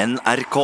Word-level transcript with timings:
NRK. 0.00 0.56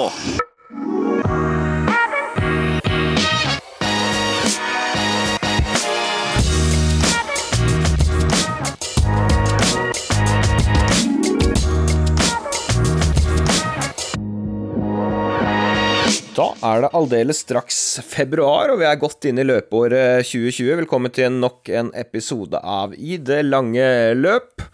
Da 16.36 16.46
er 16.64 16.80
det 16.80 16.88
aldeles 16.96 17.42
straks 17.44 18.00
februar, 18.04 18.70
og 18.72 18.80
vi 18.80 18.88
er 18.88 18.96
godt 18.96 19.28
inne 19.28 19.44
i 19.44 19.50
løpeåret 19.50 20.24
2020. 20.24 20.76
Velkommen 20.80 21.12
til 21.12 21.36
nok 21.42 21.68
en 21.68 21.92
episode 21.92 22.56
av 22.64 22.96
I 22.96 23.20
det 23.20 23.42
lange 23.50 23.84
løp. 24.16 24.64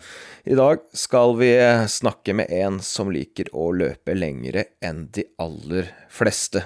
I 0.44 0.54
dag 0.58 0.80
skal 0.92 1.36
vi 1.38 1.52
snakke 1.88 2.34
med 2.34 2.50
en 2.50 2.80
som 2.82 3.12
liker 3.14 3.46
å 3.54 3.68
løpe 3.78 4.16
lengre 4.16 4.64
enn 4.82 5.04
de 5.14 5.22
aller 5.38 5.92
fleste. 6.10 6.64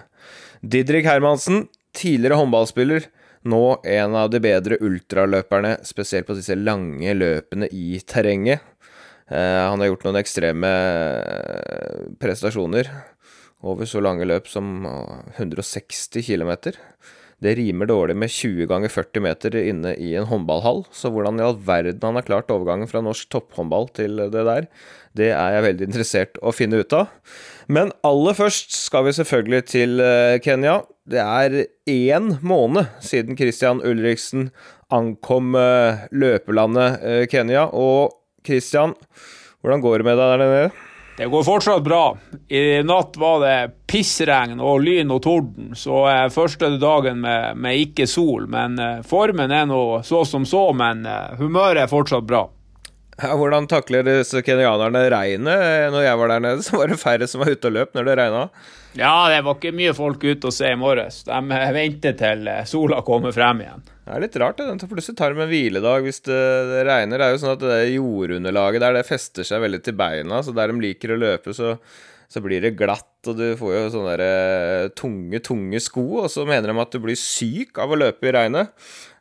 Didrik 0.65 1.05
Hermansen, 1.05 1.67
tidligere 1.93 2.39
håndballspiller, 2.41 3.11
nå 3.45 3.61
en 3.85 4.17
av 4.17 4.31
de 4.33 4.41
bedre 4.41 4.79
ultraløperne, 4.81 5.75
spesielt 5.85 6.25
på 6.25 6.39
disse 6.39 6.57
lange 6.57 7.13
løpene 7.19 7.69
i 7.69 8.01
terrenget. 8.01 8.65
Eh, 9.29 9.61
han 9.69 9.85
har 9.85 9.91
gjort 9.91 10.09
noen 10.09 10.23
ekstreme 10.23 10.73
eh, 10.73 12.01
prestasjoner 12.17 12.89
over 13.61 13.85
så 13.85 14.01
lange 14.01 14.25
løp 14.25 14.49
som 14.49 14.89
160 15.37 16.25
km. 16.25 16.73
Det 17.45 17.53
rimer 17.59 17.89
dårlig 17.91 18.15
med 18.17 18.33
20 18.33 18.69
ganger 18.71 18.89
40 18.89 19.23
meter 19.27 19.57
inne 19.61 19.93
i 20.01 20.15
en 20.17 20.29
håndballhall, 20.31 20.87
så 20.89 21.11
hvordan 21.13 21.37
i 21.37 21.45
all 21.45 21.59
verden 21.61 22.01
han 22.07 22.17
har 22.17 22.25
klart 22.25 22.53
overgangen 22.53 22.89
fra 22.89 23.03
norsk 23.05 23.29
topphåndball 23.33 23.91
til 23.97 24.23
det 24.33 24.45
der, 24.49 24.69
det 25.17 25.29
er 25.35 25.57
jeg 25.57 25.67
veldig 25.67 25.89
interessert 25.91 26.41
å 26.41 26.53
finne 26.55 26.81
ut 26.81 26.97
av. 26.97 27.13
Men 27.73 27.93
aller 28.07 28.37
først 28.37 28.73
skal 28.77 29.07
vi 29.07 29.15
selvfølgelig 29.17 29.63
til 29.69 30.01
eh, 30.01 30.39
Kenya. 30.45 30.81
Det 31.09 31.21
er 31.23 31.59
én 31.91 32.35
måned 32.47 32.89
siden 33.05 33.39
Christian 33.39 33.83
Ulriksen 33.85 34.51
ankom 34.93 35.57
eh, 35.59 36.07
løpelandet 36.13 37.01
eh, 37.03 37.25
Kenya. 37.33 37.67
Og 37.73 38.17
Christian, 38.47 38.95
hvordan 39.61 39.85
går 39.85 40.01
det 40.01 40.09
med 40.11 40.21
deg 40.21 40.33
der 40.33 40.45
nede? 40.45 40.86
Det 41.17 41.27
går 41.33 41.45
fortsatt 41.47 41.85
bra. 41.85 42.17
I 42.49 42.83
natt 42.85 43.17
var 43.17 43.41
det 43.41 43.57
pissregn 43.89 44.61
og 44.61 44.83
lyn 44.85 45.15
og 45.15 45.23
torden, 45.25 45.71
så 45.79 46.03
eh, 46.11 46.27
første 46.33 46.75
dagen 46.77 47.23
med, 47.25 47.57
med 47.57 47.81
ikke 47.87 48.05
sol. 48.11 48.45
Men 48.53 48.77
eh, 48.83 49.01
formen 49.07 49.55
er 49.55 49.65
nå 49.71 50.03
så 50.05 50.27
som 50.29 50.45
så, 50.49 50.69
men 50.77 51.07
eh, 51.09 51.33
humøret 51.41 51.87
er 51.87 51.93
fortsatt 51.93 52.29
bra. 52.29 52.45
Ja, 53.17 53.33
hvordan 53.33 53.65
takler 53.65 54.05
disse 54.05 54.43
kenyanerne 54.45 55.07
regnet? 55.09 55.89
Når 55.95 56.03
jeg 56.05 56.19
var 56.21 56.35
der 56.35 56.43
nede, 56.45 56.65
så 56.67 56.77
var 56.77 56.93
det 56.93 57.01
færre 57.01 57.29
som 57.31 57.41
var 57.41 57.55
ute 57.55 57.71
og 57.71 57.79
løp 57.79 57.97
når 57.97 58.11
det 58.11 58.19
regna. 58.21 58.43
Ja, 58.97 59.29
det 59.33 59.43
var 59.45 59.57
ikke 59.59 59.73
mye 59.77 59.93
folk 59.97 60.25
ute 60.25 60.49
å 60.49 60.55
se 60.55 60.71
i 60.73 60.79
morges. 60.81 61.23
De 61.25 61.37
eh, 61.37 61.73
venter 61.77 62.17
til 62.17 62.49
eh, 62.49 62.65
sola 62.69 63.03
kommer 63.05 63.33
frem 63.37 63.65
igjen. 63.65 63.85
Det 64.07 64.15
er 64.15 64.23
litt 64.23 64.37
rart, 64.39 64.61
det. 64.61 64.87
Plutselig 64.87 65.19
tar 65.19 65.33
de 65.35 65.43
en 65.43 65.49
hviledag 65.51 66.05
hvis 66.07 66.21
det, 66.29 66.43
det, 66.71 66.83
regner. 66.87 67.19
Det 67.19 67.27
er 67.27 67.33
jo 67.35 67.41
sånn 67.43 67.57
at 67.57 67.65
det 67.65 67.79
jordunderlaget 67.97 68.85
der 68.85 68.95
det 68.95 69.09
fester 69.09 69.49
seg 69.49 69.65
veldig 69.65 69.81
til 69.83 69.97
beina, 69.99 70.39
så 70.47 70.55
der 70.55 70.71
de 70.71 70.85
liker 70.85 71.11
å 71.11 71.19
løpe, 71.19 71.55
så, 71.57 71.73
så 72.31 72.43
blir 72.45 72.63
det 72.63 72.77
glatt, 72.79 73.27
og 73.27 73.35
du 73.41 73.49
får 73.59 73.75
jo 73.75 73.91
sånne 73.97 74.15
der, 74.15 74.23
eh, 74.23 74.87
tunge, 74.95 75.43
tunge 75.43 75.83
sko, 75.83 76.07
og 76.23 76.31
så 76.31 76.47
mener 76.47 76.71
de 76.71 76.79
at 76.85 76.95
du 76.95 77.03
blir 77.03 77.19
syk 77.19 77.83
av 77.83 77.91
å 77.91 77.99
løpe 77.99 78.31
i 78.31 78.37
regnet. 78.39 78.71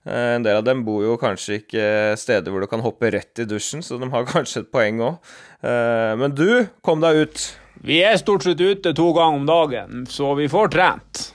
En 0.05 0.45
del 0.45 0.59
av 0.59 0.67
dem 0.67 0.85
bor 0.85 1.01
jo 1.01 1.17
kanskje 1.17 1.63
ikke 1.63 1.89
steder 2.21 2.53
hvor 2.53 2.61
du 2.61 2.69
kan 2.69 2.85
hoppe 2.85 3.09
rett 3.15 3.41
i 3.41 3.49
dusjen, 3.49 3.81
så 3.81 3.97
de 3.97 4.13
har 4.13 4.29
kanskje 4.35 4.67
et 4.67 4.73
poeng 4.75 5.01
òg. 5.01 5.37
Men 5.65 6.37
du, 6.37 6.67
kom 6.85 7.01
deg 7.01 7.25
ut. 7.25 7.47
Vi 7.81 8.03
er 8.05 8.21
stort 8.21 8.45
sett 8.45 8.61
ute 8.61 8.93
to 8.93 9.09
ganger 9.17 9.41
om 9.41 9.49
dagen, 9.49 10.05
så 10.05 10.35
vi 10.37 10.45
får 10.45 10.77
trent. 10.77 11.31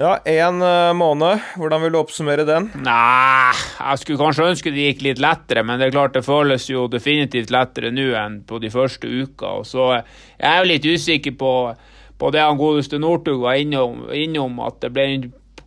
Ja, 0.00 0.14
én 0.24 0.56
måned. 0.96 1.42
Hvordan 1.60 1.82
vil 1.82 1.92
du 1.92 1.98
oppsummere 2.00 2.46
den? 2.48 2.70
Nei, 2.80 3.52
jeg 3.52 4.00
skulle 4.00 4.22
kanskje 4.22 4.46
ønske 4.48 4.70
det 4.72 4.86
gikk 4.86 5.02
litt 5.04 5.18
lettere, 5.20 5.60
men 5.60 5.76
det 5.76 5.90
er 5.90 5.92
klart 5.92 6.14
det 6.16 6.22
føles 6.24 6.64
jo 6.70 6.86
definitivt 6.88 7.52
lettere 7.52 7.90
nå 7.92 8.06
enn 8.16 8.38
på 8.48 8.62
de 8.62 8.70
første 8.72 9.04
uka. 9.04 9.50
Og 9.60 9.68
så 9.68 9.90
jeg 9.98 10.46
er 10.48 10.56
jo 10.62 10.70
litt 10.70 10.88
usikker 10.88 11.36
på, 11.36 11.52
på 12.16 12.32
det 12.32 12.40
han 12.40 12.56
godeste 12.56 12.96
Northug 12.96 13.44
var 13.44 13.60
innom, 13.60 14.06
innom, 14.16 14.56
at 14.64 14.80
det 14.86 14.92
ble, 14.96 15.06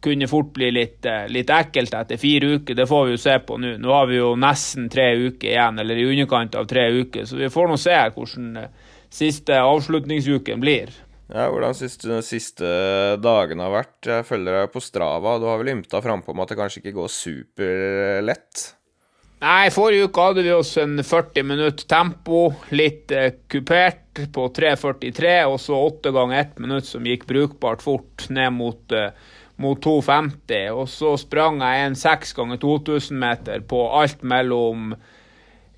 kunne 0.01 0.31
fort 0.33 0.49
bli 0.57 0.71
litt, 0.79 1.05
litt, 1.29 1.53
ekkelt 1.53 1.93
etter 2.01 2.17
fire 2.17 2.55
uker. 2.57 2.81
Det 2.81 2.89
får 2.89 3.05
vi 3.05 3.13
jo 3.13 3.23
se 3.27 3.37
på 3.37 3.61
nå. 3.61 3.77
Nå 3.85 3.93
har 3.99 4.09
vi 4.09 4.17
jo 4.17 4.33
nesten 4.33 4.89
tre 4.89 5.11
uker 5.13 5.51
igjen, 5.53 5.77
eller 5.85 6.01
i 6.01 6.09
underkant 6.09 6.57
av 6.57 6.65
tre 6.73 6.89
uker, 6.89 7.29
så 7.29 7.37
vi 7.37 7.53
får 7.53 7.69
nå 7.69 7.81
se 7.85 8.01
hvordan 8.17 8.61
siste 9.13 9.61
avslutningsuken 9.61 10.65
blir. 10.65 10.89
Ja, 11.33 11.47
Hvordan 11.49 11.73
syns 11.73 11.97
du 11.97 12.11
de 12.11 12.19
siste 12.21 12.67
dagene 13.17 13.65
har 13.65 13.73
vært? 13.73 13.97
Jeg 14.05 14.25
følger 14.27 14.59
deg 14.59 14.69
på 14.69 14.81
Strava. 14.83 15.39
Du 15.41 15.47
har 15.49 15.57
vel 15.57 15.71
ymta 15.73 15.97
frampå 16.05 16.29
om 16.29 16.43
at 16.43 16.51
det 16.53 16.59
kanskje 16.59 16.83
ikke 16.83 16.93
går 16.99 17.09
superlett? 17.09 18.65
Nei, 19.43 19.71
forrige 19.73 20.07
uke 20.07 20.25
hadde 20.27 20.43
vi 20.45 20.51
oss 20.55 20.75
en 20.79 20.93
40 21.03 21.47
minutt 21.49 21.81
tempo, 21.89 22.45
litt 22.71 23.11
eh, 23.11 23.33
kupert 23.51 24.21
på 24.31 24.45
3.43, 24.55 25.33
og 25.49 25.57
så 25.59 25.79
åtte 25.89 26.13
ganger 26.15 26.37
ett 26.39 26.61
minutt 26.61 26.87
som 26.87 27.09
gikk 27.09 27.25
brukbart 27.27 27.81
fort 27.83 28.29
ned 28.31 28.53
mot, 28.55 28.95
eh, 28.95 29.09
mot 29.59 29.81
2.50. 29.83 30.69
Og 30.77 30.85
så 30.93 31.15
sprang 31.19 31.59
jeg 31.65 31.89
en 31.89 31.97
6 31.99 32.37
ganger 32.37 32.61
2000 32.61 33.19
meter 33.25 33.65
på 33.67 33.81
alt 33.97 34.21
mellom 34.21 34.93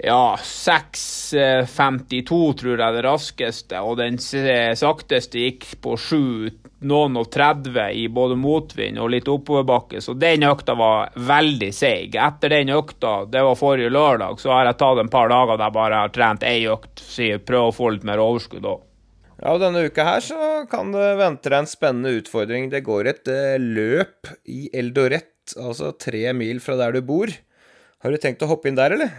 ja, 0.03 0.35
6.52 0.43 2.53
tror 2.59 2.81
jeg 2.81 2.95
det 2.97 3.03
raskeste, 3.05 3.79
og 3.79 3.95
den 4.01 4.17
sakteste 4.19 5.39
gikk 5.39 5.63
på 5.83 5.95
7, 5.95 6.49
noen 6.85 7.15
og 7.21 7.29
30 7.31 7.93
i 7.95 8.07
både 8.11 8.35
motvind 8.35 8.99
og 8.99 9.09
litt 9.13 9.27
oppoverbakke, 9.31 10.01
så 10.03 10.13
den 10.19 10.43
økta 10.49 10.75
var 10.75 11.15
veldig 11.15 11.71
seig. 11.73 12.15
Etter 12.19 12.49
den 12.57 12.69
økta, 12.75 13.23
det 13.31 13.41
var 13.47 13.55
forrige 13.59 13.89
lørdag, 13.93 14.35
så 14.43 14.51
har 14.51 14.65
jeg 14.67 14.79
tatt 14.81 14.99
en 14.99 15.13
par 15.13 15.29
dager 15.31 15.55
der 15.55 15.65
jeg 15.69 15.77
bare 15.79 16.01
har 16.03 16.11
trent 16.17 16.43
ei 16.43 16.67
økt, 16.67 16.99
prøver 17.47 17.69
å 17.69 17.77
få 17.77 17.85
litt 17.95 18.07
mer 18.07 18.19
overskudd 18.23 18.65
òg. 18.67 18.81
Ja, 19.35 19.51
og 19.51 19.59
denne 19.63 19.83
uka 19.87 20.03
her 20.07 20.21
så 20.23 20.39
kan 20.71 20.93
det 20.95 21.07
vente 21.19 21.51
deg 21.51 21.59
en 21.61 21.69
spennende 21.69 22.13
utfordring. 22.19 22.69
Det 22.71 22.83
går 22.85 23.03
et 23.11 23.25
uh, 23.31 23.55
løp 23.59 24.21
i 24.47 24.69
Eldoret, 24.75 25.31
altså 25.59 25.91
tre 25.99 26.31
mil 26.35 26.59
fra 26.63 26.75
der 26.79 26.91
du 26.95 27.01
bor. 27.05 27.27
Har 28.03 28.09
du 28.11 28.17
tenkt 28.21 28.43
å 28.45 28.49
hoppe 28.51 28.67
inn 28.69 28.79
der, 28.79 28.91
eller? 28.95 29.11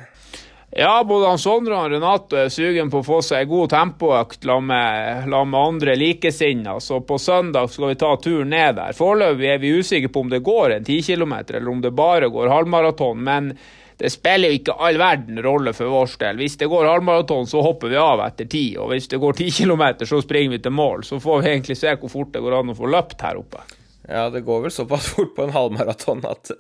Ja, 0.71 1.05
både 1.05 1.29
han 1.31 1.39
Sondre 1.39 1.77
og 1.79 1.93
Renato 1.93 2.37
er 2.37 2.51
sugen 2.53 2.91
på 2.91 3.01
å 3.01 3.07
få 3.07 3.21
seg 3.25 3.45
en 3.45 3.53
god 3.53 3.71
tempoøkt 3.71 4.43
sammen 4.45 4.73
med, 4.73 5.29
med, 5.31 5.61
andre 5.61 5.95
likesinnede. 5.97 6.83
Så 6.83 7.01
på 7.07 7.19
søndag 7.23 7.71
skal 7.71 7.93
vi 7.93 7.99
ta 8.01 8.11
turen 8.21 8.51
ned 8.51 8.77
der. 8.81 8.97
Foreløpig 8.99 9.49
er 9.53 9.63
vi 9.63 9.73
usikre 9.79 10.11
på 10.13 10.27
om 10.27 10.33
det 10.33 10.43
går 10.45 10.77
en 10.77 10.85
10 10.85 10.99
km, 11.07 11.35
eller 11.47 11.71
om 11.71 11.81
det 11.85 11.95
bare 11.97 12.29
går 12.35 12.51
halvmaraton. 12.51 13.23
Men 13.25 13.53
det 13.97 14.11
spiller 14.13 14.53
jo 14.53 14.59
ikke 14.59 14.77
all 14.77 14.99
verden 15.01 15.41
rolle 15.47 15.73
for 15.73 15.95
vår 15.95 16.19
del. 16.21 16.43
Hvis 16.43 16.59
det 16.61 16.69
går 16.69 16.91
halvmaraton, 16.91 17.47
så 17.49 17.63
hopper 17.65 17.95
vi 17.95 18.03
av 18.03 18.27
etter 18.27 18.51
ti. 18.51 18.67
Og 18.77 18.91
hvis 18.93 19.09
det 19.09 19.23
går 19.23 19.39
10 19.39 19.51
km, 19.63 19.87
så 20.03 20.21
springer 20.21 20.59
vi 20.59 20.63
til 20.67 20.77
mål. 20.77 21.07
Så 21.07 21.23
får 21.23 21.41
vi 21.41 21.55
egentlig 21.55 21.79
se 21.81 21.95
hvor 21.95 22.13
fort 22.13 22.35
det 22.35 22.43
går 22.45 22.59
an 22.59 22.75
å 22.75 22.77
få 22.77 22.91
løpt 22.91 23.23
her 23.25 23.39
oppe. 23.41 23.65
Ja, 24.07 24.29
det 24.31 24.45
går 24.47 24.61
vel 24.63 24.71
såpass 24.71 25.09
fort 25.17 25.33
på 25.35 25.43
en 25.47 25.55
halvmaraton 25.55 26.23
at 26.29 26.53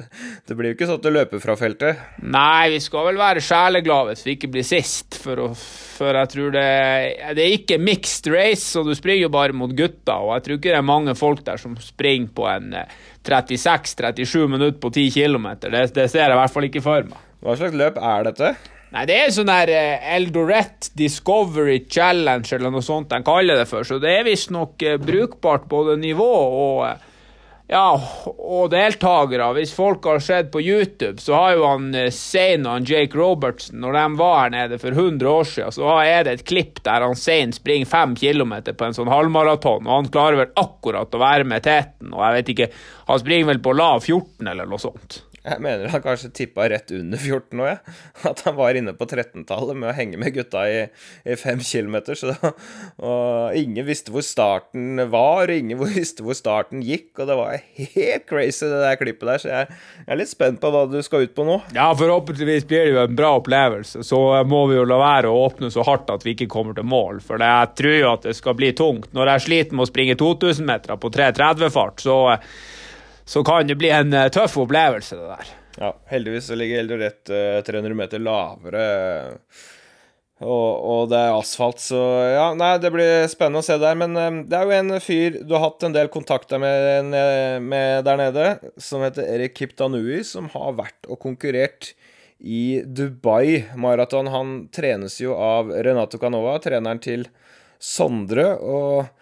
det 0.46 0.56
blir 0.58 0.72
jo 0.72 0.76
ikke 0.76 0.88
sånn 0.88 0.98
at 0.98 1.06
du 1.06 1.12
løper 1.14 1.42
fra 1.42 1.54
feltet. 1.58 2.00
Nei, 2.26 2.72
vi 2.74 2.80
skal 2.82 3.06
vel 3.10 3.20
være 3.20 3.44
sjeleglade 3.44 4.14
hvis 4.14 4.26
vi 4.26 4.34
ikke 4.34 4.50
blir 4.56 4.66
sist, 4.66 5.18
for, 5.22 5.44
å, 5.44 5.48
for 5.54 6.18
jeg 6.18 6.32
tror 6.34 6.54
det 6.56 6.66
Det 7.38 7.44
er 7.44 7.54
ikke 7.60 7.78
mixed 7.82 8.26
race, 8.34 8.64
så 8.66 8.82
du 8.86 8.90
springer 8.98 9.28
jo 9.28 9.34
bare 9.36 9.54
mot 9.56 9.70
gutta, 9.78 10.18
og 10.18 10.34
jeg 10.34 10.46
tror 10.46 10.58
ikke 10.58 10.72
det 10.72 10.80
er 10.80 10.90
mange 10.90 11.14
folk 11.18 11.44
der 11.46 11.62
som 11.62 11.78
springer 11.82 12.34
på 12.34 12.48
en 12.50 12.74
36-37 13.26 14.46
minutter 14.50 14.78
på 14.82 14.90
10 14.90 15.10
km. 15.14 15.46
Det, 15.62 15.86
det 15.94 16.10
ser 16.10 16.26
jeg 16.26 16.34
i 16.34 16.40
hvert 16.40 16.54
fall 16.54 16.66
ikke 16.68 16.82
for 16.84 17.06
meg. 17.06 17.22
Hva 17.46 17.54
slags 17.58 17.78
løp 17.78 17.98
er 18.02 18.26
dette? 18.26 18.54
Nei, 18.94 19.02
Det 19.06 19.16
er 19.18 19.32
sånn 19.34 19.50
der 19.50 19.70
Eldoret 20.16 20.90
Discovery 20.98 21.82
Challenge 21.90 22.46
eller 22.54 22.72
noe 22.74 22.86
sånt 22.86 23.10
de 23.10 23.18
kaller 23.26 23.58
det 23.60 23.66
for, 23.70 23.86
så 23.86 23.98
det 24.02 24.12
er 24.18 24.26
visstnok 24.26 24.82
brukbart 25.02 25.66
både 25.70 25.98
nivå 26.00 26.26
og 26.26 27.12
ja, 27.66 27.96
og 28.22 28.68
deltakere. 28.70 29.48
Hvis 29.56 29.72
folk 29.74 30.04
har 30.06 30.20
sett 30.22 30.52
på 30.54 30.62
YouTube, 30.62 31.18
så 31.22 31.34
har 31.34 31.56
jo 31.56 31.64
han 31.66 31.88
Zain 32.14 32.62
og 32.62 32.76
han 32.76 32.86
Jake 32.86 33.18
Robertson 33.18 33.80
Når 33.82 33.96
de 33.98 34.04
var 34.20 34.36
her 34.44 34.52
nede 34.54 34.78
for 34.78 34.94
100 34.94 35.26
år 35.30 35.48
siden, 35.50 35.74
så 35.74 35.96
er 36.04 36.26
det 36.26 36.36
et 36.36 36.46
klipp 36.46 36.78
der 36.86 37.02
han 37.02 37.18
Zain 37.18 37.54
springer 37.56 37.90
5 37.90 38.14
kilometer 38.22 38.76
på 38.78 38.86
en 38.86 38.94
sånn 38.94 39.10
halvmaraton, 39.10 39.82
og 39.82 39.92
han 39.96 40.12
klarer 40.14 40.44
vel 40.44 40.54
akkurat 40.62 41.10
å 41.10 41.22
være 41.22 41.48
med 41.48 41.66
teten. 41.66 42.14
Og 42.14 42.22
jeg 42.22 42.38
vet 42.38 42.54
ikke, 42.54 42.70
han 43.10 43.22
springer 43.24 43.50
vel 43.50 43.64
på 43.66 43.74
lav 43.74 43.98
14 44.04 44.52
eller 44.54 44.70
noe 44.70 44.82
sånt. 44.82 45.24
Jeg 45.46 45.62
mener 45.62 45.90
han 45.92 46.02
kanskje 46.02 46.32
tippa 46.34 46.66
rett 46.70 46.90
under 46.96 47.20
14 47.20 47.54
nå, 47.58 47.66
jeg. 47.68 47.94
At 48.26 48.42
han 48.46 48.56
var 48.58 48.78
inne 48.78 48.94
på 48.98 49.06
13-tallet 49.06 49.78
med 49.78 49.92
å 49.92 49.94
henge 49.94 50.18
med 50.18 50.34
gutta 50.34 50.64
i, 50.66 50.80
i 51.22 51.36
fem 51.38 51.60
kilometer. 51.62 52.18
Da, 52.26 52.50
og 53.06 53.58
ingen 53.58 53.86
visste 53.86 54.10
hvor 54.14 54.24
starten 54.26 54.98
var, 55.12 55.46
og 55.46 55.54
ingen 55.54 55.78
visste 55.96 56.26
hvor 56.26 56.36
starten 56.38 56.82
gikk. 56.84 57.12
Og 57.20 57.30
det 57.30 57.38
var 57.38 57.54
helt 57.78 58.26
crazy, 58.26 58.66
det 58.66 58.82
der 58.82 58.98
klippet 59.00 59.30
der. 59.30 59.42
Så 59.42 59.52
jeg, 59.52 59.78
jeg 60.02 60.14
er 60.16 60.20
litt 60.22 60.32
spent 60.32 60.62
på 60.62 60.72
hva 60.74 60.84
du 60.90 60.98
skal 61.06 61.28
ut 61.28 61.36
på 61.36 61.46
nå. 61.46 61.60
Ja, 61.76 61.92
forhåpentligvis 61.98 62.66
blir 62.66 62.88
det 62.88 62.94
jo 62.96 63.02
en 63.04 63.18
bra 63.18 63.36
opplevelse. 63.38 64.02
Så 64.06 64.22
må 64.50 64.64
vi 64.70 64.80
jo 64.80 64.86
la 64.88 64.98
være 65.02 65.30
å 65.30 65.44
åpne 65.46 65.70
så 65.74 65.86
hardt 65.86 66.10
at 66.10 66.26
vi 66.26 66.34
ikke 66.34 66.50
kommer 66.50 66.74
til 66.74 66.88
mål. 66.90 67.22
For 67.24 67.42
jeg 67.42 67.74
tror 67.78 68.00
jo 68.00 68.14
at 68.16 68.26
det 68.26 68.34
skal 68.38 68.58
bli 68.58 68.72
tungt. 68.76 69.12
Når 69.14 69.36
jeg 69.36 69.46
sliter 69.46 69.78
med 69.78 69.86
å 69.86 69.92
springe 69.92 70.18
2000 70.18 70.66
meter 70.66 70.98
på 70.98 71.12
3.30-fart, 71.14 72.02
så 72.02 72.18
så 73.26 73.42
kan 73.46 73.66
det 73.66 73.78
bli 73.80 73.92
en 73.92 74.14
uh, 74.14 74.28
tøff 74.32 74.56
opplevelse, 74.62 75.18
det 75.18 75.30
der. 75.32 75.54
Ja, 75.76 75.90
heldigvis 76.08 76.48
ligger 76.56 76.80
Eldoret 76.80 77.28
rett 77.28 77.66
300 77.66 77.96
meter 77.98 78.22
lavere. 78.22 78.84
Og, 80.36 80.70
og, 80.84 81.02
det 81.08 81.18
er 81.18 81.32
asfalt, 81.32 81.80
så 81.80 82.00
ja, 82.28 82.46
nei, 82.56 82.74
det 82.80 82.90
blir 82.92 83.28
spennende 83.32 83.60
å 83.60 83.66
se 83.66 83.76
der. 83.80 83.96
Men 83.96 84.16
det 84.48 84.56
er 84.56 84.64
jo 84.68 84.74
en 84.76 84.96
fyr 85.00 85.38
du 85.42 85.54
har 85.56 85.66
hatt 85.66 85.84
en 85.84 85.96
del 85.96 86.08
kontakter 86.12 86.60
med, 86.60 87.12
med 87.64 88.04
der 88.08 88.20
nede, 88.20 88.50
som 88.80 89.04
heter 89.04 89.28
Erik 89.32 89.56
Kiptanui, 89.56 90.22
som 90.28 90.48
har 90.52 90.76
vært 90.80 91.08
og 91.08 91.20
konkurrert 91.24 91.92
i 92.38 92.82
Dubai 92.84 93.64
Maraton. 93.76 94.28
Han 94.32 94.56
trenes 94.72 95.20
jo 95.20 95.36
av 95.40 95.72
Renato 95.72 96.20
Canova, 96.20 96.58
treneren 96.60 97.00
til 97.00 97.28
Sondre. 97.80 98.54
og 98.60 99.15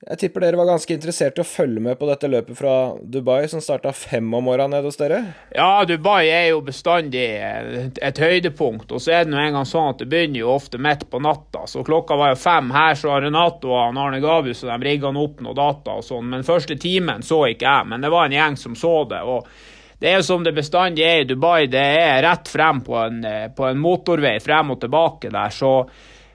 jeg 0.00 0.16
tipper 0.16 0.40
dere 0.40 0.56
var 0.56 0.64
ganske 0.70 0.94
interessert 0.96 1.36
i 1.36 1.42
å 1.42 1.44
følge 1.44 1.80
med 1.84 1.98
på 2.00 2.06
dette 2.08 2.28
løpet 2.30 2.56
fra 2.56 2.74
Dubai, 3.04 3.44
som 3.52 3.60
starta 3.60 3.92
fem 3.92 4.30
om 4.32 4.46
morgenen 4.48 4.72
nede 4.72 4.88
hos 4.88 4.96
dere? 4.96 5.18
Ja, 5.52 5.84
Dubai 5.84 6.30
er 6.32 6.46
jo 6.54 6.62
bestandig 6.64 7.26
et 7.28 8.20
høydepunkt. 8.22 8.94
Og 8.96 9.02
så 9.04 9.12
er 9.12 9.26
det 9.26 9.34
nå 9.34 9.42
engang 9.42 9.68
sånn 9.68 9.90
at 9.90 10.00
det 10.00 10.08
begynner 10.08 10.40
jo 10.40 10.54
ofte 10.54 10.80
midt 10.80 11.04
på 11.12 11.20
natta. 11.20 11.66
Så 11.68 11.84
klokka 11.84 12.16
var 12.16 12.32
jo 12.32 12.38
fem. 12.40 12.70
Her 12.72 12.96
så 12.96 13.12
har 13.12 13.26
Renato 13.26 13.74
og 13.74 14.00
Arne 14.00 14.22
Gabius 14.24 14.64
og 14.64 14.72
de 14.72 14.88
rigga 14.88 15.12
opp 15.12 15.42
noe 15.44 15.58
data 15.58 15.98
og 16.00 16.06
sånn. 16.06 16.32
Men 16.32 16.48
første 16.48 16.78
timen 16.80 17.20
så 17.26 17.42
ikke 17.50 17.68
jeg. 17.68 17.90
Men 17.92 18.00
det 18.00 18.12
var 18.14 18.24
en 18.24 18.38
gjeng 18.38 18.56
som 18.62 18.78
så 18.80 18.94
det. 19.10 19.20
og 19.20 19.52
det 20.00 20.14
er 20.14 20.22
som 20.24 20.40
det 20.40 20.54
bestandig 20.56 21.04
er 21.04 21.18
i 21.20 21.28
Dubai, 21.28 21.66
det 21.68 21.82
er 22.00 22.22
rett 22.24 22.48
frem 22.48 22.80
på 22.80 22.96
en, 22.96 23.20
på 23.52 23.66
en 23.68 23.82
motorvei 23.84 24.38
frem 24.40 24.72
og 24.72 24.80
tilbake 24.80 25.28
der. 25.28 25.52
så 25.52 25.74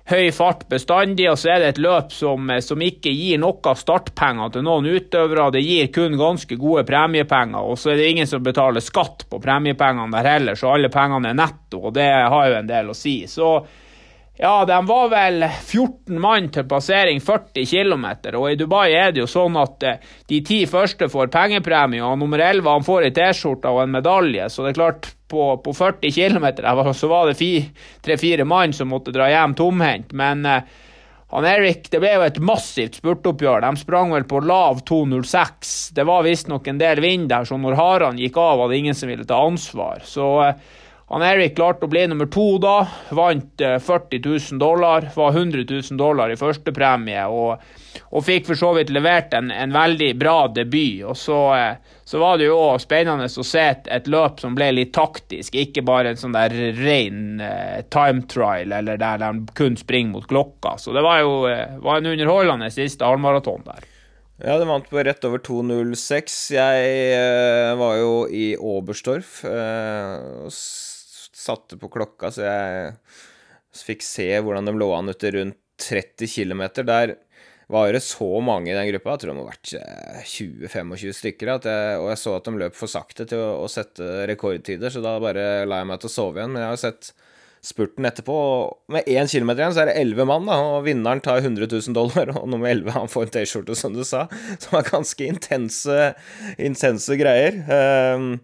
høy 0.10 0.30
fart 0.36 0.68
bestandig, 0.70 1.26
og 1.32 1.40
så 1.42 1.56
er 1.56 1.62
det 1.62 1.70
et 1.74 1.82
løp 1.82 2.12
som, 2.14 2.52
som, 2.62 2.82
ikke 2.82 3.14
gir 3.14 3.40
noe 3.42 3.74
startpenger 3.78 4.54
til 4.54 4.66
noen 4.68 4.90
utøvere. 4.90 5.48
Det 5.56 5.64
gir 5.66 5.90
kun 5.96 6.18
ganske 6.20 6.58
gode 6.62 6.86
premiepenger, 6.86 7.62
og 7.62 7.80
så 7.82 7.94
er 7.94 8.02
det 8.02 8.12
ingen 8.12 8.30
som 8.30 8.46
betaler 8.46 8.86
skatt 8.86 9.26
på 9.30 9.42
premiepengene 9.42 10.14
der 10.14 10.30
heller, 10.36 10.60
så 10.60 10.76
alle 10.76 10.94
pengene 10.94 11.34
er 11.34 11.42
netto, 11.42 11.88
og 11.90 11.98
det 11.98 12.12
har 12.12 12.52
jo 12.52 12.60
en 12.60 12.70
del 12.70 12.94
å 12.94 12.98
si. 12.98 13.18
Så 13.32 13.50
ja, 14.38 14.66
de 14.68 14.78
var 14.86 15.10
vel 15.10 15.46
14 15.48 16.20
mann 16.22 16.50
til 16.52 16.68
passering 16.68 17.22
40 17.24 17.66
km, 17.66 18.08
og 18.36 18.50
i 18.52 18.58
Dubai 18.60 18.90
er 18.92 19.14
det 19.16 19.24
jo 19.24 19.30
sånn 19.32 19.56
at 19.58 19.86
eh, 19.88 20.02
de 20.28 20.42
ti 20.46 20.66
første 20.68 21.08
får 21.10 21.32
pengepremie, 21.34 22.04
og 22.04 22.20
nummer 22.20 22.44
11 22.44 22.68
han 22.68 22.86
får 22.86 23.08
ei 23.08 23.14
T-skjorte 23.16 23.72
og 23.72 23.86
en 23.86 23.96
medalje, 23.96 24.50
så 24.52 24.66
det 24.66 24.76
er 24.76 24.82
klart, 24.84 25.15
på, 25.36 25.52
på 25.66 25.76
40 25.76 26.12
km 26.16 26.48
så 26.96 27.12
var 27.12 27.28
det 27.28 27.52
tre-fire 28.06 28.48
mann 28.48 28.74
som 28.74 28.92
måtte 28.94 29.14
dra 29.16 29.28
hjem 29.32 29.56
tomhendt, 29.60 30.14
men 30.16 30.46
eh, 30.48 30.76
han 31.36 31.46
Erik, 31.50 31.90
Det 31.92 32.00
ble 32.00 32.14
jo 32.14 32.24
et 32.24 32.38
massivt 32.40 33.00
spurtoppgjør. 33.02 33.66
De 33.66 33.82
sprang 33.82 34.14
vel 34.14 34.24
på 34.30 34.40
lav 34.46 34.80
2.06. 34.88 35.74
Det 35.98 36.06
var 36.08 36.24
visstnok 36.24 36.70
en 36.70 36.80
del 36.80 37.02
vind 37.04 37.28
der, 37.32 37.48
så 37.50 37.58
når 37.60 37.76
harene 37.80 38.22
gikk 38.22 38.38
av, 38.40 38.62
var 38.62 38.72
det 38.72 38.80
ingen 38.80 38.96
som 38.96 39.12
ville 39.12 39.26
ta 39.28 39.42
ansvar. 39.44 40.06
Så 40.08 40.30
eh, 40.46 40.78
han 41.08 41.22
Erik 41.22 41.54
klarte 41.56 41.86
å 41.86 41.90
bli 41.90 42.02
nummer 42.10 42.26
to 42.34 42.56
da. 42.58 42.80
Vant 43.14 43.62
40 43.62 44.18
eh, 44.18 44.22
000 44.26 44.60
dollar. 44.60 45.06
Var 45.16 45.36
100 45.38 45.66
000 45.70 46.00
dollar 46.00 46.32
i 46.34 46.38
førstepremie. 46.40 47.28
Og, 47.30 47.62
og 48.10 48.24
fikk 48.26 48.48
for 48.48 48.58
så 48.58 48.72
vidt 48.74 48.90
levert 48.90 49.36
en, 49.38 49.52
en 49.54 49.76
veldig 49.76 50.10
bra 50.18 50.48
debut. 50.50 51.04
Og 51.06 51.14
så, 51.22 51.40
eh, 51.60 52.00
så 52.10 52.22
var 52.24 52.40
det 52.42 52.48
jo 52.48 52.58
òg 52.58 52.82
spennende 52.82 53.30
å 53.30 53.46
se 53.46 53.68
et, 53.76 53.86
et, 53.94 54.10
løp 54.10 54.42
som 54.42 54.58
ble 54.58 54.72
litt 54.80 54.96
taktisk. 54.98 55.54
Ikke 55.62 55.86
bare 55.86 56.16
en 56.16 56.22
sånn 56.24 56.34
der 56.34 56.56
ren 56.80 57.38
uh, 57.38 57.84
time 57.94 58.26
trial 58.32 58.74
eller 58.74 58.98
der 58.98 59.22
de 59.22 59.30
kun 59.58 59.78
springer 59.78 60.16
mot 60.18 60.26
klokka. 60.30 60.74
Så 60.82 60.96
det 60.96 61.06
var 61.06 61.22
jo 61.22 61.44
var 61.86 62.00
en 62.00 62.10
underholdende 62.16 62.72
siste 62.74 63.06
halvmaraton 63.06 63.62
der. 63.68 63.86
Ja, 64.42 64.58
det 64.60 64.66
vant 64.68 64.90
på 64.90 65.00
rett 65.06 65.24
over 65.30 65.40
2.06. 65.40 66.42
Jeg 66.58 66.98
uh, 67.14 67.78
var 67.78 68.02
jo 68.02 68.12
i 68.26 68.50
Oberstdorf. 68.58 69.38
Uh, 69.46 70.50
satte 71.36 71.78
på 71.80 71.92
klokka, 71.92 72.32
så 72.32 72.46
jeg 72.46 72.96
fikk 73.76 74.06
se 74.08 74.30
hvordan 74.40 74.70
de 74.70 74.76
lå 74.80 74.90
an 74.96 75.12
etter 75.12 75.36
rundt 75.36 75.60
30 75.84 76.30
km. 76.32 76.64
Der 76.88 77.18
var 77.68 77.92
det 77.92 78.04
så 78.06 78.28
mange 78.46 78.72
i 78.72 78.78
den 78.78 78.88
gruppa, 78.92 79.16
jeg 79.16 79.24
tror 79.24 79.32
det 79.32 79.38
må 79.40 79.46
ha 79.48 79.54
vært 79.54 79.72
20-25 80.30 80.92
eh, 80.96 81.16
stykker, 81.20 81.54
jeg, 81.66 82.02
og 82.02 82.10
jeg 82.12 82.22
så 82.22 82.36
at 82.38 82.48
de 82.48 82.60
løp 82.62 82.76
for 82.78 82.92
sakte 82.92 83.26
til 83.30 83.42
å, 83.42 83.54
å, 83.64 83.70
sette 83.72 84.26
rekordtider, 84.30 84.94
så 84.94 85.02
da 85.04 85.16
bare 85.22 85.66
la 85.66 85.82
jeg 85.82 85.90
meg 85.90 86.04
til 86.04 86.12
å 86.12 86.14
sove 86.14 86.40
igjen. 86.40 86.54
Men 86.54 86.62
jeg 86.62 86.76
har 86.76 86.84
sett 86.84 87.10
spurten 87.66 88.06
etterpå, 88.06 88.36
og 88.36 88.94
med 88.94 89.10
én 89.10 89.26
kilometer 89.32 89.64
igjen 89.64 89.74
så 89.74 89.82
er 89.82 89.90
det 89.90 89.98
elleve 90.04 90.28
mann, 90.30 90.46
da, 90.46 90.60
og 90.76 90.86
vinneren 90.86 91.24
tar 91.26 91.42
100 91.42 91.66
000 91.66 91.98
dollar, 91.98 92.36
og 92.38 92.46
nummer 92.54 92.70
elleve 92.70 92.94
han 92.94 93.10
får 93.10 93.26
en 93.26 93.34
T-skjorte, 93.40 93.78
som 93.80 93.98
du 93.98 94.04
sa, 94.06 94.28
som 94.62 94.78
er 94.78 94.92
ganske 94.92 95.32
intense, 95.34 96.00
intense 96.62 97.18
greier. 97.18 97.64
Um, 97.66 98.36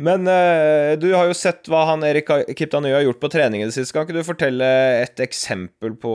men 0.00 0.24
uh, 0.28 0.96
du 0.96 1.10
har 1.12 1.28
jo 1.28 1.36
sett 1.36 1.68
hva 1.68 1.84
han 1.90 2.04
Erik 2.06 2.30
Kiptany 2.56 2.94
har 2.94 3.04
gjort 3.04 3.20
på 3.20 3.28
trening 3.32 3.60
i 3.60 3.68
det 3.68 3.76
siste. 3.76 3.92
Kan 3.92 4.06
ikke 4.08 4.16
du 4.16 4.24
fortelle 4.24 4.68
et 5.02 5.20
eksempel 5.20 5.92
på, 6.00 6.14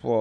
på 0.00 0.16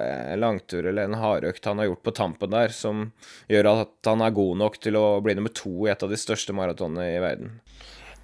en 0.00 0.40
langtur 0.40 0.86
eller 0.86 1.04
en 1.04 1.18
hardøkt 1.20 1.68
han 1.68 1.82
har 1.82 1.90
gjort 1.90 2.06
på 2.08 2.16
tampen 2.16 2.54
der, 2.56 2.72
som 2.72 3.10
gjør 3.52 3.72
at 3.74 4.08
han 4.08 4.24
er 4.24 4.36
god 4.40 4.62
nok 4.64 4.80
til 4.80 4.96
å 4.96 5.06
bli 5.24 5.36
nummer 5.36 5.52
to 5.52 5.84
i 5.84 5.92
et 5.92 6.04
av 6.06 6.08
de 6.08 6.20
største 6.20 6.56
maratonene 6.56 7.10
i 7.12 7.20
verden? 7.20 7.58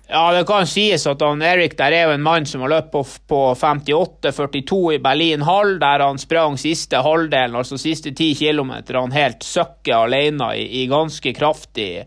Ja, 0.09 0.27
det 0.37 0.43
kan 0.45 0.67
sies 0.69 1.07
at 1.09 1.23
han 1.25 1.41
Erik 1.45 1.79
der 1.79 1.95
er 1.97 2.09
jo 2.09 2.17
en 2.19 2.25
mann 2.25 2.45
som 2.49 2.61
har 2.65 2.75
løpt 2.75 2.91
på, 2.93 3.01
på 3.29 3.41
58-42 3.57 4.81
i 4.99 5.01
Berlin 5.05 5.45
hall, 5.49 5.79
der 5.81 6.05
han 6.05 6.21
sprang 6.21 6.59
siste 6.61 7.01
halvdelen, 7.05 7.57
altså 7.57 7.79
siste 7.81 8.13
ti 8.17 8.35
kilometer, 8.37 9.01
han 9.01 9.17
helt 9.17 9.45
søkke 9.45 9.97
alene 9.97 10.51
i, 10.61 10.67
i 10.83 10.87
ganske 10.93 11.33
kraftig 11.37 12.05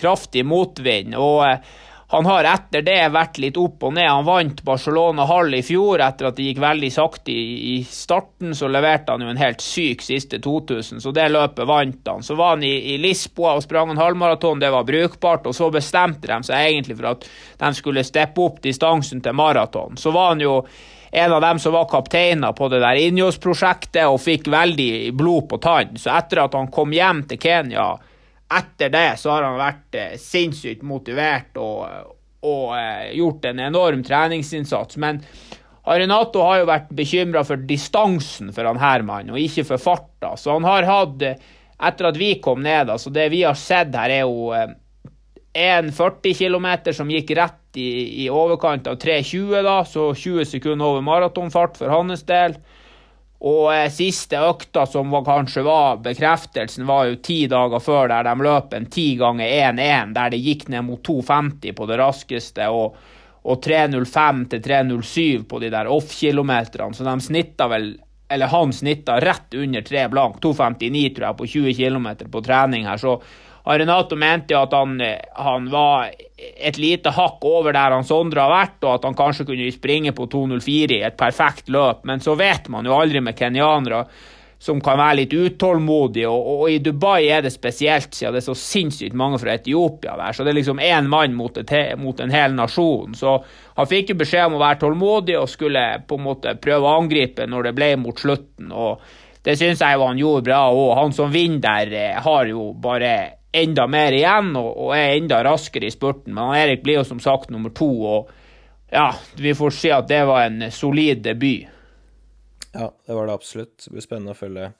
kraftig 0.00 0.44
motvind. 0.46 1.14
og 1.14 1.44
eh, 1.48 1.74
han 2.14 2.26
har 2.26 2.46
etter 2.46 2.84
det 2.86 3.00
vært 3.10 3.38
litt 3.42 3.56
opp 3.58 3.82
og 3.88 3.94
ned. 3.96 4.06
Han 4.06 4.26
vant 4.26 4.60
Barcelona 4.62 5.24
Hall 5.26 5.56
i 5.56 5.64
fjor 5.66 6.02
etter 6.04 6.28
at 6.28 6.36
det 6.38 6.46
gikk 6.46 6.60
veldig 6.62 6.90
sakte 6.94 7.34
i 7.34 7.78
starten. 7.88 8.52
Så 8.54 8.68
leverte 8.70 9.14
han 9.16 9.24
jo 9.24 9.32
en 9.32 9.40
helt 9.40 9.64
syk 9.64 10.04
siste 10.04 10.38
2000, 10.44 11.02
så 11.02 11.14
det 11.16 11.26
løpet 11.32 11.66
vant 11.66 12.12
han. 12.12 12.22
Så 12.22 12.36
var 12.38 12.54
han 12.54 12.62
i, 12.62 12.74
i 12.94 12.98
Lisboa 13.02 13.56
og 13.56 13.64
sprang 13.64 13.90
en 13.90 13.98
halvmaraton, 13.98 14.62
det 14.62 14.70
var 14.70 14.86
brukbart. 14.86 15.48
Og 15.50 15.56
så 15.58 15.72
bestemte 15.74 16.30
de 16.30 16.38
seg 16.46 16.68
egentlig 16.68 17.00
for 17.00 17.14
at 17.16 17.26
de 17.64 17.72
skulle 17.74 18.06
steppe 18.06 18.46
opp 18.46 18.62
distansen 18.62 19.24
til 19.24 19.34
maraton. 19.34 19.98
Så 19.98 20.14
var 20.14 20.34
han 20.34 20.44
jo 20.44 20.60
en 21.14 21.32
av 21.32 21.42
dem 21.42 21.58
som 21.62 21.74
var 21.74 21.90
kapteiner 21.90 22.54
på 22.54 22.68
det 22.70 22.82
der 22.82 23.00
Injos-prosjektet 23.08 24.06
og 24.06 24.22
fikk 24.22 24.52
veldig 24.54 25.14
blod 25.18 25.48
på 25.50 25.58
tann. 25.62 25.98
Så 25.98 26.14
etter 26.14 26.44
at 26.44 26.54
han 26.54 26.70
kom 26.74 26.94
hjem 26.94 27.26
til 27.30 27.42
Kenya 27.42 27.94
etter 28.58 28.92
det 28.92 29.08
så 29.20 29.32
har 29.34 29.46
han 29.46 29.58
vært 29.60 29.98
eh, 29.98 30.14
sinnssykt 30.20 30.84
motivert 30.86 31.58
og, 31.60 32.14
og 32.44 32.76
eh, 32.78 33.10
gjort 33.18 33.50
en 33.50 33.62
enorm 33.66 34.04
treningsinnsats. 34.06 34.98
Men 35.02 35.20
Arenato 35.90 36.42
har 36.44 36.62
jo 36.62 36.70
vært 36.70 36.94
bekymra 36.96 37.44
for 37.46 37.60
distansen 37.68 38.52
for 38.56 38.68
han 38.68 38.80
Herman, 38.80 39.32
og 39.34 39.40
ikke 39.40 39.66
for 39.68 39.82
farta. 39.82 40.34
Så 40.40 40.54
han 40.54 40.66
har 40.68 40.88
hatt, 40.88 41.26
eh, 41.26 41.52
etter 41.84 42.10
at 42.10 42.20
vi 42.20 42.36
kom 42.44 42.62
ned, 42.64 42.92
altså 42.92 43.12
det 43.12 43.28
vi 43.34 43.44
har 43.44 43.58
sett 43.58 43.94
her, 43.96 44.12
er 44.14 44.24
jo 44.24 44.52
en 45.54 45.90
40 45.94 46.34
km 46.34 46.68
som 46.96 47.10
gikk 47.10 47.30
rett 47.38 47.78
i, 47.78 48.24
i 48.24 48.30
overkant 48.30 48.88
av 48.90 48.98
3,20, 49.02 49.60
da, 49.66 49.76
så 49.86 50.08
20 50.14 50.48
sekunder 50.50 50.94
over 50.94 51.04
maratonfart 51.06 51.78
for 51.78 51.92
hans 51.94 52.24
del. 52.26 52.56
Og 53.44 53.66
eh, 53.74 53.90
siste 53.92 54.40
økta, 54.40 54.86
som 54.88 55.10
var, 55.12 55.24
kanskje 55.26 55.64
var 55.66 55.98
bekreftelsen, 56.04 56.86
var 56.88 57.10
jo 57.10 57.18
ti 57.24 57.42
dager 57.50 57.82
før, 57.84 58.08
der 58.08 58.24
de 58.24 58.46
løp 58.46 58.72
en 58.72 58.88
ti 58.92 59.10
ganger 59.20 59.50
1-1, 59.74 60.14
der 60.16 60.32
det 60.32 60.40
gikk 60.40 60.70
ned 60.72 60.86
mot 60.86 61.02
2,50 61.04 61.76
på 61.76 61.90
det 61.90 62.00
raskeste. 62.00 62.70
og, 62.72 62.96
og 63.44 63.60
3.05 63.60 64.38
til 64.54 64.64
3.07 64.64 65.44
på 65.44 65.58
de 65.60 65.68
der 65.68 65.90
off-kilometerne, 65.92 66.96
så 66.96 67.04
de 67.04 67.20
snitta 67.20 67.68
vel 67.68 67.90
eller 68.32 68.48
han 68.48 68.72
snitta 68.72 69.18
rett 69.20 69.54
under 69.54 69.82
3 69.84 70.08
blank, 70.08 70.38
2,59 70.42 71.02
tror 71.14 71.26
jeg, 71.26 71.36
på 71.36 71.46
20 71.46 71.74
km 71.76 72.06
på 72.32 72.40
trening 72.42 72.86
her. 72.88 72.96
Så 72.98 73.18
Arenato 73.64 74.16
mente 74.16 74.52
jo 74.52 74.60
at 74.60 74.74
han, 74.76 74.98
han, 75.32 75.70
var 75.72 76.10
et 76.36 76.76
lite 76.76 77.14
hakk 77.16 77.44
over 77.48 77.72
der 77.72 77.94
han 77.96 78.04
Sondre 78.04 78.44
har 78.44 78.52
vært, 78.52 78.76
og 78.84 78.98
at 78.98 79.08
han 79.08 79.16
kanskje 79.16 79.46
kunne 79.48 79.70
springe 79.72 80.12
på 80.12 80.26
2.04 80.28 80.98
i 80.98 81.02
et 81.08 81.16
perfekt 81.16 81.72
løp. 81.72 82.02
Men 82.04 82.20
så 82.20 82.36
vet 82.36 82.68
man 82.72 82.84
jo 82.84 82.96
aldri 82.98 83.24
med 83.24 83.38
kenyanere. 83.38 84.04
som 84.64 84.78
kan 84.80 84.96
være 84.96 85.16
litt 85.18 85.32
utålmodige. 85.32 86.28
Og, 86.28 86.46
og, 86.52 86.68
i 86.72 86.78
Dubai 86.80 87.26
er 87.28 87.42
det 87.44 87.50
spesielt, 87.52 88.14
siden 88.14 88.32
det 88.32 88.40
er 88.40 88.46
så 88.46 88.54
sinnssykt 88.56 89.12
mange 89.12 89.36
fra 89.42 89.58
Etiopia 89.58 90.14
der. 90.16 90.32
Så 90.32 90.44
det 90.44 90.54
er 90.54 90.56
liksom 90.56 90.80
én 90.80 91.08
mann 91.08 91.34
mot, 91.36 91.58
et, 91.60 91.72
mot, 92.00 92.20
en 92.20 92.32
hel 92.32 92.54
nasjon. 92.56 93.12
Så 93.18 93.34
han 93.76 93.90
fikk 93.90 94.14
jo 94.14 94.20
beskjed 94.22 94.46
om 94.48 94.56
å 94.56 94.62
være 94.62 94.80
tålmodig 94.86 95.36
og 95.36 95.50
skulle 95.52 95.82
på 96.08 96.16
en 96.16 96.24
måte 96.24 96.56
prøve 96.56 96.88
å 96.88 96.96
angripe 97.02 97.44
når 97.44 97.68
det 97.68 97.74
ble 97.76 97.90
mot 98.06 98.24
slutten. 98.24 98.72
og 98.72 99.04
det 99.44 99.58
syns 99.60 99.82
jeg 99.84 99.98
jo 99.98 100.06
han 100.08 100.20
gjorde 100.20 100.46
bra 100.46 100.60
òg. 100.72 100.94
Han 100.96 101.12
som 101.12 101.32
vinner 101.32 101.60
der, 101.60 101.92
eh, 101.92 102.22
har 102.22 102.46
jo 102.48 102.72
bare 102.72 103.43
enda 103.54 103.86
mer 103.90 104.16
igjen 104.16 104.52
og, 104.58 104.70
og, 104.72 104.90
er 104.96 105.16
enda 105.18 105.42
raskere 105.46 105.88
i 105.88 105.94
spurten. 105.94 106.34
Men 106.34 106.54
Erik 106.58 106.84
blir 106.84 107.00
jo 107.00 107.06
som 107.08 107.22
sagt 107.22 107.52
nummer 107.54 107.72
to, 107.74 107.90
og 108.04 108.32
ja, 108.92 109.08
vi 109.38 109.54
får 109.56 109.74
si 109.74 109.90
at 109.94 110.10
det 110.10 110.22
var 110.28 110.46
en 110.46 110.68
solid 110.74 111.24
debut. 111.24 111.70
Ja, 112.74 112.90
det 113.06 113.14
var 113.14 113.26
det 113.26 113.34
absolutt. 113.34 113.76
Det 113.84 113.94
blir 113.94 114.04
spennende 114.04 114.34
å 114.34 114.38
følge 114.38 114.72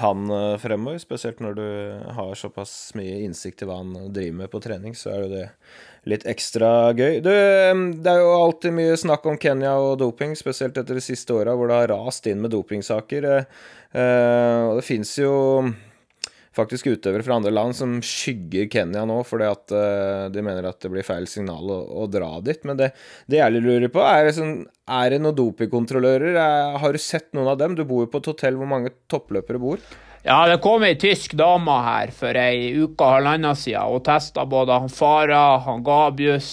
han 0.00 0.30
eh, 0.30 0.56
fremover. 0.62 0.98
Spesielt 1.02 1.40
når 1.42 1.54
du 1.58 1.68
har 2.16 2.34
såpass 2.38 2.92
mye 2.98 3.20
innsikt 3.24 3.62
i 3.62 3.68
hva 3.68 3.80
han 3.80 3.92
driver 4.14 4.36
med 4.42 4.52
på 4.52 4.60
trening, 4.62 4.94
så 4.96 5.12
er 5.12 5.24
jo 5.24 5.30
det 5.32 5.44
litt 6.10 6.24
ekstra 6.30 6.92
gøy. 6.96 7.20
Du, 7.24 7.30
eh, 7.34 7.82
det 8.00 8.14
er 8.14 8.22
jo 8.22 8.32
alltid 8.38 8.76
mye 8.76 8.96
snakk 9.00 9.26
om 9.30 9.38
Kenya 9.42 9.74
og 9.82 9.98
doping, 10.00 10.36
spesielt 10.38 10.78
etter 10.80 10.98
de 10.98 11.04
siste 11.04 11.34
åra 11.36 11.56
hvor 11.58 11.70
det 11.70 11.82
har 11.82 11.94
rast 11.96 12.30
inn 12.30 12.42
med 12.42 12.54
dopingsaker. 12.54 13.28
Eh, 13.34 14.60
og 14.70 14.78
det 14.78 14.86
fins 14.86 15.16
jo 15.18 15.34
faktisk 16.56 16.88
utøvere 16.90 17.22
fra 17.22 17.36
andre 17.38 17.52
land 17.54 17.76
som 17.78 17.98
skygger 18.02 18.66
Kenya 18.72 19.04
nå 19.06 19.20
fordi 19.26 19.46
at 19.46 19.74
uh, 19.74 20.26
de 20.32 20.42
mener 20.44 20.66
at 20.66 20.80
det 20.82 20.90
blir 20.92 21.06
feil 21.06 21.28
signal 21.30 21.70
å, 21.70 21.80
å 22.02 22.08
dra 22.10 22.32
dit. 22.44 22.60
Men 22.66 22.80
det, 22.80 22.90
det 23.30 23.40
jeg 23.42 23.62
lurer 23.62 23.88
på, 23.92 24.02
er, 24.02 24.32
sånn, 24.34 24.64
er 24.90 25.14
det 25.14 25.22
noen 25.22 25.38
dopingkontrollører? 25.38 26.38
Har 26.82 26.94
du 26.94 27.02
sett 27.02 27.30
noen 27.36 27.52
av 27.54 27.60
dem? 27.60 27.78
Du 27.78 27.84
bor 27.86 28.04
jo 28.04 28.12
på 28.12 28.22
et 28.22 28.30
hotell 28.32 28.58
hvor 28.58 28.70
mange 28.70 28.94
toppløpere 29.10 29.62
bor. 29.62 29.90
Ja, 30.20 30.42
det 30.44 30.58
kom 30.60 30.82
ei 30.84 30.98
tysk 31.00 31.32
dame 31.38 31.78
her 31.80 32.10
for 32.12 32.36
ei 32.36 32.74
uke 32.76 33.06
og 33.06 33.14
halvannen 33.14 33.56
siden 33.56 33.88
og 33.88 34.02
testa 34.04 34.44
både 34.44 34.76
han 34.82 34.92
Farah, 34.92 35.62
han 35.64 35.80
Gabius, 35.86 36.50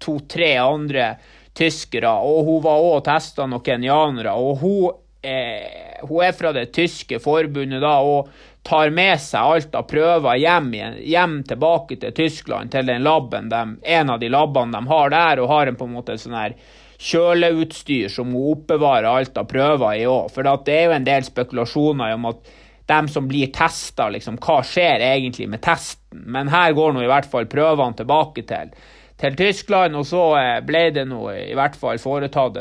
to-tre 0.00 0.54
andre 0.62 1.12
tyskere. 1.56 2.14
Og 2.24 2.46
hun 2.48 2.62
var 2.64 2.80
òg 2.80 3.02
testa 3.04 3.44
noen 3.44 3.64
kenyanere. 3.66 4.32
Og 4.40 4.62
hun, 4.62 4.96
eh, 5.20 6.00
hun 6.00 6.24
er 6.24 6.32
fra 6.32 6.54
det 6.56 6.70
tyske 6.72 7.20
forbundet 7.20 7.84
da. 7.84 7.98
og 8.00 8.30
tar 8.62 8.90
med 8.90 9.16
seg 9.20 9.40
alt 9.40 9.74
av 9.74 9.86
prøver 9.88 10.36
hjem, 10.40 10.68
hjem 11.00 11.40
tilbake 11.48 11.96
til 12.00 12.12
Tyskland, 12.16 12.72
til 12.72 12.86
den 12.86 13.02
labben 13.06 13.48
de, 13.50 13.62
en 13.82 14.12
av 14.12 14.20
de 14.20 14.28
labbene 14.30 14.76
de 14.76 14.92
har 14.92 15.12
der, 15.14 15.40
og 15.40 15.50
har 15.50 15.70
en 15.70 15.78
på 15.80 15.88
en 15.88 15.96
måte 15.96 16.18
sånn 16.20 16.36
her 16.36 16.56
kjøleutstyr 17.00 18.10
som 18.12 18.28
må 18.34 18.50
oppbevare 18.52 19.08
alt 19.08 19.38
av 19.40 19.48
prøver 19.48 20.02
i 20.02 20.06
òg. 20.08 20.28
For 20.34 20.44
det 20.44 20.74
er 20.74 20.90
jo 20.90 20.96
en 20.98 21.06
del 21.08 21.24
spekulasjoner 21.24 22.16
om 22.18 22.28
at 22.32 22.50
dem 22.90 23.08
som 23.08 23.28
blir 23.30 23.52
testa, 23.54 24.08
liksom, 24.10 24.36
hva 24.42 24.60
skjer 24.66 25.02
egentlig 25.06 25.48
med 25.48 25.62
testen? 25.64 26.24
Men 26.26 26.50
her 26.52 26.74
går 26.76 26.92
nå 26.92 27.04
i 27.04 27.10
hvert 27.10 27.28
fall 27.30 27.48
prøvene 27.48 27.96
tilbake 27.96 28.44
til, 28.50 28.74
til 29.20 29.38
Tyskland, 29.38 29.96
og 29.96 30.04
så 30.10 30.24
eh, 30.40 30.58
ble 30.66 30.88
det 30.96 31.06
nå 31.08 31.22
i 31.32 31.56
hvert 31.56 31.78
fall 31.78 32.02
foretatt 32.02 32.58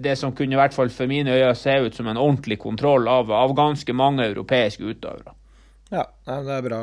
det 0.00 0.16
som 0.20 0.32
kunne 0.38 0.56
i 0.56 0.60
hvert 0.60 0.76
fall 0.76 0.92
for 0.94 1.10
mine 1.10 1.34
øyne 1.34 1.54
se 1.58 1.76
ut 1.82 1.98
som 1.98 2.08
en 2.08 2.20
ordentlig 2.20 2.60
kontroll 2.62 3.10
av, 3.10 3.32
av 3.34 3.56
ganske 3.58 3.96
mange 3.96 4.30
europeiske 4.30 4.86
utøvere. 4.86 5.34
Ja, 5.92 6.06
det 6.24 6.54
er 6.56 6.64
bra 6.64 6.82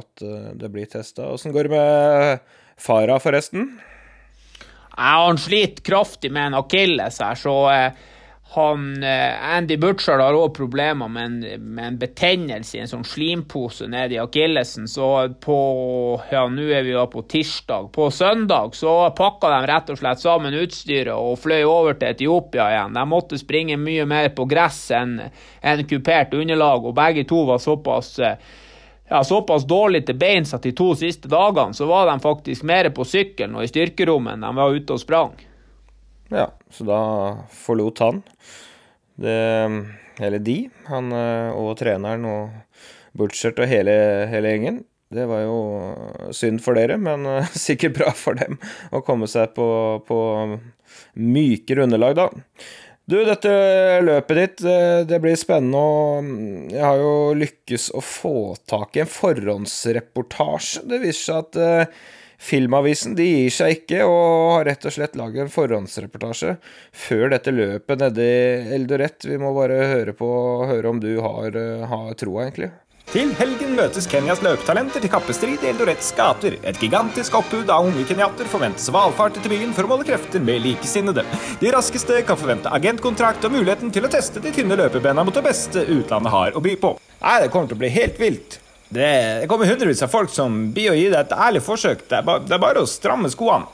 at 0.00 0.22
eh, 0.24 0.52
det 0.56 0.70
blir 0.72 0.88
testa. 0.88 1.28
Åssen 1.34 1.52
går 1.52 1.68
det 1.68 1.74
med 1.74 2.54
Farah, 2.80 3.20
forresten? 3.20 3.74
Ja, 4.96 5.26
han 5.26 5.40
sliter 5.40 5.84
kraftig 5.84 6.32
med 6.32 6.50
en 6.50 6.56
akilles 6.62 7.20
her, 7.20 7.36
så 7.36 7.56
eh, 7.72 8.00
han, 8.54 9.02
eh, 9.02 9.54
Andy 9.56 9.76
Butcher 9.76 10.20
har 10.20 10.36
òg 10.36 10.50
problemer 10.56 11.08
med 11.08 11.24
en, 11.24 11.64
med 11.74 11.86
en, 11.86 11.98
betennelse 11.98 12.76
i 12.76 12.80
en 12.82 12.90
sånn 12.90 13.06
slimpose 13.08 13.86
nede 13.88 14.18
i 14.18 14.20
akillesen. 14.20 14.84
Så 14.92 15.06
på 15.40 15.56
ja, 16.28 16.42
nå 16.52 16.66
er 16.68 16.84
vi 16.84 16.92
da 16.92 17.06
på 17.08 17.22
tirsdag. 17.32 17.88
På 17.96 18.10
søndag 18.12 18.76
så 18.76 18.92
pakka 19.16 19.48
de 19.54 19.60
rett 19.70 19.92
og 19.94 20.00
slett 20.02 20.20
sammen 20.20 20.58
utstyret 20.60 21.14
og 21.16 21.40
fløy 21.40 21.62
over 21.62 21.96
til 21.96 22.12
Etiopia 22.12 22.66
igjen. 22.74 22.98
De 22.98 23.04
måtte 23.08 23.40
springe 23.40 23.78
mye 23.80 24.04
mer 24.10 24.28
på 24.36 24.44
gress 24.50 24.82
enn 24.98 25.14
en 25.22 25.84
kupert 25.88 26.34
underlag, 26.36 26.84
og 26.84 26.98
begge 26.98 27.24
to 27.28 27.46
var 27.48 27.62
såpass 27.62 28.18
ja, 28.20 29.22
såpass 29.24 29.64
dårlig 29.68 30.04
til 30.06 30.18
beins 30.20 30.52
at 30.52 30.68
de 30.68 30.74
to 30.76 30.90
siste 30.98 31.30
dagene 31.32 31.72
så 31.76 31.88
var 31.88 32.10
de 32.10 32.18
faktisk 32.20 32.68
mer 32.68 32.90
på 32.92 33.08
sykkelen 33.08 33.56
og 33.56 33.64
i 33.64 33.72
styrkerommet 33.72 34.36
enn 34.36 34.44
de 34.44 34.52
var 34.60 34.76
ute 34.76 34.96
og 34.96 35.00
sprang. 35.00 35.40
Ja, 36.32 36.48
så 36.72 36.86
da 36.88 37.00
forlot 37.52 38.00
han 38.00 38.22
det 39.20 39.36
Eller 40.22 40.40
de, 40.40 40.56
han 40.88 41.12
eh, 41.12 41.50
og 41.52 41.76
treneren 41.80 42.24
og 42.28 42.78
Butchert 43.16 43.60
og 43.60 43.68
hele, 43.68 43.92
hele 44.32 44.54
gjengen. 44.54 44.78
Det 45.12 45.26
var 45.28 45.42
jo 45.44 45.56
synd 46.32 46.62
for 46.64 46.78
dere, 46.78 46.96
men 46.96 47.26
uh, 47.28 47.50
sikkert 47.66 47.98
bra 47.98 48.12
for 48.16 48.38
dem 48.38 48.56
å 48.88 49.02
komme 49.04 49.28
seg 49.28 49.52
på, 49.56 49.66
på 50.08 50.20
mykere 51.20 51.84
underlag, 51.84 52.16
da. 52.16 52.30
Du, 53.04 53.18
dette 53.26 53.52
løpet 54.06 54.38
ditt, 54.38 54.64
eh, 54.64 55.02
det 55.04 55.18
blir 55.20 55.36
spennende, 55.36 55.76
og 55.76 56.72
jeg 56.72 56.84
har 56.86 57.00
jo 57.02 57.14
lykkes 57.36 57.90
å 57.98 58.00
få 58.00 58.36
tak 58.70 58.96
i 58.96 59.02
en 59.02 59.10
forhåndsreportasje. 59.10 60.86
Det 60.88 61.02
viser 61.02 61.24
seg 61.26 61.42
at 61.42 61.60
uh, 61.60 62.04
Filmavisen 62.42 63.14
de 63.14 63.24
gir 63.28 63.52
seg 63.54 63.76
ikke, 63.76 64.02
og 64.02 64.56
har 64.56 64.66
rett 64.72 64.86
og 64.88 64.94
slett 64.96 65.18
laget 65.18 65.44
en 65.44 65.52
forhåndsreportasje 65.52 66.56
før 67.04 67.28
dette 67.36 67.54
løpet 67.54 68.02
nede 68.02 68.26
i 68.26 68.78
Eldoret. 68.78 69.28
Vi 69.30 69.38
må 69.38 69.52
bare 69.54 69.78
høre 69.92 70.14
på 70.18 70.30
høre 70.66 70.90
om 70.90 70.98
du 71.02 71.12
har, 71.22 71.54
eh, 71.54 71.86
har 71.86 72.14
troa, 72.18 72.48
egentlig. 72.48 72.72
Til 73.12 73.28
helgen 73.36 73.74
møtes 73.76 74.06
Kenyas 74.08 74.40
løpetalenter 74.40 75.02
til 75.04 75.10
kappestrid 75.12 75.60
i 75.60 75.68
Eldorets 75.68 76.06
gater. 76.16 76.54
Et 76.64 76.78
gigantisk 76.80 77.34
oppbud 77.36 77.68
av 77.68 77.84
unge 77.84 78.06
kenyater 78.08 78.48
forventes 78.48 78.88
valfarte 78.94 79.42
til 79.42 79.52
byen 79.52 79.74
for 79.76 79.84
å 79.84 79.90
måle 79.90 80.06
krefter 80.08 80.40
med 80.40 80.62
likesinnede. 80.64 81.26
De 81.60 81.72
raskeste 81.74 82.22
kan 82.24 82.40
forvente 82.40 82.72
agentkontrakt 82.72 83.44
og 83.44 83.52
muligheten 83.52 83.92
til 83.92 84.08
å 84.08 84.12
teste 84.12 84.40
de 84.40 84.54
tynne 84.56 84.80
løpebena 84.80 85.26
mot 85.28 85.34
det 85.34 85.44
beste 85.44 85.84
utlandet 85.84 86.32
har 86.32 86.56
å 86.56 86.64
by 86.64 86.74
på. 86.80 86.96
Nei, 87.20 87.40
Det 87.42 87.52
kommer 87.52 87.68
til 87.68 87.76
å 87.76 87.84
bli 87.84 87.92
helt 88.00 88.18
vilt. 88.18 88.61
Det, 88.92 89.40
det 89.40 89.48
kommer 89.48 89.70
hundrevis 89.70 90.02
av 90.04 90.12
folk 90.12 90.30
som 90.32 90.66
blir 90.74 90.92
å 90.92 90.96
gi 90.98 91.08
deg 91.08 91.20
et 91.22 91.32
ærlig 91.32 91.62
forsøk. 91.64 92.04
Det 92.10 92.18
er, 92.18 92.24
ba, 92.26 92.36
det 92.44 92.52
er 92.52 92.60
bare 92.60 92.82
å 92.84 92.88
stramme 92.88 93.30
skoene. 93.32 93.70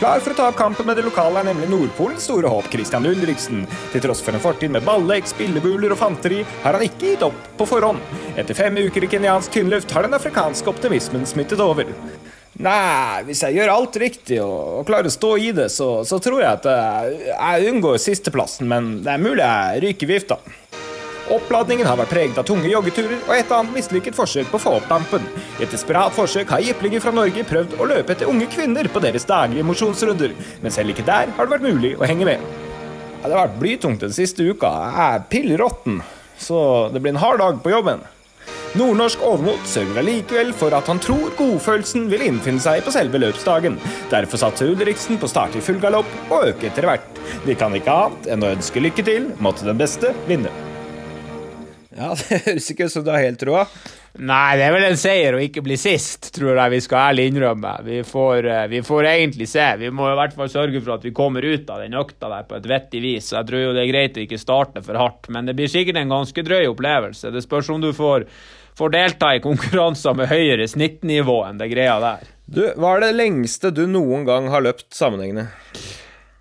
Klar 0.00 0.22
for 0.24 0.32
å 0.32 0.36
ta 0.38 0.46
opp 0.48 0.56
kampen 0.56 0.86
med 0.88 0.96
det 0.96 1.04
lokale 1.04 1.42
er 1.42 1.46
nemlig 1.50 1.66
Nordpolens 1.68 2.24
store 2.24 2.48
håp, 2.48 2.70
Christian 2.72 3.04
Ulriksen. 3.04 3.66
Til 3.92 4.00
tross 4.00 4.22
for 4.24 4.32
en 4.32 4.40
fortid 4.40 4.72
med 4.72 4.86
ballek, 4.86 5.28
spillebuler 5.28 5.92
og 5.92 6.00
fanteri, 6.00 6.40
har 6.64 6.78
han 6.78 6.86
ikke 6.86 7.10
gitt 7.12 7.24
opp 7.26 7.36
på 7.60 7.66
forhånd. 7.68 8.00
Etter 8.40 8.56
fem 8.56 8.80
uker 8.80 9.04
i 9.04 9.10
kenyansk 9.12 9.52
tynnluft 9.52 9.92
har 9.92 10.08
den 10.08 10.16
afrikanske 10.16 10.72
optimismen 10.72 11.28
smittet 11.28 11.60
over. 11.60 11.92
Nei, 12.64 13.20
hvis 13.28 13.44
jeg 13.44 13.60
gjør 13.60 13.74
alt 13.74 14.00
riktig 14.00 14.40
og, 14.42 14.80
og 14.80 14.88
klarer 14.88 15.12
å 15.12 15.14
stå 15.14 15.34
i 15.38 15.52
det, 15.60 15.68
så, 15.72 15.90
så 16.08 16.18
tror 16.24 16.42
jeg 16.42 16.48
at 16.48 16.66
jeg, 16.72 17.20
jeg 17.36 17.70
unngår 17.74 18.00
sisteplassen, 18.00 18.66
men 18.72 18.90
det 19.04 19.14
er 19.14 19.22
mulig 19.22 19.44
jeg 19.44 19.84
ryker 19.84 20.10
vifta. 20.10 20.40
Oppladningen 21.30 21.86
har 21.86 21.98
vært 22.00 22.10
preget 22.10 22.38
av 22.40 22.46
tunge 22.48 22.66
joggeturer 22.66 23.20
og 23.20 23.34
et 23.36 23.52
annet 23.54 23.76
mislykket 23.76 24.16
forsøk 24.18 24.48
på 24.50 24.58
å 24.58 24.62
få 24.64 24.72
opp 24.80 24.88
dampen. 24.90 25.26
I 25.60 25.66
et 25.66 25.70
desperat 25.70 26.14
forsøk 26.16 26.50
har 26.50 26.64
jepplinger 26.66 27.02
fra 27.04 27.12
Norge 27.14 27.44
prøvd 27.46 27.76
å 27.78 27.86
løpe 27.86 28.16
etter 28.16 28.30
unge 28.30 28.48
kvinner 28.50 28.88
på 28.90 29.02
deres 29.04 29.28
daglige 29.28 29.66
mosjonsrunder, 29.68 30.34
men 30.62 30.74
selv 30.74 30.90
ikke 30.90 31.06
der 31.06 31.30
har 31.36 31.46
det 31.46 31.54
vært 31.54 31.68
mulig 31.68 31.92
å 31.98 32.08
henge 32.10 32.26
med. 32.26 32.42
Det 33.20 33.28
har 33.28 33.44
vært 33.44 33.60
blytungt 33.60 34.02
den 34.02 34.16
siste 34.16 34.42
uka. 34.42 34.70
Jeg 34.88 35.04
er 35.06 35.28
pill 35.30 35.52
råtten, 35.60 36.00
så 36.40 36.88
det 36.90 37.02
blir 37.04 37.14
en 37.14 37.22
hard 37.22 37.42
dag 37.44 37.60
på 37.62 37.74
jobben. 37.76 38.02
Nordnorsk 38.78 39.22
overmot 39.26 39.66
sørger 39.66 39.98
allikevel 39.98 40.52
for 40.54 40.74
at 40.74 40.86
han 40.90 41.02
tror 41.02 41.32
godfølelsen 41.38 42.06
vil 42.10 42.22
innfinne 42.26 42.62
seg 42.62 42.84
på 42.86 42.94
selve 42.94 43.18
løpsdagen. 43.18 43.78
Derfor 44.10 44.42
satser 44.42 44.70
Ulriksen 44.70 45.18
på 45.18 45.26
å 45.26 45.32
starte 45.32 45.58
i 45.58 45.64
full 45.66 45.78
galopp 45.82 46.10
og 46.30 46.52
øke 46.52 46.70
etter 46.70 46.86
hvert. 46.86 47.22
De 47.46 47.58
kan 47.58 47.74
ikke 47.74 48.00
annet 48.06 48.30
enn 48.30 48.46
å 48.46 48.54
ønske 48.54 48.82
lykke 48.82 49.06
til. 49.06 49.30
Måtte 49.42 49.66
den 49.66 49.78
beste 49.78 50.14
vinne. 50.30 50.69
Ja, 51.96 52.12
det 52.18 52.44
høres 52.46 52.68
ikke 52.70 52.86
ut 52.86 52.94
som 52.94 53.04
du 53.06 53.10
har 53.12 53.24
helt 53.24 53.40
troa. 53.40 53.64
Nei, 54.18 54.56
det 54.58 54.64
er 54.66 54.72
vel 54.74 54.84
en 54.88 54.98
seier 54.98 55.36
å 55.36 55.42
ikke 55.42 55.62
bli 55.62 55.76
sist, 55.78 56.32
tror 56.34 56.58
jeg 56.58 56.72
vi 56.72 56.80
skal 56.82 57.12
ærlig 57.12 57.28
innrømme. 57.30 57.74
Vi 57.86 58.00
får, 58.06 58.48
eh, 58.50 58.64
vi 58.72 58.80
får, 58.86 59.06
egentlig 59.12 59.46
se. 59.50 59.66
Vi 59.78 59.90
må 59.94 60.08
i 60.10 60.16
hvert 60.18 60.34
fall 60.34 60.50
sørge 60.50 60.82
for 60.82 60.96
at 60.96 61.06
vi 61.06 61.14
kommer 61.14 61.46
ut 61.46 61.70
av 61.70 61.82
den 61.84 61.94
økta 61.98 62.30
der 62.32 62.48
på 62.48 62.58
et 62.58 62.66
vettig 62.70 63.02
vis. 63.04 63.30
Jeg 63.36 63.46
tror 63.46 63.64
jo 63.64 63.76
det 63.76 63.84
er 63.84 63.92
greit 63.92 64.18
å 64.18 64.24
ikke 64.24 64.40
starte 64.42 64.82
for 64.86 64.98
hardt, 64.98 65.30
men 65.30 65.46
det 65.46 65.54
blir 65.58 65.70
sikkert 65.70 66.02
en 66.02 66.16
ganske 66.16 66.46
drøy 66.46 66.64
opplevelse. 66.72 67.30
Det 67.30 67.44
spørs 67.46 67.70
om 67.70 67.82
du 67.82 67.92
får, 67.94 68.26
får 68.78 68.94
delta 68.96 69.32
i 69.36 69.44
konkurranser 69.46 70.18
med 70.18 70.30
høyere 70.30 70.66
snittnivå 70.70 71.40
enn 71.46 71.62
det 71.62 71.70
greia 71.70 71.98
der. 72.02 72.26
Du, 72.50 72.64
Hva 72.82 72.96
er 72.96 73.06
det 73.06 73.14
lengste 73.14 73.70
du 73.70 73.84
noen 73.86 74.26
gang 74.26 74.50
har 74.50 74.66
løpt 74.66 74.90
sammenhengende? 74.96 75.52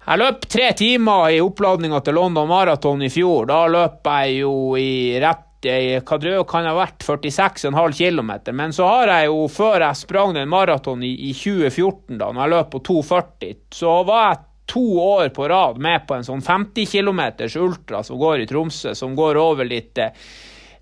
Jeg 0.10 0.18
løp 0.18 0.46
tre 0.50 0.72
timer 0.74 1.36
i 1.36 1.42
oppladninga 1.46 2.00
til 2.02 2.16
London 2.18 2.48
Marathon 2.50 3.04
i 3.06 3.12
fjor. 3.14 3.46
Da 3.46 3.68
løp 3.70 4.08
jeg 4.10 4.40
jo 4.40 4.54
i 4.74 5.20
rett 5.22 5.46
hva 5.60 6.44
kan 6.50 6.66
ha 6.66 6.72
vært 6.74 7.04
46,5 7.06 7.94
km. 7.94 8.32
Men 8.56 8.74
så 8.74 8.88
har 8.90 9.12
jeg 9.12 9.28
jo, 9.28 9.44
før 9.52 9.84
jeg 9.86 10.00
sprang 10.00 10.34
den 10.34 10.50
maraton 10.50 11.04
i, 11.04 11.12
i, 11.30 11.34
2014, 11.36 12.18
da 12.18 12.32
når 12.32 12.42
jeg 12.42 12.54
løp 12.56 12.72
på 12.74 12.82
2,40, 12.90 13.54
så 13.76 14.00
var 14.08 14.24
jeg 14.24 14.42
to 14.74 14.86
år 15.04 15.30
på 15.36 15.48
rad 15.52 15.78
med 15.78 16.08
på 16.08 16.18
en 16.18 16.26
sånn 16.26 16.42
50 16.42 16.90
km 16.90 17.22
ultra 17.62 18.02
som 18.06 18.18
går 18.18 18.46
i 18.48 18.50
Tromsø, 18.50 18.96
som 18.96 19.14
går 19.18 19.38
over 19.38 19.68
litt, 19.68 19.98
eh, 19.98 20.14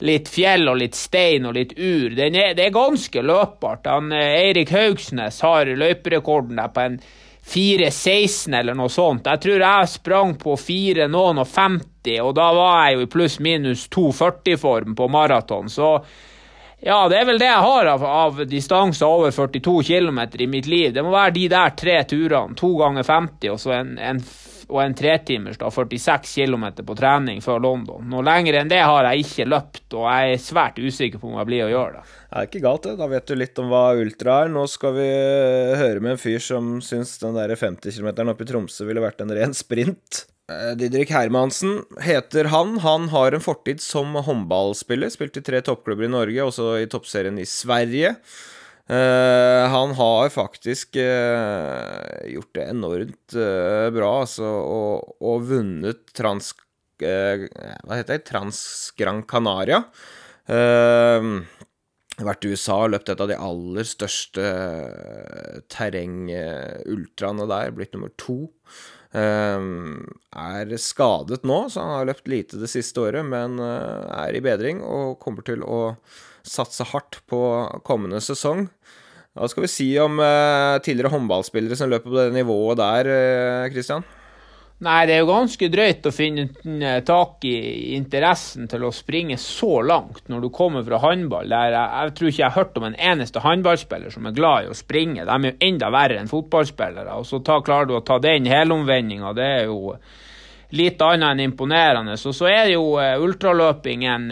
litt 0.07 0.31
fjell 0.31 0.67
og 0.69 0.79
litt 0.79 0.95
stein 0.95 1.47
og 1.47 1.55
litt 1.59 1.75
ur. 1.75 2.11
Er, 2.15 2.53
det 2.55 2.63
er 2.63 2.75
ganske 2.75 3.27
løpbart. 3.27 3.87
Han, 3.91 4.11
eh, 4.11 4.39
Eirik 4.47 4.71
Haugsnes 4.71 5.41
har 5.41 5.65
løyperekorden 5.67 6.59
der 6.59 6.71
på 6.71 6.85
en 6.85 7.01
4.16 7.47 8.59
eller 8.59 8.75
noe 8.75 8.91
sånt. 8.91 9.27
Jeg 9.27 9.39
tror 9.43 9.61
jeg 9.63 9.91
sprang 9.91 10.33
på 10.39 10.55
4 10.59 11.07
noen 11.11 11.39
og 11.39 11.47
50, 11.47 12.17
og 12.23 12.33
da 12.35 12.47
var 12.55 12.73
jeg 12.81 12.97
jo 12.97 13.05
i 13.05 13.11
pluss-minus 13.13 13.85
2,40-form 13.95 14.97
på 14.97 15.07
maraton. 15.11 15.69
Så 15.71 15.93
ja, 16.83 16.99
det 17.09 17.21
er 17.21 17.29
vel 17.29 17.39
det 17.39 17.47
jeg 17.47 17.63
har 17.63 17.91
av, 17.93 18.03
av 18.03 18.43
distanser 18.45 19.07
over 19.07 19.31
42 19.31 19.77
km 19.87 20.19
i 20.37 20.49
mitt 20.51 20.67
liv. 20.67 20.91
Det 20.93 21.03
må 21.03 21.15
være 21.15 21.37
de 21.39 21.47
der 21.55 21.73
tre 21.79 22.01
turene. 22.09 22.57
To 22.59 22.75
ganger 22.81 23.07
50 23.07 23.53
og 23.53 23.63
så 23.63 23.73
en, 23.79 23.95
en, 23.97 24.21
og 24.67 24.81
en 24.83 24.95
tretimers, 24.97 25.57
da 25.59 25.69
46 25.71 26.33
km 26.35 26.65
på 26.83 26.95
trening 26.97 27.41
før 27.43 27.61
London. 27.63 28.05
Noe 28.11 28.25
lenger 28.27 28.59
enn 28.59 28.71
det 28.71 28.81
har 28.83 29.07
jeg 29.09 29.25
ikke 29.25 29.47
løpt, 29.47 29.85
og 29.95 30.07
jeg 30.11 30.33
er 30.33 30.43
svært 30.43 30.79
usikker 30.81 31.21
på 31.21 31.31
om 31.31 31.37
jeg 31.39 31.49
blir 31.49 31.65
å 31.67 31.71
gjøre 31.71 31.99
det. 31.99 32.15
Det 32.27 32.41
er 32.41 32.49
ikke 32.49 32.63
galt, 32.65 32.87
det. 32.87 32.95
Da 32.99 33.09
vet 33.11 33.27
du 33.27 33.35
litt 33.39 33.61
om 33.63 33.69
hva 33.71 33.83
ultra 33.95 34.41
er. 34.43 34.51
Nå 34.51 34.65
skal 34.71 34.97
vi 34.97 35.07
høre 35.79 36.03
med 36.03 36.17
en 36.17 36.21
fyr 36.21 36.43
som 36.43 36.77
syns 36.83 37.15
den 37.21 37.37
der 37.39 37.55
50 37.55 37.95
km 37.95 38.33
oppe 38.33 38.43
i 38.43 38.49
Tromsø 38.49 38.89
ville 38.89 39.03
vært 39.03 39.23
en 39.23 39.31
ren 39.37 39.55
sprint. 39.55 40.25
Eh, 40.51 40.73
Didrik 40.79 41.11
Hermansen 41.11 41.81
heter 42.03 42.51
han. 42.51 42.77
Han 42.83 43.09
har 43.15 43.35
en 43.35 43.43
fortid 43.43 43.81
som 43.83 44.15
håndballspiller. 44.15 45.11
Spilt 45.11 45.39
i 45.39 45.43
tre 45.43 45.63
toppklubber 45.63 46.07
i 46.07 46.11
Norge, 46.11 46.43
også 46.43 46.73
i 46.83 46.91
toppserien 46.91 47.39
i 47.39 47.47
Sverige. 47.47 48.17
Uh, 48.87 49.67
han 49.67 49.91
har 49.99 50.29
faktisk 50.31 50.95
uh, 50.95 52.23
gjort 52.31 52.53
det 52.55 52.67
enormt 52.71 53.35
uh, 53.35 53.89
bra, 53.91 54.11
altså, 54.23 54.47
og, 54.47 55.17
og 55.19 55.43
vunnet 55.49 56.13
Trans... 56.15 56.53
hva 56.97 57.97
heter 57.97 58.15
det? 58.15 58.23
Trans 58.29 58.59
Gran 58.97 59.19
Canaria. 59.27 59.83
vært 62.17 62.47
i 62.47 62.53
USA 62.55 62.77
og 62.85 62.93
løpt 62.95 63.11
et 63.11 63.21
av 63.21 63.27
de 63.29 63.35
aller 63.37 63.85
største 63.85 64.45
terrengultraene 65.69 67.45
der, 67.51 67.75
blitt 67.75 67.93
nummer 67.93 68.09
to. 68.17 68.47
Er 69.13 70.73
skadet 70.81 71.45
nå, 71.45 71.59
så 71.69 71.83
han 71.83 71.93
har 71.99 72.09
løpt 72.09 72.31
lite 72.31 72.57
det 72.57 72.71
siste 72.71 73.03
året, 73.03 73.27
men 73.29 73.59
eh, 73.61 74.09
er 74.25 74.39
i 74.39 74.43
bedring 74.43 74.81
og 74.81 75.19
kommer 75.21 75.45
til 75.45 75.61
å 75.61 75.81
satse 76.49 76.87
hardt 76.91 77.21
på 77.29 77.39
kommende 77.87 78.21
sesong. 78.23 78.67
Hva 79.37 79.49
skal 79.51 79.67
vi 79.67 79.71
si 79.71 79.89
om 80.01 80.17
eh, 80.23 80.77
tidligere 80.85 81.13
håndballspillere 81.13 81.77
som 81.77 81.91
løper 81.91 82.09
på 82.09 82.17
det 82.17 82.31
nivået 82.35 82.79
der? 82.79 83.11
Eh, 83.13 83.67
Nei, 84.77 85.07
det 85.09 85.15
er 85.15 85.23
jo 85.23 85.31
ganske 85.31 85.67
drøyt 85.73 86.05
å 86.05 86.13
finne 86.13 86.91
tak 87.05 87.45
i 87.49 87.95
interessen 87.97 88.67
til 88.69 88.83
å 88.85 88.91
springe 88.93 89.33
så 89.41 89.79
langt 89.81 90.29
når 90.29 90.43
du 90.43 90.51
kommer 90.53 90.85
fra 90.85 90.99
håndball. 91.01 91.49
Jeg, 91.49 91.73
jeg 91.73 92.13
tror 92.19 92.29
ikke 92.29 92.43
jeg 92.43 92.51
har 92.51 92.59
hørt 92.59 92.77
om 92.77 92.85
en 92.85 92.99
eneste 93.09 93.41
håndballspiller 93.41 94.13
som 94.13 94.29
er 94.29 94.35
glad 94.37 94.67
i 94.67 94.69
å 94.69 94.77
springe. 94.77 95.25
De 95.25 95.33
er 95.33 95.49
jo 95.49 95.69
enda 95.71 95.89
verre 95.93 96.19
enn 96.21 96.29
fotballspillere. 96.29 97.17
Og 97.17 97.25
så 97.25 97.41
ta, 97.41 97.57
klarer 97.65 97.89
du 97.89 97.95
å 97.97 98.03
ta 98.05 98.19
den 98.21 98.45
helomvendinga. 98.51 99.33
Det 99.37 99.49
er 99.55 99.65
jo 99.65 99.95
litt 100.77 101.01
annet 101.01 101.31
enn 101.31 101.45
imponerende. 101.47 102.19
Så, 102.21 102.35
så 102.37 102.45
er 102.51 102.69
jo 102.75 102.91
uh, 103.01 103.15
ultraløping 103.23 104.05
en, 104.13 104.29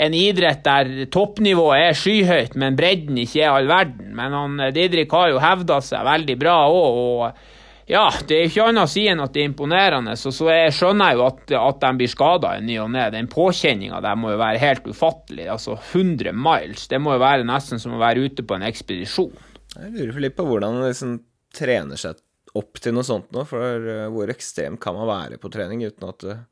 en 0.00 0.14
idrett 0.16 0.62
der 0.64 0.90
toppnivået 1.12 1.90
er 1.90 1.96
skyhøyt, 1.98 2.54
men 2.60 2.76
bredden 2.78 3.18
ikke 3.20 3.42
er 3.44 3.52
all 3.52 3.68
verden. 3.68 4.14
Men 4.16 4.36
han, 4.36 4.60
Didrik 4.74 5.12
har 5.12 5.32
jo 5.32 5.42
hevda 5.42 5.80
seg 5.84 6.06
veldig 6.08 6.36
bra 6.40 6.56
òg. 6.72 7.00
og 7.00 7.90
ja, 7.90 8.04
det 8.22 8.36
er 8.36 8.46
ikke 8.46 8.68
annet 8.70 8.86
å 8.86 8.90
si 8.90 9.02
enn 9.10 9.20
at 9.22 9.32
det 9.34 9.42
er 9.42 9.48
imponerende. 9.50 10.14
Så, 10.18 10.30
så 10.34 10.46
jeg 10.52 10.74
skjønner 10.76 11.10
jeg 11.10 11.18
jo 11.18 11.24
at, 11.26 11.40
at 11.58 11.80
de 11.82 11.90
blir 11.98 12.12
skada 12.12 12.52
i 12.56 12.62
ny 12.62 12.76
og 12.78 12.92
ne. 12.94 13.08
Den 13.10 13.28
påkjenninga 13.30 13.98
der 14.04 14.18
må 14.20 14.30
jo 14.30 14.40
være 14.40 14.62
helt 14.62 14.86
ufattelig. 14.86 15.48
Altså 15.50 15.74
100 15.74 16.30
miles. 16.36 16.86
Det 16.90 17.00
må 17.02 17.16
jo 17.16 17.24
være 17.24 17.48
nesten 17.48 17.82
som 17.82 17.96
å 17.96 18.02
være 18.02 18.28
ute 18.28 18.46
på 18.46 18.56
en 18.56 18.66
ekspedisjon. 18.68 19.34
Jeg 19.74 19.92
lurer 19.96 20.22
litt 20.26 20.38
på 20.38 20.46
hvordan 20.46 20.78
man 20.78 20.86
liksom 20.86 21.18
trener 21.56 21.98
seg 21.98 22.22
opp 22.58 22.78
til 22.82 22.94
noe 22.94 23.06
sånt 23.06 23.34
nå. 23.34 23.42
For 23.48 23.90
uh, 23.90 24.06
hvor 24.14 24.30
ekstremt 24.30 24.80
kan 24.82 24.94
man 24.94 25.10
være 25.10 25.40
på 25.42 25.50
trening 25.50 25.82
uten 25.82 26.08
at 26.12 26.28
uh, 26.30 26.44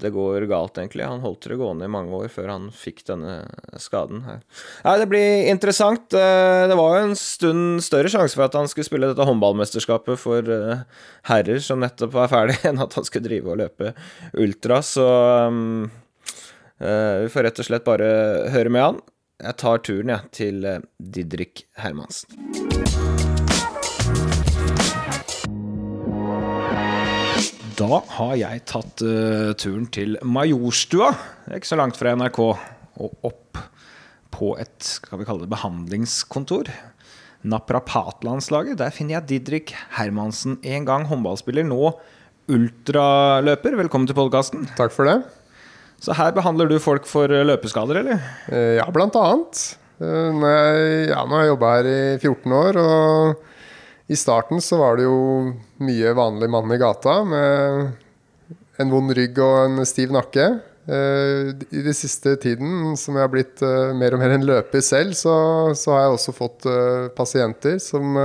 det 0.00 0.10
går 0.14 0.46
galt, 0.50 0.78
egentlig. 0.78 1.06
Han 1.06 1.22
holdt 1.24 1.48
det 1.48 1.58
gående 1.60 1.86
i 1.86 1.92
mange 1.92 2.14
år 2.16 2.28
før 2.32 2.50
han 2.52 2.68
fikk 2.74 3.04
denne 3.08 3.38
skaden 3.80 4.24
her. 4.26 4.42
Nei, 4.84 4.96
det 5.00 5.08
blir 5.10 5.50
interessant. 5.52 6.16
Eh, 6.16 6.66
det 6.70 6.78
var 6.78 6.96
jo 6.96 7.08
en 7.08 7.18
stund 7.18 7.84
større 7.86 8.12
sjanse 8.12 8.36
for 8.36 8.46
at 8.48 8.58
han 8.58 8.70
skulle 8.70 8.88
spille 8.88 9.10
dette 9.12 9.28
håndballmesterskapet 9.28 10.20
for 10.20 10.52
eh, 10.58 10.84
herrer 11.30 11.62
som 11.64 11.82
nettopp 11.84 12.18
er 12.22 12.32
ferdig, 12.32 12.60
enn 12.68 12.82
at 12.84 12.98
han 12.98 13.08
skulle 13.08 13.28
drive 13.28 13.54
og 13.54 13.60
løpe 13.62 13.94
ultra, 14.36 14.82
så 14.84 15.08
um, 15.48 15.86
vi 16.76 17.28
får 17.32 17.46
rett 17.46 17.60
og 17.62 17.70
slett 17.70 17.86
bare 17.86 18.08
høre 18.52 18.72
med 18.72 18.84
han. 18.84 19.02
Jeg 19.40 19.60
tar 19.62 19.80
turen, 19.84 20.12
jeg, 20.12 20.20
ja, 20.20 20.32
til 20.36 20.64
Didrik 21.00 21.66
Hermansen. 21.80 23.05
Da 27.76 27.98
har 28.16 28.36
jeg 28.40 28.62
tatt 28.70 29.02
uh, 29.04 29.52
turen 29.60 29.84
til 29.92 30.14
Majorstua, 30.24 31.10
ikke 31.52 31.68
så 31.68 31.76
langt 31.76 31.98
fra 32.00 32.14
NRK, 32.16 32.38
og 32.40 33.26
opp 33.28 33.58
på 34.32 34.54
et 34.56 34.72
skal 34.80 35.20
vi 35.20 35.26
kalle 35.28 35.44
det, 35.44 35.50
behandlingskontor. 35.52 36.70
Naprapatlandslaget. 37.44 38.78
Der 38.80 38.94
finner 38.96 39.18
jeg 39.18 39.28
Didrik 39.28 39.74
Hermansen, 39.98 40.56
en 40.64 40.88
gang 40.88 41.04
håndballspiller, 41.10 41.68
nå 41.68 41.92
ultraløper. 42.48 43.76
Velkommen 43.82 44.08
til 44.08 44.16
podkasten. 44.16 44.64
Takk 44.80 44.96
for 44.96 45.10
det. 45.10 45.18
Så 46.00 46.16
her 46.16 46.32
behandler 46.32 46.72
du 46.72 46.78
folk 46.80 47.04
for 47.04 47.28
løpeskader, 47.28 48.00
eller? 48.00 48.24
Eh, 48.48 48.78
ja, 48.80 48.88
blant 48.88 49.20
annet. 49.20 49.66
Eh, 50.00 50.32
når 50.32 50.56
jeg, 50.56 51.06
ja, 51.12 51.20
nå 51.28 51.36
har 51.36 51.44
jeg 51.44 51.52
jobba 51.52 51.76
her 51.76 51.92
i 51.92 52.00
14 52.24 52.58
år. 52.62 52.80
og 52.86 53.44
i 54.06 54.16
starten 54.16 54.62
så 54.62 54.78
var 54.80 54.96
det 54.96 55.08
jo 55.10 55.20
mye 55.82 56.14
vanlig 56.16 56.48
mann 56.52 56.72
i 56.72 56.78
gata 56.80 57.20
med 57.26 57.92
en 58.80 58.92
vond 58.92 59.12
rygg 59.16 59.38
og 59.42 59.58
en 59.64 59.86
stiv 59.88 60.12
nakke. 60.14 60.48
Eh, 60.86 61.52
I 61.74 61.82
den 61.82 61.96
siste 61.96 62.36
tiden, 62.38 62.94
som 63.00 63.16
jeg 63.16 63.24
har 63.24 63.32
blitt 63.32 63.62
eh, 63.64 63.92
mer 63.98 64.14
og 64.14 64.22
mer 64.22 64.36
en 64.36 64.46
løper 64.46 64.84
selv, 64.84 65.16
så, 65.18 65.34
så 65.74 65.94
har 65.94 66.04
jeg 66.04 66.18
også 66.18 66.34
fått 66.36 66.68
eh, 66.70 67.08
pasienter 67.16 67.80
som 67.82 68.18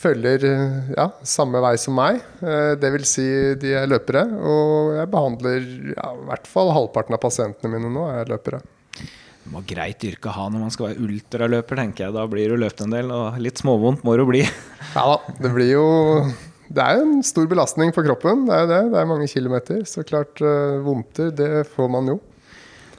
følger 0.00 0.46
ja, 0.94 1.10
samme 1.28 1.60
vei 1.60 1.74
som 1.76 1.92
meg. 1.98 2.22
Det 2.40 2.88
vil 2.94 3.02
si 3.04 3.26
de 3.60 3.74
er 3.76 3.90
løpere. 3.90 4.22
Og 4.48 4.94
jeg 4.96 5.10
behandler 5.12 5.58
ja, 5.92 6.12
i 6.16 6.28
hvert 6.30 6.48
fall 6.48 6.72
halvparten 6.72 7.18
av 7.18 7.20
pasientene 7.20 7.74
mine 7.74 7.90
nå 7.92 8.06
er 8.08 8.30
løpere. 8.32 8.62
Det 9.40 9.54
var 9.54 9.66
greit 9.66 10.04
yrke 10.04 10.30
å 10.30 10.36
ha 10.36 10.46
når 10.52 10.64
man 10.66 10.72
skal 10.74 10.90
være 10.90 11.06
ultraløper, 11.06 11.80
tenker 11.80 12.06
jeg. 12.06 12.14
Da 12.16 12.26
blir 12.30 12.52
du 12.52 12.60
løpt 12.60 12.82
en 12.84 12.94
del, 12.94 13.12
og 13.14 13.38
litt 13.40 13.60
småvondt 13.62 14.04
må 14.06 14.16
det 14.20 14.28
bli. 14.28 14.44
Ja 14.90 15.04
da, 15.06 15.34
det 15.38 15.52
blir 15.54 15.68
jo 15.70 15.84
Det 16.66 16.82
er 16.82 16.98
en 16.98 17.20
stor 17.22 17.46
belastning 17.46 17.92
for 17.94 18.02
kroppen, 18.02 18.42
det 18.48 18.56
er 18.56 18.66
det. 18.70 18.80
Det 18.90 18.98
er 18.98 19.08
mange 19.10 19.28
kilometer. 19.30 19.84
Så 19.86 20.02
klart, 20.06 20.42
uh, 20.42 20.80
vondter, 20.82 21.30
det 21.34 21.64
får 21.74 21.88
man 21.92 22.10
jo. 22.10 22.18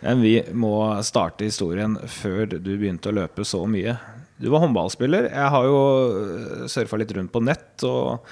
Men 0.02 0.24
vi 0.24 0.38
må 0.58 0.74
starte 1.06 1.46
historien 1.46 1.98
før 2.10 2.48
du 2.56 2.72
begynte 2.72 3.12
å 3.12 3.18
løpe 3.20 3.46
så 3.46 3.62
mye. 3.70 3.98
Du 4.42 4.50
var 4.50 4.64
håndballspiller. 4.64 5.28
Jeg 5.30 5.54
har 5.54 5.68
jo 5.68 5.82
eh, 6.18 6.64
surfa 6.72 6.98
litt 6.98 7.12
rundt 7.14 7.30
på 7.34 7.44
nett. 7.46 7.84
og 7.86 8.26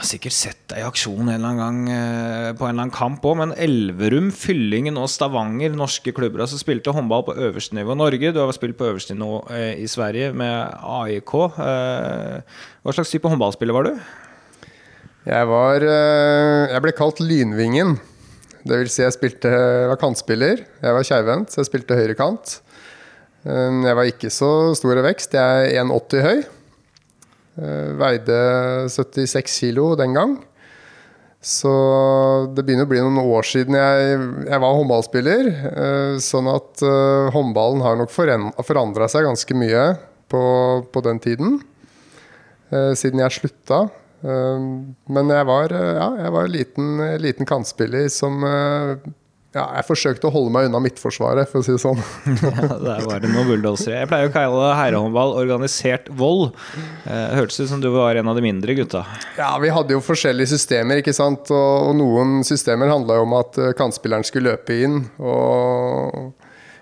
jeg 0.00 0.06
har 0.06 0.14
sikkert 0.14 0.32
sett 0.32 0.60
deg 0.72 0.78
i 0.80 0.84
aksjon 0.88 1.26
en 1.28 1.34
eller 1.34 1.50
annen 1.50 1.58
gang 1.60 1.80
eh, 1.92 2.52
på 2.56 2.64
en 2.64 2.70
eller 2.70 2.86
annen 2.86 2.92
kamp 2.94 3.26
òg, 3.28 3.34
men 3.36 3.50
Elverum, 3.60 4.30
Fyllingen 4.32 4.96
og 4.96 5.10
Stavanger, 5.12 5.74
norske 5.76 6.14
klubber, 6.16 6.40
altså 6.40 6.56
spilte 6.56 6.94
håndball 6.96 7.26
på 7.26 7.34
øverste 7.36 7.76
nivå 7.76 7.92
i 7.92 7.98
Norge. 8.00 8.30
Du 8.32 8.38
har 8.40 8.48
spilt 8.56 8.78
på 8.78 8.86
øverste 8.88 9.12
nivå 9.12 9.42
eh, 9.52 9.74
i 9.76 9.84
Sverige 9.92 10.30
med 10.32 10.72
AIK. 10.80 11.34
Eh, 11.52 12.62
hva 12.80 12.94
slags 12.96 13.12
type 13.12 13.28
håndballspiller 13.28 13.76
var 13.76 13.90
du? 13.90 13.98
Jeg 15.28 15.48
var 15.50 15.84
Jeg 15.84 16.80
ble 16.80 16.94
kalt 16.96 17.20
Lynvingen. 17.20 17.98
Det 18.64 18.78
vil 18.80 18.88
si 18.88 19.02
jeg 19.04 19.12
spilte 19.18 19.52
var 19.90 20.00
kantspiller. 20.00 20.62
Jeg 20.80 20.96
var 20.96 21.04
keivhendt, 21.10 21.52
så 21.52 21.60
jeg 21.60 21.68
spilte 21.68 21.98
høyrekant. 21.98 22.56
Jeg 23.44 24.00
var 24.00 24.08
ikke 24.08 24.32
så 24.32 24.72
stor 24.80 24.96
i 24.96 25.04
vekst. 25.10 25.36
Jeg 25.36 25.76
er 25.76 25.84
1,80 25.84 26.24
høy. 26.24 26.40
Eh, 27.58 27.90
veide 27.98 28.38
76 28.88 29.58
kilo 29.58 29.94
den 29.98 30.14
gang. 30.14 30.36
Så 31.40 31.70
det 32.52 32.66
begynner 32.66 32.84
å 32.84 32.90
bli 32.90 33.00
noen 33.00 33.18
år 33.22 33.46
siden 33.48 33.78
jeg, 33.78 34.18
jeg 34.44 34.62
var 34.62 34.76
håndballspiller. 34.76 35.48
Eh, 35.70 36.18
sånn 36.20 36.50
at 36.52 36.84
uh, 36.84 37.32
håndballen 37.32 37.80
har 37.84 37.96
nok 37.96 38.12
forandra 38.12 39.08
seg 39.08 39.24
ganske 39.24 39.56
mye 39.56 39.86
på, 40.30 40.42
på 40.92 41.04
den 41.06 41.22
tiden. 41.22 41.58
Siden 42.70 43.18
jeg 43.18 43.34
slutta. 43.34 43.80
Men 44.22 45.30
jeg 45.32 45.46
var, 45.48 45.72
ja, 45.74 46.04
jeg 46.20 46.30
var 46.36 46.50
liten, 46.52 47.00
liten 47.18 47.48
kantspiller 47.48 48.04
som 48.14 48.44
ja, 49.50 49.64
jeg 49.80 49.86
forsøkte 49.88 50.28
å 50.28 50.30
holde 50.30 50.52
meg 50.54 50.68
unna 50.68 50.78
midtforsvaret, 50.84 51.48
for 51.50 51.58
å 51.58 51.66
si 51.66 51.74
det 51.74 51.82
sånn. 51.82 51.98
Ja, 52.60 52.76
der 52.78 53.06
var 53.08 53.22
det 53.22 53.32
noen 53.32 53.48
bulldosere. 53.48 53.96
Jeg 53.98 54.10
pleier 54.10 54.30
å 54.30 54.34
kalle 54.34 54.68
herrehåndball 54.78 55.32
organisert 55.40 56.06
vold. 56.14 56.52
Eh, 57.02 57.32
hørtes 57.34 57.58
ut 57.64 57.72
som 57.72 57.82
du 57.82 57.88
var 57.90 58.18
en 58.20 58.30
av 58.30 58.38
de 58.38 58.44
mindre 58.44 58.76
gutta. 58.78 59.02
Ja, 59.38 59.50
vi 59.62 59.72
hadde 59.74 59.96
jo 59.96 60.02
forskjellige 60.06 60.52
systemer, 60.52 61.00
ikke 61.02 61.14
sant. 61.16 61.50
Og, 61.50 61.90
noen 61.98 62.44
systemer 62.46 62.92
handla 62.92 63.18
jo 63.18 63.26
om 63.26 63.34
at 63.40 63.58
eh, 63.58 63.72
kantspilleren 63.78 64.26
skulle 64.28 64.54
løpe 64.54 64.76
inn. 64.86 65.00
Og 65.18 66.30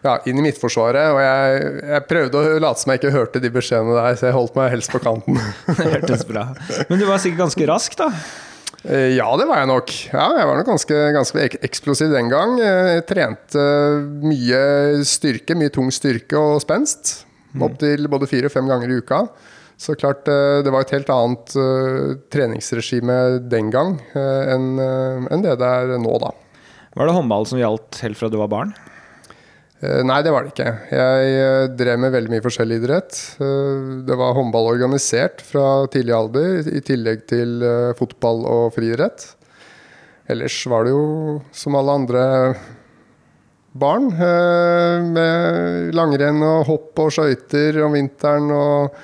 ja, 0.05 0.19
inn 0.29 0.37
i 0.37 0.45
midtforsvaret. 0.45 1.15
Og 1.15 1.23
jeg, 1.25 1.73
jeg 1.95 2.07
prøvde 2.11 2.43
å 2.43 2.61
late 2.67 2.83
som 2.83 2.93
jeg 2.93 3.01
ikke 3.01 3.15
hørte 3.17 3.43
de 3.45 3.53
beskjedene 3.55 3.97
der, 3.97 4.21
så 4.21 4.29
jeg 4.29 4.37
holdt 4.37 4.61
meg 4.61 4.75
helst 4.77 4.93
på 4.93 5.01
kanten. 5.03 5.41
Det 5.73 5.89
hørtes 5.97 6.29
bra. 6.29 6.51
Men 6.93 7.01
du 7.01 7.09
var 7.09 7.25
sikkert 7.25 7.47
ganske 7.47 7.71
rask, 7.73 7.97
da? 7.97 8.13
Eh, 8.87 9.17
Ja, 9.17 9.29
det 9.37 9.47
var 9.49 9.59
jeg 9.63 9.71
nok. 9.73 9.91
Ja, 10.13 10.27
jeg 10.39 10.47
var 10.47 10.57
nok 10.61 10.69
ganske, 10.71 10.99
ganske 11.17 11.47
eksplosiv 11.67 12.13
den 12.15 12.29
gang. 12.31 12.59
Jeg 12.63 13.07
trente 13.11 13.65
mye 14.23 14.61
styrke, 15.09 15.57
mye 15.59 15.73
tung 15.75 15.91
styrke 15.95 16.39
og 16.39 16.61
spenst. 16.63 17.25
Opptil 17.59 18.07
både 18.13 18.29
fire 18.31 18.47
og 18.47 18.53
fem 18.55 18.69
ganger 18.71 18.93
i 18.93 18.99
uka. 19.01 19.23
Så 19.79 19.95
klart, 19.99 20.27
eh, 20.29 20.61
det 20.63 20.73
var 20.75 20.83
et 20.83 20.91
helt 20.95 21.11
annet 21.15 21.55
eh, 21.55 22.15
treningsregime 22.35 23.19
den 23.49 23.71
gang 23.71 23.97
eh, 24.13 24.53
eh, 24.53 25.27
enn 25.31 25.43
det 25.45 25.55
det 25.61 25.69
er 25.69 25.93
nå, 26.03 26.17
da. 26.19 26.33
Var 26.99 27.07
det 27.07 27.15
håndball 27.15 27.47
som 27.47 27.61
gjaldt 27.61 28.01
helt 28.03 28.19
fra 28.19 28.29
du 28.31 28.39
var 28.41 28.51
barn? 28.51 28.73
Eh, 29.79 30.01
Nei, 30.03 30.23
det 30.27 30.33
var 30.35 30.43
det 30.45 30.53
ikke. 30.55 30.71
Jeg 30.91 31.35
eh, 31.39 31.65
drev 31.79 32.01
med 32.03 32.15
veldig 32.15 32.33
mye 32.33 32.43
forskjellig 32.45 32.81
idrett. 32.81 33.19
Eh, 33.39 33.83
Det 34.09 34.17
var 34.19 34.35
håndball 34.35 34.73
organisert 34.73 35.43
fra 35.47 35.87
tidlig 35.93 36.17
alder, 36.17 36.67
i 36.67 36.83
tillegg 36.83 37.27
til 37.31 37.63
fotball 37.99 38.43
og 38.49 38.73
friidrett. 38.75 39.35
Ellers 40.29 40.57
var 40.69 40.85
det 40.85 40.93
jo 40.93 41.39
som 41.57 41.77
alle 41.79 41.95
andre 42.03 42.25
barn, 43.79 44.11
med 45.15 45.95
langrenn 45.95 46.43
og 46.43 46.67
hopp 46.69 47.01
og 47.05 47.13
skøyter 47.15 47.79
om 47.87 47.95
vinteren. 47.95 48.51
Og 48.53 48.99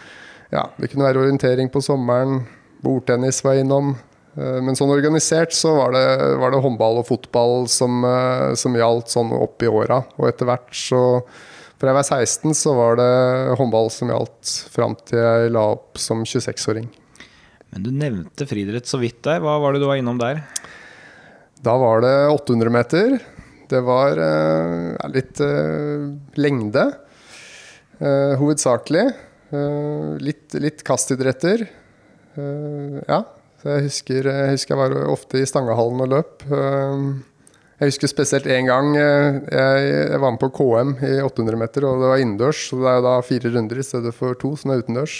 ja, 0.52 0.66
det 0.76 0.90
kunne 0.90 1.06
være 1.06 1.22
orientering 1.22 1.70
på 1.72 1.80
sommeren. 1.84 2.42
Bordtennis 2.84 3.40
var 3.46 3.56
innom. 3.60 3.94
Eh, 4.36 4.60
Men 4.64 4.76
sånn 4.78 4.92
organisert 4.94 5.54
så 5.54 5.74
var 5.78 5.94
det, 5.94 6.04
var 6.40 6.54
det 6.54 6.62
håndball 6.64 7.00
og 7.02 7.08
fotball 7.08 7.68
som, 7.70 8.02
eh, 8.04 8.54
som 8.58 8.74
gjaldt 8.76 9.12
sånn 9.14 9.32
opp 9.36 9.62
i 9.62 9.70
åra. 9.70 10.02
Og 10.18 10.28
etter 10.30 10.48
hvert 10.50 10.72
så 10.74 11.02
Fra 11.74 11.90
jeg 11.90 11.96
var 11.98 12.06
16 12.06 12.54
så 12.54 12.72
var 12.78 12.96
det 12.96 13.56
håndball 13.58 13.90
som 13.90 14.08
gjaldt 14.08 14.50
fram 14.72 14.94
til 15.04 15.18
jeg 15.18 15.50
la 15.52 15.64
opp 15.74 15.98
som 15.98 16.22
26-åring. 16.24 16.86
Men 17.74 17.82
du 17.82 17.90
nevnte 17.90 18.46
friidrett 18.46 18.86
så 18.86 19.00
vidt 19.02 19.18
der. 19.26 19.40
Hva 19.42 19.56
var 19.60 19.74
det 19.74 19.82
du 19.82 19.88
var 19.90 19.98
innom 19.98 20.16
der? 20.16 20.44
Da 21.60 21.74
var 21.76 22.00
det 22.04 22.14
800 22.30 22.70
meter. 22.70 23.18
Det 23.68 23.80
var 23.84 24.16
eh, 24.22 24.94
litt 25.10 25.40
eh, 25.42 26.06
lengde, 26.38 26.86
eh, 27.98 28.34
hovedsakelig. 28.38 29.04
Eh, 29.50 30.10
litt, 30.22 30.54
litt 30.54 30.84
kastidretter. 30.86 31.66
Ja, 32.34 33.20
så 33.64 33.72
jeg 33.72 33.86
husker, 33.86 34.26
jeg 34.28 34.48
husker 34.52 34.74
jeg 34.74 34.92
var 34.92 35.06
ofte 35.08 35.38
i 35.40 35.46
Stangehallen 35.48 36.02
og 36.04 36.10
løp. 36.12 36.42
Eh, 36.52 37.04
jeg 37.80 37.88
husker 37.88 38.10
spesielt 38.10 38.48
en 38.52 38.66
gang 38.68 38.90
eh, 39.00 39.38
jeg, 39.48 40.18
var 40.20 40.34
med 40.34 40.40
på 40.42 40.50
KM 40.58 40.90
i 41.00 41.14
800 41.24 41.56
meter, 41.62 41.86
og 41.88 42.02
det 42.02 42.10
var 42.10 42.20
innendørs. 42.20 42.60
Så 42.68 42.76
det 42.82 42.90
er 42.92 43.00
da 43.06 43.14
fire 43.24 43.52
runder 43.54 43.80
i 43.80 43.86
stedet 43.88 44.12
for 44.12 44.36
to, 44.36 44.50
som 44.60 44.74
er 44.74 44.82
utendørs. 44.84 45.14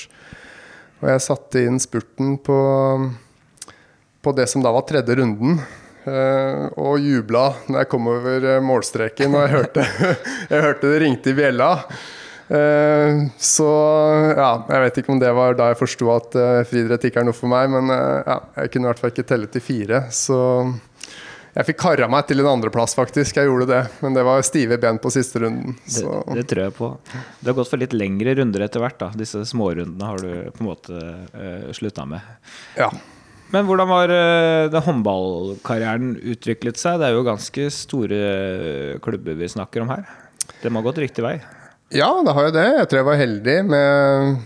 Og 1.01 1.09
jeg 1.09 1.23
satte 1.25 1.63
inn 1.65 1.81
spurten 1.81 2.35
på, 2.45 2.59
på 4.21 4.37
det 4.37 4.47
som 4.53 4.61
da 4.61 4.75
var 4.77 4.85
tredje 4.91 5.17
runden. 5.23 5.57
eh, 6.05 6.67
og 6.77 7.01
jubla 7.01 7.47
når 7.65 7.81
jeg 7.81 7.91
kom 7.95 8.13
over 8.13 8.51
målstreken 8.61 9.39
og 9.39 9.47
jeg 9.47 9.55
hørte, 9.55 9.89
jeg 10.53 10.67
hørte 10.69 10.93
det 10.93 11.01
ringte 11.01 11.33
i 11.33 11.41
bjella. 11.41 11.71
Eh, 12.49 13.27
så 13.41 13.69
ja, 14.37 14.49
jeg 14.69 14.83
vet 14.85 14.99
ikke 15.01 15.15
om 15.15 15.21
det 15.21 15.31
var 15.37 15.57
da 15.57 15.71
jeg 15.71 15.81
forsto 15.81 16.11
at 16.13 16.35
uh, 16.37 16.65
friidrett 16.69 17.07
ikke 17.09 17.23
er 17.23 17.29
noe 17.29 17.37
for 17.37 17.49
meg, 17.49 17.71
men 17.73 17.89
eh, 17.95 18.19
ja, 18.27 18.41
jeg 18.61 18.75
kunne 18.75 18.89
i 18.89 18.91
hvert 18.93 19.01
fall 19.01 19.15
ikke 19.15 19.29
telle 19.31 19.49
til 19.53 19.65
fire. 19.65 20.03
Så 20.13 20.37
jeg 21.55 21.69
fikk 21.71 21.81
kara 21.81 22.09
meg 22.11 22.27
til 22.29 22.43
en 22.43 22.51
andreplass, 22.51 22.97
faktisk. 22.99 23.39
Jeg 23.39 23.49
gjorde 23.49 23.69
det. 23.71 23.81
Men 24.03 24.17
det 24.17 24.27
var 24.27 24.45
stive 24.45 24.77
ben 24.83 24.99
på 25.01 25.13
siste 25.15 25.45
runden. 25.45 25.77
Det, 25.87 26.03
Så. 26.03 26.21
det 26.35 26.45
tror 26.51 26.65
jeg 26.67 26.77
på. 26.77 26.91
Du 27.41 27.51
har 27.51 27.57
gått 27.57 27.71
for 27.71 27.81
litt 27.81 27.95
lengre 27.95 28.35
runder 28.41 28.67
etter 28.67 28.83
hvert. 28.83 28.99
da 28.99 29.13
Disse 29.15 29.45
smårundene 29.47 30.09
har 30.11 30.19
du 30.19 30.51
på 30.51 30.65
en 30.65 30.71
måte 30.73 30.99
uh, 30.99 31.71
slutta 31.77 32.09
med. 32.11 32.27
Ja. 32.75 32.91
Men 33.55 33.69
hvordan 33.69 33.87
var 33.87 34.11
det 34.11 34.81
håndballkarrieren 34.83 36.17
utviklet 36.35 36.81
seg? 36.81 36.99
Det 36.99 37.07
er 37.07 37.15
jo 37.15 37.27
ganske 37.29 37.69
store 37.71 38.23
klubber 39.05 39.39
vi 39.39 39.53
snakker 39.53 39.85
om 39.85 39.93
her. 39.95 40.09
Det 40.59 40.73
må 40.73 40.83
ha 40.83 40.89
gått 40.89 41.05
riktig 41.05 41.23
vei. 41.23 41.37
Ja, 41.93 42.09
det 42.25 42.33
har 42.35 42.49
jo 42.49 42.55
det. 42.55 42.65
Jeg 42.79 42.89
tror 42.91 43.01
jeg 43.01 43.07
var 43.09 43.19
heldig 43.21 43.57
med, 43.69 44.39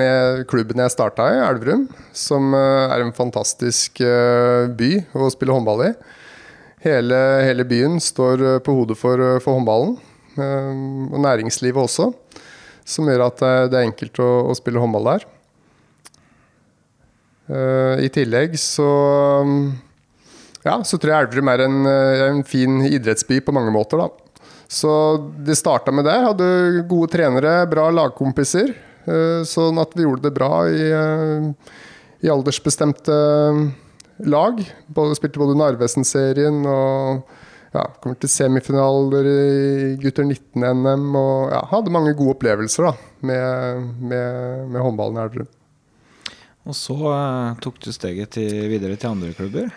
med 0.00 0.42
klubben 0.50 0.82
jeg 0.82 0.92
starta 0.92 1.28
i, 1.32 1.38
Elverum. 1.46 1.86
Som 2.16 2.52
eh, 2.56 2.92
er 2.92 3.04
en 3.04 3.14
fantastisk 3.16 4.00
eh, 4.04 4.66
by 4.76 4.90
å 5.16 5.30
spille 5.32 5.54
håndball 5.56 5.86
i. 5.88 5.92
Hele, 6.84 7.20
hele 7.46 7.64
byen 7.68 7.96
står 8.02 8.44
eh, 8.44 8.58
på 8.66 8.74
hodet 8.76 8.98
for, 9.00 9.22
for 9.44 9.58
håndballen. 9.60 9.96
Og 10.36 11.16
næringslivet 11.24 11.80
også. 11.80 12.10
Som 12.86 13.08
gjør 13.08 13.22
at 13.30 13.40
det- 13.40 13.78
er 13.78 13.86
enkelt 13.86 14.20
å, 14.20 14.28
å 14.50 14.56
spille 14.58 14.82
håndball 14.82 15.08
der. 15.14 15.24
I 18.02 18.08
tillegg 18.10 18.56
så 18.58 18.84
ja, 20.66 20.74
så 20.82 20.98
tror 20.98 21.12
jeg 21.12 21.24
Elverum 21.28 21.50
er 21.52 21.62
en, 21.62 21.76
en 21.86 22.40
fin 22.44 22.80
idrettsby 22.88 23.38
på 23.46 23.54
mange 23.54 23.70
måter, 23.72 24.02
da. 24.02 24.25
Så 24.68 24.90
det 25.46 25.56
starta 25.56 25.92
med 25.94 26.04
det. 26.08 26.16
Hadde 26.26 26.46
gode 26.90 27.12
trenere, 27.12 27.66
bra 27.70 27.88
lagkompiser. 27.94 28.72
eh, 29.06 29.42
Sånn 29.46 29.78
at 29.78 29.94
vi 29.94 30.02
gjorde 30.02 30.26
det 30.26 30.34
bra 30.34 30.66
i, 30.66 30.86
eh, 30.90 31.74
i 32.26 32.30
aldersbestemte 32.32 33.14
lag. 34.26 34.62
Både, 34.86 35.14
spilte 35.18 35.38
både 35.38 35.56
Narvesen-serien 35.58 36.64
og 36.66 37.28
ja, 37.76 37.84
kommer 38.00 38.16
til 38.18 38.32
semifinaler 38.32 39.26
i 39.28 39.96
gutter 40.02 40.24
19-NM. 40.26 41.06
Og 41.14 41.52
ja, 41.52 41.62
hadde 41.70 41.92
mange 41.94 42.16
gode 42.18 42.34
opplevelser 42.34 42.88
da, 42.90 42.94
med, 43.20 43.86
med, 44.00 44.66
med 44.72 44.82
håndballen 44.82 45.20
i 45.20 45.24
Elverum. 45.26 45.52
Og 46.66 46.74
så 46.74 46.96
eh, 47.12 47.58
tok 47.62 47.78
du 47.84 47.92
steget 47.94 48.34
til, 48.34 48.50
videre 48.72 48.98
til 48.98 49.12
andre 49.14 49.30
klubber. 49.36 49.70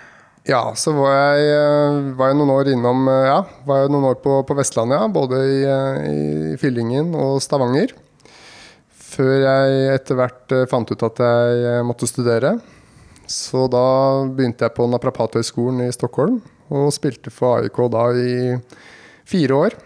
Ja, 0.47 0.61
så 0.75 0.93
var 0.95 1.11
jeg, 1.11 1.49
eh, 1.51 1.97
var 2.15 2.31
jeg 2.31 2.39
noen 2.39 2.53
år 2.53 2.69
innom 2.71 3.07
eh, 3.11 3.25
Ja, 3.27 3.39
var 3.67 3.83
jeg 3.83 3.91
noen 3.91 4.07
år 4.13 4.19
på, 4.23 4.37
på 4.47 4.55
Vestlandet, 4.55 5.01
ja, 5.01 5.09
både 5.11 5.39
i, 5.43 5.57
eh, 5.67 6.53
i 6.53 6.53
Fyllingen 6.61 7.11
og 7.19 7.41
Stavanger. 7.43 7.91
Før 9.09 9.33
jeg 9.35 9.81
etter 9.97 10.15
hvert 10.15 10.55
fant 10.71 10.91
ut 10.93 11.03
at 11.03 11.19
jeg 11.19 11.83
måtte 11.83 12.07
studere. 12.07 12.53
Så 13.29 13.65
da 13.69 13.83
begynte 14.25 14.65
jeg 14.65 14.75
på 14.77 14.87
Naprapathøgskolen 14.89 15.83
i 15.85 15.91
Stockholm 15.93 16.39
og 16.73 16.93
spilte 16.93 17.33
for 17.33 17.59
AIK 17.59 17.79
da 17.91 18.05
i 18.15 18.55
fire 19.27 19.59
år. 19.67 19.77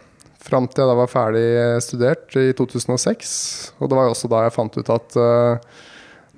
Fram 0.44 0.68
til 0.68 0.84
jeg 0.84 0.92
da 0.92 0.96
var 1.00 1.12
ferdig 1.12 1.48
studert 1.84 2.36
i 2.40 2.50
2006. 2.56 3.34
Og 3.80 3.90
det 3.90 4.00
var 4.00 4.12
også 4.12 4.30
da 4.32 4.44
jeg 4.46 4.56
fant 4.56 4.76
ut 4.76 4.92
at 4.92 5.16
uh, 5.16 5.84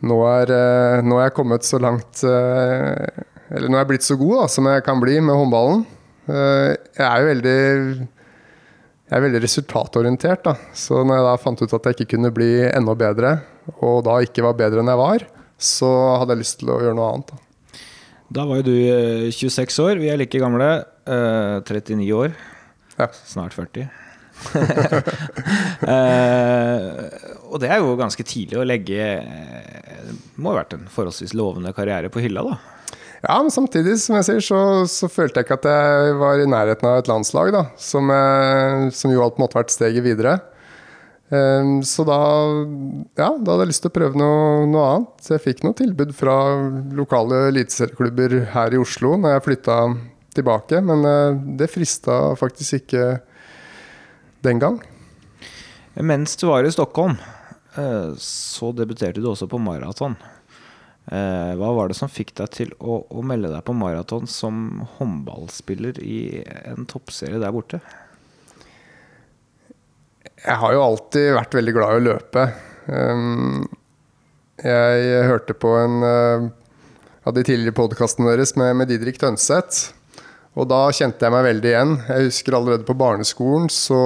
nå, 0.06 0.20
er, 0.30 0.54
uh, 0.54 1.06
nå 1.06 1.18
er 1.18 1.28
jeg 1.30 1.36
kommet 1.40 1.66
så 1.66 1.82
langt 1.82 2.22
eh, 2.30 3.26
Eller 3.56 3.72
nå 3.72 3.78
er 3.78 3.86
jeg 3.86 3.92
blitt 3.94 4.06
så 4.08 4.18
god 4.20 4.42
da, 4.44 4.48
som 4.52 4.68
jeg 4.68 4.84
kan 4.86 5.00
bli 5.02 5.16
med 5.24 5.38
håndballen. 5.40 5.86
Eh, 6.28 6.72
jeg 7.00 7.06
er 7.08 7.22
jo 7.24 7.30
veldig 7.32 7.58
jeg 9.06 9.14
er 9.20 9.22
veldig 9.22 9.42
resultatorientert. 9.44 10.44
da. 10.48 10.56
Så 10.74 11.04
når 11.06 11.20
jeg 11.20 11.26
da 11.30 11.36
fant 11.38 11.62
ut 11.62 11.76
at 11.78 11.88
jeg 11.92 11.98
ikke 12.00 12.12
kunne 12.16 12.32
bli 12.36 12.50
enda 12.68 12.96
bedre, 12.98 13.36
og 13.86 14.00
da 14.08 14.18
ikke 14.26 14.44
var 14.46 14.58
bedre 14.58 14.82
enn 14.82 14.90
jeg 14.92 15.02
var, 15.02 15.26
så 15.62 15.90
hadde 16.20 16.34
jeg 16.36 16.42
lyst 16.42 16.58
til 16.62 16.72
å 16.74 16.80
gjøre 16.82 16.98
noe 16.98 17.12
annet. 17.14 17.30
da. 17.32 17.42
Da 18.36 18.44
var 18.50 18.58
jo 18.60 18.66
du 18.66 18.74
eh, 18.74 19.30
26 19.32 19.78
år. 19.86 20.00
Vi 20.02 20.10
er 20.10 20.18
like 20.20 20.42
gamle. 20.42 20.72
eh, 21.06 21.62
39 21.62 22.10
år. 22.18 22.34
Ja. 22.98 23.08
Snart 23.30 23.54
40. 23.56 23.86
Eh, 25.86 26.88
og 27.52 27.60
det 27.62 27.70
er 27.72 27.80
jo 27.84 27.94
ganske 28.00 28.24
tidlig 28.28 28.58
å 28.60 28.66
legge 28.66 28.98
eh, 29.20 30.00
Det 30.08 30.16
må 30.42 30.52
ha 30.52 30.58
vært 30.62 30.74
en 30.78 30.88
forholdsvis 30.92 31.36
lovende 31.38 31.72
karriere 31.78 32.10
på 32.12 32.24
hylla, 32.24 32.42
da. 32.48 32.56
Ja, 33.24 33.38
men 33.42 33.52
samtidig 33.54 33.96
som 34.02 34.18
jeg 34.20 34.28
sier, 34.28 34.42
så, 34.44 34.60
så 34.92 35.10
følte 35.10 35.40
jeg 35.40 35.48
ikke 35.48 35.58
at 35.62 35.70
jeg 35.70 36.18
var 36.20 36.42
i 36.42 36.50
nærheten 36.50 36.90
av 36.90 37.00
et 37.00 37.10
landslag, 37.10 37.54
da, 37.56 37.64
som, 37.80 38.12
eh, 38.14 38.90
som 38.94 39.14
jo 39.14 39.24
alt 39.26 39.40
måtte 39.42 39.58
vært 39.58 39.74
steget 39.74 40.06
videre. 40.06 40.36
Ehm, 41.34 41.80
Så 41.82 42.06
da, 42.06 42.20
ja, 43.18 43.30
da 43.34 43.56
hadde 43.56 43.64
jeg 43.64 43.72
lyst 43.72 43.86
til 43.86 43.90
å 43.94 43.96
prøve 43.96 44.20
noe, 44.20 44.66
noe 44.70 44.90
annet. 44.92 45.14
Så 45.26 45.36
jeg 45.36 45.46
fikk 45.48 45.64
noe 45.66 45.78
tilbud 45.78 46.14
fra 46.18 46.36
lokale 46.94 47.48
eliteserieklubber 47.50 48.38
her 48.54 48.76
i 48.76 48.82
Oslo 48.82 49.16
når 49.18 49.38
jeg 49.38 49.46
flytta 49.48 49.80
tilbake, 50.38 50.82
men 50.86 51.08
eh, 51.10 51.40
det 51.62 51.72
frista 51.72 52.36
faktisk 52.38 52.82
ikke 52.84 53.08
den 54.46 54.62
gang. 54.62 54.78
Mens 55.96 56.36
du 56.38 56.46
var 56.50 56.68
i 56.68 56.74
Stockholm, 56.76 57.16
eh, 57.80 58.12
så 58.22 58.70
debuterte 58.76 59.24
du 59.24 59.30
også 59.32 59.48
på 59.50 59.62
maraton. 59.64 60.18
Eh, 61.06 61.52
hva 61.60 61.70
var 61.78 61.92
det 61.92 61.98
som 62.00 62.10
fikk 62.10 62.34
deg 62.40 62.50
til 62.56 62.72
å, 62.82 63.04
å 63.06 63.22
melde 63.26 63.52
deg 63.54 63.62
på 63.68 63.76
maraton 63.78 64.26
som 64.30 64.82
håndballspiller 64.98 66.00
i 66.02 66.42
en 66.66 66.88
toppserie 66.90 67.42
der 67.42 67.54
borte? 67.54 67.82
Jeg 70.42 70.58
har 70.62 70.74
jo 70.74 70.86
alltid 70.86 71.36
vært 71.38 71.58
veldig 71.58 71.76
glad 71.78 71.94
i 71.94 72.00
å 72.00 72.06
løpe. 72.08 72.48
Um, 72.90 73.62
jeg 74.62 75.22
hørte 75.30 75.56
på 75.58 75.72
en 75.78 76.02
uh, 76.06 76.50
av 77.26 77.38
de 77.38 77.46
tidligere 77.46 77.78
podkastene 77.78 78.34
deres 78.34 78.56
med, 78.58 78.88
Didrik 78.90 79.22
Tønseth. 79.22 79.94
Og 80.58 80.70
da 80.72 80.88
kjente 80.94 81.26
jeg 81.26 81.34
meg 81.34 81.48
veldig 81.52 81.70
igjen. 81.70 81.96
Jeg 82.10 82.30
husker 82.30 82.58
allerede 82.58 82.88
på 82.88 82.98
barneskolen 82.98 83.70
så 83.74 84.02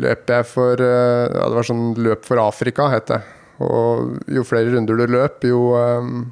løp 0.00 0.32
jeg 0.32 0.46
for 0.48 0.80
ja, 0.80 1.44
Det 1.44 1.56
var 1.58 1.66
sånn 1.66 1.84
løp 2.00 2.24
for 2.26 2.40
Afrika, 2.42 2.88
het 2.90 3.12
det. 3.12 3.20
Og 3.60 4.32
jo 4.32 4.44
flere 4.46 4.72
runder 4.72 4.96
du 4.96 5.04
løp, 5.10 5.44
jo 5.44 5.74
um, 5.76 6.24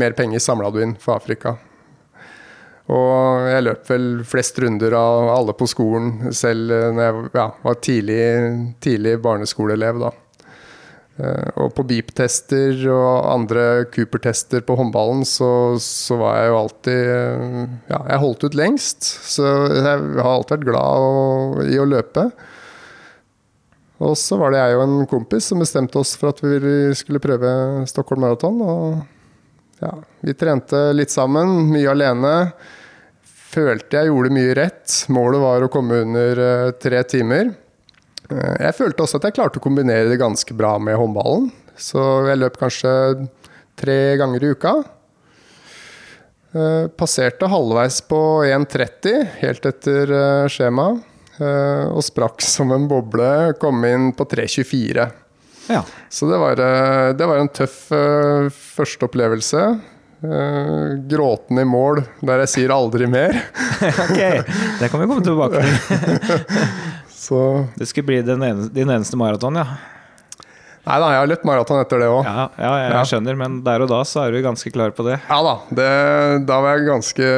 mer 0.00 0.16
penger 0.16 0.40
samla 0.40 0.70
du 0.72 0.80
inn 0.84 0.96
for 1.00 1.18
Afrika. 1.18 1.56
Og 2.92 3.46
jeg 3.46 3.64
løp 3.64 3.86
vel 3.88 4.06
flest 4.26 4.58
runder 4.60 4.96
av 4.98 5.30
alle 5.36 5.54
på 5.56 5.68
skolen, 5.70 6.32
selv 6.34 6.72
når 6.96 7.04
jeg 7.04 7.30
ja, 7.38 7.46
var 7.62 7.78
tidlig, 7.84 8.24
tidlig 8.82 9.16
barneskoleelev. 9.22 10.02
da. 10.02 10.12
Eh, 11.20 11.48
og 11.60 11.74
på 11.76 11.84
beep-tester 11.84 12.86
og 12.88 13.26
andre 13.28 13.84
Cooper-tester 13.92 14.64
på 14.64 14.76
håndballen, 14.78 15.26
så, 15.28 15.50
så, 15.82 16.16
var 16.20 16.38
jeg 16.38 16.48
jo 16.48 16.58
alltid 16.62 17.10
eh, 17.18 17.58
Ja, 17.92 18.00
jeg 18.14 18.22
holdt 18.24 18.46
ut 18.46 18.56
lengst. 18.58 19.04
Så 19.34 19.44
jeg 19.44 19.84
har 19.84 20.32
alltid 20.32 20.56
vært 20.56 20.70
glad 20.70 21.68
i 21.68 21.78
å 21.80 21.88
løpe. 21.88 22.30
Og 24.02 24.16
så 24.18 24.36
var 24.40 24.52
det 24.52 24.62
jeg 24.62 24.76
og 24.78 24.84
en 24.84 25.08
kompis 25.10 25.50
som 25.52 25.62
bestemte 25.62 26.00
oss 26.00 26.16
for 26.18 26.32
at 26.32 26.40
vi 26.42 26.92
skulle 26.98 27.22
prøve 27.22 27.50
Stockholm 27.90 28.24
Marathon. 28.24 28.58
Og 28.66 29.82
ja, 29.82 29.92
vi 30.26 30.34
trente 30.38 30.88
litt 30.96 31.12
sammen, 31.14 31.68
mye 31.70 31.90
alene. 31.92 32.34
Følte 33.52 34.00
jeg 34.00 34.10
gjorde 34.10 34.34
mye 34.34 34.56
rett. 34.58 34.96
Målet 35.12 35.42
var 35.42 35.64
å 35.64 35.70
komme 35.72 36.02
under 36.06 36.42
eh, 36.46 36.72
tre 36.82 37.02
timer. 37.06 37.52
Eh, 38.32 38.56
jeg 38.66 38.78
følte 38.78 39.04
også 39.04 39.20
at 39.20 39.28
jeg 39.28 39.36
klarte 39.38 39.60
å 39.60 39.64
kombinere 39.64 40.10
det 40.10 40.20
ganske 40.22 40.56
bra 40.56 40.74
med 40.82 40.98
håndballen. 40.98 41.50
Så 41.78 42.02
jeg 42.28 42.40
løp 42.40 42.58
kanskje 42.60 42.92
tre 43.78 43.98
ganger 44.20 44.42
i 44.42 44.52
uka. 44.56 44.74
Eh, 46.52 46.86
passerte 47.00 47.48
halvveis 47.48 48.02
på 48.04 48.20
1,30, 48.44 49.24
helt 49.40 49.68
etter 49.68 50.10
eh, 50.18 50.50
skjema. 50.52 50.90
Og 51.92 52.02
sprakk 52.04 52.42
som 52.44 52.72
en 52.74 52.88
boble. 52.90 53.54
Kom 53.60 53.84
inn 53.88 54.10
på 54.16 54.26
3,24. 54.30 55.08
Ja. 55.70 55.82
Så 56.10 56.26
det 56.30 56.38
var, 56.42 56.58
det 57.14 57.26
var, 57.28 57.38
en 57.38 57.50
tøff 57.54 57.76
første 58.52 59.06
opplevelse. 59.06 59.62
Gråten 61.10 61.58
i 61.58 61.64
mål 61.66 62.02
der 62.22 62.44
jeg 62.44 62.50
sier 62.52 62.74
'aldri 62.74 63.08
mer'. 63.10 63.38
ok, 64.06 64.20
det 64.80 64.90
kan 64.90 65.02
vi 65.02 65.06
komme 65.06 65.22
tilbake 65.22 65.62
til. 65.62 66.58
Så 67.22 67.66
Det 67.78 67.86
skulle 67.86 68.06
bli 68.06 68.18
eneste, 68.18 68.74
din 68.74 68.90
eneste 68.90 69.16
maraton, 69.16 69.56
ja? 69.56 69.66
Nei 70.82 70.96
da, 70.98 71.12
jeg 71.14 71.20
har 71.22 71.28
løpt 71.30 71.44
maraton 71.46 71.78
etter 71.78 72.00
det 72.02 72.08
òg. 72.10 72.26
Ja, 72.26 72.48
ja, 72.58 72.72
jeg 72.80 72.90
ja. 72.90 73.02
skjønner, 73.06 73.36
men 73.38 73.60
der 73.62 73.84
og 73.84 73.90
da 73.92 74.00
så 74.08 74.24
er 74.24 74.34
du 74.34 74.40
ganske 74.42 74.72
klar 74.74 74.90
på 74.96 75.06
det? 75.06 75.20
Ja 75.28 75.38
da, 75.46 75.54
det, 75.70 75.88
da 76.48 76.58
var 76.64 76.74
jeg 76.74 76.88
ganske 76.88 77.28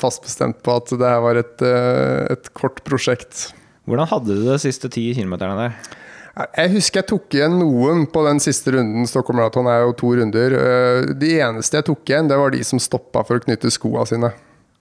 fast 0.00 0.24
bestemt 0.24 0.62
på 0.64 0.78
at 0.80 0.94
det 0.94 1.04
her 1.04 1.20
var 1.20 1.40
et, 1.42 1.56
eh, 1.60 2.24
et 2.32 2.48
kort 2.56 2.80
prosjekt. 2.88 3.50
Hvordan 3.88 4.08
hadde 4.08 4.38
du 4.38 4.48
de 4.48 4.56
siste 4.62 4.88
ti 4.92 5.04
kilometerne 5.16 5.60
der? 5.60 5.96
Jeg 6.54 6.70
husker 6.76 7.02
jeg 7.02 7.08
tok 7.10 7.34
igjen 7.34 7.56
noen 7.58 8.04
på 8.12 8.22
den 8.24 8.40
siste 8.40 8.72
runden. 8.72 9.08
Stockholm 9.10 9.40
Marathon 9.40 9.68
er 9.68 9.82
jo 9.82 9.94
to 9.98 10.14
runder. 10.16 10.54
Eh, 10.56 11.12
de 11.18 11.32
eneste 11.44 11.80
jeg 11.80 11.90
tok 11.90 12.08
igjen, 12.08 12.30
det 12.30 12.40
var 12.40 12.54
de 12.54 12.62
som 12.64 12.80
stoppa 12.80 13.24
for 13.26 13.36
å 13.36 13.44
knytte 13.44 13.72
skoa 13.74 14.06
sine. 14.08 14.32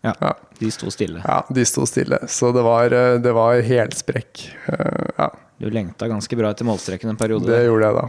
Ja, 0.05 0.13
ja, 0.21 0.33
De 0.59 0.69
sto 0.71 0.91
stille. 0.93 1.21
Ja, 1.25 1.41
de 1.49 1.65
sto 1.65 1.85
stille. 1.89 2.19
Så 2.29 2.51
det 2.55 2.63
var, 2.65 2.93
eh, 2.93 3.17
det 3.21 3.33
var 3.33 3.61
helsprekk. 3.65 4.43
Eh, 4.73 5.07
ja. 5.17 5.31
Du 5.57 5.69
lengta 5.73 6.07
ganske 6.07 6.37
bra 6.37 6.51
etter 6.53 6.67
målstreken 6.69 7.09
en 7.09 7.17
periode? 7.17 7.49
Det 7.49 7.65
gjorde 7.65 7.89
jeg 7.89 7.97
da. 7.97 8.05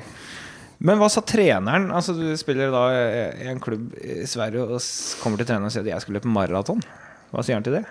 Men 0.79 1.01
hva 1.01 1.09
sa 1.11 1.23
treneren? 1.27 1.89
Altså 1.91 2.13
Du 2.15 2.27
spiller 2.39 2.71
da 2.71 2.83
i 2.93 3.49
en 3.51 3.59
klubb 3.59 3.97
i 3.99 4.27
Sverige 4.29 4.63
og 4.63 4.85
kommer 5.23 5.41
til 5.41 5.49
treneren 5.49 5.67
og 5.71 5.75
sier 5.75 5.87
at 5.87 5.95
jeg 5.95 6.05
skal 6.05 6.19
løpe 6.19 6.31
maraton. 6.31 6.85
Hva 7.33 7.43
sier 7.43 7.59
han 7.59 7.67
til 7.67 7.81
det? 7.81 7.85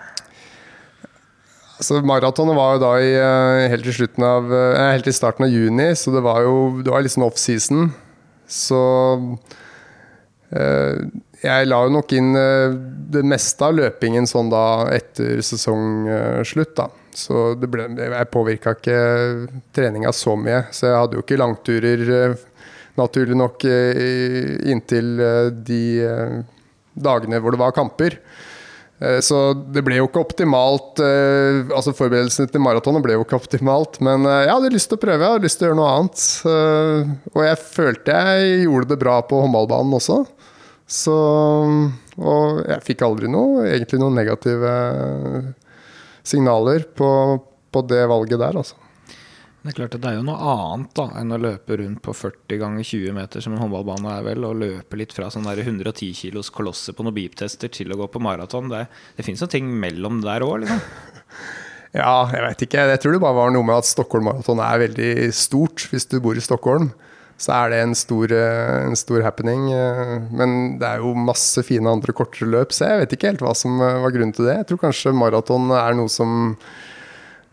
Altså, 1.78 2.00
Maratonet 2.02 2.56
var 2.58 2.74
jo 2.74 2.82
da 2.82 2.92
i, 3.02 3.12
eh, 3.14 3.68
helt, 3.70 3.84
til 3.86 4.24
av, 4.26 4.48
helt 4.50 5.06
i 5.06 5.14
starten 5.14 5.46
av 5.46 5.52
juni, 5.52 5.92
så 5.94 6.14
det 6.14 6.22
var 6.24 6.42
jo 6.42 6.82
det 6.82 6.90
var 6.90 7.04
liksom 7.04 7.26
offseason. 7.26 7.90
Så 8.48 8.80
eh, 10.50 11.04
jeg 11.38 11.68
la 11.70 11.78
jo 11.86 11.92
nok 11.94 12.12
inn 12.18 12.32
eh, 12.34 12.72
det 13.14 13.22
meste 13.26 13.66
av 13.68 13.76
løpingen 13.78 14.26
sånn 14.26 14.50
da 14.50 14.88
etter 14.94 15.42
sesongslutt, 15.44 16.74
da. 16.78 16.88
Så 17.14 17.52
ble, 17.58 17.88
jeg 17.98 18.30
påvirka 18.34 18.74
ikke 18.76 18.98
treninga 19.74 20.12
så 20.14 20.36
mye. 20.38 20.64
Så 20.74 20.88
jeg 20.88 20.98
hadde 20.98 21.18
jo 21.18 21.24
ikke 21.24 21.38
langturer, 21.38 22.04
eh, 22.16 22.66
naturlig 22.98 23.38
nok, 23.38 23.66
eh, 23.70 24.58
inntil 24.70 25.14
de 25.62 25.82
dagene 26.98 27.38
hvor 27.38 27.54
det 27.54 27.62
var 27.62 27.74
kamper. 27.76 28.18
Så 28.98 29.52
det 29.70 29.84
ble 29.86 30.00
jo 30.00 30.08
ikke 30.08 30.24
optimalt. 30.24 30.98
Altså 30.98 31.92
Forberedelsene 31.94 32.50
til 32.50 32.64
maratonet 32.64 33.04
ble 33.04 33.14
jo 33.14 33.22
ikke 33.22 33.38
optimalt. 33.38 34.00
Men 34.02 34.26
jeg 34.26 34.50
hadde 34.50 34.72
lyst 34.74 34.90
til 34.90 34.98
å 34.98 35.02
prøve, 35.04 35.22
jeg 35.22 35.36
hadde 35.36 35.46
lyst 35.46 35.60
til 35.60 35.68
å 35.68 35.70
gjøre 35.70 35.78
noe 35.78 35.92
annet. 36.00 36.24
Og 37.30 37.44
jeg 37.46 37.60
følte 37.62 38.16
jeg 38.18 38.64
gjorde 38.64 38.90
det 38.90 38.98
bra 39.04 39.20
på 39.22 39.38
håndballbanen 39.44 39.94
også. 40.00 40.18
Så 40.88 41.14
Og 42.16 42.60
jeg 42.64 42.84
fikk 42.86 43.04
aldri 43.04 43.28
noe, 43.30 43.66
egentlig 43.68 44.00
noen 44.00 44.16
negative 44.16 44.74
signaler 46.28 46.84
på, 46.96 47.08
på 47.72 47.82
det 47.88 48.02
valget 48.08 48.40
der, 48.40 48.56
altså. 48.58 48.76
Det 49.58 49.72
er 49.72 49.76
klart 49.82 49.94
at 49.98 50.02
det 50.04 50.10
er 50.10 50.16
jo 50.16 50.24
noe 50.24 50.50
annet 50.52 50.90
da 50.96 51.04
enn 51.20 51.34
å 51.34 51.38
løpe 51.40 51.76
rundt 51.80 52.00
på 52.04 52.12
40 52.14 52.60
ganger 52.60 52.86
20 52.86 53.14
meter, 53.16 53.42
som 53.44 53.52
en 53.52 53.60
håndballbane 53.60 54.12
er 54.14 54.26
vel, 54.28 54.46
og 54.46 54.60
løpe 54.62 54.98
litt 55.00 55.12
fra 55.12 55.28
sånn 55.34 55.48
110 55.50 56.14
kilos 56.16 56.48
kolosser 56.54 56.96
på 56.96 57.04
noen 57.04 57.16
beep-tester 57.16 57.72
til 57.74 57.92
å 57.92 57.98
gå 57.98 58.06
på 58.14 58.22
maraton. 58.22 58.70
Det, 58.70 58.84
det 59.18 59.26
fins 59.26 59.42
jo 59.42 59.50
ting 59.50 59.68
mellom 59.82 60.22
der 60.24 60.46
òg, 60.46 60.62
liksom. 60.64 60.84
Ja, 61.96 62.28
jeg 62.28 62.42
veit 62.44 62.62
ikke. 62.66 62.82
Jeg 62.84 63.00
tror 63.00 63.14
det 63.14 63.20
bare 63.22 63.36
var 63.38 63.52
noe 63.54 63.64
med 63.64 63.80
at 63.80 63.86
Stockholm 63.88 64.26
Maraton 64.28 64.60
er 64.60 64.82
veldig 64.82 65.12
stort 65.32 65.86
hvis 65.88 66.04
du 66.12 66.18
bor 66.20 66.36
i 66.36 66.42
Stockholm 66.44 66.90
så 67.38 67.54
er 67.54 67.70
det 67.70 67.78
en 67.84 67.94
stor, 67.94 68.32
eh, 68.34 68.84
en 68.88 68.98
stor, 68.98 69.22
happening. 69.22 69.70
Eh, 69.70 70.14
men 70.34 70.78
det 70.80 70.88
er 70.88 71.04
jo 71.04 71.14
masse 71.14 71.62
fine 71.62 71.86
andre 71.86 72.12
kortere 72.12 72.50
løp, 72.50 72.74
så 72.74 72.88
jeg 72.88 73.04
vet 73.04 73.14
ikke 73.14 73.30
helt 73.30 73.44
hva 73.46 73.54
som 73.54 73.78
eh, 73.78 74.00
var 74.02 74.14
grunnen 74.14 74.34
til 74.34 74.48
det. 74.48 74.56
Jeg 74.58 74.68
tror 74.72 74.80
kanskje 74.88 75.14
maraton 75.14 75.70
er 75.70 75.94
noe 75.94 76.10
som, 76.10 76.56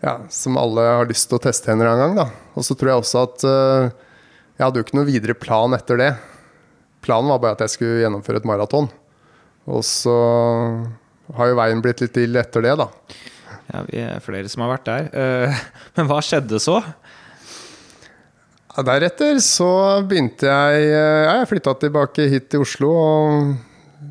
ja, 0.02 0.18
som 0.34 0.58
alle 0.58 0.88
har 0.90 1.06
lyst 1.12 1.30
til 1.30 1.38
å 1.38 1.44
teste 1.46 1.70
en 1.70 1.78
eller 1.78 1.94
annen 1.94 2.18
gang. 2.18 2.18
Da. 2.24 2.58
Og 2.58 2.66
så 2.66 2.74
tror 2.74 2.92
jeg 2.92 3.04
også 3.04 3.24
at 3.28 3.46
jeg 3.46 4.64
hadde 4.64 4.82
jo 4.82 4.88
ikke 4.88 4.98
noe 4.98 5.12
videre 5.12 5.38
plan 5.38 5.78
etter 5.78 6.02
det. 6.02 6.12
Planen 7.06 7.30
var 7.30 7.44
bare 7.44 7.60
at 7.60 7.66
jeg 7.68 7.76
skulle 7.76 8.02
gjennomføre 8.02 8.42
et 8.42 8.50
maraton. 8.50 8.90
Og 9.70 9.86
så 9.86 10.18
har 11.38 11.50
jo 11.50 11.62
veien 11.62 11.82
blitt 11.86 12.02
litt 12.02 12.16
til 12.16 12.42
etter 12.42 12.66
det, 12.66 12.74
da. 12.82 12.90
Ja, 13.70 13.86
vi 13.86 14.02
er 14.02 14.22
flere 14.24 14.50
som 14.50 14.66
har 14.66 14.80
vært 14.80 14.90
der. 14.90 15.54
Men 15.98 16.10
hva 16.10 16.24
skjedde 16.26 16.58
så? 16.64 16.80
Deretter 18.84 19.38
så 19.40 19.70
begynte 20.04 20.50
jeg 20.50 20.88
eh, 20.90 21.24
ja, 21.24 21.36
Jeg 21.40 21.48
flytta 21.54 21.74
tilbake 21.80 22.26
hit 22.28 22.50
til 22.52 22.66
Oslo 22.66 22.90
og 22.92 23.54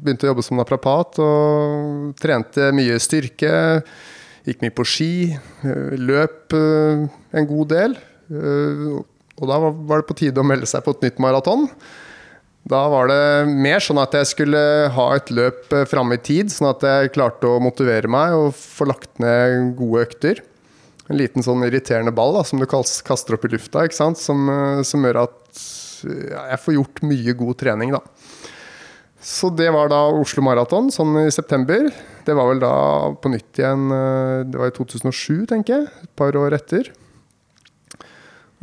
begynte 0.05 0.25
å 0.25 0.31
jobbe 0.31 0.45
som 0.45 0.57
naprapat. 0.57 1.21
Og 1.21 2.15
trente 2.21 2.71
mye 2.77 2.97
styrke. 3.03 3.83
Gikk 4.49 4.65
mye 4.65 4.75
på 4.77 4.87
ski. 4.89 5.11
Eh, 5.69 5.99
løp 6.01 6.57
eh, 6.57 7.05
en 7.37 7.51
god 7.51 7.75
del. 7.75 7.99
Og 9.35 9.45
da 9.51 9.61
var 9.61 10.01
det 10.01 10.09
på 10.09 10.17
tide 10.17 10.41
å 10.41 10.47
melde 10.47 10.69
seg 10.71 10.85
på 10.87 10.95
et 10.95 11.05
nytt 11.05 11.21
maraton. 11.21 11.67
Da 12.65 12.87
var 12.89 13.11
det 13.11 13.53
mer 13.53 13.85
sånn 13.85 14.01
at 14.01 14.17
jeg 14.17 14.31
skulle 14.31 14.63
ha 14.95 15.07
et 15.13 15.29
løp 15.29 15.69
framme 15.91 16.17
i 16.17 16.23
tid, 16.25 16.49
sånn 16.49 16.71
at 16.71 16.87
jeg 16.89 17.13
klarte 17.13 17.51
å 17.51 17.61
motivere 17.61 18.09
meg 18.09 18.33
og 18.39 18.55
få 18.57 18.89
lagt 18.89 19.21
ned 19.21 19.75
gode 19.77 20.07
økter 20.07 20.41
en 21.11 21.19
liten 21.21 21.45
sånn 21.45 21.65
irriterende 21.67 22.15
ball 22.17 22.33
da, 22.39 22.45
som 22.49 22.61
du 22.61 22.67
kaster 22.69 23.37
opp 23.37 23.45
i 23.45 23.53
lufta, 23.53 23.85
ikke 23.85 23.99
sant? 23.99 24.21
som, 24.21 24.49
gjør 24.49 25.25
at 25.27 25.63
ja, 26.05 26.47
jeg 26.55 26.63
får 26.65 26.77
gjort 26.79 27.05
mye 27.05 27.37
god 27.37 27.59
trening. 27.61 27.95
da. 27.97 28.01
Så 29.25 29.49
det 29.57 29.71
var 29.73 29.89
da 29.89 30.03
Oslo 30.13 30.45
Maraton, 30.45 30.91
sånn 30.93 31.17
i 31.23 31.31
september. 31.33 31.89
Det 32.27 32.35
var 32.37 32.51
vel 32.51 32.61
da 32.61 32.75
på 33.17 33.33
nytt 33.33 33.57
igjen 33.61 33.89
eh, 33.93 34.43
Det 34.49 34.61
var 34.61 34.69
i 34.69 34.77
2007, 34.77 35.47
tenker 35.49 35.79
jeg. 35.79 35.89
Et 36.05 36.13
par 36.17 36.37
år 36.37 36.57
etter. 36.57 36.91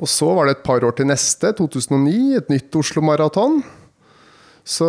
Og 0.01 0.09
så 0.09 0.29
var 0.37 0.45
det 0.45 0.59
et 0.59 0.65
par 0.65 0.85
år 0.85 0.93
til 0.97 1.09
neste, 1.09 1.53
2009, 1.57 2.37
et 2.37 2.53
nytt 2.53 2.77
Oslo 2.77 3.01
Maraton. 3.05 3.59
Så, 4.61 4.87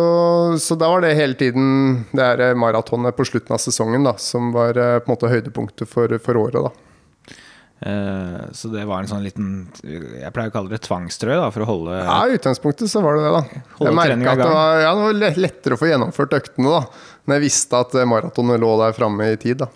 så, 0.61 0.77
da 0.77 0.91
var 0.91 1.01
det 1.01 1.15
hele 1.17 1.33
tiden 1.33 2.03
det 2.13 2.51
maratonet 2.61 3.17
på 3.17 3.25
slutten 3.25 3.55
av 3.55 3.61
sesongen 3.61 4.05
da, 4.05 4.13
som 4.21 4.53
var 4.53 4.77
eh, 4.77 4.99
på 5.01 5.09
en 5.09 5.15
måte 5.15 5.33
høydepunktet 5.33 5.89
for, 5.89 6.13
for 6.21 6.37
året. 6.37 6.69
da. 6.69 6.92
Eh, 7.83 8.41
så 8.55 8.69
det 8.71 8.85
var 8.87 9.03
en 9.03 9.09
sånn 9.09 9.25
liten 9.25 9.47
Jeg 9.83 10.29
pleier 10.31 10.51
å 10.51 10.55
kalle 10.55 10.71
det 10.71 10.79
tvangstrøye 10.85 11.35
da, 11.41 11.49
for 11.51 11.65
å 11.65 11.67
holde 11.67 11.97
Ja, 11.99 12.21
I 12.29 12.37
utgangspunktet 12.37 12.87
så 12.87 13.01
var 13.03 13.17
det 13.19 13.25
det, 13.25 13.33
da. 13.35 13.63
Jeg 13.83 13.97
merka 13.97 14.35
at 14.37 14.39
det 14.39 14.51
var, 14.53 14.77
ja, 14.85 14.93
det 14.95 15.07
var 15.09 15.39
lettere 15.43 15.75
å 15.75 15.81
få 15.81 15.89
gjennomført 15.91 16.37
øktene 16.39 16.71
da 16.77 16.83
når 17.23 17.37
jeg 17.37 17.43
visste 17.43 17.79
at 17.79 17.93
maratonet 18.07 18.59
lå 18.59 18.71
der 18.81 18.95
framme 18.95 19.27
i 19.31 19.39
tid. 19.39 19.63
da 19.63 19.67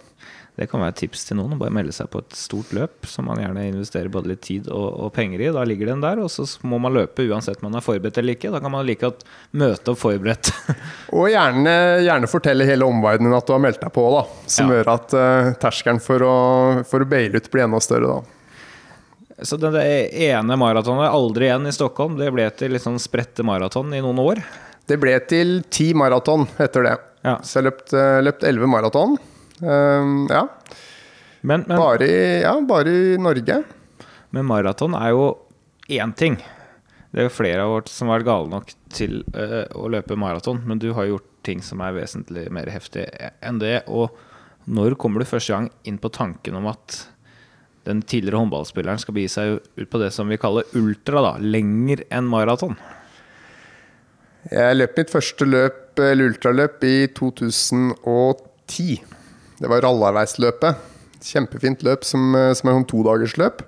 Det 0.58 0.66
kan 0.72 0.82
være 0.82 0.90
et 0.96 1.00
tips 1.04 1.28
til 1.28 1.38
noen. 1.38 1.52
å 1.54 1.58
Bare 1.62 1.74
melde 1.76 1.94
seg 1.94 2.08
på 2.10 2.18
et 2.24 2.34
stort 2.34 2.72
løp 2.74 3.06
som 3.06 3.28
man 3.30 3.38
gjerne 3.38 3.68
investerer 3.70 4.10
både 4.10 4.32
litt 4.32 4.42
tid 4.42 4.70
og, 4.74 4.88
og 5.06 5.12
penger 5.14 5.44
i. 5.46 5.52
Da 5.54 5.62
ligger 5.70 5.92
den 5.92 6.02
der, 6.02 6.18
og 6.24 6.32
så 6.34 6.48
må 6.66 6.80
man 6.82 6.96
løpe 6.98 7.28
uansett 7.30 7.62
om 7.62 7.68
man 7.70 7.78
er 7.78 7.86
forberedt 7.86 8.18
eller 8.18 8.34
ikke. 8.34 8.50
Da 8.56 8.62
kan 8.64 8.74
man 8.74 8.88
like 8.88 9.06
godt 9.06 9.22
møte 9.54 9.94
opp 9.94 10.02
forberedt. 10.02 10.50
Og 11.18 11.28
gjerne, 11.30 11.76
gjerne 12.08 12.30
fortelle 12.32 12.66
hele 12.68 12.88
omverdenen 12.90 13.38
at 13.38 13.46
du 13.46 13.54
har 13.54 13.62
meldt 13.64 13.84
deg 13.86 13.94
på, 13.94 14.08
da 14.18 14.24
som 14.50 14.72
Ja. 14.74 14.80
gjør 14.80 14.92
at 14.96 15.14
uh, 15.14 15.52
terskelen 15.62 16.02
for 16.04 16.26
å, 16.26 16.34
for 16.90 17.06
å 17.06 17.10
baile 17.14 17.38
ut 17.38 17.52
blir 17.54 17.68
enda 17.68 17.80
større. 17.86 18.18
da 18.18 19.46
Så 19.46 19.62
det 19.62 19.86
ene 20.26 20.58
maratonet, 20.58 21.12
aldri 21.14 21.52
igjen 21.52 21.70
i 21.70 21.76
Stockholm, 21.78 22.18
det 22.18 22.34
ble 22.34 22.50
til 22.58 22.74
litt 22.74 22.82
sånn 22.88 22.98
spredte 22.98 23.46
maraton 23.46 23.94
i 23.94 24.02
noen 24.02 24.18
år. 24.26 24.42
Det 24.90 24.98
ble 24.98 25.14
til 25.30 25.60
ti 25.70 25.92
maraton 25.94 26.48
etter 26.58 26.90
det. 26.90 26.98
Ja. 27.28 27.38
Så 27.46 27.60
jeg 27.62 27.70
løpt, 27.70 27.94
eh, 27.94 28.22
løpt 28.26 28.46
elleve 28.48 28.70
maraton. 28.72 29.18
Um, 29.62 30.28
ja. 30.30 30.48
Men, 31.42 31.64
men, 31.68 31.78
Bare, 31.78 32.06
i, 32.06 32.42
ja, 32.44 32.54
bare 32.62 32.90
i 32.90 33.18
Norge. 33.22 33.64
men 34.36 34.46
maraton 34.46 34.96
er 34.98 35.14
jo 35.16 35.28
én 35.88 36.14
ting. 36.18 36.38
Det 37.12 37.24
er 37.24 37.30
jo 37.30 37.34
flere 37.34 37.64
av 37.64 37.78
oss 37.80 37.94
som 37.94 38.12
har 38.12 38.20
vært 38.20 38.28
gale 38.28 38.52
nok 38.52 38.74
til 38.94 39.22
uh, 39.34 39.64
å 39.78 39.88
løpe 39.90 40.18
maraton, 40.20 40.60
men 40.68 40.82
du 40.82 40.92
har 40.98 41.08
gjort 41.08 41.30
ting 41.48 41.62
som 41.64 41.80
er 41.82 41.96
vesentlig 41.96 42.50
mer 42.54 42.70
heftig 42.70 43.08
enn 43.40 43.62
det. 43.62 43.80
Og 43.88 44.12
når 44.68 44.98
kommer 45.00 45.24
du 45.24 45.30
første 45.30 45.56
gang 45.56 45.70
inn 45.88 45.98
på 46.02 46.12
tanken 46.14 46.58
om 46.60 46.68
at 46.70 47.06
den 47.88 48.02
tidligere 48.04 48.42
håndballspilleren 48.42 49.00
skal 49.00 49.16
begi 49.16 49.30
seg 49.32 49.54
ut 49.80 49.90
på 49.90 50.02
det 50.02 50.12
som 50.12 50.28
vi 50.28 50.40
kaller 50.42 50.68
ultra, 50.76 51.24
da, 51.24 51.34
lenger 51.40 52.04
enn 52.12 52.28
maraton? 52.28 52.76
Jeg 54.52 54.76
løp 54.76 55.00
mitt 55.00 55.12
første 55.12 55.48
løp, 55.48 55.96
eller 56.00 56.34
ultraløp 56.34 56.84
i 56.88 56.98
2010. 57.16 58.98
Det 59.58 59.70
var 59.72 59.82
Rallarveisløpet. 59.82 60.78
Kjempefint 61.26 61.82
løp 61.86 62.06
som, 62.06 62.30
eh, 62.36 62.54
som 62.54 62.70
er 62.70 62.78
sånn 62.78 62.90
todagersløp. 62.90 63.64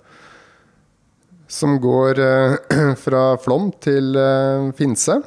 Som 1.49 1.79
går 1.81 2.19
eh, 2.21 2.93
fra 3.03 3.23
Flåm 3.41 3.71
til 3.81 4.13
eh, 4.17 4.69
Finse 4.77 5.21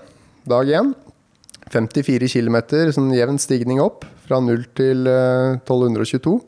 dag 0.46 0.70
én. 0.70 0.94
54 1.72 2.28
km, 2.28 2.58
sånn 2.92 3.12
jevn 3.16 3.40
stigning 3.40 3.80
opp. 3.82 4.06
Fra 4.26 4.38
0 4.44 4.66
til 4.78 5.08
eh, 5.10 5.58
1222 5.64 6.38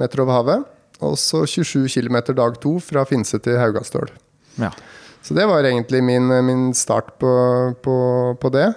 meter 0.00 0.24
over 0.24 0.38
havet. 0.38 0.64
Og 1.02 1.18
så 1.18 1.42
27 1.44 1.90
km 1.92 2.22
dag 2.38 2.56
to 2.62 2.78
fra 2.80 3.04
Finse 3.08 3.40
til 3.42 3.58
Haugastøl. 3.60 4.08
Ja. 4.56 4.70
Så 5.22 5.36
det 5.36 5.44
var 5.46 5.66
egentlig 5.66 6.00
min, 6.02 6.30
min 6.46 6.70
start 6.74 7.12
på, 7.20 7.32
på, 7.84 7.96
på 8.40 8.50
det. 8.54 8.72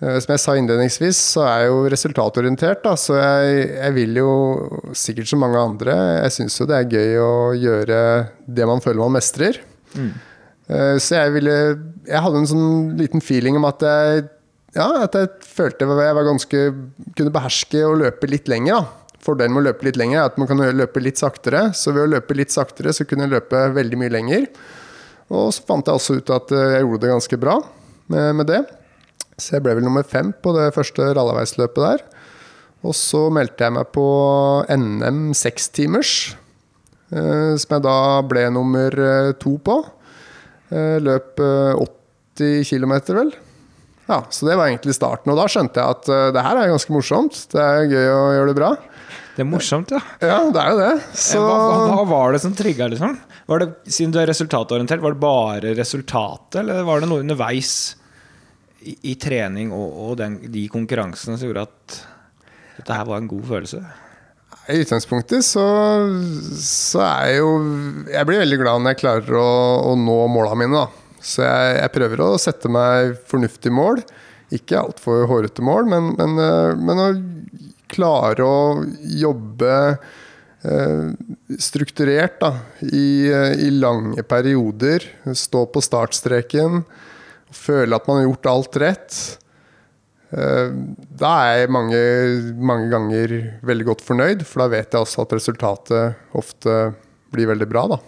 Eh, 0.00 0.18
Som 0.20 0.34
jeg 0.34 0.42
sa 0.42 0.56
innledningsvis, 0.58 1.20
så 1.36 1.46
er 1.48 1.64
jeg 1.64 1.72
jo 1.72 1.82
resultatorientert. 1.92 2.82
Da, 2.84 2.94
så 3.00 3.16
jeg, 3.18 3.66
jeg 3.78 3.96
vil 3.96 4.22
jo, 4.22 4.30
sikkert 4.92 5.30
som 5.32 5.44
mange 5.44 5.60
andre, 5.60 5.96
jeg 6.24 6.36
syns 6.38 6.60
jo 6.60 6.68
det 6.68 6.78
er 6.78 6.96
gøy 6.96 7.18
å 7.22 7.34
gjøre 7.56 8.00
det 8.46 8.68
man 8.68 8.84
føler 8.84 9.02
man 9.04 9.18
mestrer. 9.18 9.60
Mm. 9.96 10.14
Så 10.98 11.14
jeg 11.14 11.30
ville 11.30 11.52
Jeg 12.10 12.20
hadde 12.24 12.40
en 12.42 12.48
sånn 12.50 12.70
liten 12.98 13.22
feeling 13.22 13.54
om 13.54 13.68
at 13.68 13.84
jeg 13.86 14.24
ja, 14.76 14.86
at 15.06 15.14
jeg 15.16 15.30
følte 15.46 15.86
jeg 15.86 16.16
var 16.18 16.26
ganske 16.26 16.62
kunne 17.16 17.32
beherske 17.32 17.80
å 17.86 17.94
løpe 17.96 18.28
litt 18.28 18.50
lenger. 18.50 18.82
da. 18.82 19.20
Fordelen 19.24 19.54
med 19.54 19.62
å 19.62 19.66
løpe 19.70 19.88
litt 19.88 19.98
lenger 19.98 20.20
er 20.20 20.28
at 20.28 20.36
man 20.38 20.48
kan 20.50 20.60
løpe 20.60 21.02
litt 21.02 21.20
saktere. 21.20 21.70
Så 21.74 21.94
ved 21.96 22.04
å 22.04 22.10
løpe 22.16 22.36
litt 22.36 22.52
saktere 22.54 22.92
så 22.94 23.06
kunne 23.08 23.26
jeg 23.26 23.38
løpe 23.38 23.62
veldig 23.74 24.00
mye 24.02 24.12
lenger. 24.12 24.50
Og 25.32 25.48
så 25.54 25.64
fant 25.66 25.88
jeg 25.88 25.98
også 25.98 26.18
ut 26.20 26.34
at 26.34 26.52
eh, 26.54 26.74
jeg 26.76 26.84
gjorde 26.84 27.02
det 27.02 27.14
ganske 27.14 27.38
bra 27.42 27.56
med, 28.12 28.26
med 28.42 28.50
det. 28.52 28.60
Så 29.36 29.56
jeg 29.56 29.64
ble 29.66 29.74
vel 29.76 29.84
nummer 29.84 30.04
fem 30.06 30.30
på 30.32 30.52
det 30.56 30.70
første 30.76 31.10
rallarveisløpet 31.12 31.82
der. 31.82 32.04
Og 32.86 32.94
så 32.96 33.26
meldte 33.34 33.66
jeg 33.66 33.74
meg 33.76 33.90
på 33.92 34.04
NM 34.72 35.32
sekstimers, 35.36 36.12
eh, 37.12 37.52
som 37.60 37.76
jeg 37.76 37.84
da 37.84 37.96
ble 38.28 38.46
nummer 38.54 38.96
eh, 39.08 39.32
to 39.40 39.56
på. 39.66 39.80
Eh, 40.70 40.96
løp 41.04 41.42
eh, 41.42 41.84
80 42.38 42.64
km, 42.70 42.94
vel. 43.16 43.34
Ja, 44.06 44.20
Så 44.30 44.46
det 44.46 44.56
var 44.56 44.70
egentlig 44.70 44.94
starten. 44.96 45.32
Og 45.34 45.40
da 45.40 45.48
skjønte 45.50 45.82
jeg 45.82 45.96
at 45.96 46.08
det 46.36 46.42
her 46.46 46.60
er 46.60 46.70
ganske 46.70 46.94
morsomt. 46.94 47.40
Det 47.50 47.58
er 47.58 47.88
gøy 47.90 48.10
å 48.12 48.20
gjøre 48.36 48.52
det 48.52 48.58
bra. 48.60 48.68
Det 49.34 49.42
er 49.42 49.48
morsomt, 49.50 49.90
ja. 49.92 49.98
Ja, 50.22 50.38
det 50.48 50.62
er 50.62 50.70
jo 50.70 50.76
det. 50.80 50.92
Så 51.18 51.40
hva, 51.42 51.56
hva 51.90 52.04
var 52.08 52.36
det 52.36 52.40
som 52.44 52.54
trigga, 52.56 52.86
liksom? 52.92 53.18
Var 53.50 53.62
det, 53.64 53.68
siden 53.90 54.14
du 54.14 54.20
er 54.22 54.30
resultatorientert, 54.30 55.02
var 55.02 55.16
det 55.16 55.20
bare 55.24 55.74
resultatet, 55.76 56.60
eller 56.62 56.86
var 56.86 57.02
det 57.02 57.10
noe 57.10 57.24
underveis 57.24 57.74
i, 58.94 59.14
trening 59.20 59.72
og, 59.74 59.86
og 60.06 60.18
den, 60.20 60.38
de 60.52 60.66
konkurransene 60.72 61.38
som 61.38 61.48
gjorde 61.48 61.66
at 61.66 61.96
dette 62.76 62.98
her 62.98 63.08
var 63.08 63.22
en 63.22 63.30
god 63.30 63.46
følelse? 63.50 63.80
I 64.66 64.80
utgangspunktet 64.82 65.46
så, 65.46 65.64
så 66.58 67.02
er 67.04 67.28
jeg 67.30 67.38
jo 67.38 67.50
Jeg 68.10 68.26
blir 68.26 68.40
veldig 68.42 68.58
glad 68.58 68.82
når 68.82 68.94
jeg 68.94 69.00
klarer 69.04 69.38
å, 69.38 69.50
å 69.92 69.96
nå 69.98 70.16
måla 70.32 70.56
mine, 70.58 70.86
da. 70.86 71.06
Så 71.22 71.44
jeg, 71.46 71.76
jeg 71.80 71.94
prøver 71.94 72.22
å 72.22 72.30
sette 72.40 72.70
meg 72.70 73.16
fornuftige 73.30 73.74
mål. 73.74 74.02
Ikke 74.54 74.78
altfor 74.78 75.26
hårete 75.30 75.64
mål, 75.66 75.88
men, 75.90 76.12
men, 76.18 76.36
eh, 76.42 76.74
men 76.78 77.02
å 77.02 77.08
klare 77.90 78.46
å 78.46 78.84
jobbe 79.18 79.72
eh, 80.66 81.08
strukturert 81.62 82.38
da, 82.42 82.52
i, 82.86 83.26
eh, 83.30 83.54
i 83.66 83.72
lange 83.74 84.22
perioder. 84.26 85.06
Stå 85.34 85.64
på 85.70 85.82
startstreken. 85.82 86.84
Føle 87.54 87.94
at 87.96 88.06
man 88.08 88.20
har 88.20 88.26
gjort 88.28 88.48
alt 88.50 88.76
rett. 88.82 89.18
Eh, 90.32 90.70
Da 91.16 91.30
er 91.46 91.60
jeg 91.62 91.70
mange, 91.72 92.00
mange 92.58 92.90
ganger 92.90 93.36
veldig 93.62 93.86
godt 93.92 94.02
fornøyd, 94.04 94.42
for 94.44 94.64
da 94.64 94.68
vet 94.74 94.90
jeg 94.92 95.00
også 95.06 95.22
at 95.22 95.32
resultatet 95.38 96.16
ofte 96.36 96.94
blir 97.32 97.46
veldig 97.52 97.68
bra. 97.70 97.86
da. 97.94 97.98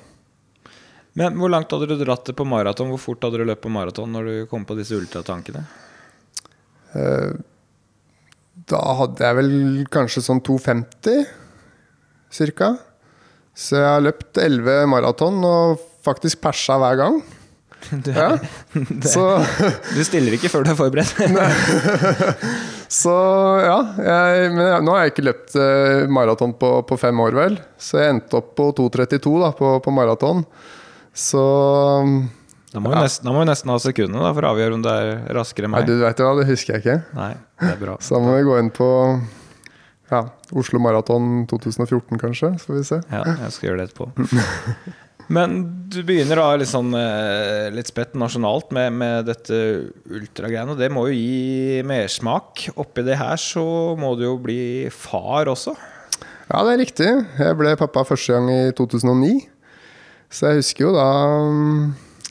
Men 1.19 1.35
hvor 1.39 1.51
langt 1.51 1.71
hadde 1.75 1.89
du 1.91 1.97
dratt 2.05 2.27
det 2.27 2.37
på 2.39 2.47
maraton? 2.47 2.91
Hvor 2.93 3.01
fort 3.03 3.23
hadde 3.27 3.39
du 3.41 3.45
løpt 3.49 3.63
på 3.65 3.71
maraton 3.75 4.13
når 4.15 4.25
du 4.29 4.35
kom 4.51 4.65
på 4.67 4.77
disse 4.79 4.95
ultratankene? 4.99 5.65
Eh, 6.95 7.33
Da 8.69 8.79
hadde 8.99 9.23
jeg 9.23 9.37
vel 9.39 9.53
kanskje 9.89 10.21
sånn 10.21 10.43
2,50 10.43 11.25
cirka. 12.31 12.73
Så 13.55 13.79
jeg 13.79 13.87
har 13.87 14.03
løpt 14.03 14.37
11 14.39 14.85
maraton 14.91 15.39
og 15.47 15.79
faktisk 16.05 16.41
persa 16.43 16.77
hver 16.79 16.99
gang. 16.99 17.21
Ja. 18.19 18.31
Så, 19.15 19.25
Du 19.95 20.01
stiller 20.07 20.37
ikke 20.37 20.51
før 20.53 20.67
du 20.67 20.73
er 20.73 20.79
forberedt. 20.79 21.13
så 22.89 23.15
ja. 23.65 23.79
Jeg, 24.01 24.51
men 24.55 24.65
jeg, 24.65 24.83
nå 24.87 24.95
har 24.97 25.05
jeg 25.07 25.15
ikke 25.15 25.27
løpt 25.29 25.57
eh, 25.61 26.07
maraton 26.13 26.55
på, 26.59 26.73
på 26.89 26.99
fem 27.01 27.21
år, 27.25 27.37
vel. 27.39 27.59
Så 27.81 28.01
jeg 28.01 28.17
endte 28.17 28.41
opp 28.41 28.55
på 28.59 28.71
2,32 28.79 29.35
da, 29.45 29.53
på, 29.57 29.73
på 29.85 29.95
maraton. 29.95 30.45
Så 31.19 31.43
Da 32.73 32.81
må, 32.81 32.93
vi 32.93 33.01
nesten, 33.01 33.27
da 33.27 33.35
må 33.35 33.43
vi 33.43 33.49
nesten 33.51 33.73
ha 33.73 33.79
sekundene 33.83 34.23
da, 34.23 34.31
for 34.37 34.47
å 34.47 34.53
avgjøre 34.55 34.79
om 34.79 34.85
det 34.85 34.95
er 35.03 35.11
raskere 35.37 35.69
enn 35.69 35.75
meg. 35.75 35.85
Nei, 35.89 35.91
du 35.99 36.05
vet 36.05 36.23
hva, 36.23 36.37
det 36.39 36.47
husker 36.51 36.77
jeg 36.77 36.85
ikke. 36.85 36.97
Nei, 37.19 37.33
det 37.65 37.75
er 37.75 37.83
bra. 37.83 37.99
Så 38.05 38.17
da 38.17 38.23
må 38.23 38.37
vi 38.37 38.47
gå 38.47 38.59
inn 38.63 38.71
på 38.77 38.89
ja, 40.13 40.23
Oslo 40.57 40.81
Maraton 40.81 41.45
2014, 41.51 42.21
kanskje. 42.21 42.55
Så 42.61 42.71
får 42.71 42.79
vi 42.79 42.87
se. 42.93 43.01
Ja, 43.13 43.25
jeg 43.45 43.53
skal 43.57 43.71
gjøre 43.71 43.83
det 43.83 43.91
etterpå. 43.91 44.09
Men 45.29 45.59
du 45.93 46.01
begynner 46.09 46.41
da 46.41 46.47
litt 46.57 46.71
sånn 46.71 46.95
eh, 46.97 47.69
litt 47.75 47.91
spett 47.91 48.15
nasjonalt 48.17 48.73
med, 48.73 48.95
med 48.97 49.29
dette 49.29 49.59
ultragreiene. 50.09 50.73
og 50.73 50.81
Det 50.81 50.89
må 50.93 51.05
jo 51.11 51.19
gi 51.19 51.83
mersmak. 51.85 52.65
Oppi 52.81 53.05
det 53.05 53.19
her 53.21 53.37
så 53.41 53.65
må 54.01 54.15
du 54.17 54.25
jo 54.25 54.39
bli 54.41 54.89
far 54.93 55.51
også. 55.53 55.77
Ja, 56.49 56.63
det 56.65 56.73
er 56.73 56.81
riktig. 56.81 57.11
Jeg 57.37 57.59
ble 57.61 57.77
pappa 57.77 58.07
første 58.09 58.39
gang 58.39 58.49
i 58.49 58.61
2009. 58.77 59.35
Så 60.33 60.49
jeg 60.49 60.63
husker 60.63 60.89
jo 60.89 60.97
da 60.97 61.09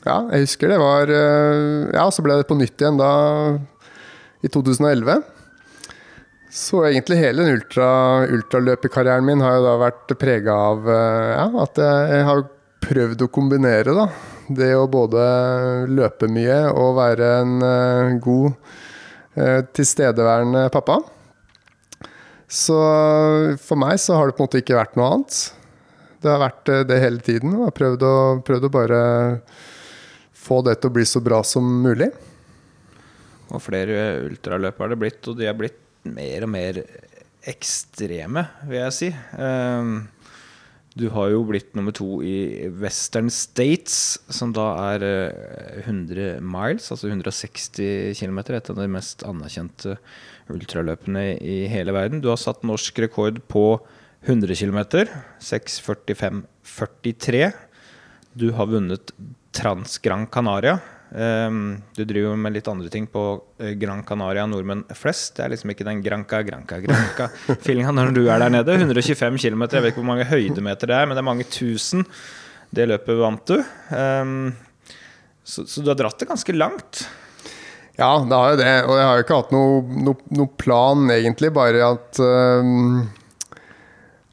Ja, 0.06 0.20
jeg 0.30 0.44
husker 0.44 0.70
det 0.70 0.76
var 0.78 1.10
eh, 1.10 1.88
Ja, 1.94 2.04
så 2.14 2.22
ble 2.22 2.36
det 2.38 2.46
på 2.46 2.58
nytt 2.58 2.78
igjen 2.78 2.98
da 2.98 3.12
i 4.42 4.50
2011. 4.50 5.22
Så 6.54 6.82
egentlig 6.86 7.18
hele 7.20 7.44
den 7.44 7.58
ultra, 7.58 7.88
ultraløperkarrieren 8.26 9.26
min 9.26 9.42
har 9.42 9.58
jo 9.58 9.66
da 9.66 9.74
vært 9.82 10.14
prega 10.18 10.54
av 10.70 10.86
eh, 10.90 11.32
ja, 11.34 11.48
at 11.62 11.82
jeg 11.82 12.22
har 12.30 12.46
prøvd 12.84 13.24
å 13.24 13.30
kombinere 13.32 13.94
da. 13.96 14.08
det 14.48 14.72
å 14.76 14.88
både 14.90 15.22
løpe 15.90 16.28
mye 16.32 16.60
og 16.70 16.96
være 16.98 17.30
en 17.42 17.54
eh, 17.64 18.16
god, 18.22 18.74
eh, 19.36 19.60
tilstedeværende 19.76 20.68
pappa. 20.74 21.00
Så 22.48 22.78
for 23.60 23.80
meg 23.80 23.98
så 24.00 24.16
har 24.16 24.28
det 24.28 24.38
på 24.38 24.44
en 24.44 24.48
måte 24.48 24.62
ikke 24.62 24.78
vært 24.78 24.96
noe 24.96 25.10
annet. 25.12 25.40
Det 26.22 26.32
har 26.32 26.40
vært 26.42 26.72
eh, 26.72 26.86
det 26.88 27.02
hele 27.02 27.24
tiden. 27.24 27.58
Jeg 27.58 27.68
har 27.68 27.76
prøvd 27.76 28.06
å, 28.08 28.14
prøvd 28.46 28.68
å 28.68 28.72
bare 28.78 29.02
få 30.38 30.62
det 30.66 30.78
til 30.80 30.90
å 30.90 30.96
bli 30.96 31.04
så 31.06 31.22
bra 31.24 31.42
som 31.44 31.66
mulig. 31.84 32.08
Og 33.48 33.62
flere 33.64 34.24
ultraløp 34.26 34.80
har 34.80 34.92
det 34.92 35.00
blitt, 35.00 35.20
og 35.28 35.38
de 35.38 35.48
er 35.48 35.56
blitt 35.56 35.78
mer 36.08 36.44
og 36.44 36.52
mer 36.52 36.80
ekstreme, 37.48 38.44
vil 38.68 38.80
jeg 38.80 38.94
si. 38.96 39.08
Ehm, 39.40 39.94
Du 40.98 41.04
har 41.14 41.28
jo 41.30 41.44
blitt 41.46 41.76
nummer 41.78 41.94
to 41.94 42.16
i 42.26 42.66
Western 42.80 43.28
States, 43.30 44.18
som 44.34 44.50
da 44.56 44.64
er 44.96 45.04
eh, 45.06 45.76
100 45.84 46.40
miles, 46.42 46.88
altså 46.90 47.06
160 47.12 48.18
km. 48.18 48.40
Et 48.56 48.70
av 48.72 48.76
de 48.80 48.86
mest 48.90 49.22
anerkjente 49.26 49.94
ultraløpene 50.50 51.38
i 51.38 51.68
hele 51.70 51.92
verden. 51.94 52.22
Du 52.24 52.28
har 52.32 52.40
satt 52.40 52.66
norsk 52.66 52.98
rekord 53.04 53.38
på 53.52 53.78
100 54.26 54.54
km. 54.58 54.78
6.45,43. 55.38 57.52
Du 58.34 58.50
har 58.58 58.66
vunnet 58.66 59.14
Trans 59.54 60.02
Gran 60.02 60.26
Canaria. 60.26 60.82
Um, 61.08 61.78
du 61.96 62.02
driver 62.04 62.36
med 62.36 62.52
litt 62.52 62.66
andre 62.68 62.90
ting 62.92 63.06
på 63.08 63.22
eh, 63.62 63.72
Gran 63.80 64.02
Canaria 64.04 64.44
nordmenn 64.48 64.84
flest. 64.96 65.38
Det 65.38 65.46
er 65.46 65.54
liksom 65.54 65.72
ikke 65.72 65.86
den 65.88 66.02
granca, 66.04 66.42
granca, 66.44 66.80
granca-feelinga 66.84 67.94
når 67.98 68.12
du 68.16 68.22
er 68.26 68.42
der 68.44 68.52
nede. 68.52 68.76
125 68.76 69.40
km, 69.40 69.64
jeg 69.72 69.84
vet 69.84 69.92
ikke 69.92 70.02
hvor 70.02 70.10
mange 70.10 70.28
høydemeter 70.28 70.90
det 70.90 70.98
er, 70.98 71.08
men 71.08 71.16
det 71.16 71.24
er 71.24 71.30
mange 71.30 71.48
tusen. 71.48 72.04
Det 72.74 72.88
løpet 72.90 73.22
vant 73.22 73.48
du. 73.48 73.56
Um, 73.88 74.50
så, 75.40 75.64
så, 75.64 75.80
du 75.80 75.88
har 75.88 75.96
dratt 75.96 76.20
det 76.20 76.28
ganske 76.28 76.56
langt. 76.56 77.06
Ja, 77.96 78.12
det 78.20 78.36
har 78.36 78.52
jo 78.52 78.58
det. 78.60 78.72
Og 78.84 78.98
jeg 78.98 79.06
har 79.08 79.16
jo 79.16 79.24
ikke 79.24 79.38
hatt 79.40 79.54
noe, 79.56 80.02
no, 80.04 80.12
no 80.36 80.50
plan, 80.60 81.08
egentlig. 81.14 81.54
Bare 81.56 81.94
at 81.94 82.20
um 82.20 83.08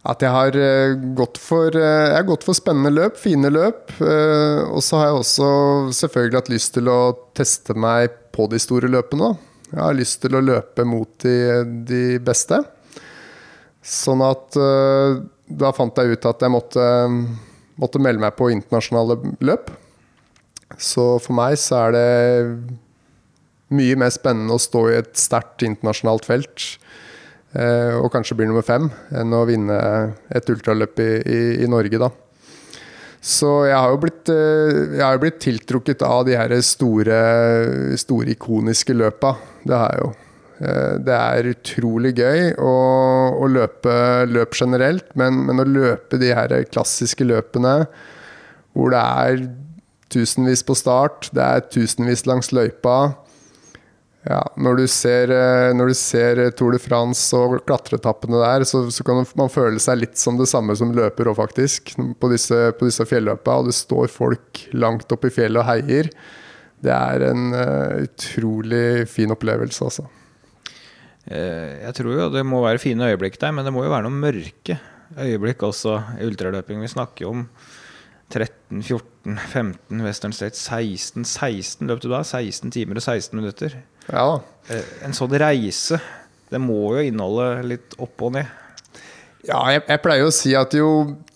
at 0.06 0.22
jeg 0.22 0.34
har 0.34 0.58
eh, 0.60 0.94
gått 1.18 1.40
for, 1.42 1.74
eh, 1.74 2.10
jeg 2.12 2.18
har 2.20 2.28
gått 2.28 2.46
for 2.46 2.58
spennende 2.58 2.94
løp, 2.94 3.18
fine 3.18 3.50
løp. 3.50 3.90
Eh, 3.98 4.62
og 4.70 4.84
så 4.86 5.00
har 5.00 5.10
jeg 5.10 5.22
også 5.22 5.50
selvfølgelig 5.98 6.40
hatt 6.42 6.52
lyst 6.54 6.76
til 6.78 6.92
å 6.94 7.00
teste 7.38 7.74
meg 7.78 8.14
på 8.36 8.46
de 8.52 8.62
store 8.62 8.92
løpene. 8.92 9.34
Jeg 9.72 9.82
har 9.82 9.98
lyst 9.98 10.22
til 10.22 10.38
å 10.38 10.44
løpe 10.46 10.86
mot 10.86 11.10
de, 11.26 11.38
de 11.90 12.04
beste. 12.24 12.62
Sånn 13.86 14.22
at 14.26 14.56
da 14.56 15.72
fant 15.78 16.00
jeg 16.00 16.16
ut 16.16 16.26
at 16.26 16.42
jeg 16.42 16.54
måtte, 16.54 16.86
måtte 17.78 18.02
melde 18.02 18.24
meg 18.24 18.34
på 18.38 18.48
internasjonale 18.54 19.18
løp. 19.46 19.70
Så 20.82 21.16
for 21.22 21.38
meg 21.38 21.58
så 21.62 21.84
er 21.84 21.94
det 21.94 22.08
mye 23.76 23.98
mer 24.00 24.14
spennende 24.14 24.58
å 24.58 24.62
stå 24.62 24.88
i 24.90 24.98
et 25.02 25.14
sterkt 25.20 25.66
internasjonalt 25.66 26.26
felt 26.30 26.66
og 27.56 28.10
kanskje 28.12 28.36
blir 28.36 28.50
nummer 28.50 28.66
fem, 28.66 28.90
enn 29.16 29.32
å 29.32 29.46
vinne 29.48 29.78
et 30.28 30.50
ultraløp 30.52 31.00
i, 31.00 31.12
i, 31.24 31.42
i 31.64 31.70
Norge, 31.72 32.02
da. 32.02 32.10
Så 33.26 33.50
jeg 33.66 33.74
har 33.74 33.90
jo 33.90 34.02
blitt, 34.04 34.30
eh, 34.30 35.00
har 35.02 35.18
blitt 35.18 35.40
tiltrukket 35.42 36.04
av 36.06 36.28
de 36.28 36.36
her 36.38 36.52
store, 36.62 37.18
store 37.98 38.36
ikoniske 38.36 38.94
løpa. 38.94 39.34
Det 39.66 39.74
har 39.74 39.96
jeg 39.96 40.04
jo. 40.04 40.12
Eh, 40.62 40.94
det 41.08 41.16
er 41.16 41.50
utrolig 41.50 42.14
gøy 42.20 42.54
å, 42.62 42.76
å 43.42 43.50
løpe 43.50 43.96
løp 44.30 44.54
generelt, 44.54 45.10
men, 45.18 45.42
men, 45.48 45.60
å 45.60 45.66
løpe 45.66 46.22
de 46.22 46.36
her 46.38 46.54
klassiske 46.70 47.26
løpene 47.26 47.88
hvor 48.76 48.94
det 48.94 49.02
er 49.02 49.42
tusenvis 50.14 50.62
på 50.64 50.76
start, 50.78 51.32
det 51.34 51.42
er 51.42 51.66
tusenvis 51.74 52.28
langs 52.30 52.54
løypa 52.54 53.16
ja, 54.26 54.40
når 54.58 54.80
du, 54.80 54.84
ser, 54.90 55.30
eh, 55.30 55.72
når 55.78 55.92
du 55.92 55.96
ser 55.98 56.40
eh, 56.42 56.54
Tour 56.58 56.74
de 56.74 56.80
France 56.82 57.30
og 57.38 57.60
klatreetappene 57.68 58.40
der, 58.42 58.66
så, 58.66 58.82
så, 58.90 59.06
kan 59.06 59.22
man 59.38 59.52
føle 59.54 59.82
seg 59.82 60.00
litt 60.02 60.18
som 60.18 60.40
det 60.40 60.48
samme 60.50 60.74
som 60.80 60.96
løper 60.98 61.30
òg, 61.30 61.38
faktisk. 61.38 61.94
På 62.18 62.32
disse, 62.32 62.58
på 62.80 62.90
disse 62.90 63.06
fjelløpa. 63.06 63.60
Og 63.62 63.70
det 63.70 63.78
står 63.78 64.10
folk 64.10 64.64
langt 64.74 65.14
oppe 65.14 65.30
i 65.30 65.36
fjellet 65.36 65.62
og 65.62 65.70
heier. 65.70 66.10
Det 66.86 66.94
er 66.94 67.28
en 67.30 67.54
uh, 67.56 68.02
utrolig 68.04 69.06
fin 69.10 69.32
opplevelse, 69.34 69.86
altså. 69.86 70.10
Jeg 71.26 71.94
tror 71.98 72.12
jo 72.14 72.26
det 72.30 72.44
må 72.46 72.60
være 72.62 72.78
fine 72.78 73.08
øyeblikk 73.10 73.40
der, 73.42 73.54
men 73.56 73.66
det 73.66 73.72
må 73.74 73.82
jo 73.82 73.90
være 73.90 74.06
noen 74.06 74.20
mørke 74.22 74.76
øyeblikk 75.18 75.64
også 75.66 75.96
i 76.20 76.28
ultraløping. 76.28 76.84
Vi 76.84 76.92
snakker 76.92 77.26
jo 77.26 77.32
om 77.32 77.48
13, 78.30 78.84
14, 78.84 79.40
15 79.50 80.06
Western 80.06 80.36
State 80.38 80.60
16 80.60 81.26
16 81.26 81.90
løp 81.90 82.04
du 82.04 82.12
da? 82.12 82.22
16 82.22 82.74
timer 82.74 83.02
og 83.02 83.06
16 83.06 83.40
minutter. 83.40 83.78
Ja. 84.12 84.42
Eh, 84.70 84.86
en 85.06 85.14
sånn 85.14 85.34
reise, 85.38 86.00
det 86.50 86.62
må 86.62 86.96
jo 86.96 87.06
inneholde 87.06 87.66
litt 87.70 87.96
opp 88.02 88.26
og 88.26 88.36
ned. 88.38 88.50
Ja, 89.46 89.60
jeg, 89.70 89.84
jeg 89.86 90.02
pleier 90.02 90.26
å 90.26 90.34
si 90.34 90.56
at 90.58 90.74
jo, 90.74 90.90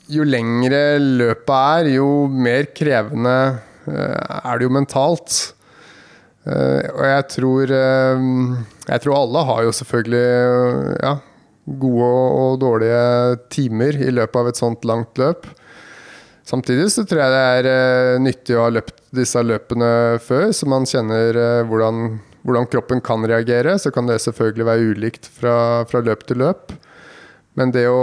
jo 0.09 0.25
lengre 0.25 0.97
løpet 1.01 1.53
er, 1.53 1.89
jo 1.99 2.09
mer 2.29 2.71
krevende 2.73 3.37
uh, 3.85 4.39
er 4.41 4.57
det 4.57 4.65
jo 4.65 4.73
mentalt. 4.73 5.37
Uh, 6.47 6.81
og 6.95 7.03
jeg 7.05 7.25
tror 7.33 7.71
Jeg 7.75 9.01
tror 9.03 9.17
alle 9.19 9.41
har 9.45 9.65
jo 9.67 9.73
selvfølgelig 9.75 10.21
ja, 11.03 11.11
gode 11.83 12.07
og 12.39 12.55
dårlige 12.63 13.03
timer 13.53 13.99
i 14.01 14.09
løpet 14.15 14.39
av 14.41 14.49
et 14.49 14.61
sånt 14.61 14.87
langt 14.89 15.21
løp. 15.21 15.45
Samtidig 16.49 16.87
så 16.89 17.03
tror 17.05 17.21
jeg 17.21 17.35
det 17.35 17.75
er 17.75 18.23
nyttig 18.23 18.57
å 18.57 18.63
ha 18.65 18.73
løpt 18.73 19.03
disse 19.13 19.43
løpene 19.45 19.91
før, 20.25 20.47
så 20.55 20.65
man 20.71 20.89
kjenner 20.89 21.37
hvordan 21.69 22.17
hvordan 22.45 22.69
kroppen 22.71 23.01
kan 23.03 23.25
reagere, 23.27 23.77
så 23.79 23.91
kan 23.91 24.07
det 24.09 24.21
selvfølgelig 24.23 24.67
være 24.67 24.91
ulikt 24.93 25.29
fra, 25.39 25.55
fra 25.89 26.01
løp 26.05 26.25
til 26.27 26.41
løp. 26.43 26.73
Men 27.59 27.73
det 27.75 27.85
å 27.91 28.01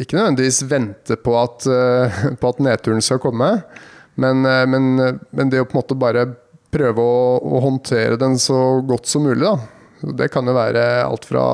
ikke 0.00 0.16
nødvendigvis 0.16 0.64
vente 0.70 1.18
på 1.22 1.36
at, 1.38 1.66
eh, 1.70 2.22
på 2.40 2.50
at 2.50 2.62
nedturen 2.64 3.04
skal 3.04 3.22
komme, 3.22 3.50
men, 4.18 4.46
eh, 4.46 4.64
men, 4.70 4.90
men, 5.30 5.50
det 5.52 5.62
å 5.62 5.68
på 5.68 5.76
en 5.76 5.82
måte 5.82 5.98
bare 5.98 6.26
prøve 6.74 7.02
å, 7.02 7.38
å 7.38 7.62
håndtere 7.62 8.18
den 8.18 8.38
så 8.42 8.80
godt 8.86 9.06
som 9.10 9.26
mulig, 9.28 9.44
da. 9.46 9.58
Det 10.18 10.28
kan 10.32 10.46
jo 10.46 10.56
være 10.56 10.82
alt 11.04 11.28
fra 11.28 11.44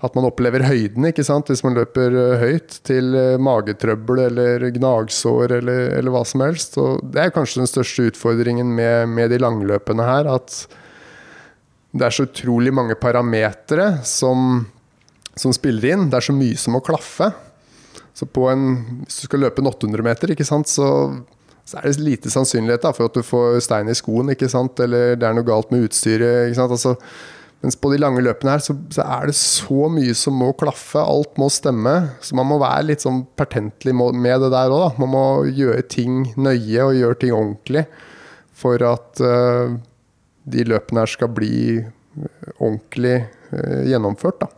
at 0.00 0.14
man 0.16 0.24
opplever 0.24 0.64
høyden 0.64 1.04
ikke 1.10 1.24
sant? 1.26 1.50
hvis 1.52 1.62
man 1.66 1.76
løper 1.76 2.14
eh, 2.16 2.40
høyt, 2.40 2.78
til 2.88 3.16
magetrøbbel 3.42 4.24
eller 4.28 4.68
gnagsår 4.76 5.56
eller, 5.58 5.82
eller, 5.98 6.12
hva 6.14 6.22
som 6.28 6.44
helst. 6.44 6.78
Og 6.80 7.02
det 7.12 7.24
er 7.24 7.34
kanskje 7.34 7.62
den 7.62 7.70
største 7.70 8.08
utfordringen 8.10 8.72
med, 8.76 9.10
med 9.12 9.32
de 9.32 9.40
langløpene 9.42 10.06
her. 10.08 10.30
At 10.32 10.64
det 11.90 12.06
er 12.06 12.14
så 12.14 12.26
utrolig 12.28 12.72
mange 12.74 12.94
parametere 12.98 13.98
som, 14.06 14.62
som, 15.34 15.52
spiller 15.54 15.92
inn. 15.94 16.08
Det 16.10 16.20
er 16.20 16.28
så 16.28 16.36
mye 16.36 16.58
som 16.60 16.76
må 16.76 16.82
klaffe. 16.86 17.32
Så 18.14 18.28
en, 18.50 18.64
hvis 19.04 19.20
du 19.22 19.26
skal 19.26 19.44
løpe 19.44 19.62
en 19.62 19.70
800 19.70 20.06
meter, 20.06 20.32
ikke 20.34 20.46
sant, 20.46 20.70
så, 20.70 20.86
så 21.66 21.78
er 21.78 21.88
det 21.88 22.04
lite 22.04 22.32
sannsynlighet 22.32 22.84
da, 22.84 22.94
for 22.94 23.10
at 23.10 23.16
du 23.16 23.24
får 23.26 23.60
stein 23.64 23.90
i 23.90 23.96
skoen, 23.96 24.30
eller 24.30 25.16
det 25.18 25.26
er 25.26 25.36
noe 25.36 25.46
galt 25.46 25.70
med 25.74 25.88
utstyret. 25.88 26.56
altså 26.58 26.96
mens 27.60 27.76
på 27.76 27.90
de 27.92 27.98
lange 28.00 28.22
løpene 28.24 28.54
her 28.54 28.62
så, 28.64 28.74
så, 28.92 29.04
er 29.04 29.28
det 29.28 29.36
så 29.36 29.88
mye 29.92 30.14
som 30.16 30.38
må 30.40 30.52
klaffe. 30.56 31.00
Alt 31.02 31.36
må 31.40 31.50
stemme. 31.52 31.94
Så 32.24 32.36
man 32.38 32.48
må 32.48 32.56
være 32.62 32.86
litt 32.88 33.04
sånn 33.04 33.26
pertentlig 33.36 33.92
med 33.96 34.40
det 34.46 34.48
der 34.54 34.72
òg. 34.72 34.96
Man 35.00 35.12
må 35.12 35.24
gjøre 35.44 35.84
ting 35.92 36.22
nøye 36.40 36.86
og 36.86 36.96
gjøre 36.96 37.18
ting 37.20 37.36
ordentlig 37.36 37.84
for 38.60 38.80
at 38.84 39.20
uh, 39.24 39.76
de 40.50 40.64
løpene 40.68 41.04
her 41.04 41.12
skal 41.12 41.30
bli 41.32 41.80
eh, 41.80 42.48
ordentlig 42.58 43.18
uh, 43.52 43.84
gjennomført. 43.88 44.40
da. 44.40 44.50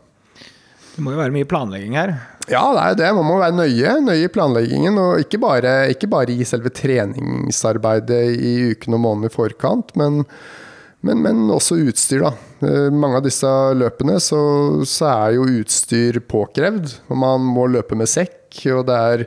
Det 0.93 1.03
må 1.03 1.15
jo 1.15 1.23
være 1.23 1.35
mye 1.35 1.49
planlegging 1.49 1.99
her? 1.99 2.15
Ja, 2.51 2.63
det 2.75 2.83
er 2.83 2.97
det. 2.99 3.13
Man 3.19 3.27
må 3.27 3.39
være 3.41 3.57
nøye, 3.57 3.99
nøye 4.05 4.27
i 4.27 4.33
planleggingen. 4.33 4.99
Og 5.03 5.23
ikke 5.23 5.43
bare, 5.43 5.77
ikke 5.95 6.11
bare 6.11 6.35
i 6.35 6.47
selve 6.47 6.71
treningsarbeidet 6.75 8.25
i 8.35 8.57
ukene 8.73 8.99
og 8.99 9.07
månedene 9.07 9.31
i 9.31 9.35
forkant, 9.35 9.95
men, 9.99 10.23
men, 11.03 11.23
men, 11.23 11.47
også 11.51 11.81
utstyr. 11.83 12.27
da. 12.27 12.35
Uh, 12.63 12.91
mange 12.95 13.19
av 13.21 13.27
disse 13.27 13.49
løpene 13.77 14.19
så, 14.23 14.43
så, 14.89 15.11
er 15.13 15.39
jo 15.39 15.49
utstyr 15.63 16.23
påkrevd. 16.25 16.95
og 17.09 17.19
Man 17.23 17.51
må 17.55 17.67
løpe 17.71 17.99
med 17.99 18.11
sekk, 18.11 18.47
og 18.75 18.87
det 18.91 19.01
er 19.15 19.27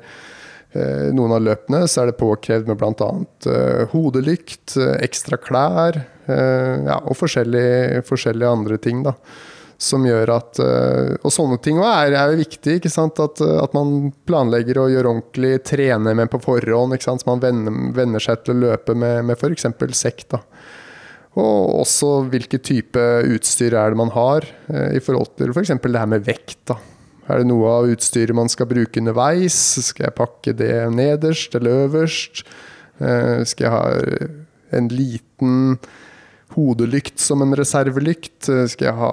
Eh, 0.76 1.10
noen 1.16 1.32
av 1.38 1.44
løpene 1.44 1.86
så 1.88 2.04
er 2.04 2.12
det 2.12 2.20
påkrevd 2.20 2.68
med 2.68 2.80
bl.a. 2.82 3.10
Uh, 3.48 3.84
hodelykt, 3.94 4.76
uh, 4.76 4.98
ekstra 5.06 5.40
klær 5.40 6.02
ja, 6.26 6.96
og 7.06 7.14
forskjellige, 7.20 8.00
forskjellige, 8.08 8.50
andre 8.50 8.80
ting. 8.82 9.04
da 9.06 9.14
som 9.78 10.06
gjør 10.08 10.30
at 10.32 10.60
Og 11.28 11.34
sånne 11.36 11.58
ting 11.62 11.78
er, 11.84 12.14
er 12.16 12.32
jo 12.32 12.40
viktig. 12.40 12.78
ikke 12.80 12.90
sant? 12.90 13.20
At, 13.22 13.42
at, 13.44 13.74
man 13.76 14.08
planlegger 14.26 14.80
å 14.80 14.88
gjøre 14.90 15.12
ordentlig, 15.12 15.60
trene 15.68 16.16
med 16.18 16.32
på 16.32 16.40
forhånd. 16.42 16.96
ikke 16.96 17.06
sant? 17.06 17.22
Så 17.22 17.30
man 17.30 17.44
venner, 17.44 17.76
venner 17.94 18.24
seg 18.24 18.42
til 18.42 18.56
å 18.56 18.72
løpe 18.72 18.96
med, 18.98 19.20
med 19.28 19.38
f.eks. 19.38 19.68
sekk. 20.00 20.26
da. 20.32 20.40
Og 21.36 21.82
også 21.82 22.12
hvilke 22.32 22.62
type 22.64 23.02
utstyr 23.36 23.76
er 23.76 23.92
det 23.92 24.00
man 24.00 24.14
har 24.16 24.46
uh, 24.72 24.92
i 24.96 25.02
forhold 25.04 25.34
til 25.36 25.52
f.eks. 25.52 25.74
For 25.76 25.92
det 25.92 26.04
her 26.04 26.12
med 26.12 26.28
vekt. 26.28 26.62
da. 26.72 26.80
Er 27.26 27.42
det 27.42 27.50
noe 27.50 27.70
av 27.80 27.90
utstyret 27.90 28.38
man 28.38 28.52
skal 28.52 28.70
bruke 28.70 29.02
underveis? 29.02 29.58
Skal 29.88 30.10
jeg 30.10 30.18
pakke 30.18 30.54
det 30.58 30.74
nederst 30.94 31.58
eller 31.58 31.86
øverst? 31.88 32.44
Eh, 33.02 33.42
skal 33.50 33.66
jeg 33.66 33.74
ha 33.74 34.78
en 34.78 34.90
liten 34.94 35.56
hodelykt 36.56 37.20
som 37.20 37.42
en 37.44 37.56
reservelykt? 37.58 38.46
Eh, 38.52 38.68
skal 38.70 38.92
jeg 38.92 39.00
ha 39.00 39.12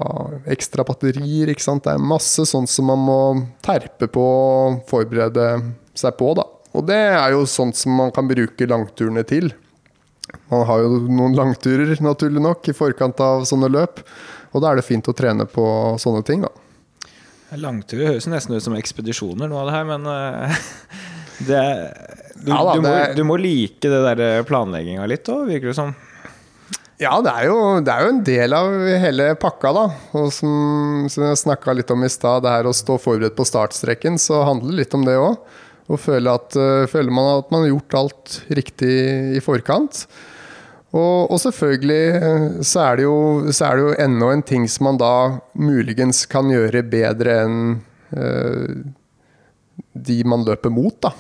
ekstra 0.53 0.85
batterier? 0.87 1.51
Ikke 1.51 1.65
sant? 1.65 1.87
Det 1.87 1.97
er 1.97 2.11
masse 2.13 2.45
sånt 2.49 2.71
som 2.71 2.91
man 2.93 3.01
må 3.01 3.21
terpe 3.65 4.11
på 4.13 4.27
og 4.27 4.83
forberede 4.91 5.49
seg 5.97 6.19
på. 6.21 6.35
da. 6.37 6.45
Og 6.77 6.87
det 6.89 7.01
er 7.01 7.33
jo 7.33 7.49
sånt 7.49 7.81
som 7.81 7.97
man 7.97 8.13
kan 8.13 8.29
bruke 8.29 8.69
langturene 8.69 9.25
til. 9.29 9.55
Man 10.53 10.67
har 10.69 10.83
jo 10.85 11.01
noen 11.09 11.37
langturer, 11.37 11.95
naturlig 12.05 12.43
nok, 12.45 12.69
i 12.69 12.77
forkant 12.77 13.21
av 13.25 13.47
sånne 13.49 13.71
løp. 13.73 14.03
Og 14.53 14.61
da 14.63 14.73
er 14.73 14.81
det 14.81 14.87
fint 14.87 15.09
å 15.09 15.15
trene 15.17 15.47
på 15.49 15.65
sånne 16.01 16.23
ting, 16.29 16.45
da. 16.45 16.53
Langturer 17.61 18.15
høres 18.15 18.29
nesten 18.33 18.57
ut 18.57 18.65
som 18.65 18.77
ekspedisjoner, 18.77 19.49
noe 19.49 19.61
av 19.61 19.69
det 19.69 19.75
her, 19.77 19.89
men 19.89 20.07
uh, 20.09 20.63
det, 21.49 21.65
du, 22.39 22.49
ja, 22.49 22.61
da, 22.65 22.77
du, 22.77 22.85
må, 22.85 22.95
du, 23.19 23.23
må, 23.29 23.37
like 23.41 23.93
det 23.93 24.01
der 24.07 24.47
planlegginga 24.49 25.05
litt 25.11 25.29
òg, 25.33 25.45
virker 25.51 25.73
det 25.73 25.77
som. 25.77 25.93
Ja, 27.03 27.17
det 27.25 27.33
er, 27.33 27.49
jo, 27.49 27.57
det 27.83 27.91
er, 27.93 28.05
jo, 28.05 28.13
en 28.13 28.23
del 28.25 28.55
av 28.55 28.75
hele 29.03 29.27
pakka, 29.41 29.73
da. 29.75 29.85
Og 30.21 30.31
som, 30.35 31.09
som 31.11 31.27
jeg 31.27 31.41
snakka 31.41 31.75
litt 31.75 31.91
om 31.91 32.05
i 32.07 32.11
stad, 32.13 32.45
det 32.45 32.53
her 32.55 32.69
å 32.69 32.75
stå 32.77 32.97
forberedt 33.03 33.37
på 33.37 33.47
startstreken, 33.49 34.21
så 34.23 34.45
handler 34.47 34.71
det 34.71 34.85
litt 34.85 34.97
om 34.97 35.07
det 35.09 35.17
òg. 35.19 35.35
Og 35.93 36.01
føle 36.01 36.33
at, 36.33 36.57
uh, 36.57 36.89
føler 36.91 37.13
man 37.15 37.31
at 37.39 37.51
man 37.53 37.67
har 37.67 37.75
gjort 37.75 37.99
alt 38.01 38.37
riktig 38.57 38.95
i 39.37 39.43
forkant. 39.45 40.07
Og, 40.93 41.31
og, 41.33 41.39
selvfølgelig 41.41 42.01
eh, 42.19 42.43
så 42.69 42.83
er, 42.85 42.99
det 42.99 43.05
jo, 43.07 43.19
så 43.49 43.71
er 43.71 43.79
det 43.79 43.85
jo 43.87 43.93
ennå 44.05 44.27
en 44.29 44.43
ting 44.45 44.67
som 44.69 44.91
man 44.91 44.99
da 45.01 45.13
muligens 45.57 46.27
kan 46.29 46.51
gjøre 46.53 46.83
bedre 46.85 47.37
enn 47.47 47.61
uh, 48.13 48.75
de 49.93 50.19
man 50.29 50.45
løper 50.45 50.73
mot, 50.73 50.99
da. 51.01 51.15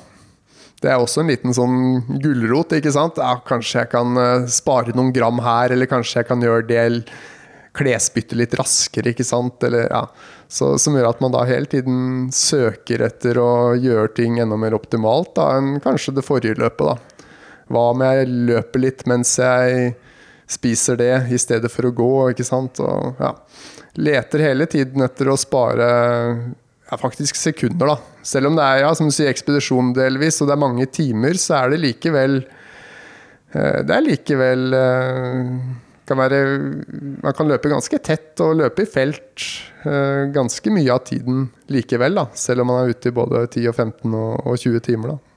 Det 0.82 0.90
er 0.90 1.00
også 1.00 1.22
en 1.22 1.30
liten 1.30 1.54
sånn 1.56 1.78
gulrot. 2.20 2.74
ikke 2.76 2.92
sant? 2.92 3.20
Ja, 3.22 3.38
kanskje 3.46 3.84
jeg 3.84 3.92
kan 3.94 4.18
uh, 4.18 4.48
spare 4.50 4.92
noen 4.96 5.12
gram 5.14 5.40
her, 5.40 5.72
eller 5.72 5.88
kanskje 5.88 6.20
jeg 6.20 6.28
kan 6.28 6.44
gjøre 6.44 6.68
det 6.68 6.84
klesbytte 7.76 8.36
litt 8.36 8.54
raskere. 8.58 9.12
ikke 9.12 9.26
sant? 9.26 9.62
Eller, 9.64 9.88
ja. 9.90 10.06
Så, 10.52 10.74
som 10.78 10.96
gjør 10.96 11.08
at 11.08 11.20
man 11.24 11.32
da 11.32 11.46
hele 11.48 11.68
tiden 11.70 12.28
søker 12.36 13.06
etter 13.06 13.40
å 13.40 13.72
gjøre 13.80 14.12
ting 14.18 14.36
enda 14.42 14.58
mer 14.60 14.76
optimalt 14.76 15.32
da, 15.38 15.54
enn 15.56 15.78
kanskje 15.84 16.16
det 16.18 16.26
forrige 16.26 16.60
løpet. 16.60 16.92
da. 16.92 17.28
Hva 17.72 17.86
om 17.94 18.02
jeg 18.04 18.28
løper 18.50 18.84
litt 18.84 19.06
mens 19.08 19.38
jeg 19.40 19.94
spiser 20.52 20.98
det, 21.00 21.14
i 21.32 21.38
stedet 21.40 21.72
for 21.72 21.88
å 21.88 21.94
gå? 21.96 22.14
ikke 22.34 22.46
sant? 22.46 22.82
Og, 22.84 23.22
ja. 23.22 23.32
Leter 24.02 24.44
hele 24.44 24.66
tiden 24.68 25.04
etter 25.04 25.30
å 25.32 25.38
spare 25.40 25.86
ja, 26.92 26.98
faktisk 27.00 27.38
sekunder, 27.40 27.94
da. 27.94 27.96
Selv 28.22 28.50
om 28.50 28.58
det 28.58 28.66
er 28.66 28.82
ja, 28.84 28.90
som 28.96 29.08
du 29.08 29.14
sier, 29.14 29.32
ekspedisjon 29.32 29.94
delvis, 29.96 30.42
og 30.42 30.50
det 30.50 30.54
er 30.56 30.60
mange 30.60 30.88
timer, 30.92 31.40
så 31.40 31.62
er 31.62 31.72
det 31.72 31.80
likevel 31.86 32.42
eh, 32.42 33.78
Det 33.88 33.96
er 33.96 34.04
likevel 34.04 34.76
eh, 34.76 35.56
kan 36.12 36.20
være, 36.20 36.38
Man 37.24 37.36
kan 37.36 37.50
løpe 37.50 37.72
ganske 37.72 37.98
tett 38.04 38.40
og 38.44 38.54
løpe 38.60 38.84
i 38.84 38.90
felt 38.92 39.48
uh, 39.86 40.28
ganske 40.32 40.72
mye 40.72 40.92
av 40.94 41.02
tiden 41.08 41.48
likevel, 41.72 42.20
da. 42.20 42.28
Selv 42.38 42.62
om 42.62 42.72
man 42.72 42.84
er 42.84 42.94
ute 42.94 43.10
i 43.10 43.16
både 43.16 43.46
10, 43.48 43.68
og 43.72 43.76
15 43.76 44.16
og 44.22 44.56
20 44.56 44.84
timer. 44.86 45.16
da. 45.16 45.32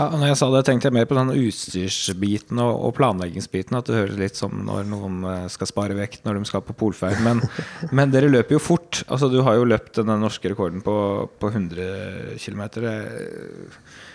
Ja, 0.00 0.06
når 0.16 0.30
jeg 0.30 0.36
sa 0.40 0.46
det, 0.54 0.60
tenkte 0.64 0.88
jeg 0.88 0.96
mer 0.96 1.08
på 1.10 1.16
den 1.18 1.32
utstyrsbiten 1.34 2.60
og, 2.62 2.70
og, 2.86 2.92
planleggingsbiten. 2.96 3.76
At 3.76 3.90
det 3.90 3.98
høres 3.98 4.20
litt 4.20 4.38
som 4.38 4.62
når 4.64 4.86
noen 4.88 5.18
eh, 5.28 5.48
skal 5.52 5.68
spare 5.68 5.96
vekt 5.98 6.24
når 6.24 6.38
de 6.38 6.48
skal 6.48 6.64
på 6.64 6.76
polferd. 6.78 7.20
Men, 7.26 7.42
men, 7.96 8.12
dere 8.14 8.30
løper 8.32 8.56
jo 8.56 8.62
fort. 8.62 9.02
Altså, 9.08 9.28
du 9.32 9.42
har 9.44 9.58
jo 9.58 9.68
løpt 9.68 10.00
den 10.00 10.12
norske 10.22 10.52
rekorden 10.52 10.80
på, 10.86 10.94
på 11.42 11.52
100 11.52 12.38
km. 12.40 12.64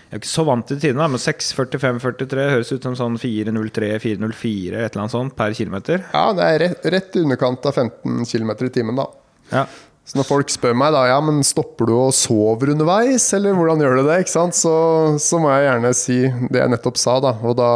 Jeg 0.06 0.14
er 0.14 0.22
ikke 0.22 0.30
så 0.30 0.46
vant 0.46 0.68
til 0.70 0.78
tidene, 0.80 1.08
men 1.10 1.20
6.45-43 1.22 2.44
høres 2.52 2.72
ut 2.72 2.86
som 2.86 2.94
sånn 2.96 3.18
4.03-4.04 3.20 4.78
et 4.78 4.78
eller 4.86 5.02
annet 5.02 5.14
sånt 5.16 5.34
per 5.36 5.56
km. 5.58 5.80
Ja, 6.14 6.28
det 6.38 6.46
er 6.46 6.62
rett, 6.62 6.86
rett 6.94 7.18
i 7.18 7.24
underkant 7.26 7.66
av 7.66 7.80
15 7.82 8.22
km 8.30 8.54
i 8.54 8.72
timen, 8.78 9.02
da. 9.02 9.10
Ja. 9.50 9.66
Så 10.06 10.20
når 10.20 10.28
folk 10.30 10.54
spør 10.54 10.76
meg 10.78 10.94
da, 10.94 11.08
ja, 11.10 11.18
men 11.26 11.42
stopper 11.46 11.90
du 11.90 11.96
og 11.98 12.14
sover 12.14 12.76
underveis, 12.76 13.26
eller 13.34 13.58
hvordan 13.58 13.82
gjør 13.82 13.98
du 13.98 14.04
det, 14.06 14.20
ikke 14.22 14.36
sant? 14.36 14.58
Så, 14.58 14.74
så 15.22 15.42
må 15.42 15.50
jeg 15.50 15.66
gjerne 15.66 15.94
si 15.98 16.20
det 16.54 16.62
jeg 16.62 16.74
nettopp 16.76 17.02
sa, 17.02 17.18
da. 17.26 17.34
Og 17.42 17.58
da, 17.58 17.70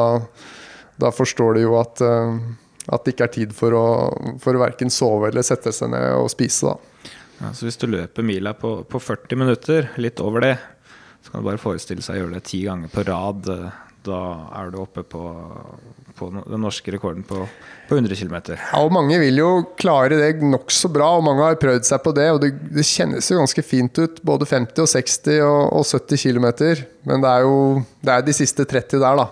da 1.01 1.09
forstår 1.15 1.57
de 1.57 1.65
jo 1.65 1.73
at, 1.81 2.03
uh, 2.05 2.37
at 2.93 3.03
det 3.05 3.15
ikke 3.15 3.25
er 3.25 3.33
tid 3.39 3.57
for 3.57 3.73
å, 3.73 3.85
for 4.43 4.61
verken 4.61 4.93
sove 4.93 5.31
eller 5.31 5.45
sette 5.47 5.73
seg 5.73 5.89
ned 5.95 6.11
og 6.21 6.29
spise, 6.29 6.69
da. 6.69 7.17
Ja, 7.39 7.49
så 7.55 7.65
hvis 7.65 7.79
du 7.81 7.87
løper 7.89 8.25
mila 8.27 8.53
på, 8.53 8.83
på 8.85 9.01
40 9.01 9.39
minutter, 9.39 9.89
litt 9.97 10.21
over 10.21 10.45
det, 10.45 10.55
så 11.23 11.31
kan 11.31 11.43
du 11.43 11.49
bare 11.49 11.61
forestille 11.61 12.03
seg 12.05 12.17
å 12.17 12.23
gjøre 12.23 12.37
det 12.37 12.47
ti 12.49 12.63
ganger 12.65 12.91
på 12.93 13.05
rad. 13.07 13.49
Uh, 13.49 13.69
da 14.05 14.19
er 14.55 14.69
du 14.71 14.79
oppe 14.79 15.03
på, 15.03 15.21
på 16.15 16.29
den 16.31 16.61
norske 16.63 16.93
rekorden 16.93 17.25
på, 17.27 17.41
på 17.89 17.97
100 17.97 18.15
km. 18.15 18.37
Ja, 18.55 18.79
og 18.79 18.93
mange 18.95 19.19
vil 19.21 19.41
jo 19.41 19.49
klare 19.79 20.19
det 20.19 20.29
nokså 20.39 20.91
bra, 20.93 21.11
og 21.17 21.25
mange 21.27 21.43
har 21.43 21.59
prøvd 21.59 21.87
seg 21.89 22.01
på 22.05 22.13
det. 22.15 22.29
Og 22.35 22.41
det, 22.43 22.53
det, 22.71 22.87
kjennes 22.87 23.27
jo 23.29 23.41
ganske 23.41 23.65
fint 23.65 23.99
ut, 23.99 24.21
både 24.25 24.47
50 24.49 24.85
og 24.85 24.91
60 24.93 25.43
og, 25.43 25.61
og 25.81 25.85
70 25.89 26.23
km. 26.23 26.47
Men 27.09 27.25
det 27.25 27.33
er 27.33 27.47
jo 27.47 27.57
det 27.99 28.15
er 28.15 28.25
de 28.25 28.37
siste 28.39 28.67
30 28.69 29.03
der, 29.03 29.23
da. 29.23 29.27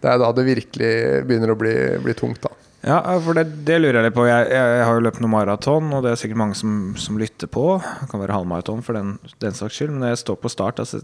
Det 0.00 0.08
er 0.10 0.20
da 0.22 0.32
det 0.32 0.48
virkelig 0.48 0.92
begynner 1.28 1.54
å 1.54 1.60
bli, 1.60 1.76
bli 2.02 2.16
tungt, 2.18 2.42
da. 2.42 2.59
Ja, 2.80 2.96
for 3.20 3.36
det, 3.36 3.44
det, 3.68 3.76
lurer 3.80 3.98
jeg 3.98 4.06
litt 4.06 4.16
på. 4.16 4.24
Jeg, 4.24 4.46
jeg, 4.48 4.76
jeg 4.78 4.84
har 4.88 4.96
jo 4.96 5.02
løpt 5.04 5.20
noen 5.20 5.34
maraton, 5.34 5.90
og 5.92 6.04
det 6.04 6.14
er 6.14 6.20
sikkert 6.20 6.40
mange 6.40 6.56
som, 6.56 6.76
som 7.00 7.18
lytter 7.20 7.50
på. 7.52 7.64
Det 7.76 8.08
kan 8.08 8.22
være 8.22 8.38
halvmaraton 8.38 8.80
for 8.86 8.96
den, 8.96 9.18
den 9.44 9.56
saks 9.56 9.76
skyld. 9.76 9.92
Men 9.92 10.06
når 10.06 10.14
jeg 10.14 10.22
står 10.22 10.38
på 10.40 10.52
start, 10.52 10.80
altså, 10.80 11.02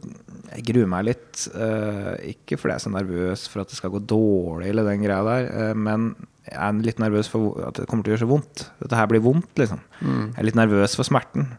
jeg 0.54 0.64
gruer 0.70 0.88
meg 0.88 1.04
litt. 1.10 1.44
Uh, 1.52 2.14
ikke 2.32 2.56
fordi 2.56 2.72
jeg 2.72 2.80
er 2.80 2.86
så 2.86 2.94
nervøs 2.94 3.44
for 3.52 3.62
at 3.62 3.72
det 3.72 3.76
skal 3.76 3.92
gå 3.92 4.00
dårlig, 4.08 4.70
eller 4.72 4.88
den 4.88 5.04
greia 5.04 5.20
der, 5.28 5.50
uh, 5.52 5.76
men 5.76 6.14
jeg 6.46 6.56
er 6.62 6.80
litt 6.86 7.02
nervøs 7.02 7.28
for 7.28 7.58
at 7.66 7.76
det 7.76 7.88
kommer 7.90 8.06
til 8.06 8.14
å 8.14 8.16
gjøre 8.16 8.24
så 8.24 8.30
vondt. 8.30 8.66
Dette 8.80 8.96
her 8.96 9.10
blir 9.10 9.24
vondt, 9.24 9.52
liksom. 9.60 9.82
Mm. 10.00 10.22
Jeg 10.30 10.40
er 10.40 10.48
litt 10.48 10.60
nervøs 10.62 10.96
for 10.96 11.08
smerten. 11.08 11.50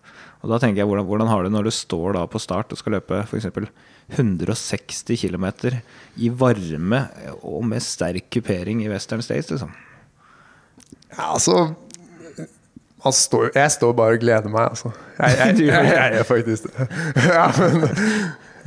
Og 0.42 0.50
da 0.50 0.58
tenker 0.64 0.82
jeg, 0.82 0.90
hvordan, 0.90 1.06
hvordan 1.10 1.30
har 1.30 1.44
du 1.44 1.54
når 1.54 1.68
du 1.68 1.76
står 1.76 2.18
da 2.18 2.24
på 2.30 2.42
start 2.42 2.74
og 2.74 2.80
skal 2.80 2.98
løpe 2.98 3.22
f.eks. 3.26 3.50
160 4.18 5.20
km 5.20 5.48
i 6.24 6.30
varme 6.32 7.02
og 7.42 7.66
med 7.68 7.84
sterk 7.84 8.32
kupering 8.34 8.86
i 8.86 8.90
Western 8.90 9.22
States, 9.26 9.52
liksom? 9.52 9.76
Ja, 11.16 11.34
altså 11.34 11.68
står, 13.14 13.52
Jeg 13.56 13.72
står 13.72 13.94
bare 13.96 14.18
og 14.18 14.22
gleder 14.22 14.52
meg, 14.52 14.74
altså. 14.74 14.92
Jeg, 15.20 15.38
jeg, 15.38 15.68
jeg, 15.72 15.94
jeg 15.94 16.20
er 16.20 16.28
faktisk 16.28 16.68
det. 16.68 16.88
Ja, 17.38 17.48
men 17.60 17.88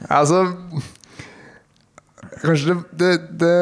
altså 0.09 0.45
Kanskje 2.41 2.79
det, 2.97 3.11
det, 3.37 3.57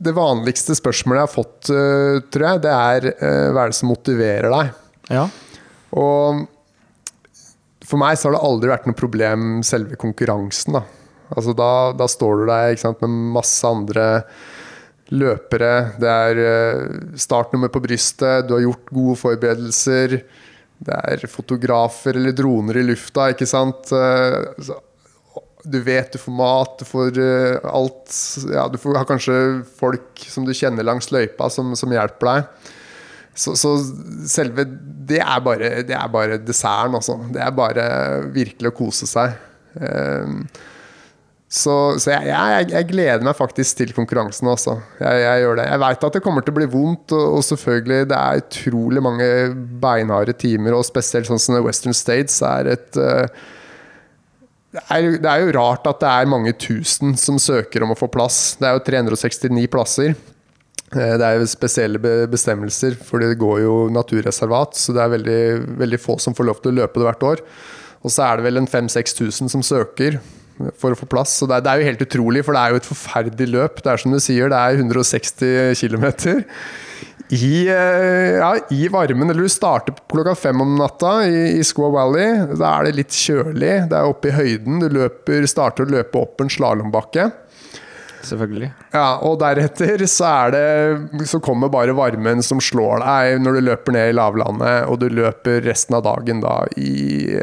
det 0.00 0.14
vanligste 0.16 0.76
spørsmålet 0.78 1.20
jeg 1.20 1.26
har 1.26 1.32
fått, 1.34 1.68
uh, 1.68 2.22
tror 2.32 2.46
jeg, 2.46 2.62
det 2.64 2.72
er 2.72 3.08
uh, 3.10 3.50
hva 3.52 3.66
er 3.66 3.74
det 3.74 3.76
som 3.76 3.90
motiverer 3.92 4.48
deg? 4.54 4.70
Ja. 5.12 5.26
Og 6.00 6.46
for 7.84 8.00
meg 8.00 8.16
så 8.16 8.30
har 8.30 8.38
det 8.38 8.46
aldri 8.48 8.72
vært 8.72 8.88
noe 8.88 8.96
problem 8.96 9.60
selve 9.66 9.98
konkurransen. 10.00 10.78
Da, 10.78 10.84
altså 11.34 11.52
da, 11.58 11.70
da 11.98 12.08
står 12.08 12.40
du 12.40 12.46
der 12.48 12.80
sant, 12.80 13.04
med 13.04 13.34
masse 13.36 13.68
andre 13.68 14.06
løpere, 15.14 15.72
det 16.00 16.10
er 16.10 16.40
eh, 16.44 16.96
startnummer 17.20 17.70
på 17.72 17.82
brystet, 17.84 18.48
du 18.48 18.56
har 18.56 18.64
gjort 18.64 18.90
gode 18.94 19.18
forberedelser. 19.20 20.18
Det 20.84 20.96
er 21.14 21.30
fotografer 21.30 22.18
eller 22.18 22.34
droner 22.36 22.80
i 22.80 22.84
lufta, 22.88 23.30
ikke 23.32 23.48
sant. 23.48 23.92
Eh, 23.94 24.74
du 25.64 25.78
vet 25.80 26.12
du 26.12 26.20
får 26.20 26.36
mat, 26.36 26.74
du 26.78 26.84
får 26.84 27.18
eh, 27.22 27.68
alt 27.70 28.16
ja, 28.52 28.66
Du 28.68 28.76
får, 28.80 28.98
har 29.00 29.08
kanskje 29.08 29.36
folk 29.78 30.24
som 30.28 30.44
du 30.44 30.52
kjenner 30.52 30.84
langs 30.84 31.08
løypa, 31.14 31.48
som, 31.52 31.72
som 31.78 31.94
hjelper 31.94 32.30
deg. 32.30 32.70
Så, 33.34 33.56
så, 33.58 33.72
selve 34.30 34.66
Det 35.08 35.18
er 35.24 35.40
bare, 35.42 35.70
det 35.88 35.96
er 35.96 36.12
bare 36.12 36.38
desserten, 36.38 36.94
altså. 37.00 37.16
Det 37.32 37.42
er 37.42 37.56
bare 37.56 37.88
virkelig 38.34 38.70
å 38.70 38.76
kose 38.76 39.08
seg. 39.10 39.34
Uh, 39.74 40.44
så, 41.54 41.74
så 42.02 42.10
jeg, 42.10 42.26
jeg, 42.32 42.68
jeg, 42.72 42.86
gleder 42.88 43.22
meg 43.22 43.36
faktisk 43.38 43.78
til 43.78 43.92
konkurransen 43.94 44.48
også. 44.50 44.72
Jeg, 44.98 45.20
jeg 45.22 45.42
gjør 45.44 45.60
det. 45.60 45.66
Jeg 45.70 45.82
veit 45.84 46.06
at 46.08 46.16
det 46.16 46.22
kommer 46.24 46.42
til 46.42 46.50
å 46.50 46.56
bli 46.56 46.66
vondt, 46.72 47.14
og, 47.14 47.36
og, 47.36 47.44
selvfølgelig 47.46 48.08
det 48.10 48.18
er 48.18 48.42
utrolig 48.42 49.04
mange 49.06 49.28
beinharde 49.84 50.34
timer, 50.34 50.74
og 50.74 50.86
spesielt 50.88 51.30
sånn 51.30 51.42
som 51.42 51.60
Western 51.62 51.94
States 51.94 52.40
er 52.42 52.72
et 52.74 52.98
uh, 52.98 53.28
det, 54.74 54.82
er, 54.82 55.08
det 55.22 55.30
er, 55.30 55.44
jo 55.44 55.54
rart 55.54 55.86
at 55.86 56.02
det 56.02 56.10
er 56.10 56.34
mange 56.34 56.56
tusen 56.58 57.14
som 57.20 57.38
søker 57.38 57.86
om 57.86 57.94
å 57.94 58.00
få 58.02 58.10
plass. 58.10 58.56
Det 58.58 58.66
er 58.66 58.74
jo 58.74 58.86
369 58.90 59.70
plasser. 59.70 60.16
Eh, 60.90 61.14
det 61.14 61.22
er 61.22 61.38
jo 61.38 61.46
spesielle 61.54 62.18
bestemmelser, 62.30 62.98
for 62.98 63.22
det 63.22 63.36
går 63.38 63.62
jo 63.62 63.76
naturreservat, 63.94 64.74
så 64.74 64.96
det 64.96 65.06
er 65.06 65.14
veldig, 65.20 65.42
veldig 65.86 66.02
få 66.02 66.18
som 66.18 66.34
får 66.34 66.50
lov 66.50 66.64
til 66.64 66.74
å 66.74 66.80
løpe 66.82 66.98
det 66.98 67.12
hvert 67.12 67.28
år. 67.30 67.44
Og 68.02 68.10
så 68.10 68.26
er 68.26 68.40
det 68.42 68.50
vel 68.50 68.58
en 68.58 68.72
5000-6000 68.74 69.54
som 69.54 69.62
søker 69.62 70.18
for 70.80 70.94
å 70.94 70.98
få 70.98 71.08
plass. 71.10 71.36
Så 71.40 71.48
det 71.50 71.58
er, 71.58 71.64
det 71.64 71.72
er, 71.72 71.80
jo 71.80 71.90
helt 71.90 72.04
utrolig, 72.06 72.44
for 72.46 72.56
det 72.56 72.62
er 72.62 72.74
jo 72.74 72.80
et 72.82 72.90
forferdelig 72.90 73.48
løp. 73.54 73.84
Det 73.84 73.92
er 73.92 74.02
som 74.02 74.14
du 74.14 74.20
sier, 74.22 74.50
det 74.52 74.60
er 74.60 74.82
160 74.82 75.80
km. 75.80 76.06
I, 77.32 77.66
eh, 77.72 78.36
ja, 78.36 78.50
I 78.70 78.88
varmen, 78.92 79.30
eller 79.30 79.46
du 79.46 79.50
starter 79.50 79.96
klokka 80.12 80.34
fem 80.36 80.60
om 80.60 80.74
natta 80.76 81.16
i, 81.26 81.56
i 81.58 81.64
Squaw 81.64 81.94
Valley. 81.94 82.44
Da 82.60 82.74
er 82.76 82.88
det 82.88 82.98
litt 82.98 83.16
kjølig, 83.16 83.72
det 83.90 83.96
er 83.96 84.10
oppe 84.10 84.30
i 84.30 84.36
høyden. 84.36 84.82
Du 84.82 84.90
løper, 84.92 85.46
starter 85.50 85.86
å 85.86 85.94
løpe 85.96 86.20
opp 86.20 86.44
en 86.44 86.52
slalåmbakke. 86.52 87.30
Selvfølgelig. 88.24 88.70
Ja, 88.94 89.06
og 89.26 89.38
deretter 89.42 90.04
så 90.10 90.28
er 90.30 90.54
det 90.54 91.26
Så 91.28 91.40
kommer 91.44 91.70
bare 91.72 91.94
varmen 91.96 92.42
som 92.44 92.60
slår 92.62 93.02
deg 93.04 93.40
når 93.44 93.58
du 93.58 93.64
løper 93.68 93.96
ned 93.96 94.10
i 94.10 94.16
lavlandet, 94.16 94.88
og 94.88 95.00
du 95.02 95.08
løper 95.12 95.60
resten 95.66 95.98
av 95.98 96.04
dagen 96.06 96.42
da 96.44 96.60
i 96.80 97.34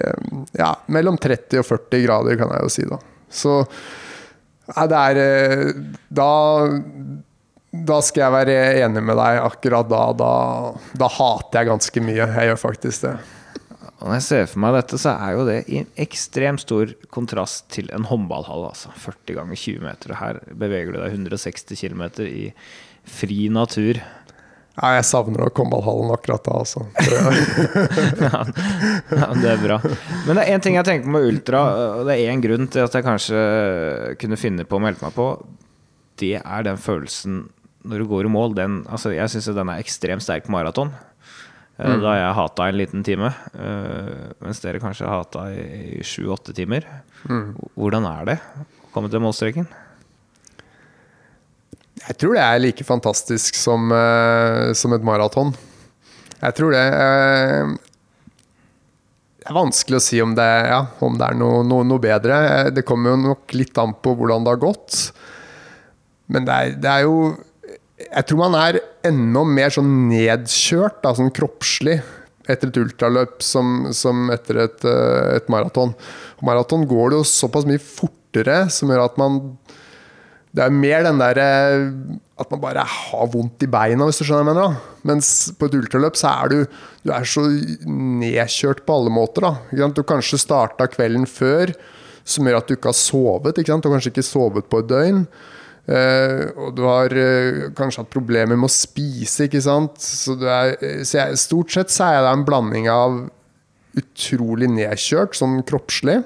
ja, 0.57 0.73
mellom 0.91 1.19
30 1.21 1.61
og 1.61 1.67
40 1.67 2.05
grader, 2.05 2.39
kan 2.39 2.53
jeg 2.55 2.65
jo 2.65 2.71
si, 2.73 2.87
da. 2.89 3.01
Så 3.31 3.57
ja, 4.71 4.87
det 4.87 5.01
er 5.01 5.19
eh, 5.21 5.67
Da 6.11 6.31
da 7.71 8.01
skal 8.03 8.25
jeg 8.25 8.35
være 8.35 8.55
enig 8.83 9.01
med 9.07 9.15
deg. 9.15 9.37
Akkurat 9.45 9.87
da, 9.87 10.01
da, 10.19 10.31
da 10.99 11.07
hater 11.07 11.61
jeg 11.61 11.69
ganske 11.69 12.03
mye. 12.03 12.25
Jeg 12.25 12.49
gjør 12.49 12.59
faktisk 12.59 13.05
det. 13.05 13.13
Og 14.01 14.09
når 14.09 14.17
jeg 14.17 14.25
ser 14.25 14.47
for 14.49 14.63
meg 14.63 14.75
dette, 14.79 14.97
så 14.97 15.11
er 15.13 15.35
jo 15.35 15.43
det 15.45 15.59
i 15.69 15.81
en 15.83 15.91
ekstremt 16.01 16.63
stor 16.63 16.89
kontrast 17.13 17.67
til 17.73 17.91
en 17.93 18.07
håndballhall. 18.09 18.65
Altså 18.71 18.89
40 18.97 19.37
ganger 19.37 19.59
20 19.61 19.85
meter. 19.85 20.15
Og 20.15 20.21
her 20.23 20.39
beveger 20.57 20.95
du 20.95 21.03
deg 21.03 21.19
160 21.19 21.77
km 21.77 22.07
i 22.25 22.47
fri 23.05 23.45
natur. 23.53 24.01
Ja, 24.71 24.95
jeg 24.95 25.05
savner 25.05 25.43
nok 25.43 25.61
håndballhallen 25.61 26.13
akkurat 26.15 26.47
da, 26.47 26.57
altså. 26.63 26.85
ja, 29.21 29.27
det 29.37 29.49
er 29.51 29.61
bra. 29.61 29.77
Men 30.25 30.39
det 30.39 30.45
er 30.45 30.55
én 30.55 30.63
ting 30.63 30.79
jeg 30.79 30.87
tenker 30.87 31.05
på 31.05 31.13
med 31.13 31.27
ultra, 31.27 31.61
og 31.99 32.07
det 32.07 32.15
er 32.15 32.31
én 32.31 32.41
grunn 32.41 32.69
til 32.71 32.87
at 32.87 32.95
jeg 32.95 33.05
kanskje 33.05 33.41
kunne 34.21 34.39
finne 34.39 34.65
på 34.65 34.79
å 34.79 34.81
melde 34.81 35.03
meg 35.03 35.13
på. 35.13 35.27
Det 36.23 36.37
er 36.39 36.65
den 36.65 36.79
følelsen 36.81 37.43
når 37.85 38.01
du 38.01 38.09
går 38.09 38.29
i 38.29 38.33
mål. 38.33 38.55
Den, 38.57 38.81
altså 38.89 39.13
jeg 39.13 39.29
syns 39.33 39.51
den 39.53 39.73
er 39.73 39.83
ekstremt 39.83 40.25
sterk 40.25 40.47
på 40.47 40.55
maraton. 40.55 40.95
Mm. 41.81 42.01
Da 42.03 42.11
jeg 42.13 42.33
hata 42.37 42.67
en 42.69 42.77
liten 42.77 43.05
time, 43.05 43.31
mens 44.43 44.59
dere 44.61 44.81
kanskje 44.83 45.09
hata 45.09 45.47
i 45.49 46.03
sju-åtte 46.05 46.53
timer. 46.53 46.85
Mm. 47.25 47.55
Hvordan 47.73 48.05
er 48.05 48.27
det 48.29 48.35
å 48.37 48.91
komme 48.93 49.09
til 49.09 49.23
målstreken? 49.23 49.65
Jeg 52.01 52.17
tror 52.17 52.35
det 52.37 52.43
er 52.43 52.61
like 52.61 52.85
fantastisk 52.85 53.57
som, 53.57 53.91
uh, 53.93 54.73
som 54.77 54.93
et 54.95 55.05
maraton. 55.05 55.53
Jeg 56.41 56.57
tror 56.57 56.73
det 56.73 56.85
Det 59.41 59.49
er 59.49 59.57
vanskelig 59.57 59.97
å 59.97 60.03
si 60.05 60.21
om 60.21 60.33
det, 60.37 60.49
ja, 60.69 60.83
om 61.01 61.17
det 61.17 61.27
er 61.27 61.37
noe, 61.37 61.61
noe, 61.65 61.85
noe, 61.85 62.01
bedre. 62.01 62.69
Det 62.73 62.85
kommer 62.85 63.13
jo 63.13 63.21
nok 63.23 63.53
litt 63.57 63.77
an 63.81 63.95
på 63.97 64.13
hvordan 64.17 64.45
det 64.45 64.53
har 64.53 64.61
gått. 64.61 64.97
Men 66.29 66.45
det 66.45 66.57
er, 66.57 66.75
det 66.77 66.91
er 66.91 67.07
jo 67.07 67.15
Jeg 68.11 68.27
tror 68.27 68.41
man 68.41 68.57
er 68.59 68.81
enda 69.07 69.43
mer 69.47 69.71
sånn 69.71 69.91
nedkjørt, 70.09 70.99
da, 71.03 71.13
sånn 71.15 71.31
kroppslig, 71.31 72.01
etter 72.51 72.71
et 72.71 72.79
ultraløp 72.81 73.39
som, 73.45 73.87
som 73.95 74.27
etter 74.33 74.65
et, 74.65 74.83
uh, 74.83 75.37
et 75.37 75.47
maraton. 75.51 75.93
Maraton 76.43 76.83
går 76.89 77.13
det 77.13 77.21
jo 77.21 77.29
såpass 77.29 77.67
mye 77.69 77.79
fortere, 77.79 78.65
som 78.73 78.91
gjør 78.91 79.05
at 79.05 79.21
man 79.21 79.39
det 80.51 80.65
er 80.65 80.73
mer 80.75 81.05
den 81.05 81.19
der 81.21 81.37
eh, 81.39 81.85
at 82.41 82.49
man 82.51 82.59
bare 82.59 82.83
har 82.83 83.29
vondt 83.31 83.63
i 83.63 83.69
beina, 83.71 84.03
hvis 84.07 84.19
du 84.19 84.25
skjønner 84.25 84.43
hva 84.43 84.51
jeg 84.51 84.57
mener. 84.57 84.73
Da. 84.73 84.97
Mens 85.07 85.29
på 85.55 85.69
et 85.69 85.77
ultraløp 85.77 86.17
så 86.19 86.33
er 86.33 86.51
du, 86.51 86.57
du 87.05 87.13
er 87.15 87.27
så 87.29 87.45
nedkjørt 87.87 88.83
på 88.83 88.97
alle 88.97 89.13
måter. 89.15 89.47
Da. 89.47 89.87
Du 89.95 90.03
kanskje 90.03 90.41
starta 90.41 90.89
kvelden 90.91 91.23
før, 91.29 91.71
som 92.27 92.47
gjør 92.47 92.59
at 92.59 92.67
du 92.67 92.75
ikke 92.75 92.91
har 92.91 92.99
sovet. 92.99 93.61
Ikke 93.61 93.71
sant? 93.71 93.85
Du 93.85 93.87
har 93.87 93.95
kanskje 93.95 94.11
ikke 94.11 94.27
sovet 94.27 94.67
på 94.67 94.81
et 94.83 94.91
døgn. 94.91 95.23
Uh, 95.89 96.51
og 96.61 96.75
du 96.77 96.83
har 96.85 97.13
uh, 97.15 97.71
kanskje 97.75 98.03
hatt 98.03 98.13
problemer 98.13 98.55
med 98.55 98.69
å 98.69 98.73
spise, 98.73 99.47
ikke 99.47 99.63
sant. 99.65 99.97
Så, 100.01 100.37
er, 100.45 100.75
så 101.07 101.23
jeg, 101.23 101.39
stort 101.41 101.73
sett 101.73 101.93
så 101.93 102.11
er 102.11 102.21
det 102.21 102.31
en 102.35 102.45
blanding 102.47 102.87
av 102.93 103.23
utrolig 103.97 104.69
nedkjørt, 104.71 105.35
sånn 105.35 105.59
kroppslig, 105.67 106.21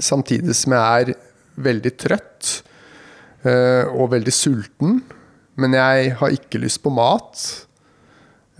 samtidig 0.00 0.56
som 0.58 0.74
jeg 0.74 1.04
er 1.04 1.14
veldig 1.60 1.94
trøtt. 2.00 2.52
uh, 3.44 3.86
og 3.96 4.10
veldig 4.16 4.32
sulten. 4.34 5.00
Men 5.60 5.76
jeg 5.76 6.14
har 6.20 6.34
ikke 6.34 6.60
lyst 6.62 6.80
på 6.84 6.92
mat. 6.94 7.40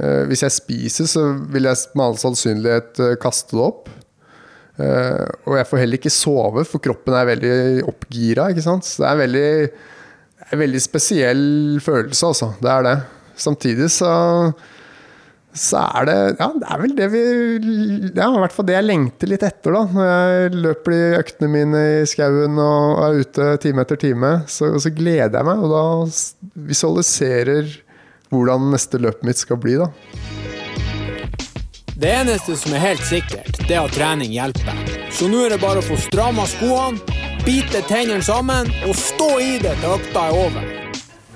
Eh, 0.01 0.25
hvis 0.31 0.45
jeg 0.47 0.57
spiser, 0.57 1.09
så 1.11 1.23
vil 1.53 1.69
jeg 1.69 1.93
med 1.97 2.07
all 2.07 2.19
sannsynlighet 2.21 3.01
eh, 3.05 3.17
kaste 3.21 3.57
det 3.57 3.65
opp. 3.65 3.91
og 4.81 5.57
jeg 5.59 5.67
får 5.69 5.81
heller 5.83 5.99
ikke 5.99 6.13
sove, 6.13 6.63
for 6.65 6.81
kroppen 6.81 7.13
er 7.13 7.27
veldig 7.29 7.57
oppgira. 7.91 8.47
Ikke 8.49 8.65
sant? 8.65 8.87
Så 8.89 9.03
det 9.03 9.11
er 9.11 9.19
veldig, 9.21 9.51
en 10.51 10.61
veldig 10.61 10.83
spesiell 10.83 11.47
følelse, 11.83 12.27
altså. 12.27 12.53
Det 12.61 12.71
er 12.71 12.87
det. 12.87 12.99
Samtidig 13.41 13.89
så 13.95 14.11
så 15.57 15.81
er 15.83 16.07
det 16.07 16.19
Ja, 16.39 16.47
det 16.55 16.67
er 16.71 16.79
vel 16.79 16.93
det 16.95 17.07
vi 17.11 17.21
Ja, 18.15 18.29
i 18.31 18.43
hvert 18.43 18.55
fall 18.55 18.69
det 18.69 18.77
jeg 18.77 18.87
lengter 18.87 19.31
litt 19.31 19.43
etter, 19.47 19.75
da. 19.75 19.83
Når 19.91 20.11
jeg 20.11 20.61
løper 20.67 20.95
de 20.95 21.01
øktene 21.19 21.51
mine 21.51 21.81
i 22.01 22.07
skauen 22.07 22.59
og 22.63 23.01
er 23.03 23.21
ute 23.25 23.49
time 23.65 23.83
etter 23.83 23.99
time, 23.99 24.33
så, 24.47 24.77
så, 24.79 24.93
gleder 24.95 25.41
jeg 25.41 25.49
meg. 25.49 25.65
Og 25.65 25.75
da 25.75 25.85
visualiserer 26.71 27.73
hvordan 28.31 28.71
neste 28.71 29.01
løpet 29.03 29.27
mitt 29.27 29.43
skal 29.43 29.59
bli, 29.59 29.75
da. 29.81 29.91
Det 32.01 32.13
eneste 32.15 32.55
som 32.57 32.73
er 32.73 32.87
helt 32.87 33.03
sikkert, 33.05 33.59
det 33.67 33.75
er 33.75 33.83
at 33.83 33.93
trening 33.93 34.31
hjelper. 34.33 34.79
Så 35.13 35.27
nå 35.29 35.43
er 35.45 35.53
det 35.53 35.61
bare 35.61 35.83
å 35.83 35.85
få 35.85 35.99
stramma 36.01 36.47
skoene, 36.49 37.20
bite 37.45 37.81
tennene 37.89 38.23
sammen 38.25 38.69
og 38.85 38.97
stå 38.99 39.29
i 39.41 39.55
det 39.63 39.73
til 39.81 39.95
økta 39.95 40.27
er 40.29 40.37
over. 40.37 40.65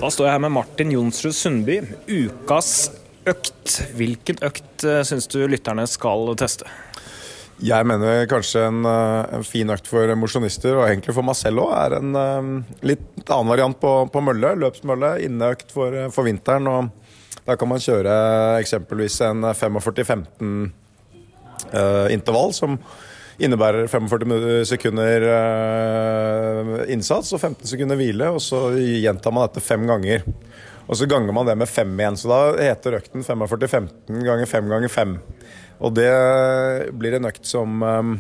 Da 0.01 0.11
står 0.13 0.27
jeg 0.27 0.35
her 0.35 0.43
med 0.45 0.53
Martin 0.53 0.91
Jonsrud 0.93 1.33
Sundby, 1.37 1.79
ukas 2.11 2.91
økt. 3.31 3.79
Hvilken 3.97 4.43
økt 4.45 4.85
uh, 4.85 5.01
syns 5.07 5.31
du 5.33 5.39
lytterne 5.49 5.87
skal 5.89 6.35
teste? 6.41 6.69
Jeg 7.65 7.87
mener 7.87 8.27
kanskje 8.29 8.65
en, 8.67 8.81
eh, 8.91 9.37
en 9.39 9.45
fin 9.47 9.71
økt 9.71 9.87
for 9.87 10.11
mosjonister, 10.19 10.75
og 10.75 10.89
egentlig 10.89 11.15
for 11.15 11.25
meg 11.25 11.39
selv 11.39 11.63
òg, 11.63 11.71
er 11.79 11.97
en 12.01 12.19
uh, 12.19 12.75
litt 12.85 13.23
annen 13.29 13.53
variant 13.53 13.79
på, 13.81 13.93
på 14.11 14.23
mølle. 14.27 14.57
Løpsmølle. 14.61 15.15
Inneøkt 15.25 15.71
for, 15.73 15.95
for, 16.13 16.27
vinteren. 16.27 16.67
og 16.67 16.91
Da 17.47 17.57
kan 17.57 17.71
man 17.71 17.81
kjøre 17.81 18.13
eksempelvis 18.59 19.21
en 19.31 19.47
45-15 19.55 20.53
uh, 21.71 22.11
intervall, 22.13 22.53
som 22.53 22.77
innebærer 23.43 23.89
45 23.91 24.65
sekunder 24.71 25.27
innsats 26.93 27.33
og 27.35 27.41
15 27.41 27.67
sekunder 27.73 27.99
hvile. 27.99 28.31
Og 28.35 28.43
så 28.45 28.69
gjentar 28.79 29.35
man 29.35 29.49
dette 29.49 29.65
fem 29.65 29.87
ganger. 29.89 30.23
Og 30.85 30.99
så 31.01 31.09
ganger 31.09 31.33
man 31.33 31.49
det 31.49 31.57
med 31.59 31.71
fem 31.71 31.93
igjen. 31.99 32.19
Så 32.21 32.31
da 32.31 32.41
heter 32.59 32.99
økten 33.01 33.25
45-15 33.25 34.25
ganger 34.27 34.51
5 34.51 34.73
ganger 34.73 34.93
5. 34.93 35.15
Og 35.85 35.95
det 35.97 36.11
blir 36.95 37.17
en 37.17 37.31
økt 37.31 37.49
som 37.49 37.83
um, 37.83 38.17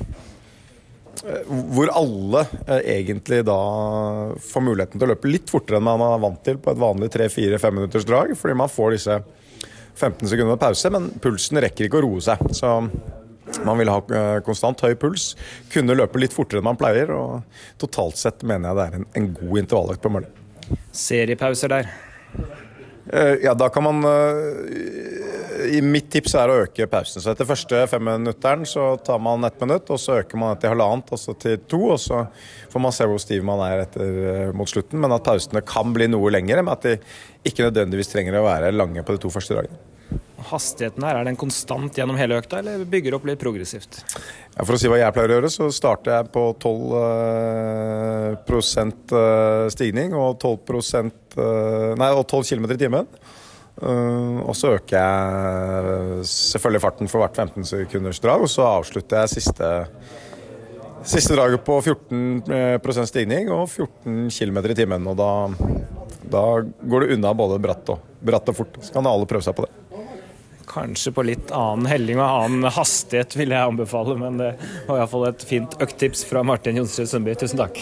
hvor 1.74 1.92
alle 1.94 2.42
uh, 2.66 2.80
egentlig 2.80 3.44
da 3.46 3.58
får 4.42 4.64
muligheten 4.66 4.98
til 4.98 5.06
å 5.06 5.12
løpe 5.12 5.30
litt 5.30 5.52
fortere 5.52 5.78
enn 5.78 5.86
man 5.86 6.02
er 6.08 6.22
vant 6.24 6.42
til 6.44 6.58
på 6.60 6.72
et 6.72 6.80
vanlig 6.80 7.12
3-4-5 7.14 7.76
minutters 7.78 8.08
drag, 8.08 8.34
fordi 8.38 8.56
man 8.58 8.72
får 8.72 8.96
disse 8.96 9.18
15 9.94 10.26
sekunder 10.32 10.58
pause, 10.58 10.90
men 10.90 11.12
pulsen 11.22 11.62
rekker 11.62 11.86
ikke 11.86 12.00
å 12.00 12.06
roe 12.08 12.24
seg. 12.24 12.42
Så 12.56 12.72
man 13.66 13.78
vil 13.80 13.92
ha 13.92 13.98
uh, 14.00 14.38
konstant 14.46 14.80
høy 14.84 14.94
puls, 15.00 15.32
kunne 15.72 15.96
løpe 15.96 16.20
litt 16.22 16.34
fortere 16.36 16.62
enn 16.62 16.68
man 16.68 16.80
pleier, 16.80 17.12
og 17.14 17.44
totalt 17.80 18.20
sett 18.20 18.44
mener 18.46 18.70
jeg 18.70 18.80
det 18.80 18.86
er 18.86 18.98
en, 19.00 19.08
en 19.20 19.30
god 19.36 19.62
intervalløkt 19.64 20.04
på 20.04 20.14
mølle. 20.16 20.32
Seriepauser 20.94 21.74
der. 21.74 21.90
Eh, 23.12 23.34
ja, 23.44 23.54
da 23.54 23.68
kan 23.68 23.84
man 23.84 24.04
eh, 24.04 25.76
i 25.76 25.80
Mitt 25.84 26.08
tips 26.12 26.34
er 26.40 26.48
å 26.48 26.56
øke 26.64 26.86
pausen. 26.88 27.20
Så 27.20 27.34
etter 27.34 27.48
første 27.48 27.82
femminutteren 27.90 28.64
så 28.68 28.94
tar 29.04 29.20
man 29.22 29.44
ett 29.44 29.60
minutt, 29.60 29.90
og 29.92 30.00
så 30.00 30.20
øker 30.22 30.40
man 30.40 30.54
etter 30.54 30.72
halvannet, 30.72 31.12
og 31.12 31.20
så 31.20 31.36
til 31.36 31.58
to. 31.68 31.82
Og 31.94 32.00
så 32.00 32.24
får 32.72 32.84
man 32.84 32.96
se 32.96 33.08
hvor 33.08 33.20
stiv 33.22 33.44
man 33.46 33.60
er 33.66 33.84
etter, 33.84 34.20
eh, 34.32 34.52
mot 34.56 34.70
slutten. 34.70 35.00
Men 35.02 35.12
at 35.16 35.26
pausene 35.26 35.64
kan 35.68 35.92
bli 35.96 36.08
noe 36.10 36.32
lengre, 36.32 36.64
men 36.64 36.72
at 36.72 36.88
de 36.88 36.96
ikke 37.44 37.68
nødvendigvis 37.68 38.12
trenger 38.14 38.40
å 38.40 38.46
være 38.48 38.72
lange 38.72 39.04
på 39.04 39.16
de 39.16 39.24
to 39.26 39.32
første 39.32 39.58
dagene. 39.58 39.93
Hastigheten 40.34 41.04
her, 41.06 41.20
er 41.20 41.28
den 41.28 41.38
konstant 41.38 41.94
gjennom 41.96 42.18
hele 42.18 42.36
økta, 42.40 42.58
eller 42.58 42.82
bygger 42.90 43.14
opp 43.16 43.26
litt 43.28 43.40
progressivt? 43.40 44.00
Ja, 44.56 44.64
for 44.64 44.74
å 44.74 44.80
si 44.80 44.90
hva 44.90 44.98
jeg 44.98 45.14
pleier 45.14 45.30
å 45.30 45.36
gjøre, 45.38 45.50
så 45.52 45.68
starter 45.72 46.18
jeg 46.18 46.32
på 46.34 46.42
12 46.58 46.74
uh, 49.14 49.68
stigning 49.72 50.16
og 50.18 50.42
12 50.42 50.58
uh, 50.74 51.94
Nei, 52.00 52.10
og 52.10 52.26
12 52.26 52.44
km 52.50 52.66
i 52.74 52.80
timen. 52.82 53.08
Og 53.74 54.54
så 54.54 54.76
øker 54.76 54.94
jeg 54.94 56.26
selvfølgelig 56.30 56.82
farten 56.84 57.08
for 57.10 57.24
hvert 57.24 57.40
15 57.42 57.66
sekunders 57.66 58.20
drag, 58.22 58.44
og 58.46 58.50
så 58.52 58.62
avslutter 58.68 59.24
jeg 59.24 59.32
siste, 59.32 59.70
siste 61.02 61.34
draget 61.34 61.64
på 61.66 61.80
14% 61.82 63.10
stigning 63.10 63.50
og 63.50 63.66
14 63.66 64.30
km 64.30 64.62
i 64.62 64.78
timen. 64.78 65.10
Og 65.10 65.18
da, 65.18 65.32
da 66.36 66.44
går 66.62 67.02
det 67.02 67.18
unna 67.18 67.34
både 67.34 67.58
bratt 67.66 67.90
og, 67.96 68.06
bratt 68.22 68.54
og 68.54 68.60
fort. 68.62 68.78
Så 68.78 68.94
kan 68.94 69.10
alle 69.10 69.26
prøve 69.26 69.42
seg 69.42 69.58
på 69.58 69.66
det. 69.66 69.83
Kanskje 70.70 71.12
på 71.14 71.24
litt 71.26 71.52
annen 71.54 71.88
helling 71.90 72.20
og 72.20 72.26
annen 72.26 72.70
hastighet, 72.72 73.36
vil 73.38 73.54
jeg 73.54 73.70
anbefale. 73.70 74.16
Men 74.20 74.38
det 74.40 74.50
var 74.88 75.00
iallfall 75.02 75.28
et 75.30 75.44
fint 75.46 75.76
økttips 75.84 76.24
fra 76.28 76.44
Martin 76.46 76.80
Jonsrud 76.80 77.10
Sundby. 77.10 77.36
Tusen 77.38 77.60
takk. 77.60 77.80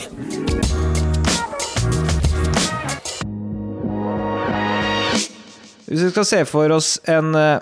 Hvis 5.87 6.07
vi 6.07 6.11
skal 6.15 6.25
se 6.25 6.41
for 6.49 6.73
oss 6.73 6.95
en 7.13 7.35
uh, 7.37 7.61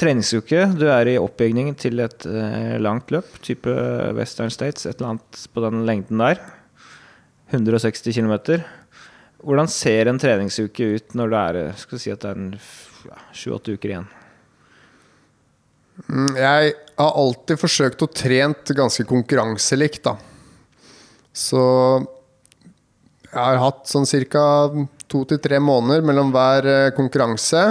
treningsuke, 0.00 0.64
du 0.80 0.86
er 0.88 1.10
i 1.12 1.18
oppbygning 1.20 1.74
til 1.76 2.00
et 2.00 2.24
uh, 2.24 2.78
langt 2.80 3.12
løp, 3.12 3.34
type 3.44 3.74
Western 4.16 4.52
States, 4.54 4.86
et 4.86 4.96
eller 4.96 5.16
annet 5.16 5.42
på 5.52 5.66
den 5.66 5.84
lengden 5.88 6.24
der. 6.24 6.40
160 7.50 8.14
km. 8.14 8.62
Hvordan 9.40 9.68
ser 9.72 10.08
en 10.10 10.18
treningsuke 10.20 10.94
ut 10.96 11.14
når 11.16 11.32
det 11.32 11.42
er 11.42 11.60
eh, 11.64 11.84
si 11.96 12.12
det 12.12 12.32
er 12.32 12.42
sju-åtte 13.32 13.76
uker 13.76 13.94
igjen? 13.94 14.08
Mm, 16.08 16.32
jeg 16.38 16.72
har 17.00 17.18
alltid 17.24 17.60
forsøkt 17.60 18.04
å 18.04 18.10
trent 18.12 18.72
ganske 18.76 19.04
konkurranselikt, 19.08 20.06
da. 20.06 20.16
Så 21.36 21.60
jeg 23.30 23.38
har 23.38 23.60
hatt 23.62 23.86
sånn 23.90 24.08
cirka 24.08 24.42
to 25.10 25.24
til 25.28 25.40
tre 25.42 25.60
måneder 25.62 26.04
mellom 26.06 26.32
hver 26.34 26.66
eh, 26.66 26.92
konkurranse. 26.96 27.64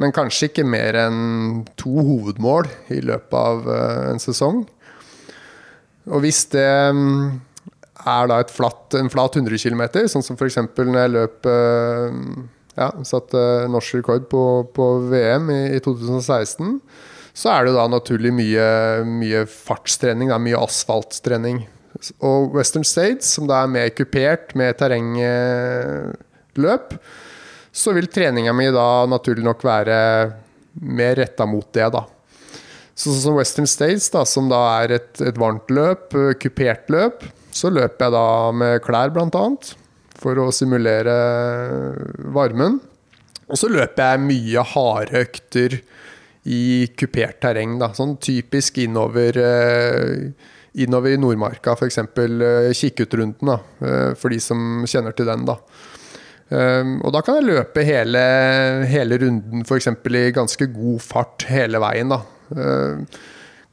Men 0.00 0.14
kanskje 0.14 0.48
ikke 0.50 0.66
mer 0.66 0.96
enn 1.04 1.62
to 1.78 1.92
hovedmål 1.94 2.66
i 2.92 3.00
løpet 3.04 3.36
av 3.38 3.68
eh, 3.70 4.06
en 4.12 4.22
sesong. 4.22 4.64
Og 6.10 6.24
hvis 6.24 6.42
det 6.52 6.68
mm, 6.92 7.38
er 8.04 8.28
da 8.28 8.42
flatt, 8.50 8.96
en 8.98 9.12
flat 9.12 9.38
100 9.38 9.60
km, 9.62 9.84
sånn 10.10 10.24
som 10.26 10.36
f.eks. 10.36 10.60
når 10.76 11.00
jeg 11.00 11.14
løp 11.14 11.48
eh, 11.48 12.18
ja, 12.76 12.90
satte 13.06 13.40
norsk 13.70 14.00
rekord 14.00 14.28
på, 14.32 14.44
på 14.74 14.88
VM 15.12 15.50
i, 15.54 15.60
i, 15.76 15.82
2016, 15.84 16.76
så 17.34 17.50
er 17.50 17.66
det 17.66 17.74
da 17.74 17.84
naturlig 17.90 18.30
mye, 18.34 18.66
mye 19.06 19.44
fartstrening, 19.50 20.28
da, 20.30 20.38
mye 20.38 20.58
asfalttrening. 20.62 21.64
Og 22.22 22.54
Western 22.54 22.84
States, 22.86 23.26
som 23.34 23.46
da 23.50 23.62
er 23.64 23.70
mer 23.74 23.88
kupert 23.94 24.54
med 24.58 24.76
terrengløp, 24.78 25.34
så 27.74 27.92
vil 27.96 28.06
treninga 28.10 28.52
mi 28.54 28.70
da 28.74 29.06
naturlig 29.10 29.44
nok 29.46 29.64
være 29.66 29.98
mer 30.86 31.14
retta 31.18 31.46
mot 31.46 31.66
det, 31.74 31.88
da. 31.94 32.04
Sånn 32.94 33.18
som 33.18 33.34
Western 33.34 33.66
States, 33.66 34.06
da, 34.14 34.22
som 34.26 34.46
da 34.50 34.60
er 34.84 34.92
et, 35.00 35.20
et 35.22 35.38
varmt 35.40 35.70
løp, 35.74 36.14
eh, 36.14 36.34
kupert 36.38 36.86
løp, 36.94 37.24
så 37.54 37.70
løper 37.70 38.06
jeg 38.06 38.14
da 38.14 38.52
med 38.54 38.82
klær, 38.86 39.10
blant 39.14 39.34
annet, 39.38 39.74
for 40.22 40.38
å 40.38 40.52
simulere 40.54 41.14
varmen. 42.34 42.78
Og 43.50 43.58
så 43.58 43.66
løper 43.70 44.14
jeg 44.14 44.22
mye 44.28 44.62
harde 44.70 45.18
økter 45.26 45.70
i 46.44 46.86
kupert 46.98 47.40
terreng, 47.42 47.78
da. 47.80 47.92
Sånn 47.96 48.18
typisk 48.22 48.82
innover 48.82 49.38
eh, 49.40 50.50
innover 50.84 51.14
i 51.14 51.20
Nordmarka, 51.20 51.76
f.eks. 51.78 52.00
Eh, 52.02 52.70
Kikkutrunden, 52.74 53.52
da, 53.52 53.58
for 54.18 54.34
de 54.34 54.40
som 54.42 54.84
kjenner 54.90 55.14
til 55.16 55.30
den. 55.30 55.46
da. 55.48 55.58
Um, 56.54 56.98
og 57.00 57.14
da 57.14 57.22
kan 57.24 57.38
jeg 57.38 57.48
løpe 57.48 57.82
hele, 57.86 58.22
hele 58.90 59.16
runden 59.22 59.64
f.eks. 59.64 59.88
i 59.88 60.24
ganske 60.36 60.68
god 60.74 61.00
fart 61.02 61.46
hele 61.48 61.80
veien. 61.82 62.12
da. 62.12 62.20
Uh, 62.52 63.22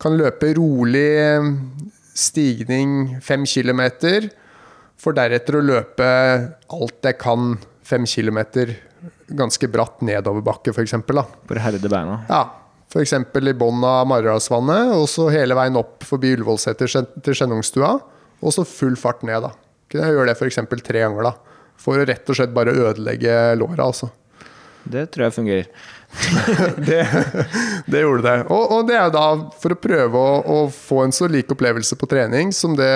kan 0.01 0.15
løpe 0.17 0.53
rolig 0.57 1.11
stigning 2.17 3.19
fem 3.22 3.43
kilometer, 3.45 4.30
for 5.01 5.17
deretter 5.17 5.57
å 5.57 5.65
løpe 5.65 6.07
alt 6.74 7.05
jeg 7.05 7.19
kan 7.22 7.55
fem 7.86 8.07
kilometer 8.09 8.74
ganske 9.38 9.67
bratt 9.72 10.01
nedoverbakke, 10.05 10.74
f.eks. 10.74 10.95
For 11.05 11.57
å 11.57 11.63
herde 11.63 11.91
beina? 11.91 12.22
Ja. 12.30 12.43
F.eks. 12.92 13.14
i 13.16 13.54
bunnen 13.56 13.86
av 13.88 14.04
Maridalsvannet, 14.12 14.92
og 14.98 15.08
så 15.08 15.30
hele 15.32 15.56
veien 15.56 15.80
opp 15.80 16.04
forbi 16.04 16.34
Ullevålseter 16.36 16.92
til 16.92 17.38
Skjennungstua, 17.38 17.94
og 18.42 18.54
så 18.56 18.68
full 18.68 18.98
fart 19.00 19.24
ned. 19.24 19.48
da. 19.48 19.54
Kunne 19.88 20.10
jeg 20.10 20.18
gjøre 20.18 20.32
det 20.32 20.38
f.eks. 20.39 20.60
tre 20.84 21.06
ganger. 21.06 21.32
da 21.32 21.52
for 21.82 21.98
å 21.98 22.08
rett 22.08 22.30
og 22.30 22.38
slett 22.38 22.54
bare 22.54 22.76
ødelegge 22.76 23.38
låra, 23.60 23.88
altså. 23.88 24.12
Det 24.84 25.06
tror 25.14 25.28
jeg 25.28 25.36
fungerer. 25.36 25.68
det, 26.89 27.04
det, 27.86 28.02
gjorde 28.02 28.26
det. 28.26 28.38
Og, 28.50 28.64
og, 28.76 28.88
det 28.89 28.98
er 28.98 29.14
da 29.14 29.26
for 29.62 29.74
å 29.74 29.80
prøve 29.80 30.22
å, 30.22 30.34
å, 30.42 30.58
få 30.74 31.06
en 31.06 31.16
så 31.16 31.30
lik 31.32 31.54
opplevelse 31.54 31.96
på 31.98 32.10
trening 32.10 32.52
som 32.56 32.76
det 32.78 32.92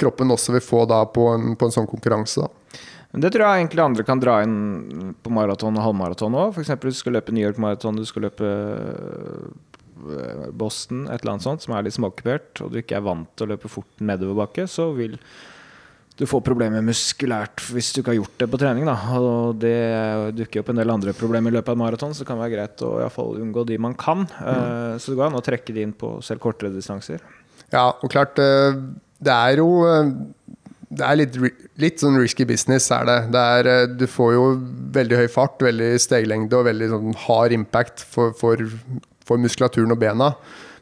kroppen 0.00 0.32
også 0.32 0.54
vil 0.56 0.64
få 0.64 0.86
da 0.88 1.02
på 1.06 1.26
en, 1.34 1.52
på 1.58 1.68
en 1.68 1.74
sånn 1.74 1.90
konkurranse. 1.90 2.46
da. 2.46 2.80
Det 3.12 3.28
tror 3.28 3.44
jeg 3.44 3.60
egentlig 3.60 3.84
andre 3.84 4.04
kan 4.08 4.20
dra 4.22 4.38
inn 4.40 5.12
på 5.20 5.32
maraton 5.36 5.76
og 5.76 5.84
halvmaraton 5.84 6.38
òg. 6.38 6.56
F.eks. 6.56 6.72
du 6.80 6.96
skal 6.96 7.18
løpe 7.18 7.34
New 7.34 7.44
York 7.44 7.60
Marathon, 7.60 7.98
du 8.00 8.08
skal 8.08 8.24
løpe 8.24 8.48
øh, 8.48 10.46
Boston, 10.56 11.04
et 11.08 11.20
eller 11.20 11.34
annet 11.34 11.44
sånt 11.44 11.64
som 11.66 11.76
er 11.76 11.84
litt 11.84 11.98
småkupert, 11.98 12.62
og 12.64 12.72
du 12.72 12.80
ikke 12.80 12.96
er 12.96 13.04
vant 13.04 13.28
til 13.36 13.46
å 13.46 13.52
løpe 13.52 13.70
fort 13.72 14.00
nedoverbakke, 14.00 14.64
så 14.70 14.88
vil 14.96 15.18
du 16.18 16.26
får 16.28 16.42
problemer 16.44 16.84
muskulært 16.84 17.62
hvis 17.72 17.90
du 17.92 18.00
ikke 18.02 18.12
har 18.12 18.18
gjort 18.20 18.42
det 18.42 18.48
på 18.52 18.60
trening. 18.60 18.88
Da. 18.88 18.96
Og 19.18 19.60
det 19.60 19.76
dukker 20.36 20.62
opp 20.62 20.72
en 20.72 20.80
del 20.82 20.92
andre 20.92 21.14
problemer 21.16 21.52
i 21.52 21.56
løpet 21.56 21.72
av 21.72 21.76
et 21.76 21.82
maraton, 21.82 22.12
så 22.12 22.24
det 22.24 22.30
kan 22.30 22.40
være 22.40 22.54
greit 22.54 22.84
å 22.84 22.94
i 23.00 23.12
fall 23.12 23.38
unngå 23.42 23.64
de 23.68 23.78
man 23.80 23.96
kan. 23.98 24.26
Mm. 24.28 24.42
Uh, 24.42 24.92
så 25.00 25.12
det 25.12 25.20
går 25.20 25.30
an 25.30 25.40
å 25.40 25.44
trekke 25.44 25.76
de 25.76 25.86
inn 25.88 25.96
på 25.96 26.18
selv 26.24 26.44
kortere 26.44 26.72
distanser. 26.74 27.24
Ja, 27.72 27.88
og 27.88 28.10
klart 28.12 28.36
eh, 28.42 28.74
Det 29.22 29.32
er 29.32 29.62
jo 29.62 29.68
eh, 29.88 30.10
det 30.92 31.06
er 31.06 31.16
litt, 31.16 31.38
litt 31.80 32.02
sånn 32.02 32.18
risky 32.20 32.44
business, 32.48 32.90
er 32.92 33.06
det. 33.08 33.18
det 33.32 33.42
er, 33.56 33.70
du 33.96 34.04
får 34.10 34.34
jo 34.36 34.44
veldig 34.96 35.22
høy 35.22 35.28
fart, 35.32 35.56
veldig 35.64 35.94
steglengde 36.02 36.58
og 36.58 36.68
veldig 36.68 36.90
sånn 36.92 37.16
hard 37.24 37.54
impact 37.56 38.04
for, 38.04 38.34
for, 38.36 38.60
for 39.24 39.40
muskulaturen 39.40 39.94
og 39.94 40.00
bena. 40.02 40.32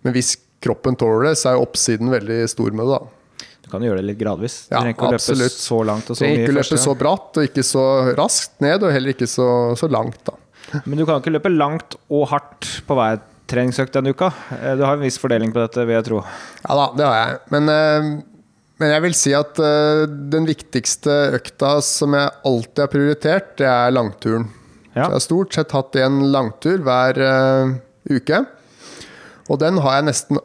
Men 0.02 0.16
hvis 0.16 0.34
kroppen 0.64 0.98
tåler 0.98 1.30
det, 1.30 1.38
så 1.40 1.52
er 1.52 1.62
oppsiden 1.62 2.10
veldig 2.12 2.42
stor 2.50 2.74
med 2.74 2.90
det. 2.90 2.98
da 2.98 3.20
kan 3.70 3.84
gjøre 3.86 4.02
det 4.02 4.08
litt 4.10 4.20
gradvis. 4.20 4.56
Du 4.66 4.74
trenger 4.74 4.96
ikke 4.96 5.08
å 5.08 5.14
løpe 5.14 5.50
så 5.54 5.80
langt 5.86 6.10
og 6.10 6.18
så 6.18 6.26
mye. 6.26 6.42
Ikke 6.42 6.56
løpe 6.58 6.78
så 6.82 6.94
bratt 6.98 7.40
og 7.40 7.46
ikke 7.46 7.64
så 7.66 7.84
raskt 8.18 8.56
ned, 8.64 8.82
og 8.82 8.94
heller 8.94 9.14
ikke 9.14 9.28
så, 9.30 9.48
så, 9.78 9.90
langt. 9.90 10.20
da. 10.26 10.34
Men 10.88 10.98
du 10.98 11.06
kan 11.06 11.20
ikke 11.22 11.34
løpe 11.34 11.52
langt 11.52 11.96
og 12.10 12.26
hardt 12.32 12.70
på 12.86 12.98
hver 12.98 13.22
treningsøkt 13.50 13.94
denne 13.96 14.14
uka. 14.14 14.30
Eh, 14.58 14.74
du 14.78 14.84
har 14.86 14.96
en 14.96 15.04
viss 15.04 15.18
fordeling 15.22 15.54
på 15.54 15.62
dette, 15.62 15.86
vil 15.86 15.96
jeg 15.98 16.06
tro. 16.10 16.24
Ja 16.66 16.76
da, 16.78 16.90
det 16.98 17.06
har 17.06 17.16
jeg. 17.20 17.40
Men, 17.54 17.72
eh, 17.74 18.10
men 18.80 18.94
jeg 18.94 19.04
vil 19.04 19.16
si 19.16 19.34
at 19.36 19.60
uh, 19.60 20.06
den 20.08 20.48
viktigste 20.48 21.16
økta 21.36 21.76
som 21.84 22.16
jeg 22.16 22.32
alltid 22.48 22.82
har 22.84 22.92
prioritert, 22.92 23.52
det 23.60 23.68
er 23.68 23.94
langturen. 23.94 24.48
Ja. 24.94 25.04
Så 25.04 25.06
jeg 25.06 25.16
har 25.16 25.26
stort 25.26 25.56
sett 25.58 25.74
hatt 25.76 26.00
en 26.00 26.22
langtur 26.32 26.80
hver 26.82 27.20
uke. 28.10 28.40
Og 29.50 29.60
den 29.62 29.78
har 29.84 30.00
jeg 30.00 30.08
nesten 30.10 30.40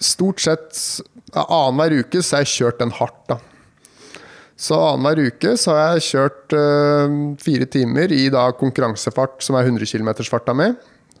Stort 0.00 0.40
sett 0.40 0.78
Annenhver 1.34 2.00
uke 2.00 2.22
så 2.22 2.38
har 2.38 2.44
jeg 2.44 2.52
kjørt 2.54 2.78
den 2.80 2.92
hardt, 2.96 3.18
da. 3.28 3.36
Så 4.60 4.76
annenhver 4.76 5.30
uke 5.30 5.54
så 5.60 5.72
har 5.72 5.94
jeg 5.96 6.06
kjørt 6.10 6.54
uh, 6.56 7.14
fire 7.40 7.68
timer 7.70 8.12
i 8.12 8.26
da 8.32 8.48
konkurransefart, 8.56 9.38
som 9.44 9.56
er 9.56 9.70
100 9.70 9.88
km-farta 9.88 10.56
mi. 10.56 10.68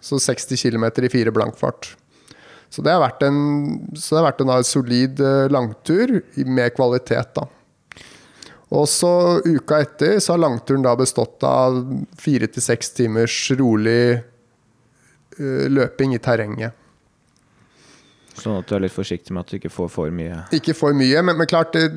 Så 0.04 0.20
60 0.20 0.60
km 0.60 0.86
i 1.04 1.12
fire 1.12 1.32
blankfart. 1.32 1.94
Så 2.70 2.84
det 2.86 2.92
har 2.94 3.02
vært 3.02 3.24
en, 3.26 3.38
så 3.98 4.14
det 4.14 4.20
har 4.20 4.28
vært 4.28 4.44
en 4.44 4.52
solid 4.66 5.22
uh, 5.24 5.48
langtur 5.50 6.20
med 6.46 6.74
kvalitet, 6.76 7.32
da. 7.34 7.48
Og 8.70 8.86
så 8.86 9.40
uka 9.42 9.80
etter 9.82 10.20
så 10.22 10.36
har 10.36 10.44
langturen 10.44 10.84
da 10.84 10.92
bestått 10.98 11.42
av 11.42 11.80
fire 12.18 12.46
til 12.46 12.62
seks 12.62 12.92
timers 12.94 13.34
rolig 13.58 14.20
uh, 14.20 15.66
løping 15.66 16.14
i 16.14 16.22
terrenget. 16.22 16.76
Sånn 18.40 18.60
at 18.60 18.70
du 18.70 18.76
er 18.76 18.84
litt 18.86 18.94
forsiktig 18.94 19.34
med 19.34 19.44
at 19.44 19.52
du 19.52 19.58
ikke 19.58 19.72
får 19.72 19.90
for 19.92 20.14
mye? 20.14 20.44
Ikke 20.56 20.74
for 20.76 20.96
mye, 20.96 21.22
men, 21.26 21.36
men 21.40 21.50
klart 21.50 21.74
det, 21.76 21.90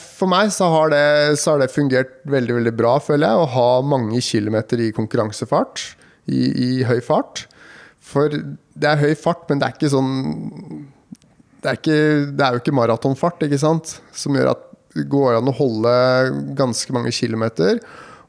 For 0.00 0.28
meg 0.30 0.50
så 0.54 0.68
har, 0.72 0.90
det, 0.92 1.04
så 1.40 1.54
har, 1.54 1.62
det, 1.62 1.70
fungert 1.72 2.18
veldig 2.28 2.58
veldig 2.58 2.74
bra, 2.76 2.96
føler 3.04 3.28
jeg, 3.28 3.44
å 3.44 3.52
ha 3.54 3.70
mange 3.84 4.20
kilometer 4.24 4.82
i 4.82 4.90
konkurransefart. 4.96 5.84
I, 6.30 6.40
i, 6.48 6.70
høy 6.86 7.00
fart. 7.02 7.46
For 8.10 8.32
det 8.32 8.90
er 8.90 9.00
høy 9.00 9.14
fart, 9.18 9.46
men 9.48 9.60
det 9.60 9.68
er 9.68 9.76
ikke 9.76 9.92
sånn 9.92 10.12
Det 11.60 11.68
er, 11.68 11.76
ikke, 11.78 11.98
det 12.34 12.44
er 12.44 12.56
jo 12.56 12.62
ikke 12.62 12.76
maratonfart, 12.76 13.44
ikke 13.46 13.60
sant? 13.60 13.98
Som 14.16 14.38
gjør 14.38 14.54
at 14.54 14.66
det 14.96 15.04
går 15.12 15.36
an 15.38 15.50
å 15.50 15.54
holde 15.54 15.90
ganske 16.58 16.94
mange 16.96 17.12
kilometer. 17.14 17.78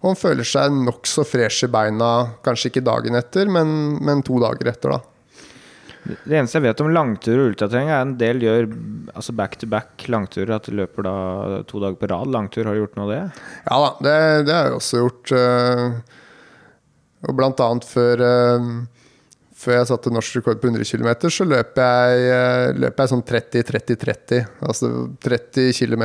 Og 0.01 0.11
han 0.11 0.19
føler 0.19 0.45
seg 0.45 0.73
nokså 0.73 1.23
fresh 1.25 1.65
i 1.65 1.71
beina, 1.71 2.11
kanskje 2.45 2.69
ikke 2.69 2.85
dagen 2.85 3.17
etter, 3.17 3.49
men, 3.49 3.97
men 4.01 4.21
to 4.25 4.37
dager 4.41 4.69
etter, 4.69 4.97
da. 4.97 5.11
Det 6.01 6.33
eneste 6.33 6.57
jeg 6.57 6.65
vet 6.65 6.81
om 6.81 6.89
langtur 6.89 7.35
og 7.37 7.51
ultratrening, 7.51 7.91
er 7.93 8.01
en 8.01 8.15
del 8.17 8.41
gjør 8.41 8.71
altså 9.13 9.35
back 9.37 9.59
to 9.61 9.69
back 9.69 10.07
langturer. 10.09 10.55
At 10.55 10.65
de 10.65 10.73
løper 10.79 11.05
da 11.05 11.15
to 11.69 11.81
dager 11.83 11.99
på 12.01 12.09
rad. 12.09 12.31
Langtur, 12.33 12.65
har 12.65 12.73
du 12.73 12.81
gjort 12.81 12.97
noe 12.97 13.05
av 13.05 13.11
det? 13.13 13.43
Ja 13.67 13.77
da, 13.83 13.91
det, 14.01 14.15
det 14.47 14.55
har 14.55 14.69
jeg 14.69 14.79
også 14.79 15.03
gjort. 15.03 15.33
Eh, 15.37 16.17
og 17.29 17.37
blant 17.37 17.61
annet 17.61 17.85
før, 17.85 18.25
eh, 18.25 18.71
før 19.61 19.77
jeg 19.77 19.89
satte 19.91 20.13
norsk 20.13 20.39
rekord 20.39 20.59
på 20.61 20.71
100 20.71 20.89
km, 20.89 21.29
så 21.29 21.45
løper 21.45 21.85
jeg, 21.85 22.75
løp 22.81 23.01
jeg 23.01 23.11
sånn 23.11 23.23
30-30-30. 23.29 24.41
Altså 24.65 24.91
30 25.21 25.71
km 25.77 26.03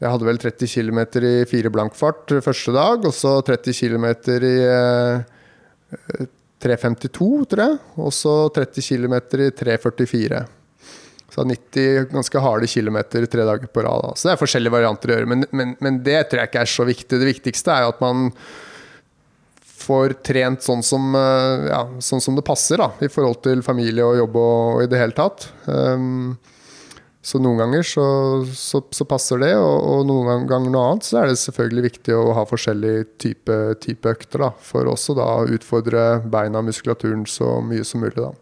Jeg 0.00 0.10
hadde 0.10 0.28
vel 0.28 0.40
30 0.40 0.72
km 0.72 1.00
i 1.20 1.34
fire 1.48 1.70
blank 1.74 1.94
fart 1.98 2.32
første 2.44 2.74
dag, 2.74 3.04
og 3.04 3.14
så 3.14 3.36
30 3.44 3.76
km 3.76 4.06
i 4.40 4.56
3.52, 6.64 7.46
tror 7.50 7.64
jeg. 7.66 7.78
Og 8.00 8.12
så 8.16 8.34
30 8.56 8.88
km 8.88 9.16
i 9.44 9.50
3.44. 9.60 10.44
Så 11.34 11.42
90 11.42 12.12
ganske 12.12 12.40
harde 12.40 12.66
kilometer 12.70 13.24
tre 13.26 13.44
dager 13.46 13.66
på 13.66 13.82
rad. 13.82 14.14
Så 14.14 14.28
det 14.28 14.34
er 14.36 14.40
forskjellige 14.42 14.74
varianter 14.74 15.10
å 15.10 15.16
gjøre, 15.16 15.30
men, 15.32 15.42
men, 15.50 15.72
men, 15.82 15.98
det 16.06 16.20
tror 16.28 16.44
jeg 16.44 16.52
ikke 16.52 16.62
er 16.62 16.70
så 16.70 16.86
viktig. 16.86 17.18
Det 17.18 17.30
viktigste 17.32 17.74
er 17.74 17.82
jo 17.84 17.90
at 17.90 18.04
man 18.04 18.28
får 19.84 20.16
trent 20.26 20.64
sånn 20.64 20.82
som, 20.84 21.12
eh, 21.18 21.68
ja, 21.70 21.84
sånn 22.02 22.22
som 22.24 22.38
det 22.38 22.46
passer, 22.46 22.80
da, 22.80 22.90
i 23.04 23.10
forhold 23.12 23.42
til 23.44 23.62
familie 23.66 24.06
og 24.06 24.18
jobb 24.22 24.40
og, 24.40 24.58
og 24.74 24.82
i 24.84 24.90
det 24.90 25.00
hele 25.00 25.16
tatt. 25.16 25.48
Um, 25.68 26.34
så 27.24 27.38
noen 27.40 27.62
ganger 27.62 27.86
så, 27.88 28.06
så, 28.52 28.82
så 28.92 29.06
passer 29.08 29.40
det, 29.40 29.54
og, 29.56 29.78
og, 29.80 30.02
noen 30.04 30.44
ganger 30.48 30.72
noe 30.72 30.88
annet 30.90 31.06
så 31.08 31.22
er 31.22 31.30
det 31.30 31.38
selvfølgelig 31.40 31.84
viktig 31.86 32.16
å 32.18 32.34
ha 32.36 32.44
forskjellig 32.50 32.96
type, 33.22 33.56
type 33.80 34.12
økter. 34.12 34.44
Da, 34.44 34.50
for 34.60 34.90
også 34.92 35.16
da 35.16 35.28
å 35.38 35.46
utfordre 35.56 36.02
beina 36.20 36.60
og 36.60 36.68
muskulaturen 36.68 37.24
så 37.24 37.56
mye 37.64 37.86
som 37.88 38.04
mulig. 38.04 38.18
Da. 38.20 38.34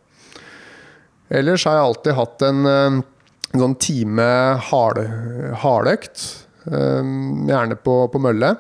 Ellers 1.39 1.63
har 1.69 1.79
jeg 1.79 1.87
alltid 1.93 2.19
hatt 2.19 2.43
en, 2.49 2.67
en 2.67 3.63
sånn 3.63 3.79
time 3.81 4.27
hardøkt, 4.67 6.27
um, 6.67 7.47
gjerne 7.47 7.79
på, 7.79 7.97
på, 8.11 8.23
mølle. 8.27 8.57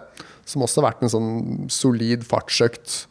Som 0.52 0.62
også 0.66 0.80
har 0.82 0.90
vært 0.90 1.02
en 1.06 1.12
sånn 1.12 1.30
solid 1.72 2.24
fartsøkt. 2.28 3.06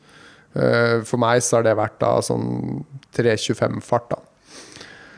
Eh, 0.53 0.99
for 1.07 1.21
meg 1.21 1.41
så 1.43 1.57
har 1.59 1.65
det 1.67 1.75
vært 1.79 1.97
da 2.03 2.15
sånn 2.25 2.83
3.25-fart, 3.15 4.11
da. 4.13 4.19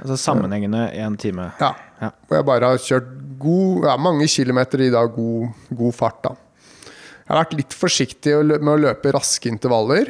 Altså 0.03 0.17
sammenhengende 0.19 0.87
én 0.99 1.15
time. 1.21 1.51
Ja. 1.61 1.73
Ja. 2.01 2.09
Hvor 2.27 2.35
jeg 2.39 2.47
bare 2.49 2.69
har 2.73 2.81
kjørt 2.81 3.11
god, 3.39 3.85
ja, 3.87 3.93
mange 4.01 4.25
kilometer 4.31 4.81
i 4.83 4.89
da 4.91 5.05
god, 5.07 5.53
god 5.71 5.95
fart, 5.95 6.19
da. 6.25 6.33
Jeg 7.23 7.31
har 7.31 7.39
vært 7.45 7.53
litt 7.55 7.75
forsiktig 7.77 8.33
med 8.59 8.67
å 8.73 8.79
løpe 8.89 9.13
raske 9.15 9.47
intervaller. 9.51 10.09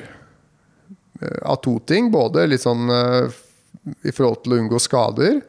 eh, 1.22 1.40
Av 1.46 1.60
to 1.62 1.76
ting. 1.86 2.10
Både 2.14 2.48
litt 2.50 2.64
sånn 2.66 2.90
eh, 2.90 3.28
i 4.08 4.14
forhold 4.16 4.42
til 4.46 4.56
å 4.56 4.62
unngå 4.64 4.80
skader, 4.82 5.42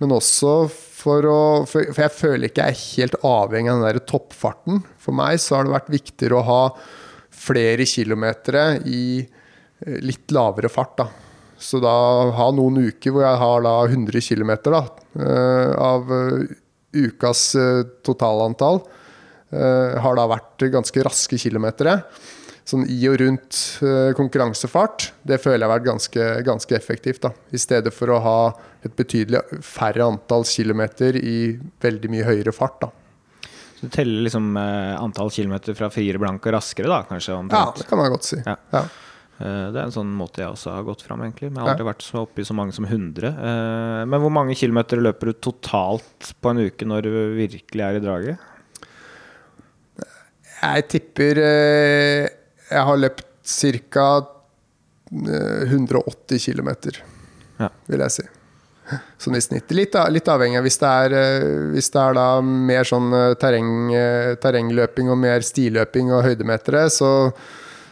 men 0.00 0.14
også 0.16 0.52
for 1.00 1.26
å 1.28 1.40
For, 1.68 1.90
for 1.94 2.04
jeg 2.04 2.16
føler 2.16 2.50
ikke 2.50 2.66
jeg 2.68 2.76
er 2.76 2.84
helt 3.00 3.18
avhengig 3.26 3.72
av 3.72 3.80
den 3.80 3.88
der 3.88 4.06
toppfarten. 4.08 4.82
For 5.00 5.16
meg 5.16 5.40
så 5.42 5.58
har 5.58 5.66
det 5.66 5.74
vært 5.74 5.92
viktigere 5.92 6.40
å 6.40 6.46
ha 6.46 6.62
flere 7.40 7.86
kilometer 7.88 8.58
i 8.88 9.02
eh, 9.22 9.98
litt 10.04 10.32
lavere 10.34 10.70
fart, 10.72 10.96
da. 11.00 11.08
Så 11.60 11.80
da 11.82 11.92
ha 12.36 12.48
noen 12.56 12.80
uker 12.88 13.12
hvor 13.12 13.24
jeg 13.26 13.40
har 13.42 13.64
da 13.66 13.74
100 13.84 14.24
km 14.24 14.52
da, 14.70 14.82
eh, 15.20 15.72
av 15.76 16.12
eh, 16.16 16.56
ukas 16.96 17.52
totalantall, 18.02 18.82
har 19.50 20.14
da 20.14 20.24
vært 20.30 20.62
ganske 20.70 21.02
raske 21.02 21.38
kilometere. 21.42 21.96
Sånn 22.68 22.84
i 22.92 22.98
og 23.10 23.16
rundt 23.22 23.56
eh, 23.82 24.12
konkurransefart, 24.14 25.08
det 25.26 25.40
føler 25.42 25.64
jeg 25.64 25.68
har 25.70 25.78
vært 25.78 25.88
ganske, 25.88 26.26
ganske 26.46 26.76
effektivt. 26.76 27.22
da. 27.24 27.30
I 27.50 27.58
stedet 27.58 27.92
for 27.96 28.12
å 28.14 28.20
ha 28.22 28.36
et 28.84 28.94
betydelig 28.96 29.40
færre 29.66 30.06
antall 30.06 30.44
kilometer 30.48 31.16
i 31.18 31.58
veldig 31.82 32.10
mye 32.12 32.24
høyere 32.28 32.52
fart. 32.54 32.80
da. 32.84 32.90
Så 33.80 33.88
du 33.88 33.94
teller 33.96 34.26
liksom 34.28 34.56
eh, 34.60 34.94
antall 35.00 35.30
kilometer 35.32 35.74
fra 35.74 35.88
fire 35.90 36.20
blanke 36.20 36.52
raskere, 36.52 36.86
da, 36.92 37.02
kanskje? 37.08 37.38
Ja, 37.50 37.64
det 37.76 37.86
kan 37.88 37.98
man 37.98 38.12
godt 38.12 38.28
si. 38.28 38.38
Ja. 38.44 38.56
Ja. 38.76 38.84
Eh, 39.40 39.66
Det 39.72 39.80
er 39.80 39.86
en 39.86 39.94
sånn 39.94 40.12
måte 40.14 40.42
jeg 40.44 40.52
også 40.52 40.74
har 40.76 40.84
gått 40.84 41.02
fram, 41.06 41.22
egentlig. 41.24 41.48
Men 41.50 41.62
jeg 41.62 41.64
har 41.64 41.74
aldri 41.78 41.88
vært 41.88 42.04
så 42.04 42.22
oppe 42.26 42.44
i 42.44 42.46
så 42.46 42.54
mange 42.54 42.76
som 42.76 42.84
100. 42.84 43.32
Eh, 43.32 44.04
Men 44.04 44.20
hvor 44.20 44.30
mange 44.36 44.54
kilometer 44.54 45.00
løper 45.00 45.32
du 45.32 45.38
totalt 45.48 46.34
på 46.40 46.52
en 46.52 46.60
uke 46.68 46.84
når 46.86 47.08
du 47.08 47.10
virkelig 47.40 47.86
er 47.88 47.96
i 47.98 48.04
draget? 48.04 48.46
Jeg 50.60 50.88
tipper 50.92 51.38
jeg 52.70 52.84
har 52.90 53.00
løpt 53.00 53.26
ca. 53.90 54.10
180 55.10 56.38
km, 56.38 56.68
Ja. 57.58 57.68
vil 57.86 57.98
jeg 58.00 58.10
si. 58.10 58.22
Sånn 59.18 59.36
i 59.36 59.40
snitt. 59.42 59.70
Litt, 59.70 59.94
litt 60.10 60.28
avhengig. 60.28 60.62
Hvis 60.64 60.78
det 60.80 60.88
er, 60.88 61.12
eh, 61.14 61.70
hvis 61.74 61.90
det 61.94 62.00
er 62.00 62.14
da 62.14 62.40
mer 62.40 62.82
sånn 62.88 63.12
eh, 63.14 63.34
terreng, 63.34 63.92
eh, 63.94 64.34
terrengløping 64.42 65.10
og 65.10 65.18
mer 65.18 65.40
stiløping 65.46 66.10
og 66.10 66.24
høydemetere, 66.24 66.88
så, 66.90 67.32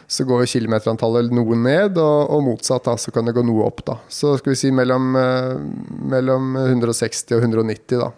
så 0.07 0.25
går 0.27 0.43
jo 0.43 0.51
kilometerantallet 0.59 1.31
noe 1.31 1.55
ned, 1.55 1.97
og, 1.97 2.29
og 2.35 2.43
motsatt, 2.43 2.83
da, 2.83 2.95
så 2.99 3.13
kan 3.15 3.25
det 3.25 3.35
gå 3.35 3.43
noe 3.47 3.67
opp. 3.67 3.83
da. 3.85 3.95
Så 4.09 4.37
skal 4.39 4.51
vi 4.55 4.59
si 4.59 4.71
mellom, 4.75 5.13
mellom 6.11 6.55
160 6.65 7.35
og 7.37 7.43
190, 7.47 7.99
da. 7.99 8.11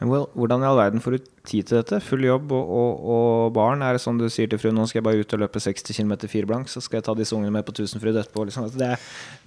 Men 0.00 0.08
hvor- 0.08 0.30
hvordan 0.34 0.62
i 0.62 0.66
all 0.66 0.78
verden 0.78 1.00
får 1.04 1.12
du 1.18 1.24
tid 1.44 1.66
til 1.68 1.76
dette? 1.82 1.98
Full 2.00 2.22
jobb 2.24 2.52
og, 2.56 2.70
og, 2.72 3.02
og 3.14 3.52
barn? 3.52 3.82
Er 3.84 3.92
det 3.92 4.00
sånn 4.00 4.16
du 4.18 4.26
sier 4.32 4.48
til 4.48 4.58
fruen 4.58 4.74
nå 4.78 4.86
skal 4.88 5.00
jeg 5.02 5.04
bare 5.10 5.20
ut 5.20 5.34
og 5.36 5.42
løpe 5.44 5.60
60 5.60 5.92
km 5.98 6.14
firblank, 6.26 6.68
så 6.72 6.80
skal 6.80 6.98
jeg 7.00 7.04
ta 7.04 7.14
disse 7.18 7.36
ungene 7.36 7.52
med 7.52 7.66
på 7.68 7.74
Tusenfryd 7.76 8.16
etterpå? 8.16 8.46
Liksom. 8.48 8.64
Altså, 8.64 8.78
Det, 8.80 8.94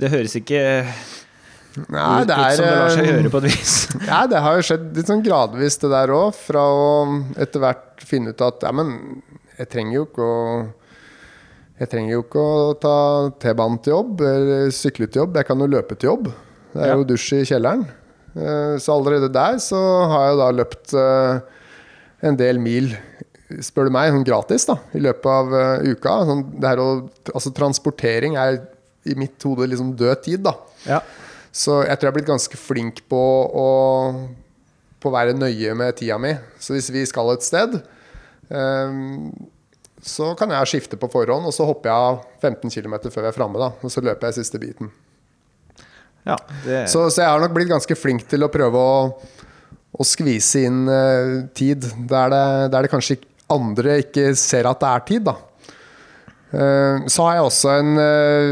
det 0.03 0.11
høres 0.13 0.35
ikke 0.37 0.61
Nei, 1.73 2.21
ut, 2.21 2.27
det 2.29 2.35
ut 2.37 2.43
er, 2.43 2.51
som 2.53 2.65
det 2.67 2.73
lar 2.77 2.91
seg 2.93 3.01
eh, 3.07 3.09
gjøre 3.15 3.31
på 3.33 3.39
et 3.41 3.47
vis. 3.49 3.71
Ja, 4.11 4.19
det 4.29 4.41
har 4.45 4.59
jo 4.59 4.65
skjedd 4.67 4.83
litt 4.99 5.09
sånn 5.09 5.23
gradvis, 5.25 5.79
det 5.81 5.89
der 5.89 6.13
òg. 6.13 6.35
Fra 6.37 6.61
å 6.69 6.85
etter 7.41 7.63
hvert 7.63 8.03
finne 8.05 8.29
ut 8.35 8.43
at 8.45 8.61
ja, 8.67 8.69
men 8.77 8.93
jeg 9.57 9.69
trenger 9.73 9.97
jo 9.97 10.05
ikke 10.05 10.27
å 10.29 10.45
Jeg 11.81 11.89
trenger 11.89 12.13
jo 12.13 12.21
ikke 12.21 12.41
å 12.45 12.67
ta 12.77 12.93
T-banen 13.41 13.79
til 13.81 13.95
jobb 13.95 14.21
eller 14.21 14.69
sykle 14.71 15.07
til 15.09 15.23
jobb. 15.23 15.39
Jeg 15.41 15.47
kan 15.49 15.57
jo 15.65 15.65
løpe 15.73 15.97
til 15.97 16.11
jobb. 16.11 16.29
Det 16.75 16.83
er 16.85 16.91
Ja. 16.93 16.95
jo 17.01 17.03
dusj 17.09 17.39
i 17.41 17.45
kjelleren. 17.49 17.87
Eh, 18.35 18.77
Så 18.81 18.93
allerede 18.93 19.31
der 19.33 19.59
så 19.61 19.79
har 20.09 20.29
jeg 20.29 20.39
da 20.41 20.51
løpt 20.51 20.93
eh, 20.97 21.41
en 22.29 22.37
del 22.39 22.59
mil, 22.61 22.93
spør 23.61 23.89
du 23.89 23.93
meg, 23.93 24.13
sånn 24.13 24.25
gratis 24.25 24.65
da, 24.69 24.77
i 24.95 25.01
løpet 25.03 25.29
av 25.29 25.53
eh, 25.59 25.91
uka. 25.93 26.15
Sånn, 26.29 26.45
å, 26.81 26.87
altså 27.33 27.53
transportering 27.53 28.37
er 28.39 28.61
i 29.05 29.17
mitt 29.19 29.41
hode 29.43 29.67
liksom 29.69 29.93
død 29.99 30.23
tid, 30.25 30.45
da. 30.45 30.55
Ja. 30.87 31.01
Så 31.53 31.83
jeg 31.83 31.99
tror 31.99 32.07
jeg 32.07 32.13
er 32.13 32.17
blitt 32.17 32.31
ganske 32.31 32.57
flink 32.57 33.03
på 33.11 33.19
å, 33.19 33.67
på 35.03 35.11
å 35.11 35.13
være 35.13 35.35
nøye 35.37 35.75
med 35.77 35.99
tida 35.99 36.17
mi. 36.17 36.31
Så 36.57 36.73
hvis 36.73 36.89
vi 36.95 37.03
skal 37.05 37.29
et 37.35 37.45
sted, 37.45 37.75
um, 38.49 39.27
så 40.01 40.31
kan 40.39 40.51
jeg 40.55 40.71
skifte 40.71 40.97
på 40.97 41.11
forhånd, 41.13 41.45
og 41.45 41.53
så 41.53 41.67
hopper 41.67 41.91
jeg 41.91 42.07
av 42.09 42.23
15 42.41 42.73
km 42.73 42.95
før 43.05 43.27
vi 43.27 43.29
er 43.29 43.35
framme. 43.35 43.61
da, 43.61 43.69
Og 43.83 43.93
så 43.93 44.01
løper 44.01 44.31
jeg 44.31 44.39
siste 44.41 44.59
biten. 44.63 44.89
Ja, 46.23 46.37
det, 46.63 46.85
Så, 46.91 47.05
så 47.11 47.23
jeg 47.23 47.29
har 47.29 47.41
nok 47.43 47.55
blitt 47.55 47.71
ganske 47.71 47.97
flink 47.99 48.25
til 48.31 48.45
å 48.45 48.51
prøve 48.51 48.79
å, 48.79 48.99
å 49.91 50.05
skvise 50.07 50.63
inn 50.69 50.85
uh, 50.87 51.43
tid 51.55 51.83
der 52.09 52.31
det, 52.31 52.45
der 52.73 52.85
det 52.85 52.93
kanskje 52.93 53.19
andre 53.51 53.99
ikke 54.05 54.31
ser 54.39 54.69
at 54.69 54.79
det 54.81 54.91
er 54.91 55.07
tid, 55.09 55.27
da. 55.27 55.35
Uh, 56.53 57.03
så 57.09 57.25
har 57.25 57.39
jeg 57.39 57.47
også 57.47 57.71
en 57.79 57.95
uh, 57.97 58.51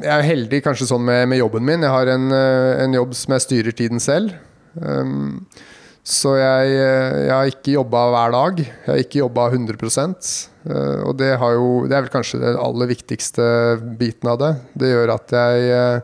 Jeg 0.00 0.12
er 0.14 0.24
heldig 0.24 0.62
kanskje 0.64 0.88
sånn 0.88 1.04
med, 1.04 1.26
med 1.30 1.42
jobben 1.42 1.66
min. 1.68 1.84
Jeg 1.84 1.94
har 1.94 2.14
en, 2.14 2.32
en 2.32 2.98
jobb 2.98 3.14
som 3.18 3.36
jeg 3.36 3.46
styrer 3.46 3.76
tiden 3.76 4.02
selv. 4.02 4.34
Um, 4.74 5.44
så 6.02 6.32
jeg, 6.34 6.70
jeg 6.74 7.30
har 7.30 7.46
ikke 7.46 7.76
jobba 7.76 8.00
hver 8.10 8.32
dag. 8.34 8.60
Jeg 8.64 8.88
har 8.90 9.02
ikke 9.04 9.20
jobba 9.20 9.44
100 9.52 9.76
eh, 9.78 10.98
Og 11.06 11.14
det, 11.14 11.30
jo, 11.38 11.68
det 11.86 11.94
er 11.94 12.02
vel 12.02 12.10
kanskje 12.10 12.40
den 12.42 12.58
aller 12.58 12.90
viktigste 12.90 13.46
biten 14.00 14.32
av 14.32 14.40
det. 14.42 14.50
Det 14.74 14.90
gjør 14.90 15.14
at 15.14 15.34
jeg 15.38 16.02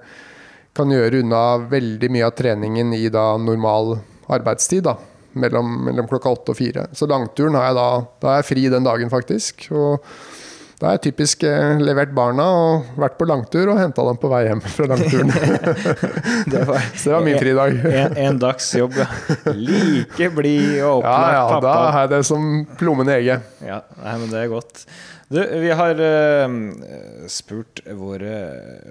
kan 0.78 0.94
gjøre 0.94 1.20
unna 1.24 1.42
veldig 1.70 2.10
mye 2.14 2.26
av 2.30 2.34
treningen 2.38 2.94
i 2.96 3.04
da 3.12 3.30
normal 3.42 3.96
arbeidstid. 4.32 4.86
da 4.88 4.96
mellom, 5.38 5.84
mellom 5.84 6.08
klokka 6.10 6.32
åtte 6.34 6.52
og 6.54 6.58
fire. 6.58 6.88
Så 6.96 7.06
langturen 7.10 7.54
har 7.58 7.70
jeg 7.70 7.78
da 7.78 7.88
Da 8.22 8.32
er 8.32 8.42
jeg 8.42 8.48
fri 8.50 8.68
den 8.72 8.86
dagen, 8.86 9.10
faktisk. 9.12 9.68
Og 9.70 10.02
da 10.78 10.86
har 10.86 10.94
jeg 10.96 11.08
typisk 11.08 11.42
eh, 11.46 11.80
levert 11.82 12.12
barna 12.14 12.44
og 12.54 12.98
vært 13.02 13.16
på 13.18 13.26
langtur 13.26 13.72
og 13.72 13.80
henta 13.80 14.04
dem 14.06 14.18
på 14.22 14.30
vei 14.30 14.44
hjem 14.46 14.60
fra 14.62 14.86
langturen. 14.92 15.32
det 16.52 16.62
var 16.68 16.84
Så 16.94 17.10
det 17.10 17.14
var 17.16 17.24
min 17.26 17.38
fridag. 17.40 17.80
en, 17.90 18.14
en 18.28 18.38
dags 18.38 18.68
jobb, 18.78 18.94
ja. 18.98 19.08
Like 19.58 20.30
blid 20.36 20.76
og 20.86 21.02
Ja, 21.02 21.10
opplagt 21.16 21.34
ja, 21.34 21.42
da 21.42 21.58
pappa. 21.58 21.74
har 21.96 22.06
jeg 22.06 22.12
det 22.14 22.22
som 22.30 22.46
plommen 22.78 23.10
i 23.10 23.16
egget. 23.16 23.50
Ja, 23.66 23.80
nei, 24.04 24.14
men 24.22 24.30
det 24.30 24.44
er 24.44 24.52
godt. 24.54 24.84
Du, 25.28 25.42
vi 25.60 25.74
har 25.82 25.98
uh, 26.00 26.54
spurt 27.28 27.82
våre 27.98 28.38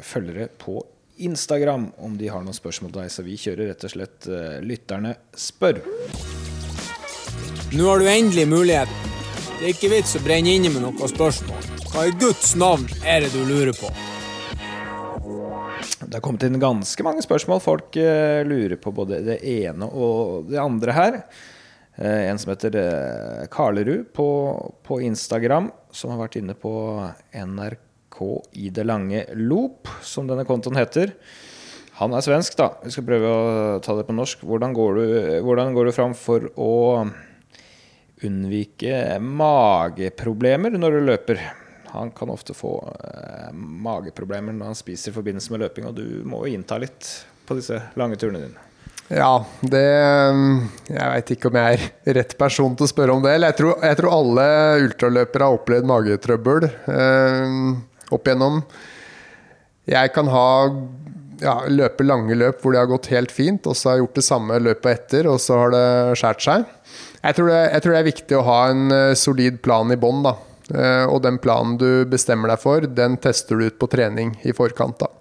følgere 0.05 0.51
på 0.59 0.83
Instagram 1.17 1.91
om 1.97 2.17
de 2.17 2.27
har 2.29 2.43
noen 2.43 2.55
spørsmål 2.55 2.91
til 2.91 3.01
deg, 3.01 3.11
så 3.13 3.23
vi 3.25 3.37
kjører 3.39 3.71
rett 3.71 3.85
og 3.87 3.93
slett 3.93 4.27
eh, 4.29 4.57
Lytterne 4.65 5.15
spør. 5.37 5.81
Nå 7.73 7.87
har 7.89 8.01
du 8.01 8.09
endelig 8.09 8.45
muligheten. 8.49 9.15
Det 9.57 9.65
er 9.65 9.73
ikke 9.73 9.89
vits 9.91 10.13
å 10.17 10.21
brenne 10.21 10.53
inne 10.53 10.69
med 10.73 10.83
noen 10.85 11.11
spørsmål. 11.11 11.65
Hva 11.89 12.05
i 12.07 12.13
Guds 12.21 12.53
navn 12.59 12.85
er 13.01 13.25
det 13.25 13.31
du 13.33 13.41
lurer 13.49 13.73
på? 13.73 13.89
Det 15.97 16.13
har 16.13 16.23
kommet 16.23 16.45
inn 16.45 16.61
ganske 16.61 17.05
mange 17.05 17.25
spørsmål. 17.25 17.63
Folk 17.63 17.97
eh, 18.01 18.43
lurer 18.47 18.77
på 18.81 18.93
både 18.95 19.23
det 19.25 19.41
ene 19.41 19.89
og 19.89 20.51
det 20.51 20.61
andre 20.61 20.95
her. 20.95 21.19
Eh, 21.97 22.27
en 22.29 22.37
som 22.37 22.53
heter 22.53 22.77
Karlerud 23.51 24.13
på, 24.13 24.29
på 24.85 25.01
Instagram, 25.09 25.71
som 25.89 26.13
har 26.13 26.21
vært 26.27 26.37
inne 26.43 26.55
på 26.57 26.77
NRK 27.33 27.86
i 28.57 28.69
det 28.73 28.85
lange 28.87 29.25
loop, 29.35 29.87
som 30.01 30.27
denne 30.27 30.45
kontoen 30.47 30.79
heter. 30.79 31.13
Han 31.97 32.13
er 32.13 32.25
svensk, 32.25 32.57
da. 32.57 32.71
Vi 32.83 32.91
skal 32.93 33.05
prøve 33.07 33.29
å 33.29 33.77
ta 33.81 33.95
det 33.97 34.05
på 34.07 34.15
norsk. 34.15 34.43
Hvordan 34.45 34.73
går 34.77 34.97
du, 34.97 35.05
hvordan 35.45 35.73
går 35.73 35.89
du 35.89 35.95
fram 35.95 36.13
for 36.17 36.45
å 36.53 36.73
unnvike 38.25 39.17
mageproblemer 39.21 40.77
når 40.77 40.97
du 40.97 41.07
løper? 41.07 41.41
Han 41.93 42.11
kan 42.13 42.29
ofte 42.33 42.53
få 42.57 42.75
eh, 42.91 43.49
mageproblemer 43.53 44.53
når 44.53 44.73
han 44.73 44.77
spiser 44.77 45.13
i 45.13 45.17
forbindelse 45.17 45.53
med 45.53 45.65
løping, 45.65 45.89
og 45.89 45.97
du 45.97 46.21
må 46.27 46.43
jo 46.45 46.53
innta 46.57 46.77
litt 46.81 47.09
på 47.47 47.57
disse 47.57 47.79
lange 47.97 48.19
turene 48.19 48.43
dine. 48.45 48.63
Ja, 49.07 49.39
det 49.63 49.85
Jeg 49.87 51.11
veit 51.13 51.29
ikke 51.31 51.47
om 51.47 51.55
jeg 51.55 51.77
er 51.79 52.17
rett 52.17 52.33
person 52.37 52.73
til 52.75 52.83
å 52.83 52.91
spørre 52.91 53.13
om 53.15 53.21
det. 53.23 53.37
Jeg 53.39 53.55
tror, 53.55 53.77
jeg 53.79 53.99
tror 54.01 54.15
alle 54.17 54.47
ultraløpere 54.83 55.47
har 55.47 55.59
opplevd 55.61 55.87
magetrøbbel 55.87 56.67
eh, 56.67 57.61
opp 58.11 58.27
igjennom. 58.27 58.61
Jeg 59.87 60.11
kan 60.15 60.27
ha 60.31 60.47
ja, 61.41 61.57
løpe 61.69 62.05
lange 62.05 62.35
løp 62.37 62.61
hvor 62.61 62.73
det 62.73 62.81
har 62.81 62.89
gått 62.89 63.11
helt 63.13 63.33
fint, 63.33 63.67
og 63.67 63.77
så 63.77 63.89
har 63.89 63.97
jeg 63.97 64.05
gjort 64.05 64.19
det 64.19 64.25
samme 64.27 64.59
løpet 64.63 64.91
etter, 64.93 65.29
og 65.31 65.39
så 65.41 65.61
har 65.61 65.73
det 65.73 65.85
skåret 66.19 66.45
seg. 66.47 66.65
Jeg 67.23 67.37
tror, 67.37 67.51
det, 67.51 67.61
jeg 67.73 67.83
tror 67.83 67.93
det 67.93 67.99
er 67.99 68.09
viktig 68.11 68.37
å 68.37 68.45
ha 68.47 68.57
en 68.71 68.95
eh, 68.95 69.13
solid 69.17 69.61
plan 69.65 69.93
i 69.93 69.99
bånn, 69.99 70.23
da. 70.25 70.35
Eh, 70.67 71.05
og 71.07 71.21
den 71.25 71.39
planen 71.43 71.77
du 71.79 71.89
bestemmer 72.09 72.53
deg 72.53 72.61
for, 72.63 72.87
den 72.87 73.17
tester 73.23 73.59
du 73.59 73.67
ut 73.67 73.79
på 73.79 73.89
trening 73.91 74.35
i 74.47 74.55
forkant. 74.55 75.03
da. 75.03 75.11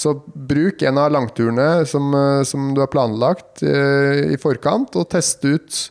Så 0.00 0.14
bruk 0.24 0.82
en 0.86 1.00
av 1.02 1.10
langturene 1.12 1.84
som, 1.88 2.12
eh, 2.14 2.42
som 2.48 2.72
du 2.74 2.82
har 2.82 2.92
planlagt 2.92 3.64
i 3.64 4.38
forkant, 4.40 4.96
og 4.96 5.10
test 5.12 5.44
ut 5.44 5.82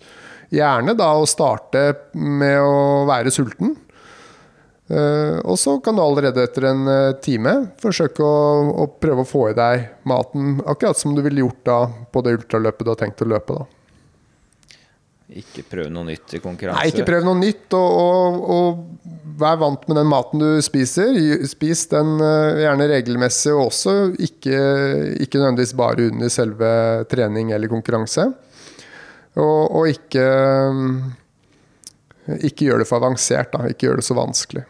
gjerne 0.49 0.95
da 0.97 1.11
å 1.13 1.27
starte 1.29 1.91
med 2.17 2.57
å 2.63 3.05
være 3.09 3.33
sulten. 3.33 3.75
Eh, 4.89 5.39
og 5.45 5.59
så 5.61 5.75
kan 5.85 5.93
du 5.97 6.01
allerede 6.01 6.41
etter 6.41 6.65
en 6.71 6.87
eh, 6.89 7.17
time 7.21 7.51
forsøke 7.81 8.25
å, 8.25 8.37
å, 8.73 8.87
prøve 8.97 9.21
å 9.21 9.27
få 9.27 9.43
i 9.51 9.57
deg 9.57 9.83
maten, 10.09 10.55
akkurat 10.65 10.97
som 10.97 11.13
du 11.13 11.21
ville 11.21 11.43
gjort 11.43 11.61
da 11.69 11.81
på 12.09 12.23
det 12.25 12.39
ultraløpet 12.39 12.87
du 12.87 12.89
har 12.95 12.97
tenkt 13.03 13.21
å 13.21 13.27
løpe. 13.29 13.59
da. 13.59 13.67
Ikke 15.37 15.61
prøv 15.61 15.91
noe 15.93 16.07
nytt 16.07 16.33
i 16.33 16.41
konkurranse? 16.41 16.79
Nei, 16.79 16.89
ikke 16.89 17.05
prøv 17.05 17.27
noe 17.27 17.37
nytt. 17.37 17.67
Og, 17.77 17.99
og, 18.01 18.39
og 18.49 19.37
vær 19.37 19.59
vant 19.61 19.85
med 19.85 19.99
den 19.99 20.09
maten 20.09 20.41
du 20.41 20.47
spiser. 20.65 21.13
Spis 21.45 21.85
den 21.91 22.15
uh, 22.17 22.57
gjerne 22.57 22.87
regelmessig, 22.89 23.53
og 23.53 23.67
også 23.67 23.93
ikke, 24.17 24.57
ikke, 25.21 25.37
nødvendigvis 25.37 25.75
bare 25.77 26.09
under 26.09 26.33
selve 26.33 26.71
trening 27.13 27.53
eller 27.53 27.69
konkurranse. 27.69 28.25
Og, 29.37 29.61
og 29.69 29.85
ikke, 29.91 30.25
ikke 32.49 32.71
gjør 32.71 32.81
det 32.81 32.89
for 32.89 32.97
avansert, 32.97 33.53
da. 33.53 33.69
Ikke 33.69 33.85
gjør 33.85 34.01
det 34.01 34.09
så 34.09 34.17
vanskelig. 34.17 34.65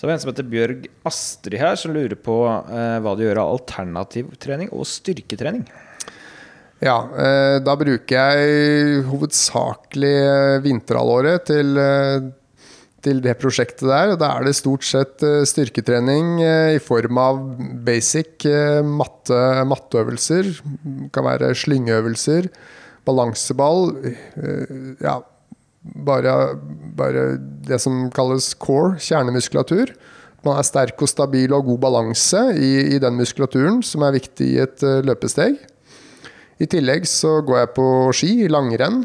Så 0.00 0.08
vi 0.08 0.14
er 0.14 0.16
en 0.16 0.20
som 0.22 0.30
heter 0.30 0.46
Bjørg 0.48 0.86
Astrid 1.04 1.60
her, 1.60 1.74
som 1.76 1.92
lurer 1.92 2.16
på 2.16 2.40
eh, 2.48 2.96
hva 3.04 3.12
du 3.12 3.20
gjør 3.20 3.42
av 3.42 3.50
alternativ 3.58 4.30
trening 4.40 4.70
og 4.72 4.86
styrketrening. 4.88 5.66
Ja, 6.80 6.96
eh, 7.12 7.58
da 7.60 7.74
bruker 7.76 8.16
jeg 8.16 9.02
hovedsakelig 9.10 10.14
eh, 10.16 10.60
vinterhalvåret 10.64 11.44
til, 11.50 11.76
eh, 11.76 12.30
til 13.04 13.20
det 13.20 13.34
prosjektet 13.42 13.84
der. 13.90 14.14
Da 14.16 14.30
er 14.38 14.48
det 14.48 14.54
stort 14.56 14.88
sett 14.88 15.20
styrketrening 15.20 16.40
i 16.40 16.80
form 16.80 17.20
av 17.20 17.42
basic 17.84 18.48
matte, 18.88 19.42
matteøvelser. 19.68 20.48
Det 20.64 21.10
kan 21.12 21.28
være 21.28 21.52
slyngeøvelser, 21.60 22.48
balanseball. 23.08 23.90
Ja, 25.04 25.18
bare, 25.80 26.34
bare 26.96 27.26
det 27.66 27.80
som 27.82 28.08
kalles 28.14 28.52
core, 28.60 28.98
kjernemuskulatur. 29.00 29.94
Man 30.44 30.56
er 30.56 30.64
sterk 30.64 31.00
og 31.04 31.10
stabil 31.10 31.50
og 31.50 31.60
har 31.60 31.68
god 31.68 31.80
balanse 31.82 32.44
i, 32.56 32.72
i 32.96 33.00
den 33.02 33.18
muskulaturen, 33.18 33.82
som 33.84 34.04
er 34.06 34.16
viktig 34.16 34.48
i 34.54 34.60
et 34.62 34.84
løpesteg. 35.04 35.58
I 36.60 36.68
tillegg 36.68 37.06
så 37.08 37.38
går 37.44 37.62
jeg 37.62 37.72
på 37.76 37.86
ski, 38.16 38.32
langrenn. 38.52 39.02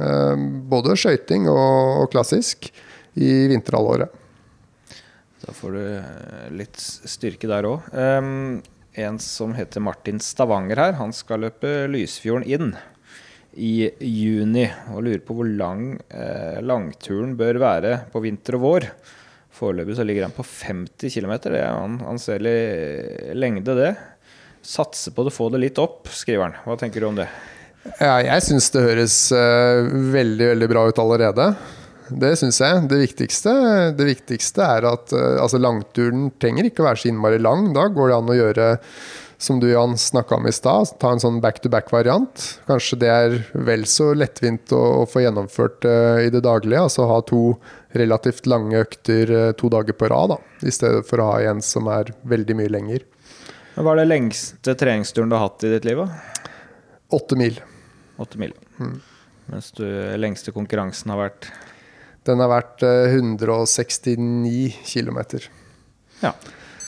Eh, 0.00 0.42
både 0.70 0.96
skøyting 0.96 1.48
og 1.52 2.06
klassisk 2.12 2.70
i 3.18 3.32
vinterhalvåret. 3.50 4.20
Da 5.42 5.54
får 5.56 5.74
du 5.74 5.80
eh, 5.82 6.46
litt 6.54 6.78
styrke 6.78 7.50
der 7.50 7.66
òg. 7.68 7.90
En 8.92 9.18
som 9.24 9.54
heter 9.56 9.82
Martin 9.82 10.20
Stavanger 10.20 10.78
her, 10.78 10.96
han 10.98 11.14
skal 11.16 11.46
løpe 11.46 11.86
Lysfjorden 11.90 12.44
inn 12.46 12.74
i 13.54 13.90
juni. 13.98 14.66
Og 14.94 15.04
lurer 15.04 15.24
på 15.24 15.36
hvor 15.36 15.48
lang 15.48 15.96
eh, 16.08 16.60
langturen 16.64 17.34
bør 17.38 17.60
være 17.62 17.96
på 18.12 18.22
vinter 18.24 18.58
og 18.58 18.64
vår. 18.66 18.88
Foreløpig 19.52 19.98
så 19.98 20.06
ligger 20.08 20.28
han 20.28 20.36
på 20.36 20.46
50 20.46 21.12
km. 21.12 21.34
Det 21.44 21.60
er 21.60 21.76
en 21.76 21.98
anselig 22.08 22.56
lengde, 23.36 23.76
det. 23.76 23.92
Satse 24.62 25.12
på 25.12 25.26
å 25.26 25.34
få 25.34 25.50
det 25.52 25.60
litt 25.64 25.80
opp, 25.82 26.08
skriver 26.12 26.48
han. 26.48 26.56
Hva 26.64 26.78
tenker 26.80 27.02
du 27.02 27.10
om 27.10 27.18
det? 27.18 27.28
Ja, 27.98 28.16
jeg 28.22 28.44
syns 28.46 28.70
det 28.72 28.84
høres 28.84 29.16
uh, 29.34 29.82
veldig, 30.14 30.52
veldig 30.52 30.68
bra 30.70 30.84
ut 30.86 31.00
allerede. 31.02 31.48
Det 32.22 32.30
syns 32.38 32.60
jeg. 32.62 32.84
Det 32.90 33.00
viktigste, 33.00 33.52
det 33.98 34.06
viktigste 34.06 34.64
er 34.64 34.86
at 34.92 35.12
uh, 35.16 35.42
altså 35.42 35.60
langturen 35.60 36.28
trenger 36.40 36.68
ikke 36.68 36.84
å 36.84 36.88
være 36.88 37.02
så 37.02 37.10
innmari 37.10 37.42
lang. 37.42 37.72
Da 37.74 37.88
går 37.90 38.12
det 38.12 38.18
an 38.20 38.32
å 38.32 38.38
gjøre 38.38 38.68
som 39.42 39.58
du 39.60 39.68
Jan 39.72 39.96
snakka 39.98 40.36
om 40.38 40.46
i 40.46 40.54
stad, 40.54 40.92
ta 41.02 41.10
en 41.12 41.22
sånn 41.22 41.40
back-to-back-variant. 41.42 42.44
Kanskje 42.68 42.98
det 43.02 43.10
er 43.10 43.38
vel 43.52 43.82
så 43.90 44.12
lettvint 44.14 44.70
å, 44.74 44.82
å 45.02 45.06
få 45.10 45.24
gjennomført 45.24 45.88
uh, 45.88 46.22
i 46.22 46.30
det 46.30 46.44
daglige. 46.46 46.84
Altså 46.86 47.08
ha 47.10 47.18
to 47.26 47.56
relativt 47.98 48.46
lange 48.46 48.78
økter 48.84 49.34
to 49.58 49.68
dager 49.72 49.98
på 49.98 50.08
rad, 50.12 50.36
da, 50.36 50.38
i 50.64 50.72
stedet 50.72 51.02
for 51.08 51.20
å 51.20 51.32
ha 51.32 51.40
en 51.50 51.60
som 51.64 51.90
er 51.92 52.14
veldig 52.30 52.56
mye 52.62 52.72
lenger. 52.72 53.04
Hva 53.74 53.94
er 53.94 54.02
det 54.02 54.08
lengste 54.10 54.76
treningsturen 54.78 55.32
du 55.32 55.36
har 55.36 55.46
hatt 55.48 55.64
i 55.64 55.72
ditt 55.72 55.86
liv? 55.88 56.00
Åtte 57.12 57.36
mil. 57.40 57.58
Åtte 58.20 58.40
mil. 58.40 58.54
Mm. 58.78 58.98
Mens 59.52 59.72
du 59.76 59.84
lengste 60.20 60.52
konkurransen 60.54 61.12
har 61.12 61.20
vært? 61.26 61.48
Den 62.28 62.40
har 62.42 62.50
vært 62.52 62.84
169 62.84 64.52
eh, 64.68 64.76
km. 64.86 65.18
Ja. 66.22 66.34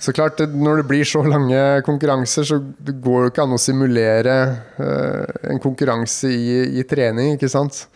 Så 0.05 0.13
klart, 0.13 0.41
når 0.53 0.83
det 0.83 0.89
blir 0.91 1.07
så 1.09 1.23
lange 1.25 1.61
konkurranser, 1.87 2.45
så 2.45 2.59
går 2.61 3.23
det 3.23 3.31
ikke 3.31 3.45
an 3.47 3.57
å 3.57 3.61
simulere 3.61 4.35
uh, 4.77 5.47
en 5.49 5.61
konkurranse 5.63 6.29
i, 6.29 6.59
i, 6.77 6.85
trening, 6.89 7.39
ikke 7.39 7.49
sant? 7.49 7.87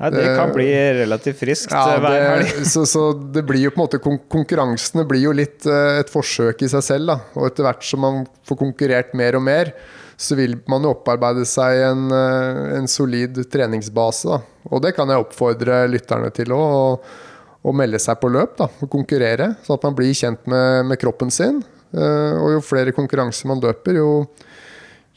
Nei, 0.00 0.12
det 0.14 0.28
kan 0.38 0.52
bli 0.54 0.68
relativt 1.00 1.40
friskt 1.42 1.74
ja, 1.74 1.98
hver 2.00 2.22
helg. 2.24 2.52
Så, 2.72 2.86
så, 2.88 3.10
det 3.34 3.42
blir 3.48 3.66
jo 3.66 3.72
på 3.74 3.82
en 3.82 3.82
måte 3.82 3.98
Konkurransene 4.00 5.04
blir 5.04 5.26
jo 5.26 5.34
litt 5.36 5.66
eh, 5.68 5.98
et 6.00 6.08
forsøk 6.08 6.62
i 6.64 6.70
seg 6.72 6.86
selv. 6.86 7.10
Da. 7.10 7.18
Og 7.36 7.50
etter 7.50 7.66
hvert 7.66 7.84
som 7.84 8.00
man 8.06 8.22
får 8.48 8.60
konkurrert 8.62 9.12
mer 9.18 9.36
og 9.36 9.44
mer, 9.44 9.74
så 10.16 10.38
vil 10.38 10.56
man 10.72 10.86
jo 10.86 10.94
opparbeide 10.94 11.44
seg 11.48 11.82
en, 11.90 12.06
eh, 12.16 12.62
en 12.78 12.88
solid 12.88 13.42
treningsbase. 13.52 14.30
Da. 14.30 14.62
Og 14.70 14.80
det 14.86 14.94
kan 14.96 15.12
jeg 15.12 15.26
oppfordre 15.26 15.82
lytterne 15.92 16.32
til 16.32 16.56
òg. 16.56 17.12
Å 17.60 17.74
melde 17.76 18.00
seg 18.00 18.16
på 18.22 18.30
løp 18.32 18.54
da, 18.56 18.70
og 18.80 18.88
konkurrere, 18.92 19.52
sånn 19.66 19.76
at 19.76 19.84
man 19.84 19.96
blir 19.98 20.14
kjent 20.16 20.46
med, 20.48 20.86
med 20.88 21.00
kroppen 21.00 21.32
sin. 21.34 21.60
Uh, 21.90 22.38
og 22.38 22.54
jo 22.54 22.60
flere 22.64 22.94
konkurranser 22.96 23.50
man 23.50 23.60
løper, 23.60 23.98
jo, 23.98 24.10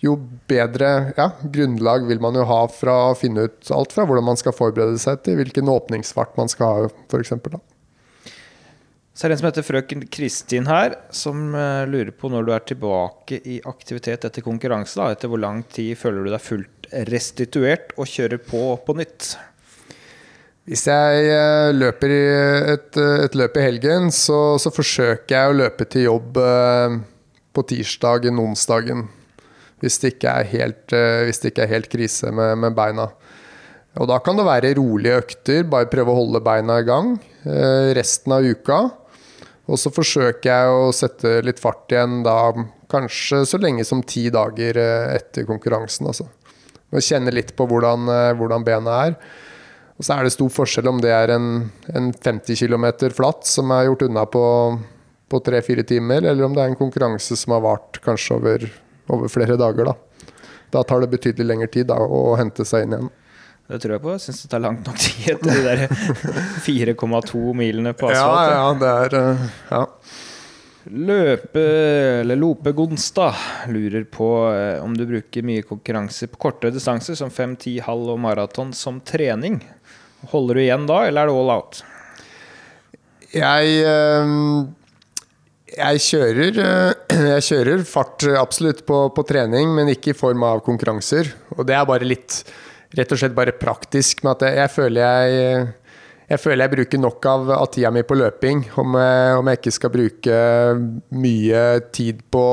jo 0.03 0.15
bedre 0.49 1.13
ja, 1.15 1.29
grunnlag 1.53 2.07
vil 2.09 2.19
man 2.23 2.35
jo 2.35 2.47
ha 2.49 2.63
fra 2.73 2.95
å 3.11 3.17
finne 3.17 3.45
ut 3.47 3.69
alt 3.71 3.93
fra 3.93 4.07
hvordan 4.09 4.25
man 4.31 4.39
skal 4.41 4.55
forberede 4.57 4.97
seg 4.99 5.21
til 5.23 5.37
hvilken 5.39 5.69
åpningsfart 5.71 6.33
man 6.39 6.51
skal 6.51 6.89
ha, 6.89 6.89
f.eks. 7.07 7.35
Så 9.13 9.27
er 9.27 9.29
det 9.29 9.35
en 9.35 9.43
som 9.43 9.47
heter 9.51 9.65
frøken 9.67 10.07
Kristin 10.09 10.65
her, 10.65 10.97
som 11.13 11.53
uh, 11.53 11.85
lurer 11.85 12.11
på 12.17 12.33
når 12.33 12.47
du 12.47 12.53
er 12.55 12.67
tilbake 12.73 13.37
i 13.45 13.59
aktivitet 13.69 14.25
etter 14.25 14.43
konkurranse. 14.43 14.97
Da, 14.97 15.13
etter 15.13 15.29
hvor 15.29 15.39
lang 15.39 15.61
tid 15.69 15.93
føler 16.01 16.25
du 16.25 16.33
deg 16.33 16.41
fullt 16.41 16.89
restituert 17.09 17.93
og 17.95 18.09
kjører 18.09 18.41
på 18.41 18.65
på 18.83 18.97
nytt? 18.97 19.35
Hvis 20.70 20.86
jeg 20.88 21.26
uh, 21.28 21.72
løper 21.76 22.14
et, 22.14 22.95
et, 22.95 23.34
løp 23.36 23.57
i 23.59 23.66
helgen, 23.66 24.07
så, 24.16 24.55
så, 24.61 24.72
forsøker 24.72 25.36
jeg 25.36 25.51
å 25.51 25.57
løpe 25.57 25.88
til 25.91 26.07
jobb 26.07 26.39
uh, 26.39 26.95
på 27.51 27.66
tirsdagen, 27.68 28.39
onsdagen 28.39 29.03
hvis 29.84 29.99
det 29.99 30.14
ikke 30.16 30.32
er 30.32 30.47
helt, 30.53 30.95
eh, 30.95 31.28
ikke 31.28 31.66
er 31.66 31.74
helt 31.74 31.89
krise 31.91 32.32
med, 32.32 32.55
med, 32.64 32.76
beina. 32.76 33.09
Og 33.99 34.07
Da 34.09 34.18
kan 34.24 34.39
det 34.39 34.47
være 34.47 34.76
rolige 34.80 35.20
økter, 35.20 35.66
bare 35.68 35.91
prøve 35.91 36.14
å 36.14 36.22
holde 36.22 36.41
beina 36.41 36.80
i 36.80 36.86
gang 36.88 37.18
eh, 37.43 37.91
resten 37.97 38.32
av 38.32 38.47
uka. 38.47 38.80
Og 39.68 39.80
så 39.80 39.91
forsøker 39.93 40.49
jeg 40.49 40.72
å 40.72 40.88
sette 40.95 41.41
litt 41.43 41.59
fart 41.59 41.91
igjen 41.91 42.24
da 42.24 42.53
kanskje 42.91 43.43
så 43.47 43.59
lenge 43.59 43.84
som 43.88 44.01
ti 44.07 44.30
dager 44.34 44.80
eh, 44.80 45.11
etter 45.20 45.45
konkurransen. 45.49 46.07
Altså. 46.07 46.30
Og 46.93 47.03
kjenne 47.03 47.36
litt 47.36 47.51
på 47.57 47.68
hvordan, 47.68 48.07
hvordan 48.39 48.64
bena 48.64 48.97
er. 49.09 49.20
Og 50.03 50.07
så 50.07 50.17
er 50.19 50.27
det 50.27 50.35
stor 50.35 50.51
forskjell 50.51 50.89
om 50.91 50.99
det 50.99 51.13
er 51.15 51.31
en, 51.31 51.49
en 51.95 52.11
50 52.11 52.59
km 52.59 52.89
flatt 53.15 53.47
som 53.47 53.71
er 53.71 53.87
gjort 53.87 54.03
unna 54.09 54.27
på, 54.27 54.45
på 55.31 55.39
tre-fire 55.47 55.87
timer, 55.87 56.27
eller 56.27 56.43
om 56.43 56.57
det 56.57 56.65
er 56.65 56.73
en 56.73 56.79
konkurranse 56.81 57.39
som 57.39 57.55
har 57.55 57.63
vart 57.63 58.01
kanskje 58.03 58.35
over 58.35 58.65
over 59.07 59.27
flere 59.27 59.57
dager. 59.59 59.85
Da, 59.85 59.95
da 60.69 60.83
tar 60.83 61.03
det 61.03 61.11
betydelig 61.13 61.47
lengre 61.47 61.71
tid 61.71 61.89
da, 61.91 61.99
å 61.99 62.35
hente 62.39 62.65
seg 62.67 62.87
inn 62.87 62.97
igjen. 62.97 63.11
Det 63.71 63.79
tror 63.79 63.95
jeg 63.95 64.03
på. 64.03 64.11
Jeg 64.11 64.23
syns 64.25 64.43
det 64.43 64.51
tar 64.51 64.61
langt 64.63 64.87
nok 64.87 64.99
tid 64.99 65.29
etter 65.37 65.55
de 65.55 65.63
der 65.63 65.83
4,2 66.67 67.43
milene 67.57 67.95
på 67.95 68.11
asfalt. 68.11 68.51
Ja, 68.51 68.59
ja, 68.59 68.69
det 68.79 68.93
er 69.07 69.19
eh, 69.21 69.49
ja. 69.71 69.83
Løpe, 70.83 71.61
eller 72.19 72.35
Lope 72.35 72.73
Gonstad 72.75 73.39
lurer 73.71 74.03
på 74.11 74.27
eh, 74.51 74.83
om 74.83 74.97
du 74.97 75.05
bruker 75.07 75.45
mye 75.47 75.63
konkurranse 75.63 76.27
på 76.27 76.41
kortere 76.49 76.75
distanser, 76.75 77.15
som 77.15 77.31
5, 77.31 77.55
10, 77.55 77.77
halv 77.87 78.11
og 78.17 78.19
maraton, 78.25 78.75
som 78.75 78.99
trening. 78.99 79.61
Holder 80.32 80.59
du 80.59 80.63
igjen 80.63 80.88
da, 80.88 81.03
eller 81.07 81.26
er 81.26 81.32
det 81.32 81.36
all 81.41 81.51
out? 81.53 81.84
Jeg 83.34 83.76
eh, 83.89 84.34
jeg 85.74 86.01
kjører, 86.05 86.59
eh, 86.61 87.21
jeg 87.34 87.45
kjører, 87.49 87.86
fart 87.88 88.26
absolutt 88.38 88.84
på, 88.88 89.07
på, 89.15 89.26
trening, 89.28 89.74
men 89.76 89.89
ikke 89.93 90.13
i 90.13 90.17
form 90.17 90.45
av 90.45 90.61
konkurranser. 90.65 91.34
Og 91.57 91.65
det 91.67 91.78
er 91.78 91.89
bare 91.89 92.09
litt 92.09 92.43
Rett 92.93 93.09
og 93.09 93.17
slett 93.17 93.34
bare 93.34 93.55
praktisk 93.57 94.19
med 94.21 94.36
at 94.36 94.43
jeg, 94.45 94.57
jeg 94.59 94.69
føler 94.69 95.01
jeg 95.01 95.63
jeg 96.30 96.41
føler 96.43 96.63
jeg 96.63 96.71
bruker 96.76 97.01
nok 97.01 97.26
av, 97.26 97.47
av 97.55 97.65
tida 97.74 97.89
mi 97.89 98.03
på 98.05 98.17
løping. 98.19 98.61
Om 98.78 98.97
jeg, 98.99 99.32
om 99.39 99.49
jeg, 99.49 99.59
ikke 99.59 99.74
skal 99.74 99.91
bruke 99.95 100.38
mye 101.24 101.63
tid 101.93 102.21
på, 102.30 102.45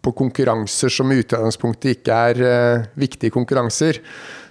på 0.00 0.14
konkurranser 0.16 0.92
som 0.92 1.12
i 1.12 1.18
utgangspunktet 1.20 1.98
ikke 1.98 2.18
er 2.30 2.40
uh, 2.40 2.88
viktige 2.96 3.34
konkurranser. 3.36 4.00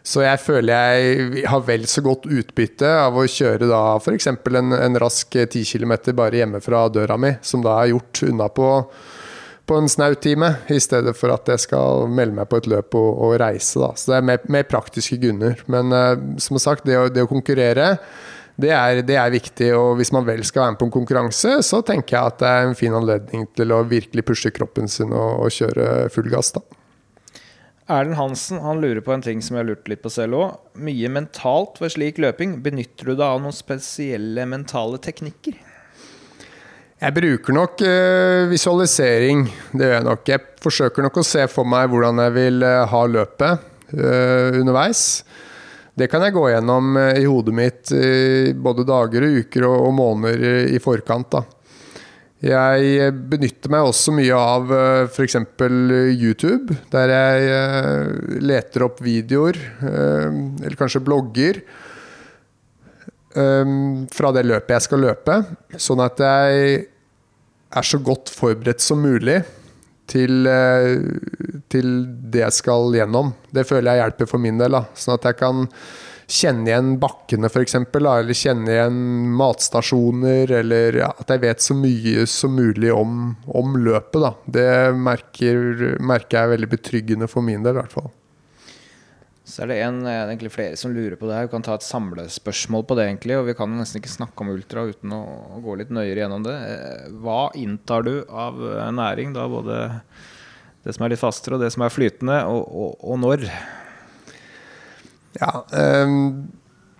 Så 0.07 0.23
jeg 0.23 0.39
føler 0.39 0.71
jeg 0.71 1.45
har 1.51 1.63
vel 1.67 1.83
så 1.89 2.01
godt 2.05 2.29
utbytte 2.31 2.87
av 3.01 3.17
å 3.19 3.25
kjøre 3.27 3.67
da 3.67 3.81
f.eks. 3.99 4.29
En, 4.31 4.71
en 4.77 4.99
rask 5.03 5.35
10 5.35 5.65
km 5.67 5.97
bare 6.15 6.39
hjemme 6.39 6.61
fra 6.63 6.85
døra 6.87 7.17
mi, 7.19 7.33
som 7.43 7.65
da 7.65 7.75
er 7.81 7.91
gjort 7.91 8.21
unna 8.29 8.47
på, 8.47 8.69
på 9.67 9.81
en 9.81 9.91
snau 9.91 10.13
time, 10.23 10.53
i 10.71 10.79
stedet 10.79 11.11
for 11.17 11.35
at 11.35 11.51
jeg 11.51 11.65
skal 11.65 12.07
melde 12.07 12.37
meg 12.39 12.47
på 12.47 12.61
et 12.61 12.71
løp 12.71 12.95
og, 12.95 13.09
og 13.27 13.35
reise. 13.43 13.81
Da. 13.83 13.91
Så 13.99 14.13
det 14.13 14.21
er 14.21 14.31
mer, 14.31 14.47
mer 14.55 14.71
praktiske 14.71 15.19
grunner. 15.19 15.59
Men 15.67 15.91
uh, 15.91 16.15
som 16.39 16.61
sagt, 16.61 16.87
det 16.87 16.95
å, 16.95 17.09
det 17.11 17.27
å 17.27 17.31
konkurrere 17.31 17.97
det 18.57 18.71
er, 18.73 19.03
det 19.05 19.19
er, 19.19 19.35
viktig. 19.35 19.73
Og 19.75 19.99
hvis 19.99 20.15
man 20.15 20.25
vel 20.25 20.39
skal 20.47 20.63
være 20.63 20.77
med 20.77 20.81
på 20.81 20.87
en 20.87 20.97
konkurranse, 21.01 21.59
så 21.67 21.83
tenker 21.85 22.15
jeg 22.15 22.31
at 22.31 22.39
det 22.41 22.55
er 22.55 22.71
en 22.71 22.79
fin 22.79 22.95
anledning 22.95 23.43
til 23.59 23.75
å 23.75 23.83
virkelig 23.85 24.23
pushe 24.25 24.55
kroppen 24.55 24.87
sin 24.89 25.11
og, 25.11 25.43
og 25.43 25.53
kjøre 25.53 26.07
full 26.15 26.31
gass. 26.31 26.55
da. 26.55 26.63
Erlend 27.87 28.17
Hansen 28.19 28.59
han 28.59 28.81
lurer 28.83 28.99
på 28.99 29.13
en 29.15 29.23
ting 29.23 29.41
som 29.43 29.55
jeg 29.55 29.63
har 29.63 29.69
lurt 29.69 29.87
litt 29.87 30.01
på 30.03 30.11
selv 30.11 30.35
òg. 30.41 30.55
Mye 30.83 31.07
mentalt 31.11 31.79
ved 31.79 31.93
slik 31.93 32.19
løping. 32.19 32.57
Benytter 32.63 33.07
du 33.07 33.13
deg 33.13 33.23
av 33.23 33.39
noen 33.39 33.55
spesielle 33.55 34.43
mentale 34.49 34.99
teknikker? 35.03 35.55
Jeg 36.97 37.13
bruker 37.13 37.55
nok 37.55 37.83
uh, 37.85 38.49
visualisering. 38.51 39.45
Det 39.71 39.87
gjør 39.87 39.95
jeg 39.95 40.07
nok. 40.09 40.31
Jeg 40.33 40.45
forsøker 40.65 41.05
nok 41.05 41.21
å 41.21 41.27
se 41.29 41.47
for 41.51 41.69
meg 41.69 41.87
hvordan 41.93 42.19
jeg 42.25 42.35
vil 42.35 42.65
uh, 42.65 42.83
ha 42.91 43.03
løpet 43.07 43.67
uh, 43.93 44.57
underveis. 44.57 45.03
Det 45.97 46.09
kan 46.11 46.25
jeg 46.25 46.35
gå 46.35 46.43
gjennom 46.51 46.97
i 47.17 47.23
hodet 47.25 47.53
mitt 47.57 47.89
både 48.61 48.83
dager 48.85 49.23
og 49.25 49.37
uker 49.41 49.63
og 49.65 49.87
måneder 49.97 50.67
i 50.69 50.77
forkant. 50.77 51.31
da. 51.33 51.41
Jeg 52.45 53.13
benytter 53.31 53.71
meg 53.73 53.87
også 53.89 54.13
mye 54.13 54.37
av 54.37 54.69
f.eks. 55.09 55.39
YouTube, 56.13 56.75
der 56.93 57.09
jeg 57.09 58.41
leter 58.45 58.85
opp 58.85 59.01
videoer, 59.01 59.57
eller 59.81 60.77
kanskje 60.77 61.01
blogger, 61.01 61.61
fra 63.33 64.31
det 64.37 64.45
løpet 64.45 64.75
jeg 64.75 64.85
skal 64.85 65.01
løpe. 65.07 65.39
Sånn 65.81 66.01
at 66.05 66.21
jeg 66.21 66.85
er 67.73 67.85
så 67.89 67.99
godt 68.05 68.29
forberedt 68.33 68.85
som 68.85 69.01
mulig 69.01 69.41
til, 70.09 70.45
til 71.73 71.89
det 72.31 72.45
jeg 72.45 72.55
skal 72.55 72.93
gjennom. 72.95 73.33
Det 73.49 73.65
føler 73.67 73.91
jeg 73.91 74.05
hjelper 74.05 74.29
for 74.29 74.45
min 74.45 74.61
del. 74.61 74.77
Da. 74.77 74.85
Sånn 74.93 75.17
at 75.17 75.25
jeg 75.25 75.41
kan 75.41 75.65
kjenne 76.27 76.67
igjen 76.67 76.93
bakkene, 76.99 77.47
f.eks. 77.47 77.77
Eller 77.79 78.35
kjenne 78.35 78.73
igjen 78.73 78.99
matstasjoner. 79.39 80.51
Eller 80.59 80.99
ja, 81.01 81.09
at 81.15 81.31
jeg 81.31 81.43
vet 81.43 81.63
så 81.63 81.77
mye 81.77 82.27
som 82.29 82.55
mulig 82.57 82.91
om, 82.93 83.33
om 83.47 83.79
løpet. 83.79 84.19
Da. 84.23 84.33
Det 84.59 84.69
merker, 84.99 85.97
merker 86.03 86.39
jeg 86.39 86.43
er 86.43 86.55
veldig 86.55 86.71
betryggende 86.75 87.31
for 87.31 87.45
min 87.45 87.63
del, 87.65 87.77
i 87.77 87.81
hvert 87.81 87.97
fall. 87.99 88.11
Så 89.47 89.63
er 89.63 89.71
det 89.71 89.77
en, 89.79 90.01
egentlig 90.03 90.51
flere 90.51 90.75
som 90.75 90.91
lurer 90.91 91.15
på 91.15 91.29
det 91.29 91.37
her. 91.37 91.47
Vi 91.47 91.53
kan 91.53 91.63
ta 91.63 91.77
et 91.77 91.87
samlespørsmål 91.87 92.83
på 92.83 92.97
det, 92.99 93.07
egentlig. 93.07 93.37
Og 93.39 93.47
vi 93.47 93.55
kan 93.55 93.71
nesten 93.79 94.01
ikke 94.01 94.11
snakke 94.11 94.43
om 94.43 94.51
ultra 94.51 94.83
uten 94.89 95.15
å, 95.15 95.23
å 95.55 95.61
gå 95.63 95.77
litt 95.79 95.93
nøyere 95.95 96.25
gjennom 96.25 96.43
det. 96.43 96.57
Hva 97.23 97.45
inntar 97.55 98.03
du 98.03 98.17
av 98.27 98.59
næring, 98.91 99.31
da? 99.37 99.47
Både 99.47 99.79
det 100.83 100.95
som 100.95 101.07
er 101.07 101.15
litt 101.15 101.23
fastere, 101.23 101.55
og 101.55 101.63
det 101.63 101.71
som 101.71 101.87
er 101.87 101.95
flytende, 101.95 102.41
og, 102.51 102.67
og, 102.67 102.97
og 103.07 103.21
når? 103.23 103.47
Ja, 105.37 105.51
um, 106.05 106.47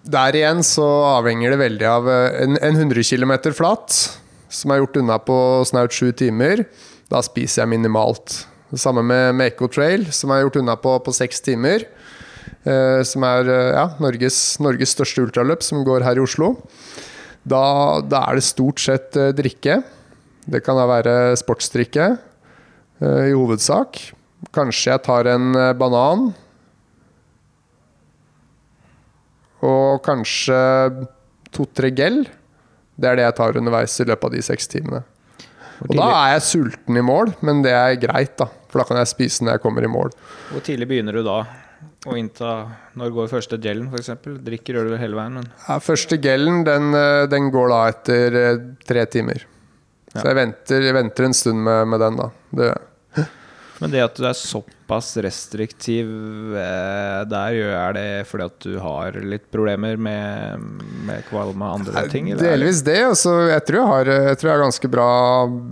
der 0.08 0.38
igjen 0.38 0.62
så 0.64 0.86
avhenger 1.18 1.54
det 1.54 1.62
veldig 1.62 1.88
av 1.90 2.08
en, 2.10 2.56
en 2.64 2.78
100 2.80 3.04
km 3.04 3.34
flat 3.58 3.96
som 4.54 4.72
er 4.72 4.82
gjort 4.82 5.00
unna 5.02 5.18
på 5.20 5.38
snaut 5.68 5.96
sju 5.96 6.12
timer. 6.16 6.64
Da 7.12 7.22
spiser 7.26 7.64
jeg 7.64 7.74
minimalt. 7.76 8.46
Det 8.72 8.80
samme 8.80 9.04
med, 9.04 9.36
med 9.36 9.60
Trail, 9.72 10.08
som 10.12 10.32
er 10.32 10.44
gjort 10.44 10.60
unna 10.62 10.76
på 10.80 11.14
seks 11.16 11.42
timer. 11.44 11.86
Uh, 12.68 13.04
som 13.08 13.24
er 13.24 13.48
uh, 13.48 13.72
ja, 13.76 13.86
Norges, 14.04 14.60
Norges, 14.64 14.92
største 14.96 15.24
ultraløp, 15.24 15.64
som 15.64 15.86
går 15.88 16.04
her 16.04 16.20
i 16.20 16.24
Oslo. 16.24 16.56
Da, 17.48 18.00
da 18.04 18.26
er 18.28 18.40
det 18.40 18.48
stort 18.48 18.82
sett 18.84 19.16
uh, 19.16 19.32
drikke. 19.36 19.82
Det 20.48 20.64
kan 20.64 20.80
da 20.80 20.88
være 20.88 21.14
sportsdrikke 21.40 22.12
i 23.04 23.34
hovedsak. 23.36 24.00
Kanskje 24.56 24.94
jeg 24.94 25.02
tar 25.06 25.28
en 25.30 25.52
banan 25.78 26.30
og 29.66 30.02
kanskje 30.06 30.58
to-tre 31.56 31.92
gel. 31.96 32.24
Det 32.98 33.10
er 33.10 33.20
det 33.20 33.28
jeg 33.28 33.38
tar 33.38 33.60
underveis 33.60 33.94
i 34.02 34.08
løpet 34.08 34.30
av 34.30 34.36
de 34.36 34.44
seks 34.46 34.70
timene. 34.72 35.04
Og 35.86 35.94
da 35.94 36.08
er 36.10 36.32
jeg 36.36 36.46
sulten 36.48 36.98
i 36.98 37.06
mål, 37.06 37.36
men 37.46 37.62
det 37.66 37.74
er 37.78 38.00
greit, 38.02 38.34
da. 38.40 38.50
For 38.68 38.82
da 38.82 38.88
kan 38.90 39.00
jeg 39.00 39.12
spise 39.12 39.46
når 39.46 39.58
jeg 39.58 39.64
kommer 39.64 39.86
i 39.86 39.92
mål. 39.92 40.14
Hvor 40.50 40.66
tidlig 40.66 40.90
begynner 40.90 41.20
du 41.20 41.24
da 41.26 41.42
å 42.08 42.16
innta 42.18 42.52
Når 42.98 43.14
går 43.14 43.30
første 43.30 43.60
gelen, 43.62 43.90
f.eks.? 43.92 44.14
Drikker 44.46 44.78
gjør 44.78 44.88
du 44.88 44.94
det 44.96 45.02
hele 45.02 45.18
veien, 45.18 45.38
men 45.38 45.48
ja, 45.50 45.78
Første 45.84 46.18
gelen, 46.22 46.64
den, 46.66 46.96
den, 47.30 47.50
går 47.54 47.72
da 47.74 47.80
etter 47.92 48.38
eh, 48.42 48.60
tre 48.88 49.06
timer. 49.12 49.44
Ja. 50.14 50.22
Så 50.22 50.28
jeg 50.30 50.38
venter, 50.40 50.86
jeg 50.88 50.98
venter, 50.98 51.28
en 51.28 51.38
stund 51.38 51.62
med, 51.68 51.84
med 51.92 52.02
den, 52.02 52.22
da. 52.22 52.30
Det 52.50 52.70
gjør 52.70 52.74
jeg. 52.74 52.87
Men 53.82 53.94
det 53.94 54.02
at 54.02 54.18
du 54.18 54.26
er 54.26 54.34
såpass 54.38 55.12
restriktiv 55.22 56.08
eh, 56.58 57.22
der, 57.30 57.58
er 57.78 57.96
det 57.98 58.08
fordi 58.30 58.48
at 58.50 58.66
du 58.66 58.78
har 58.82 59.18
litt 59.22 59.46
problemer 59.54 60.00
med, 60.02 60.64
med 61.06 61.26
kvalme 61.30 61.62
og 61.62 61.82
andre 61.82 62.08
ting? 62.10 62.32
Eller? 62.32 62.56
Delvis 62.56 62.82
det. 62.88 63.00
Altså, 63.12 63.36
jeg, 63.52 63.66
tror 63.68 63.82
jeg, 63.82 63.90
har, 63.92 64.14
jeg 64.32 64.40
tror 64.40 64.50
jeg 64.50 64.56
har 64.56 64.66
ganske 64.66 64.92
bra, 64.94 65.10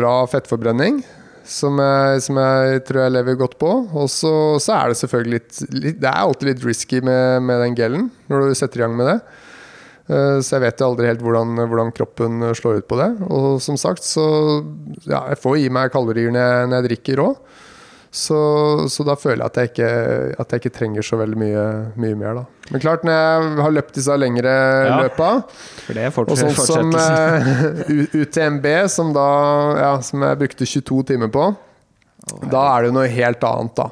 bra 0.01 0.17
fettforbrenning. 0.29 1.01
Som 1.45 1.77
jeg, 1.77 2.21
som 2.25 2.39
jeg, 2.41 2.79
tror 2.87 3.03
jeg 3.03 3.13
lever 3.13 3.39
godt 3.41 3.57
på. 3.61 3.71
Og 3.93 4.09
så, 4.09 4.33
så 4.61 4.77
er 4.79 4.91
det 4.91 4.99
selvfølgelig 5.01 5.39
litt, 5.39 5.57
litt, 5.73 5.99
Det 6.01 6.09
er 6.09 6.21
alltid 6.21 6.51
litt 6.51 6.63
risky 6.65 7.01
med, 7.05 7.41
med, 7.45 7.61
den 7.61 7.77
gelen 7.77 8.07
når 8.29 8.49
du 8.49 8.55
setter 8.57 8.81
i 8.81 8.85
gang 8.85 8.95
med 8.97 9.11
det. 9.11 9.19
Eh, 10.05 10.39
så 10.45 10.57
jeg 10.57 10.67
vet 10.67 10.81
jo 10.81 10.91
aldri 10.91 11.09
helt 11.09 11.25
hvordan, 11.25 11.57
hvordan, 11.57 11.93
kroppen 11.97 12.49
slår 12.57 12.81
ut 12.81 12.89
på 12.89 13.01
det. 13.01 13.11
Og 13.33 13.61
som 13.65 13.77
sagt, 13.81 14.05
så 14.05 14.25
ja, 15.05 15.25
jeg 15.33 15.41
får 15.41 15.61
gi 15.63 15.69
meg 15.73 15.93
kalorier 15.93 16.33
når 16.33 16.45
jeg, 16.45 16.69
når 16.69 16.77
jeg 16.77 16.91
drikker 16.91 17.25
òg. 17.25 17.45
Så, 18.15 18.37
så, 18.87 19.03
da 19.03 19.17
føler 19.19 19.41
jeg 19.43 19.49
at 19.49 19.57
jeg 19.59 19.69
ikke, 19.73 19.87
at 20.39 20.53
jeg 20.53 20.61
ikke 20.61 20.73
trenger 20.77 21.03
så 21.03 21.17
veldig 21.19 21.39
mye, 21.39 21.65
mye, 21.99 22.15
mer. 22.15 22.37
da 22.37 22.71
Men 22.71 22.83
klart, 22.85 23.03
når 23.03 23.17
jeg 23.17 23.49
har 23.65 23.75
løpt 23.75 23.97
disse 23.97 24.15
lengre 24.15 24.53
ja, 24.87 25.01
løpa, 25.03 25.31
og 26.23 26.31
sånn 26.39 26.55
som 26.55 26.95
uh, 26.95 28.15
UTMB, 28.15 28.69
som, 28.93 29.11
da, 29.15 29.27
ja, 29.81 29.91
som 30.07 30.23
jeg 30.23 30.39
brukte 30.45 30.69
22 30.69 31.01
timer 31.11 31.33
på, 31.35 31.49
oh, 31.51 32.47
da 32.53 32.63
er 32.77 32.87
det 32.87 32.95
noe 32.95 33.11
helt 33.11 33.43
annet, 33.51 33.83
da. 33.83 33.91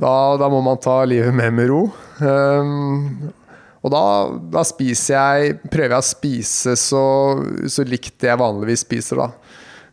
Da, 0.00 0.14
da 0.40 0.52
må 0.52 0.60
man 0.64 0.80
ta 0.80 1.00
livet 1.08 1.32
med 1.36 1.56
med 1.56 1.72
ro. 1.72 1.82
Um, 2.20 3.32
og 3.80 3.92
da, 3.92 4.04
da, 4.52 4.62
spiser 4.68 5.14
jeg 5.16 5.54
Prøver 5.72 5.94
jeg 5.94 6.02
å 6.02 6.04
spise 6.04 6.74
så, 6.76 7.04
så 7.64 7.84
likt 7.88 8.18
det 8.20 8.28
jeg 8.28 8.40
vanligvis 8.40 8.84
spiser, 8.84 9.24
da. 9.24 9.32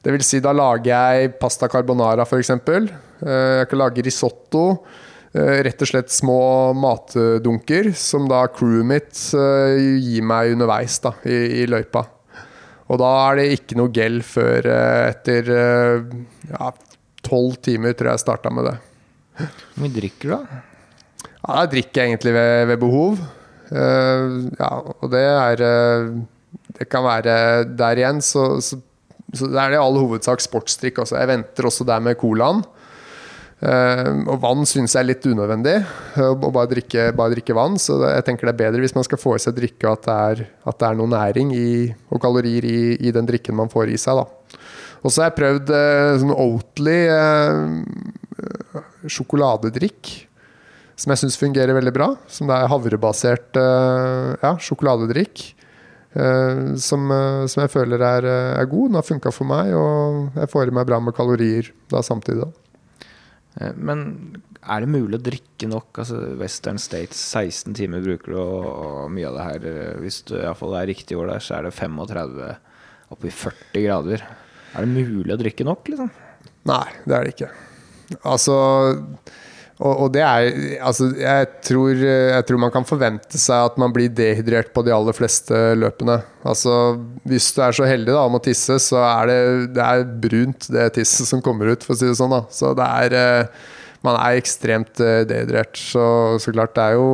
Det 0.04 0.12
vil 0.12 0.24
si, 0.24 0.44
da 0.44 0.52
lager 0.56 0.92
jeg 0.92 1.38
pasta 1.40 1.72
carbonara, 1.72 2.28
f.eks. 2.28 2.52
Eh, 3.24 3.62
jeg 3.62 3.70
kan 3.72 3.82
lage 3.82 4.06
risotto. 4.06 4.64
Eh, 5.34 5.62
rett 5.68 5.82
og 5.84 5.90
slett 5.90 6.14
små 6.14 6.40
matdunker 6.78 7.92
som 7.98 8.30
da 8.30 8.46
crewet 8.54 8.88
mitt 8.88 9.24
eh, 9.38 9.98
gir 10.02 10.26
meg 10.28 10.56
underveis 10.56 11.00
da, 11.04 11.14
i, 11.28 11.64
i 11.64 11.66
løypa. 11.70 12.06
Og 12.88 13.02
da 13.02 13.10
er 13.26 13.42
det 13.42 13.48
ikke 13.58 13.78
noe 13.80 13.92
gel 13.92 14.22
før 14.24 14.70
etter 14.72 15.50
ja, 15.52 16.70
tolv 17.26 17.58
timer, 17.60 17.92
tror 17.92 18.14
jeg 18.14 18.16
jeg 18.16 18.24
starta 18.24 18.52
med 18.54 18.70
det. 18.70 18.78
Hvor 19.42 19.84
mye 19.84 19.96
drikker 19.98 20.32
du, 20.32 20.38
da? 20.38 20.62
Ja, 21.42 21.58
jeg 21.66 21.72
drikker 21.74 22.06
egentlig 22.06 22.32
ved, 22.38 22.54
ved 22.72 22.80
behov. 22.80 23.20
Uh, 23.68 24.48
ja, 24.56 24.70
og 24.80 25.10
det 25.12 25.26
er 25.28 25.62
Det 26.78 26.86
kan 26.88 27.04
være 27.04 27.66
Der 27.68 28.00
igjen, 28.00 28.22
så, 28.24 28.62
så 28.64 28.78
så 29.36 29.50
det 29.52 29.60
er 29.60 29.76
i 29.76 29.80
all 29.80 29.98
hovedsak 30.00 30.42
sportsdrikk. 30.44 31.02
Også. 31.04 31.18
Jeg 31.20 31.28
venter 31.32 31.68
også 31.68 31.88
der 31.88 32.04
med 32.04 32.16
colaen. 32.20 32.64
Uh, 33.58 34.22
og 34.30 34.36
vann 34.44 34.68
syns 34.70 34.94
jeg 34.94 35.02
er 35.02 35.08
litt 35.10 35.26
unødvendig. 35.26 35.80
Uh, 36.14 36.36
å 36.36 36.52
bare 36.54 36.70
drikke, 36.76 37.08
bare 37.18 37.34
drikke, 37.34 37.56
vann. 37.58 37.80
Så 37.82 37.98
det, 38.04 38.12
jeg 38.20 38.28
tenker 38.28 38.50
det 38.50 38.54
er 38.54 38.60
bedre 38.60 38.84
hvis 38.84 38.94
man 38.98 39.08
skal 39.08 39.22
få 39.22 39.34
i 39.38 39.42
seg 39.42 39.56
drikke, 39.58 39.90
at 39.90 40.06
det 40.06 40.18
er, 40.30 40.44
at 40.70 40.78
det 40.78 40.90
er 40.90 41.00
noe 41.00 41.10
næring 41.10 41.56
i, 41.58 41.72
og 42.14 42.22
kalorier 42.22 42.68
i, 42.70 42.82
i, 43.02 43.14
den 43.16 43.30
drikken 43.30 43.58
man 43.58 43.72
får 43.74 43.94
i 43.94 43.98
seg. 44.02 44.22
Da. 44.22 44.62
Og 45.02 45.10
så 45.10 45.24
har 45.24 45.32
jeg 45.32 45.40
prøvd 45.40 45.74
uh, 45.74 46.14
sånn 46.22 46.38
Oatly 46.38 47.02
sjokoladedrikk. 49.10 50.14
Som 50.98 51.14
jeg 51.14 51.22
syns 51.22 51.38
fungerer 51.38 51.78
veldig 51.78 51.94
bra. 51.94 52.12
Som 52.30 52.50
det 52.50 52.58
er 52.58 52.70
havrebasert 52.72 53.58
ja, 53.58 54.54
sjokoladedrikk. 54.62 55.44
Uh, 56.18 56.74
som, 56.82 57.10
som, 57.46 57.62
jeg 57.62 57.74
føler 57.74 58.02
er, 58.02 58.30
er 58.62 58.70
god. 58.70 58.90
Den 58.90 59.02
har 59.02 59.06
funka 59.06 59.34
for 59.34 59.50
meg, 59.50 59.74
og 59.78 60.40
jeg 60.42 60.54
får 60.54 60.70
i 60.70 60.78
meg 60.78 60.90
bra 60.90 61.02
med 61.02 61.18
kalorier 61.18 61.70
da 61.94 62.06
samtidig. 62.06 62.46
Da. 62.46 62.67
Men 63.58 64.02
er 64.62 64.84
det 64.84 64.90
mulig 64.92 65.18
å 65.18 65.24
drikke 65.24 65.70
nok? 65.72 66.04
Altså 66.04 66.20
Western 66.38 66.78
States, 66.82 67.20
16 67.34 67.74
timer 67.78 68.04
bruker 68.06 68.36
du, 68.36 68.38
og, 68.40 69.08
mye 69.14 69.30
av 69.30 69.38
det 69.38 69.46
her 69.48 69.98
Hvis 70.04 70.22
du 70.30 70.36
iallfall 70.38 70.76
er 70.78 70.92
riktig 70.92 71.18
år 71.18 71.32
der, 71.32 71.44
så 71.44 71.58
er 71.58 71.68
det 71.68 71.74
35 71.78 72.38
oppi 73.16 73.32
40 73.32 73.86
grader. 73.88 74.26
Er 74.76 74.86
det 74.86 74.92
mulig 75.08 75.34
å 75.34 75.40
drikke 75.40 75.66
nok, 75.68 75.90
liksom? 75.90 76.12
Nei, 76.68 76.86
det 77.08 77.16
er 77.16 77.26
det 77.26 77.34
ikke. 77.36 77.52
Altså 78.28 78.58
Og, 79.78 79.92
og 79.94 80.08
det 80.16 80.24
er 80.26 80.48
Altså, 80.82 81.12
jeg 81.22 81.48
tror, 81.66 81.92
jeg 82.02 82.46
tror 82.48 82.62
man 82.64 82.74
kan 82.74 82.88
forvente 82.88 83.38
seg 83.38 83.68
at 83.70 83.78
man 83.78 83.94
blir 83.94 84.10
dehydrert 84.10 84.72
på 84.74 84.82
de 84.86 84.94
aller 84.96 85.14
fleste 85.14 85.54
løpene. 85.78 86.18
Altså, 86.48 86.98
hvis 87.28 87.52
du 87.54 87.62
er 87.62 87.78
så 87.78 87.86
heldig 87.90 88.16
da 88.16 88.24
om 88.26 88.40
å 88.40 88.42
tisse, 88.44 88.80
så 88.82 89.04
er 89.06 89.30
det, 89.30 89.40
det 89.78 89.86
er 89.86 90.06
brunt, 90.26 90.70
det 90.74 90.88
tisset 90.98 91.30
som 91.30 91.44
kommer 91.46 91.70
ut, 91.76 91.86
for 91.86 91.94
å 91.94 92.00
si 92.00 92.10
det 92.10 92.18
sånn. 92.18 92.34
da 92.34 92.42
Så 92.54 92.74
det 92.78 92.90
er 93.04 93.18
eh, 93.22 93.68
Man 94.06 94.18
er 94.22 94.40
ekstremt 94.40 95.02
eh, 95.04 95.22
dehydrert. 95.30 95.78
Så, 95.78 96.08
så 96.42 96.54
klart, 96.56 96.74
det 96.78 96.84
er 96.88 96.98
jo 96.98 97.08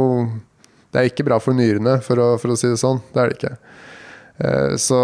Det 0.94 1.02
er 1.02 1.12
ikke 1.12 1.26
bra 1.28 1.40
for 1.44 1.58
nyrene, 1.58 1.98
for 2.06 2.22
å, 2.22 2.32
for 2.40 2.54
å 2.54 2.60
si 2.60 2.70
det 2.72 2.80
sånn. 2.80 3.04
Det 3.12 3.24
er 3.24 3.32
det 3.32 3.40
ikke. 3.42 3.56
Eh, 4.40 4.76
Så 4.80 5.02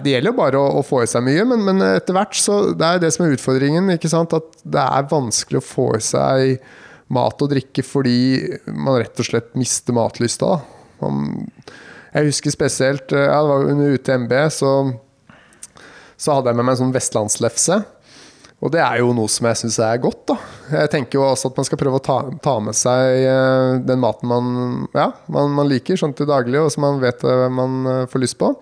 Det 0.00 0.14
gjelder 0.14 0.32
jo 0.32 0.38
bare 0.38 0.60
å, 0.60 0.78
å 0.80 0.84
få 0.86 1.02
i 1.04 1.10
seg 1.10 1.24
mye, 1.26 1.44
men, 1.48 1.64
men 1.66 1.84
etter 1.84 2.16
hvert 2.16 2.36
så 2.38 2.60
Det 2.72 2.86
er 2.86 3.02
det 3.02 3.10
som 3.12 3.26
er 3.26 3.34
utfordringen. 3.36 3.90
At 3.92 4.46
det 4.62 4.86
er 4.86 5.10
vanskelig 5.10 5.60
å 5.60 5.66
få 5.66 5.88
i 5.98 6.04
seg 6.04 6.62
mat 7.12 7.44
og 7.44 7.50
drikke 7.52 7.84
fordi 7.84 8.18
man 8.72 9.00
rett 9.02 9.20
og 9.20 9.28
slett 9.28 9.52
mister 9.58 9.96
matlysta. 9.96 10.54
Man, 11.02 11.48
jeg 12.12 12.30
husker 12.30 12.54
spesielt 12.54 13.12
ja, 13.12 13.40
det 13.42 13.50
var 13.50 13.66
Under 13.72 13.96
UTMB 13.96 14.32
så, 14.54 14.70
så 16.16 16.38
hadde 16.38 16.52
jeg 16.52 16.60
med 16.60 16.68
meg 16.68 16.76
en 16.76 16.84
sånn 16.86 16.94
vestlandslefse. 16.94 17.82
Og 18.62 18.70
det 18.70 18.78
er 18.78 19.00
jo 19.00 19.10
noe 19.16 19.30
som 19.30 19.48
jeg 19.48 19.58
syns 19.58 19.80
er 19.82 19.98
godt. 20.02 20.20
da. 20.30 20.36
Jeg 20.70 20.90
tenker 20.92 21.18
jo 21.18 21.24
også 21.26 21.50
at 21.50 21.56
man 21.58 21.66
skal 21.66 21.80
prøve 21.80 21.98
å 21.98 22.04
ta, 22.04 22.18
ta 22.44 22.54
med 22.62 22.78
seg 22.78 23.24
eh, 23.26 23.80
den 23.82 23.98
maten 24.02 24.30
man, 24.30 24.52
ja, 24.94 25.08
man, 25.34 25.50
man 25.56 25.66
liker 25.70 25.98
sånn 25.98 26.14
til 26.14 26.30
daglig, 26.30 26.60
og 26.60 26.70
som 26.70 26.86
man 26.86 27.02
vet 27.02 27.24
eh, 27.26 27.48
man 27.50 27.80
eh, 27.90 28.04
får 28.12 28.22
lyst 28.22 28.38
på. 28.38 28.52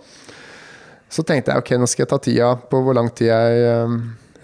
Så 1.10 1.24
tenkte 1.26 1.52
jeg 1.52 1.62
ok, 1.62 1.72
nå 1.80 1.88
skal 1.90 2.04
jeg 2.04 2.10
ta 2.12 2.18
tida 2.22 2.50
på 2.70 2.80
hvor 2.86 2.94
lang 2.96 3.10
tid 3.10 3.32
jeg, 3.32 3.62
eh, 3.66 3.94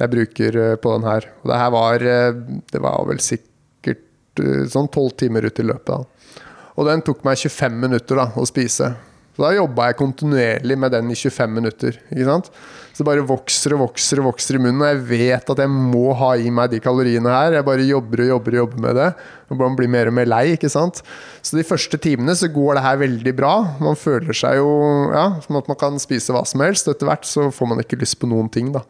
jeg 0.00 0.12
bruker 0.12 0.60
eh, 0.62 0.76
på 0.82 0.94
den 0.96 1.06
her. 1.06 1.28
Og 1.42 1.50
det 1.52 1.60
her 1.62 1.74
var 1.74 2.06
eh, 2.12 2.40
Det 2.72 2.82
var 2.82 3.04
vel 3.08 3.22
sikkert 3.22 4.42
eh, 4.42 4.64
sånn 4.72 4.90
tolv 4.92 5.14
timer 5.20 5.46
ut 5.46 5.62
i 5.62 5.66
løpet. 5.66 5.94
da. 5.94 6.42
Og 6.76 6.88
den 6.90 7.04
tok 7.06 7.22
meg 7.24 7.38
25 7.40 7.78
minutter 7.86 8.18
da, 8.20 8.30
å 8.36 8.44
spise. 8.48 8.90
Så 9.36 9.44
da 9.44 9.52
jobba 9.52 9.90
jeg 9.90 10.00
kontinuerlig 10.00 10.78
med 10.80 10.92
den 10.96 11.12
i 11.12 11.16
25 11.16 11.54
minutter. 11.54 12.00
ikke 12.10 12.28
sant? 12.28 12.50
Så 12.96 13.04
det 13.04 13.10
bare 13.10 13.24
vokser 13.28 13.74
og 13.76 13.82
vokser 13.82 14.22
og 14.22 14.30
vokser 14.30 14.56
i 14.56 14.58
munnen, 14.64 14.80
og 14.80 14.88
jeg 14.88 15.00
vet 15.10 15.50
at 15.52 15.58
jeg 15.60 15.68
må 15.68 16.14
ha 16.16 16.30
i 16.40 16.48
meg 16.48 16.70
de 16.72 16.78
kaloriene 16.80 17.28
her. 17.28 17.58
Jeg 17.58 17.66
bare 17.66 17.84
jobber 17.84 18.22
og 18.24 18.30
jobber 18.30 18.54
og 18.54 18.60
jobber 18.62 18.80
med 18.86 18.96
det. 18.96 19.08
Og 19.52 19.60
man 19.60 19.76
blir 19.76 19.90
mer 19.92 20.08
og 20.08 20.16
mer 20.16 20.30
lei. 20.32 20.54
ikke 20.54 20.70
sant? 20.72 21.02
Så 21.44 21.58
de 21.58 21.66
første 21.68 22.00
timene 22.00 22.32
så 22.40 22.48
går 22.48 22.78
det 22.78 22.86
her 22.86 23.02
veldig 23.04 23.34
bra. 23.36 23.52
Man 23.84 24.00
føler 24.00 24.32
seg 24.40 24.62
jo 24.62 24.70
ja, 25.12 25.26
som 25.44 25.60
at 25.60 25.68
man 25.68 25.76
kan 25.82 26.00
spise 26.00 26.32
hva 26.32 26.40
som 26.48 26.64
helst. 26.64 26.88
Etter 26.88 27.10
hvert 27.10 27.28
så 27.28 27.50
får 27.52 27.68
man 27.74 27.84
ikke 27.84 28.00
lyst 28.00 28.16
på 28.22 28.32
noen 28.32 28.48
ting, 28.48 28.72
da. 28.72 28.86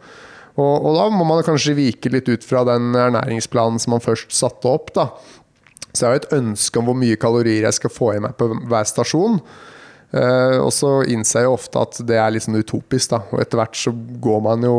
Og, 0.55 0.87
og 0.87 0.95
da 1.01 1.11
må 1.11 1.27
man 1.27 1.43
kanskje 1.43 1.75
vike 1.75 2.15
litt 2.15 2.31
ut 2.31 2.47
fra 2.47 2.63
den 2.71 2.95
ernæringsplanen 2.95 3.83
som 3.83 3.97
man 3.99 4.07
først 4.07 4.31
satte 4.39 4.71
opp, 4.71 4.95
da. 4.95 5.11
Så 5.91 6.05
jeg 6.05 6.13
har 6.13 6.23
et 6.23 6.37
ønske 6.39 6.79
om 6.79 6.87
hvor 6.93 7.03
mye 7.03 7.19
kalorier 7.19 7.67
jeg 7.67 7.83
skal 7.83 7.91
få 7.91 8.15
i 8.15 8.23
meg 8.23 8.39
på 8.39 8.53
hver 8.55 8.87
stasjon. 8.87 9.43
Eh, 10.15 10.59
og 10.63 10.71
så 10.75 11.01
innser 11.11 11.43
jeg 11.43 11.49
jo 11.49 11.57
ofte 11.57 11.83
at 11.83 11.99
det 12.07 12.19
er 12.21 12.33
litt 12.33 12.47
sånn 12.47 12.59
utopisk, 12.61 13.11
da. 13.13 13.21
Og 13.33 13.43
etter 13.43 13.61
hvert 13.61 13.79
så 13.79 13.93
går 14.23 14.41
man 14.47 14.65
jo 14.67 14.79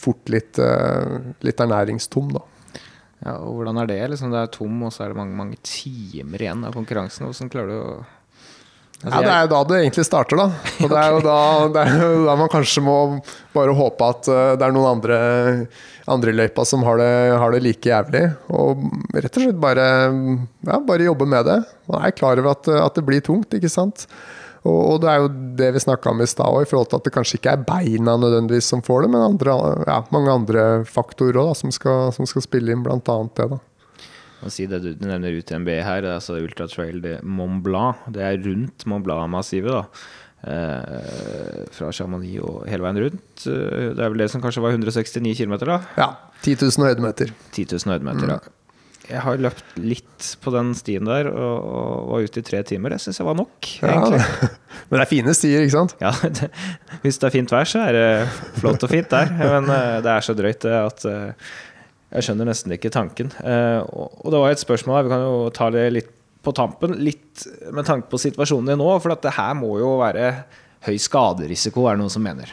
fort 0.00 0.32
litt, 0.32 0.58
uh, 0.60 1.20
litt 1.44 1.60
ernæringstom, 1.60 2.32
da. 2.34 2.44
Ja, 3.24 3.38
og 3.38 3.60
hvordan 3.60 3.80
er 3.80 3.88
det? 3.88 4.02
Liksom, 4.12 4.32
det 4.32 4.42
er 4.42 4.52
tom, 4.52 4.82
og 4.84 4.92
så 4.92 5.04
er 5.04 5.12
det 5.12 5.20
mange, 5.20 5.36
mange 5.36 5.60
timer 5.64 6.44
igjen 6.44 6.64
av 6.66 6.76
konkurransen. 6.76 7.28
Hvordan 7.28 7.52
klarer 7.52 7.72
du 7.72 7.80
å 7.80 7.96
Altså, 9.04 9.18
Ja, 9.20 9.20
Det 9.20 9.32
er 9.34 9.42
jo 9.42 9.48
da 9.50 9.58
det 9.68 9.78
egentlig 9.82 10.04
starter, 10.06 10.38
da. 10.38 10.44
Og 10.80 10.88
det 10.88 11.00
er 11.00 11.10
jo 11.12 11.18
da, 11.26 11.38
det 11.74 11.80
er 11.82 11.96
jo 12.00 12.20
da 12.24 12.36
man 12.40 12.48
kanskje 12.48 12.80
må 12.86 12.94
bare 13.52 13.74
håpe 13.76 14.06
at 14.14 14.30
uh, 14.30 14.52
det 14.56 14.64
er 14.64 14.72
noen 14.72 14.94
andre, 14.94 15.18
andre 16.08 16.32
i 16.32 16.38
løypa 16.38 16.64
som 16.64 16.86
har 16.86 17.02
det, 17.02 17.10
har 17.42 17.52
det 17.52 17.60
like 17.66 17.90
jævlig. 17.90 18.22
Og 18.48 18.86
rett 19.12 19.28
og 19.28 19.44
slett 19.44 19.60
bare, 19.60 19.88
ja, 20.64 20.78
bare 20.88 21.10
jobbe 21.10 21.28
med 21.28 21.50
det. 21.50 21.58
Man 21.90 22.06
er 22.06 22.16
klar 22.16 22.40
over 22.40 22.54
at, 22.54 22.70
at 22.80 22.96
det 22.96 23.04
blir 23.04 23.20
tungt, 23.26 23.52
ikke 23.58 23.72
sant. 23.72 24.06
Og, 24.64 24.78
og 24.94 25.02
det 25.02 25.10
er 25.12 25.20
jo 25.20 25.28
det 25.60 25.68
vi 25.76 25.82
snakka 25.84 26.10
om 26.14 26.22
i 26.24 26.28
stad 26.30 26.48
òg, 26.48 26.64
i 26.64 26.68
forhold 26.70 26.88
til 26.90 27.00
at 27.00 27.06
det 27.08 27.12
kanskje 27.14 27.38
ikke 27.40 27.52
er 27.52 27.66
beina 27.68 28.16
nødvendigvis 28.20 28.70
som 28.72 28.82
får 28.84 29.04
det, 29.04 29.12
men 29.12 29.26
andre, 29.26 29.56
ja, 29.84 30.00
mange 30.14 30.32
andre 30.32 30.64
faktorer 30.88 31.36
også, 31.42 31.52
da, 31.52 31.60
som, 31.60 31.74
skal, 31.76 32.10
som 32.16 32.28
skal 32.30 32.46
spille 32.46 32.72
inn, 32.72 32.84
annet 32.88 33.36
det. 33.36 33.48
da. 33.52 33.60
å 34.44 34.52
si 34.52 34.66
det 34.70 34.80
du, 34.84 34.90
nevner 35.04 35.36
UTMB 35.40 35.68
her, 35.76 36.02
er 36.04 36.16
altså 36.16 36.40
Ultra 36.40 36.68
Trail 36.70 37.00
de 37.04 37.18
Mont 37.22 37.60
Blanc. 37.64 38.06
Det 38.08 38.24
er 38.24 38.40
rundt 38.44 38.86
Mont 38.88 39.04
Blanc-massivet, 39.04 39.72
da. 39.72 39.84
Eh, 40.44 41.68
fra 41.72 41.88
Chamonix 41.96 42.40
og 42.44 42.66
hele 42.68 42.84
veien 42.84 42.98
rundt. 43.06 43.46
Eh, 43.48 43.92
Det 43.96 44.00
er 44.00 44.10
vel 44.12 44.20
det 44.24 44.30
som 44.32 44.42
kanskje 44.44 44.64
var 44.64 44.76
169 44.76 45.36
km, 45.38 45.56
da? 45.64 45.78
Ja, 45.96 46.10
10 46.42 46.56
000 46.60 46.88
høydemeter. 46.88 47.32
10 47.52 47.68
000 47.76 47.94
høydemeter, 47.96 48.36
ja. 48.36 48.40
Jeg 49.04 49.20
har 49.20 49.40
løpt 49.42 49.74
litt 49.76 50.28
på 50.40 50.52
den 50.54 50.70
stien 50.76 51.04
der 51.04 51.28
og, 51.28 51.66
og 51.68 52.06
var 52.08 52.24
ute 52.24 52.40
i 52.40 52.46
tre 52.46 52.62
timer. 52.64 52.94
Det 52.94 53.02
syns 53.04 53.20
jeg 53.20 53.28
var 53.28 53.36
nok, 53.36 53.68
Ja. 53.82 53.98
Men 54.88 54.98
det 54.98 55.04
er 55.04 55.10
fine 55.10 55.34
stier, 55.36 55.64
ikke 55.64 55.74
sant? 55.76 55.94
Ja, 56.00 56.10
det, 56.38 56.48
hvis 57.04 57.20
det 57.20 57.28
er 57.28 57.34
fint 57.34 57.52
vær, 57.52 57.68
så 57.68 57.84
er 57.84 57.96
det 57.96 58.08
flott 58.60 58.84
og 58.84 58.90
fint 58.90 59.12
der. 59.12 59.30
Men 59.38 59.68
eh, 59.72 60.00
det 60.04 60.12
er 60.12 60.24
så 60.24 60.36
drøyt 60.36 60.64
det 60.64 60.74
at 60.78 61.06
eh, 61.10 61.54
jeg 62.14 62.28
skjønner 62.28 62.48
nesten 62.48 62.74
ikke 62.76 62.92
tanken. 62.94 63.32
Eh, 63.44 63.80
og, 63.84 64.24
det 64.32 64.40
var 64.40 64.54
et 64.54 64.62
spørsmål 64.62 64.98
her, 64.98 65.06
vi 65.06 65.14
kan 65.14 65.24
jo 65.26 65.38
ta 65.54 65.68
det 65.74 65.86
litt 65.92 66.12
på 66.44 66.52
tampen. 66.56 66.96
Litt 67.00 67.44
med 67.72 67.88
tanke 67.88 68.08
på 68.12 68.20
situasjonen 68.20 68.72
din 68.72 68.80
nå, 68.80 68.88
for 69.04 69.14
at 69.14 69.24
det 69.24 69.34
her 69.36 69.52
må 69.58 69.76
jo 69.80 69.96
være 70.00 70.30
høy 70.88 70.96
skaderisiko, 71.00 71.88
er 71.88 71.96
det 71.96 72.04
noen 72.04 72.12
som 72.12 72.24
mener. 72.24 72.50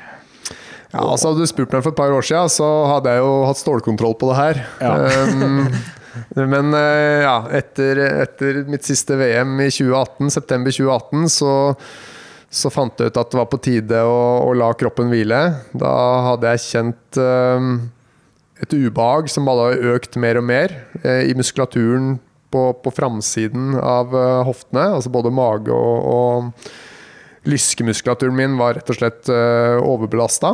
Ja, 0.92 1.06
altså 1.06 1.32
Hadde 1.32 1.46
du 1.46 1.48
spurt 1.48 1.72
meg 1.72 1.84
for 1.86 1.94
et 1.94 2.00
par 2.00 2.12
år 2.12 2.26
siden, 2.28 2.52
så 2.52 2.68
hadde 2.90 3.16
jeg 3.16 3.24
jo 3.24 3.34
hatt 3.48 3.60
stålkontroll 3.60 4.16
på 4.20 4.32
det 4.32 4.40
her. 4.40 4.62
Um, 4.84 5.68
men 6.36 6.74
eh, 6.78 7.22
ja, 7.26 7.36
etter, 7.58 8.02
etter 8.24 8.64
mitt 8.70 8.88
siste 8.88 9.18
VM 9.20 9.54
i 9.64 9.70
2018, 9.72 10.32
september 10.34 10.76
2018, 10.76 11.30
så, 11.32 11.54
så 12.50 12.72
fant 12.74 13.00
jeg 13.00 13.12
ut 13.12 13.22
at 13.22 13.32
det 13.32 13.40
var 13.40 13.50
på 13.52 13.62
tide 13.64 14.04
å, 14.08 14.20
å 14.50 14.54
la 14.58 14.72
kroppen 14.78 15.12
hvile. 15.14 15.42
Da 15.72 15.94
hadde 16.32 16.54
jeg 16.56 16.66
kjent 16.68 17.22
um, 17.22 17.74
et 18.62 18.76
ubehag 18.76 19.32
som 19.32 19.50
har 19.52 19.80
økt 19.96 20.20
mer 20.22 20.42
og 20.42 20.48
mer 20.50 20.76
eh, 21.04 21.30
i 21.32 21.38
muskulaturen 21.38 22.18
på, 22.52 22.68
på 22.84 22.92
framsiden 22.92 23.78
av 23.80 24.12
hoftene, 24.44 24.90
altså 24.98 25.12
både 25.14 25.32
mage 25.32 25.72
og, 25.72 26.10
og 26.12 27.48
lyskemuskulaturen 27.48 28.36
min 28.36 28.58
var 28.60 28.76
rett 28.78 28.92
og 28.92 28.98
slett 29.00 29.32
uh, 29.32 29.80
overbelasta. 29.82 30.54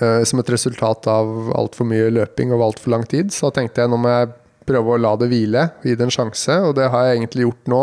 Eh, 0.00 0.22
som 0.28 0.40
et 0.40 0.52
resultat 0.52 1.08
av 1.10 1.50
altfor 1.56 1.88
mye 1.88 2.12
løping 2.14 2.52
over 2.54 2.70
altfor 2.70 2.94
lang 2.94 3.06
tid. 3.08 3.32
Så 3.34 3.48
da 3.48 3.60
tenkte 3.60 3.82
jeg 3.82 3.92
nå 3.92 3.98
må 4.00 4.12
jeg 4.12 4.32
prøve 4.66 4.94
å 4.94 5.00
la 5.00 5.12
det 5.20 5.28
hvile, 5.30 5.68
gi 5.86 5.94
det 5.94 6.06
en 6.06 6.14
sjanse. 6.14 6.56
Og 6.66 6.74
det 6.78 6.88
har 6.92 7.06
jeg 7.06 7.20
egentlig 7.20 7.46
gjort 7.46 7.70
nå 7.72 7.82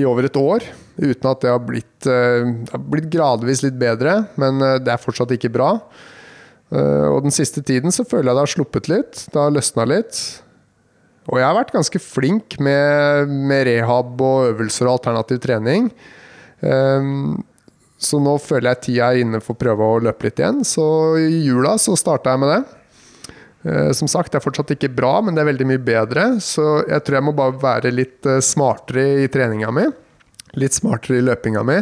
i 0.00 0.06
over 0.08 0.28
et 0.28 0.38
år. 0.40 0.68
Uten 1.00 1.30
at 1.32 1.42
det 1.42 1.52
har 1.52 1.64
blitt, 1.64 1.98
eh, 2.06 2.44
det 2.44 2.74
har 2.74 2.86
blitt 2.92 3.10
gradvis 3.12 3.64
litt 3.66 3.78
bedre, 3.80 4.22
men 4.40 4.62
eh, 4.64 4.78
det 4.82 4.94
er 4.94 5.02
fortsatt 5.02 5.36
ikke 5.36 5.52
bra. 5.56 5.74
Og 6.70 7.24
den 7.24 7.32
siste 7.34 7.64
tiden 7.66 7.90
så 7.90 8.04
føler 8.06 8.28
jeg 8.28 8.36
det 8.36 8.42
har 8.44 8.50
sluppet 8.52 8.88
litt. 8.92 9.24
Det 9.34 9.40
har 9.40 9.50
løsna 9.50 9.82
litt. 9.90 10.20
Og 11.26 11.40
jeg 11.40 11.42
har 11.42 11.56
vært 11.56 11.72
ganske 11.74 11.98
flink 11.98 12.54
med, 12.62 13.32
med 13.50 13.64
rehab 13.66 14.22
og 14.22 14.52
øvelser 14.52 14.86
og 14.86 15.00
alternativ 15.00 15.40
trening. 15.42 15.88
Ehm, 16.60 17.40
så 18.00 18.16
nå 18.22 18.38
føler 18.40 18.70
jeg 18.72 18.82
tida 18.86 19.10
er 19.12 19.20
inne 19.20 19.42
for 19.44 19.52
å 19.54 19.60
prøve 19.60 19.84
å 19.84 19.98
løpe 20.00 20.28
litt 20.28 20.40
igjen. 20.40 20.62
Så 20.64 20.84
i 21.20 21.42
jula 21.44 21.74
så 21.80 21.92
starta 22.00 22.32
jeg 22.32 22.40
med 22.40 22.52
det. 22.54 22.60
Eh, 23.68 23.90
Som 23.96 24.08
sagt, 24.08 24.32
det 24.32 24.40
er 24.40 24.46
fortsatt 24.46 24.72
ikke 24.72 24.88
bra, 24.96 25.18
men 25.20 25.36
det 25.36 25.42
er 25.44 25.50
veldig 25.52 25.68
mye 25.68 25.82
bedre. 25.84 26.24
Så 26.40 26.64
jeg 26.88 27.04
tror 27.04 27.18
jeg 27.20 27.26
må 27.28 27.36
bare 27.36 27.60
være 27.60 27.92
litt 27.92 28.24
eh, 28.24 28.40
smartere 28.44 29.26
i 29.26 29.28
treninga 29.32 29.72
mi. 29.76 29.84
Litt 30.58 30.78
smartere 30.80 31.20
i 31.20 31.26
løpinga 31.28 31.64
mi. 31.68 31.80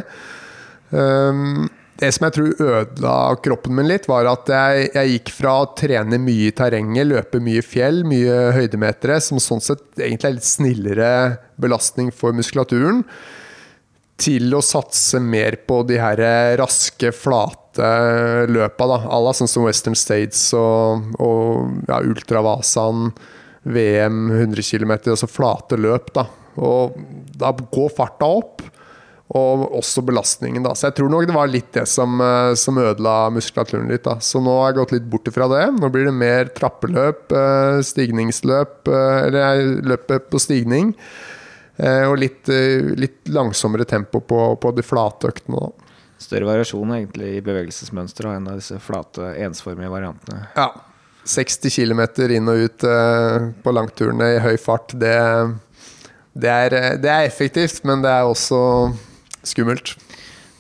Ehm, 0.99 1.69
Det 1.99 2.12
som 2.15 2.28
jeg 2.28 2.35
tror 2.36 2.61
ødela 2.62 3.15
kroppen 3.43 3.74
min 3.74 3.89
litt, 3.90 4.05
var 4.07 4.28
at 4.31 4.47
jeg, 4.47 4.90
jeg 4.95 5.15
gikk 5.16 5.32
fra 5.35 5.55
å 5.65 5.70
trene 5.74 6.20
mye 6.23 6.45
i 6.47 6.55
terrenget, 6.55 7.09
løpe 7.11 7.40
mye 7.43 7.62
fjell, 7.66 8.05
mye 8.07 8.53
høydemetere, 8.55 9.16
som 9.19 9.40
sånn 9.43 9.59
sett 9.65 9.82
egentlig 9.99 10.28
er 10.28 10.36
litt 10.36 10.47
snillere 10.47 11.09
belastning 11.59 12.12
for 12.15 12.36
muskulaturen, 12.39 13.03
til 14.19 14.55
å 14.57 14.62
satse 14.65 15.20
mer 15.23 15.61
på 15.69 15.82
de 15.86 15.99
her 16.01 16.20
raske, 16.59 17.12
flate 17.15 17.90
løpa, 18.51 18.89
da. 18.90 19.03
À 19.07 19.20
la 19.23 19.35
sånn 19.36 19.51
som 19.51 19.66
Western 19.69 19.97
States 19.99 20.49
og, 20.59 21.12
og 21.23 21.85
ja, 21.86 22.01
Ultravasaen, 22.03 23.12
VM 23.69 24.27
100 24.32 24.65
km, 24.65 24.97
altså 25.12 25.28
flate 25.31 25.78
løp, 25.78 26.11
da. 26.16 26.27
Og 26.59 26.99
da 27.39 27.53
går 27.55 27.95
farta 27.95 28.27
opp, 28.40 28.65
og 29.36 29.65
også 29.77 30.01
belastningen, 30.09 30.65
da. 30.65 30.73
Så 30.73 30.89
jeg 30.89 30.99
tror 30.99 31.11
nok 31.12 31.27
det 31.28 31.36
var 31.36 31.51
litt 31.53 31.69
det 31.77 31.85
som, 31.90 32.16
eh, 32.24 32.55
som 32.57 32.78
ødela 32.81 33.28
muskulaturen 33.35 33.90
litt, 33.93 34.07
da. 34.07 34.16
Så 34.24 34.40
nå 34.40 34.55
har 34.62 34.73
jeg 34.73 34.78
gått 34.81 34.95
litt 34.97 35.11
bort 35.12 35.28
ifra 35.28 35.49
det. 35.53 35.65
Nå 35.77 35.90
blir 35.93 36.09
det 36.09 36.16
mer 36.16 36.49
trappeløp, 36.57 37.28
eh, 37.36 37.82
stigningsløp, 37.85 38.89
eh, 38.89 39.27
eller 39.27 39.39
jeg 39.45 39.82
løper 39.85 40.24
på 40.31 40.40
stigning. 40.40 40.95
Eh, 41.79 42.05
Og 42.11 42.19
litt, 42.19 42.49
eh, 42.51 42.83
litt 42.99 43.29
langsommere 43.31 43.87
tempo 43.87 44.21
på, 44.21 44.41
på 44.61 44.73
de 44.75 44.83
flate 44.83 45.31
øktene. 45.31 45.61
Da. 45.63 45.95
Større 46.19 46.49
variasjon 46.49 46.91
egentlig 46.97 47.37
i 47.37 47.43
bevegelsesmønster 47.47 48.27
enn 48.33 48.49
av 48.51 48.59
disse 48.59 48.81
flate, 48.83 49.31
ensformige 49.45 49.93
variantene. 49.93 50.49
Ja. 50.59 50.73
60 51.29 51.71
km 51.71 52.01
inn 52.35 52.49
og 52.51 52.65
ut 52.65 52.85
eh, 52.89 53.49
på 53.63 53.75
langturene 53.77 54.33
i 54.35 54.43
høy 54.43 54.57
fart, 54.59 54.95
det, 54.99 55.15
det, 56.33 56.49
er, 56.51 56.77
det 56.99 57.11
er 57.13 57.27
effektivt, 57.29 57.83
men 57.87 58.03
det 58.03 58.11
er 58.11 58.27
også 58.27 58.59
skummelt. 59.47 59.95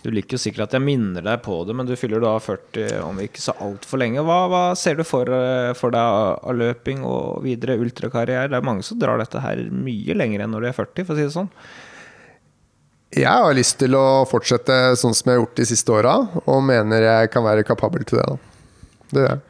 Du 0.08 0.14
liker 0.16 0.38
jo 0.38 0.40
sikkert 0.40 0.70
at 0.70 0.74
jeg 0.78 0.80
minner 0.86 1.20
deg 1.20 1.42
på 1.44 1.58
det, 1.68 1.74
men 1.76 1.84
du 1.84 1.92
fyller 2.00 2.22
da 2.24 2.30
40 2.40 3.02
om 3.04 3.18
ikke 3.20 3.42
så 3.44 3.52
altfor 3.60 4.00
lenge. 4.00 4.22
Hva, 4.24 4.38
hva, 4.48 4.62
ser 4.78 4.96
du 4.96 5.04
for, 5.04 5.28
eh, 5.28 5.74
for 5.76 5.92
deg 5.92 6.00
av, 6.00 6.48
løping 6.56 7.02
og 7.04 7.42
videre 7.44 7.76
ultrakarriere? 7.76 8.48
Det 8.48 8.56
er 8.56 8.64
mange 8.64 8.86
som 8.86 8.96
drar 8.96 9.20
dette 9.20 9.42
her 9.44 9.60
mye 9.68 10.16
lenger 10.16 10.46
enn 10.46 10.56
når 10.56 10.64
de 10.64 10.70
er 10.70 10.78
40, 10.78 11.04
for 11.04 11.12
å 11.12 11.18
si 11.18 11.26
det 11.26 11.36
sånn. 11.36 11.52
Jeg 13.18 13.44
har 13.44 13.52
lyst 13.56 13.76
til 13.82 14.00
å 14.00 14.24
fortsette 14.32 14.80
sånn 14.96 15.16
som 15.16 15.28
jeg 15.28 15.36
har 15.36 15.42
gjort 15.42 15.60
de 15.60 15.70
siste 15.74 15.92
åra, 16.00 16.16
og 16.40 16.64
mener 16.64 17.04
jeg 17.04 17.32
kan 17.36 17.44
være 17.44 17.68
kapabel 17.68 18.08
til 18.08 18.22
det. 18.22 18.26
Da. 18.32 19.04
Det 19.12 19.22
gjør 19.26 19.32
jeg. 19.34 19.44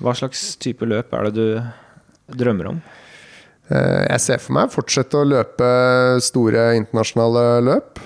Hva 0.00 0.18
slags 0.18 0.44
type 0.58 0.90
løp 0.90 1.14
er 1.14 1.30
det 1.30 1.34
du 1.38 2.36
drømmer 2.42 2.74
om? 2.74 2.86
Eh, 3.70 4.06
jeg 4.08 4.26
ser 4.26 4.42
for 4.42 4.58
meg 4.58 4.74
fortsette 4.74 5.22
å 5.22 5.28
løpe 5.38 5.68
store 6.26 6.72
internasjonale 6.80 7.44
løp. 7.68 8.02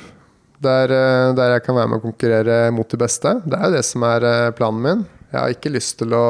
Der, 0.64 0.94
eh, 0.94 1.34
der, 1.36 1.56
jeg 1.56 1.64
kan 1.66 1.78
være 1.78 1.92
med 1.92 2.00
å 2.00 2.06
konkurrere 2.08 2.58
mot 2.74 2.88
de 2.88 3.00
beste. 3.00 3.38
Det 3.44 3.58
er 3.58 3.70
jo 3.70 3.76
det 3.76 3.84
som 3.86 4.04
er 4.08 4.26
eh, 4.30 4.50
planen 4.56 4.84
min. 4.84 5.06
Jeg 5.30 5.40
har 5.40 5.54
ikke 5.54 5.72
lyst 5.74 5.98
til 6.02 6.14
å 6.16 6.26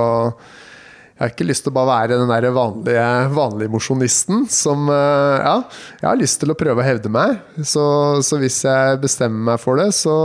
jeg 1.14 1.22
har 1.22 1.30
ikke 1.30 1.46
lyst 1.46 1.62
til 1.62 1.70
å 1.70 1.74
bare 1.76 1.90
være 1.92 2.16
den 2.18 2.30
der 2.32 2.48
vanlige, 2.50 3.02
vanlige 3.36 3.70
mosjonisten 3.70 4.48
som 4.50 4.88
Ja, 4.90 5.52
jeg 6.00 6.08
har 6.08 6.18
lyst 6.18 6.40
til 6.42 6.50
å 6.50 6.56
prøve 6.58 6.82
å 6.82 6.86
hevde 6.88 7.12
meg. 7.14 7.36
Så, 7.62 7.84
så 8.26 8.40
hvis 8.42 8.56
jeg 8.66 8.98
bestemmer 8.98 9.52
meg 9.52 9.62
for 9.62 9.78
det, 9.78 9.92
så, 9.94 10.16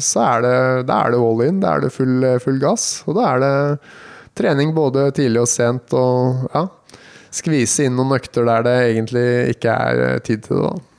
så 0.00 0.22
er 0.24 0.46
det, 0.46 0.54
da 0.88 1.02
er 1.02 1.12
det 1.12 1.20
all 1.20 1.44
in. 1.44 1.60
Da 1.60 1.74
er 1.74 1.84
det 1.84 1.92
full, 1.92 2.24
full 2.40 2.56
gass. 2.64 2.86
Og 3.04 3.20
da 3.20 3.26
er 3.34 3.44
det 3.44 3.52
trening 4.40 4.72
både 4.74 5.10
tidlig 5.16 5.44
og 5.44 5.50
sent, 5.52 5.92
og 5.92 6.48
ja, 6.54 6.64
skvise 7.32 7.86
inn 7.86 7.96
noen 7.96 8.16
økter 8.18 8.46
der 8.48 8.66
det 8.66 8.78
egentlig 8.90 9.26
ikke 9.56 9.76
er 9.88 10.02
eh, 10.06 10.18
tid 10.24 10.46
til 10.46 10.60
det. 10.60 10.70
da. 10.70 10.91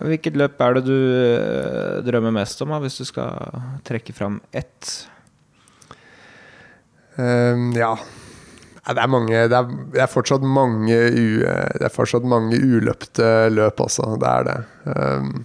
Hvilket 0.00 0.38
løp 0.40 0.60
er 0.64 0.78
det 0.78 0.84
du 0.86 0.96
eh, 0.96 2.00
drømmer 2.06 2.32
mest 2.40 2.62
om, 2.64 2.72
hvis 2.80 3.00
du 3.00 3.04
skal 3.08 3.60
trekke 3.86 4.14
fram 4.16 4.40
ett? 4.56 4.94
Um, 7.20 7.70
ja 7.76 7.94
det 8.94 9.02
er, 9.02 9.10
mange, 9.10 9.42
det, 9.50 9.56
er, 9.56 9.68
det, 9.92 10.00
er 10.02 10.10
fortsatt 10.10 10.44
mange 10.46 10.96
u, 10.96 11.42
det 11.44 11.84
er 11.84 11.92
fortsatt 11.92 12.24
mange 12.26 12.58
uløpte 12.58 13.50
løp, 13.52 13.82
altså. 13.84 14.16
Det 14.20 14.30
er 14.30 14.48
det. 14.48 14.56
Um, 14.88 15.44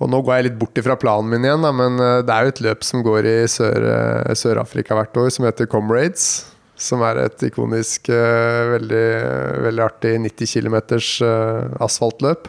og 0.00 0.08
nå 0.12 0.20
går 0.24 0.38
jeg 0.38 0.46
litt 0.48 0.60
bort 0.60 0.78
ifra 0.80 0.96
planen 1.00 1.28
min 1.32 1.44
igjen, 1.44 1.64
da, 1.64 1.72
men 1.76 2.00
eh, 2.00 2.20
det 2.24 2.32
er 2.34 2.46
jo 2.46 2.54
et 2.54 2.62
løp 2.64 2.86
som 2.86 3.02
går 3.04 3.26
i 3.28 3.34
eh, 3.44 3.50
Sør-Afrika 3.52 4.94
Sør 4.94 5.00
hvert 5.00 5.18
år, 5.24 5.28
som 5.34 5.48
heter 5.48 5.68
Comrades. 5.70 6.28
Som 6.80 7.02
er 7.04 7.18
et 7.26 7.42
ikonisk, 7.44 8.08
veldig, 8.08 9.08
veldig 9.66 9.82
artig 9.84 10.14
90 10.24 10.54
km 10.54 10.78
asfaltløp. 11.84 12.48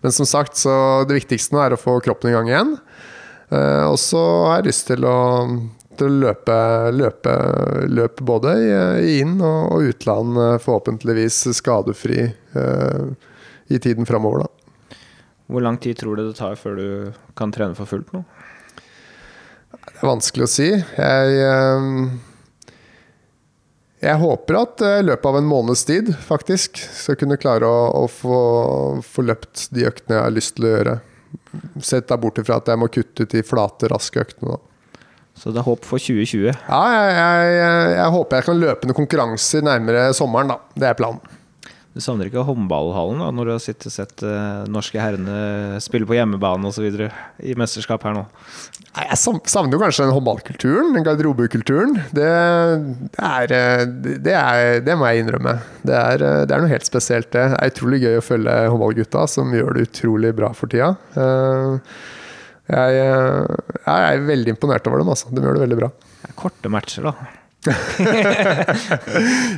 Men 0.00 0.14
som 0.16 0.28
sagt, 0.28 0.56
så 0.56 0.72
det 1.08 1.18
viktigste 1.18 1.54
nå 1.54 1.60
er 1.64 1.76
å 1.76 1.80
få 1.80 1.98
kroppen 2.04 2.30
i 2.30 2.34
gang 2.36 2.48
igjen. 2.48 2.72
Og 3.90 3.98
så 4.00 4.20
har 4.46 4.60
jeg 4.60 4.68
lyst 4.70 4.86
til 4.88 5.04
å, 5.04 5.16
til 5.98 6.06
å 6.06 6.20
løpe, 6.22 6.56
løpe, 6.94 7.34
løpe, 7.90 8.24
både 8.24 8.54
i 9.02 9.18
inn- 9.20 9.42
og 9.44 9.90
utland, 9.90 10.38
forhåpentligvis 10.64 11.42
skadefri 11.58 12.30
i 13.68 13.82
tiden 13.82 14.08
framover, 14.08 14.46
da. 14.46 14.96
Hvor 15.50 15.64
lang 15.66 15.80
tid 15.82 15.98
tror 15.98 16.16
du 16.16 16.28
det 16.28 16.38
tar 16.38 16.54
før 16.58 16.78
du 16.78 16.88
kan 17.38 17.50
trene 17.54 17.74
for 17.74 17.90
fullt 17.90 18.12
nå? 18.14 18.22
Det 19.70 19.98
er 19.98 20.06
vanskelig 20.06 20.46
å 20.46 20.50
si. 20.50 20.68
Jeg, 20.70 21.40
eh, 21.42 21.88
jeg 24.00 24.16
håper 24.22 24.56
at 24.56 24.82
i 24.86 25.04
løpet 25.04 25.28
av 25.28 25.36
en 25.36 25.48
måneds 25.48 25.82
tid 25.88 26.08
faktisk 26.24 26.80
skal 26.80 27.18
kunne 27.20 27.36
klare 27.40 27.68
å, 27.68 27.80
å 28.00 28.06
få, 28.08 28.38
få, 29.04 29.24
løpt 29.28 29.66
de 29.76 29.84
øktene 29.90 30.16
jeg 30.16 30.24
har 30.24 30.32
lyst 30.32 30.56
til 30.56 30.68
å 30.68 30.72
gjøre. 30.72 30.94
Sett 31.84 32.08
deg 32.08 32.22
bort 32.22 32.40
ifra 32.40 32.60
at 32.62 32.70
jeg 32.72 32.80
må 32.80 32.88
kutte 32.92 33.26
ut 33.26 33.34
de 33.34 33.44
flate, 33.44 33.90
raske 33.92 34.22
øktene. 34.22 34.56
Da. 34.56 35.02
Så 35.40 35.52
det 35.52 35.60
er 35.60 35.68
håp 35.68 35.84
for 35.88 36.00
2020? 36.00 36.48
Ja, 36.48 36.80
jeg, 36.94 37.12
jeg, 37.18 37.92
jeg 37.98 38.14
håper 38.16 38.40
jeg 38.40 38.48
kan 38.48 38.64
løpe 38.64 38.88
noen 38.88 39.00
konkurranser 39.02 39.68
nærmere 39.68 40.08
sommeren. 40.16 40.54
da. 40.54 40.58
Det 40.80 40.88
er 40.88 40.98
planen. 40.98 41.39
Du 41.90 41.98
savner 41.98 42.28
ikke 42.28 42.44
håndballhallen 42.46 43.18
da, 43.18 43.28
når 43.34 43.48
du 43.48 43.52
har 43.56 43.62
sittet 43.62 43.88
og 43.90 43.94
sett 43.96 44.22
uh, 44.22 44.62
norske 44.70 45.00
herrene 45.00 45.80
spille 45.82 46.06
på 46.06 46.14
hjemmebane 46.14 46.70
osv. 46.70 46.86
i 47.42 47.56
mesterskap 47.58 48.06
her 48.06 48.14
nå? 48.14 48.22
Nei, 48.90 49.06
jeg 49.08 49.18
savner 49.50 49.74
jo 49.74 49.80
kanskje 49.82 50.06
den 50.06 50.14
håndballkulturen, 50.14 50.92
den 50.94 51.06
garderobekulturen. 51.06 51.96
Det, 52.14 52.28
det, 53.14 53.26
er, 53.26 53.54
eh, 53.54 53.82
det, 54.22 54.34
er, 54.34 54.80
det 54.86 54.96
må 54.98 55.06
jeg 55.06 55.24
innrømme. 55.24 55.56
Det 55.86 55.94
er, 55.94 56.24
eh, 56.26 56.38
det 56.42 56.56
er, 56.56 56.64
noe 56.64 56.72
helt 56.72 56.86
spesielt, 56.86 57.30
det. 57.34 57.44
Det 57.52 57.58
er 57.58 57.74
utrolig 57.74 58.00
gøy 58.02 58.18
å 58.18 58.24
følge 58.26 58.56
håndballgutta, 58.74 59.26
som 59.30 59.54
gjør 59.54 59.78
det 59.78 59.86
utrolig 59.86 60.34
bra 60.42 60.50
for 60.58 60.70
tida. 60.70 60.92
Jeg, 62.70 63.02
jeg 63.02 64.08
er 64.10 64.26
veldig 64.30 64.56
imponert 64.56 64.90
over 64.90 65.02
dem, 65.02 65.14
altså. 65.14 65.30
De 65.30 65.42
gjør 65.42 65.58
det 65.58 65.66
veldig 65.68 65.82
bra. 65.84 65.92
Korte 66.38 66.74
matcher, 66.74 67.10
da. 67.10 67.39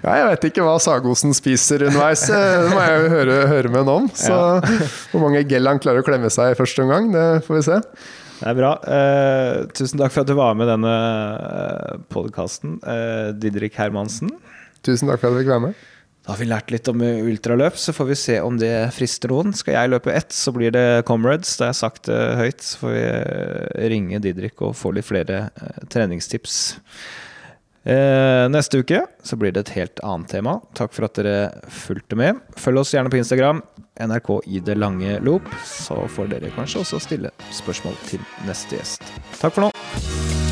Ja, 0.02 0.14
jeg 0.16 0.24
vet 0.26 0.46
ikke 0.48 0.64
hva 0.66 0.74
Sagosen 0.82 1.34
spiser 1.36 1.84
underveis. 1.86 2.24
Det 2.26 2.72
må 2.72 2.80
jeg 2.82 2.96
jo 2.98 3.12
høre, 3.12 3.36
høre 3.50 3.70
med 3.70 3.78
henne 3.82 3.94
om. 4.00 4.08
Så 4.18 4.32
ja. 4.34 4.80
hvor 5.12 5.22
mange 5.22 5.44
gel 5.46 5.70
han 5.70 5.78
klarer 5.82 6.02
å 6.02 6.06
klemme 6.06 6.30
seg 6.32 6.54
i 6.54 6.58
første 6.58 6.82
omgang, 6.82 7.12
det 7.14 7.26
får 7.46 7.58
vi 7.60 7.62
se. 7.68 7.78
Det 8.42 8.50
er 8.50 8.58
bra. 8.58 8.72
Eh, 8.90 9.70
tusen 9.78 10.02
takk 10.02 10.10
for 10.10 10.24
at 10.24 10.32
du 10.32 10.34
var 10.34 10.58
med 10.58 10.66
i 10.66 10.72
denne 10.72 10.96
eh, 10.98 12.02
podkasten, 12.10 12.80
eh, 12.82 13.30
Didrik 13.38 13.78
Hermansen. 13.78 14.34
Tusen 14.82 15.06
takk 15.10 15.22
for 15.22 15.30
at 15.30 15.36
du 15.36 15.44
fikk 15.44 15.52
være 15.54 15.66
med. 15.68 15.88
Da 16.22 16.34
har 16.34 16.38
vi 16.38 16.46
lært 16.46 16.70
litt 16.70 16.86
om 16.90 17.00
ultraløp, 17.02 17.74
så 17.78 17.90
får 17.94 18.06
vi 18.12 18.16
se 18.18 18.36
om 18.46 18.58
det 18.58 18.70
frister 18.94 19.32
noen. 19.32 19.50
Skal 19.58 19.74
jeg 19.74 19.90
løpe 19.90 20.12
ett, 20.14 20.30
så 20.30 20.52
blir 20.54 20.70
det 20.74 21.02
Comrades. 21.06 21.56
Da 21.58 21.72
har 21.72 21.78
sagt 21.78 22.06
det 22.06 22.18
høyt. 22.38 22.62
Så 22.62 22.78
får 22.82 22.92
vi 22.94 23.02
eh, 23.08 23.86
ringe 23.90 24.20
Didrik 24.22 24.62
og 24.62 24.76
få 24.78 24.94
litt 24.94 25.08
flere 25.08 25.48
eh, 25.50 25.80
treningstips. 25.90 26.60
Eh, 27.82 28.48
neste 28.52 28.78
uke 28.78 29.00
så 29.26 29.36
blir 29.36 29.52
det 29.54 29.66
et 29.66 29.74
helt 29.78 30.02
annet 30.06 30.30
tema. 30.30 30.60
Takk 30.78 30.94
for 30.94 31.09
at 31.09 31.18
dere 31.18 31.50
fulgte 31.66 32.18
med. 32.18 32.38
Følg 32.59 32.84
oss 32.84 32.94
gjerne 32.94 33.10
på 33.10 33.18
Instagram, 33.18 33.62
NRK 33.98 34.30
i 34.46 34.62
det 34.62 34.78
lange 34.78 35.18
loop. 35.24 35.50
Så 35.66 35.98
får 36.14 36.30
dere 36.36 36.54
kanskje 36.56 36.84
også 36.84 37.02
stille 37.02 37.34
spørsmål 37.50 37.98
til 38.06 38.22
neste 38.46 38.78
gjest. 38.78 39.06
Takk 39.40 39.59
for 39.59 39.66
nå. 39.66 40.51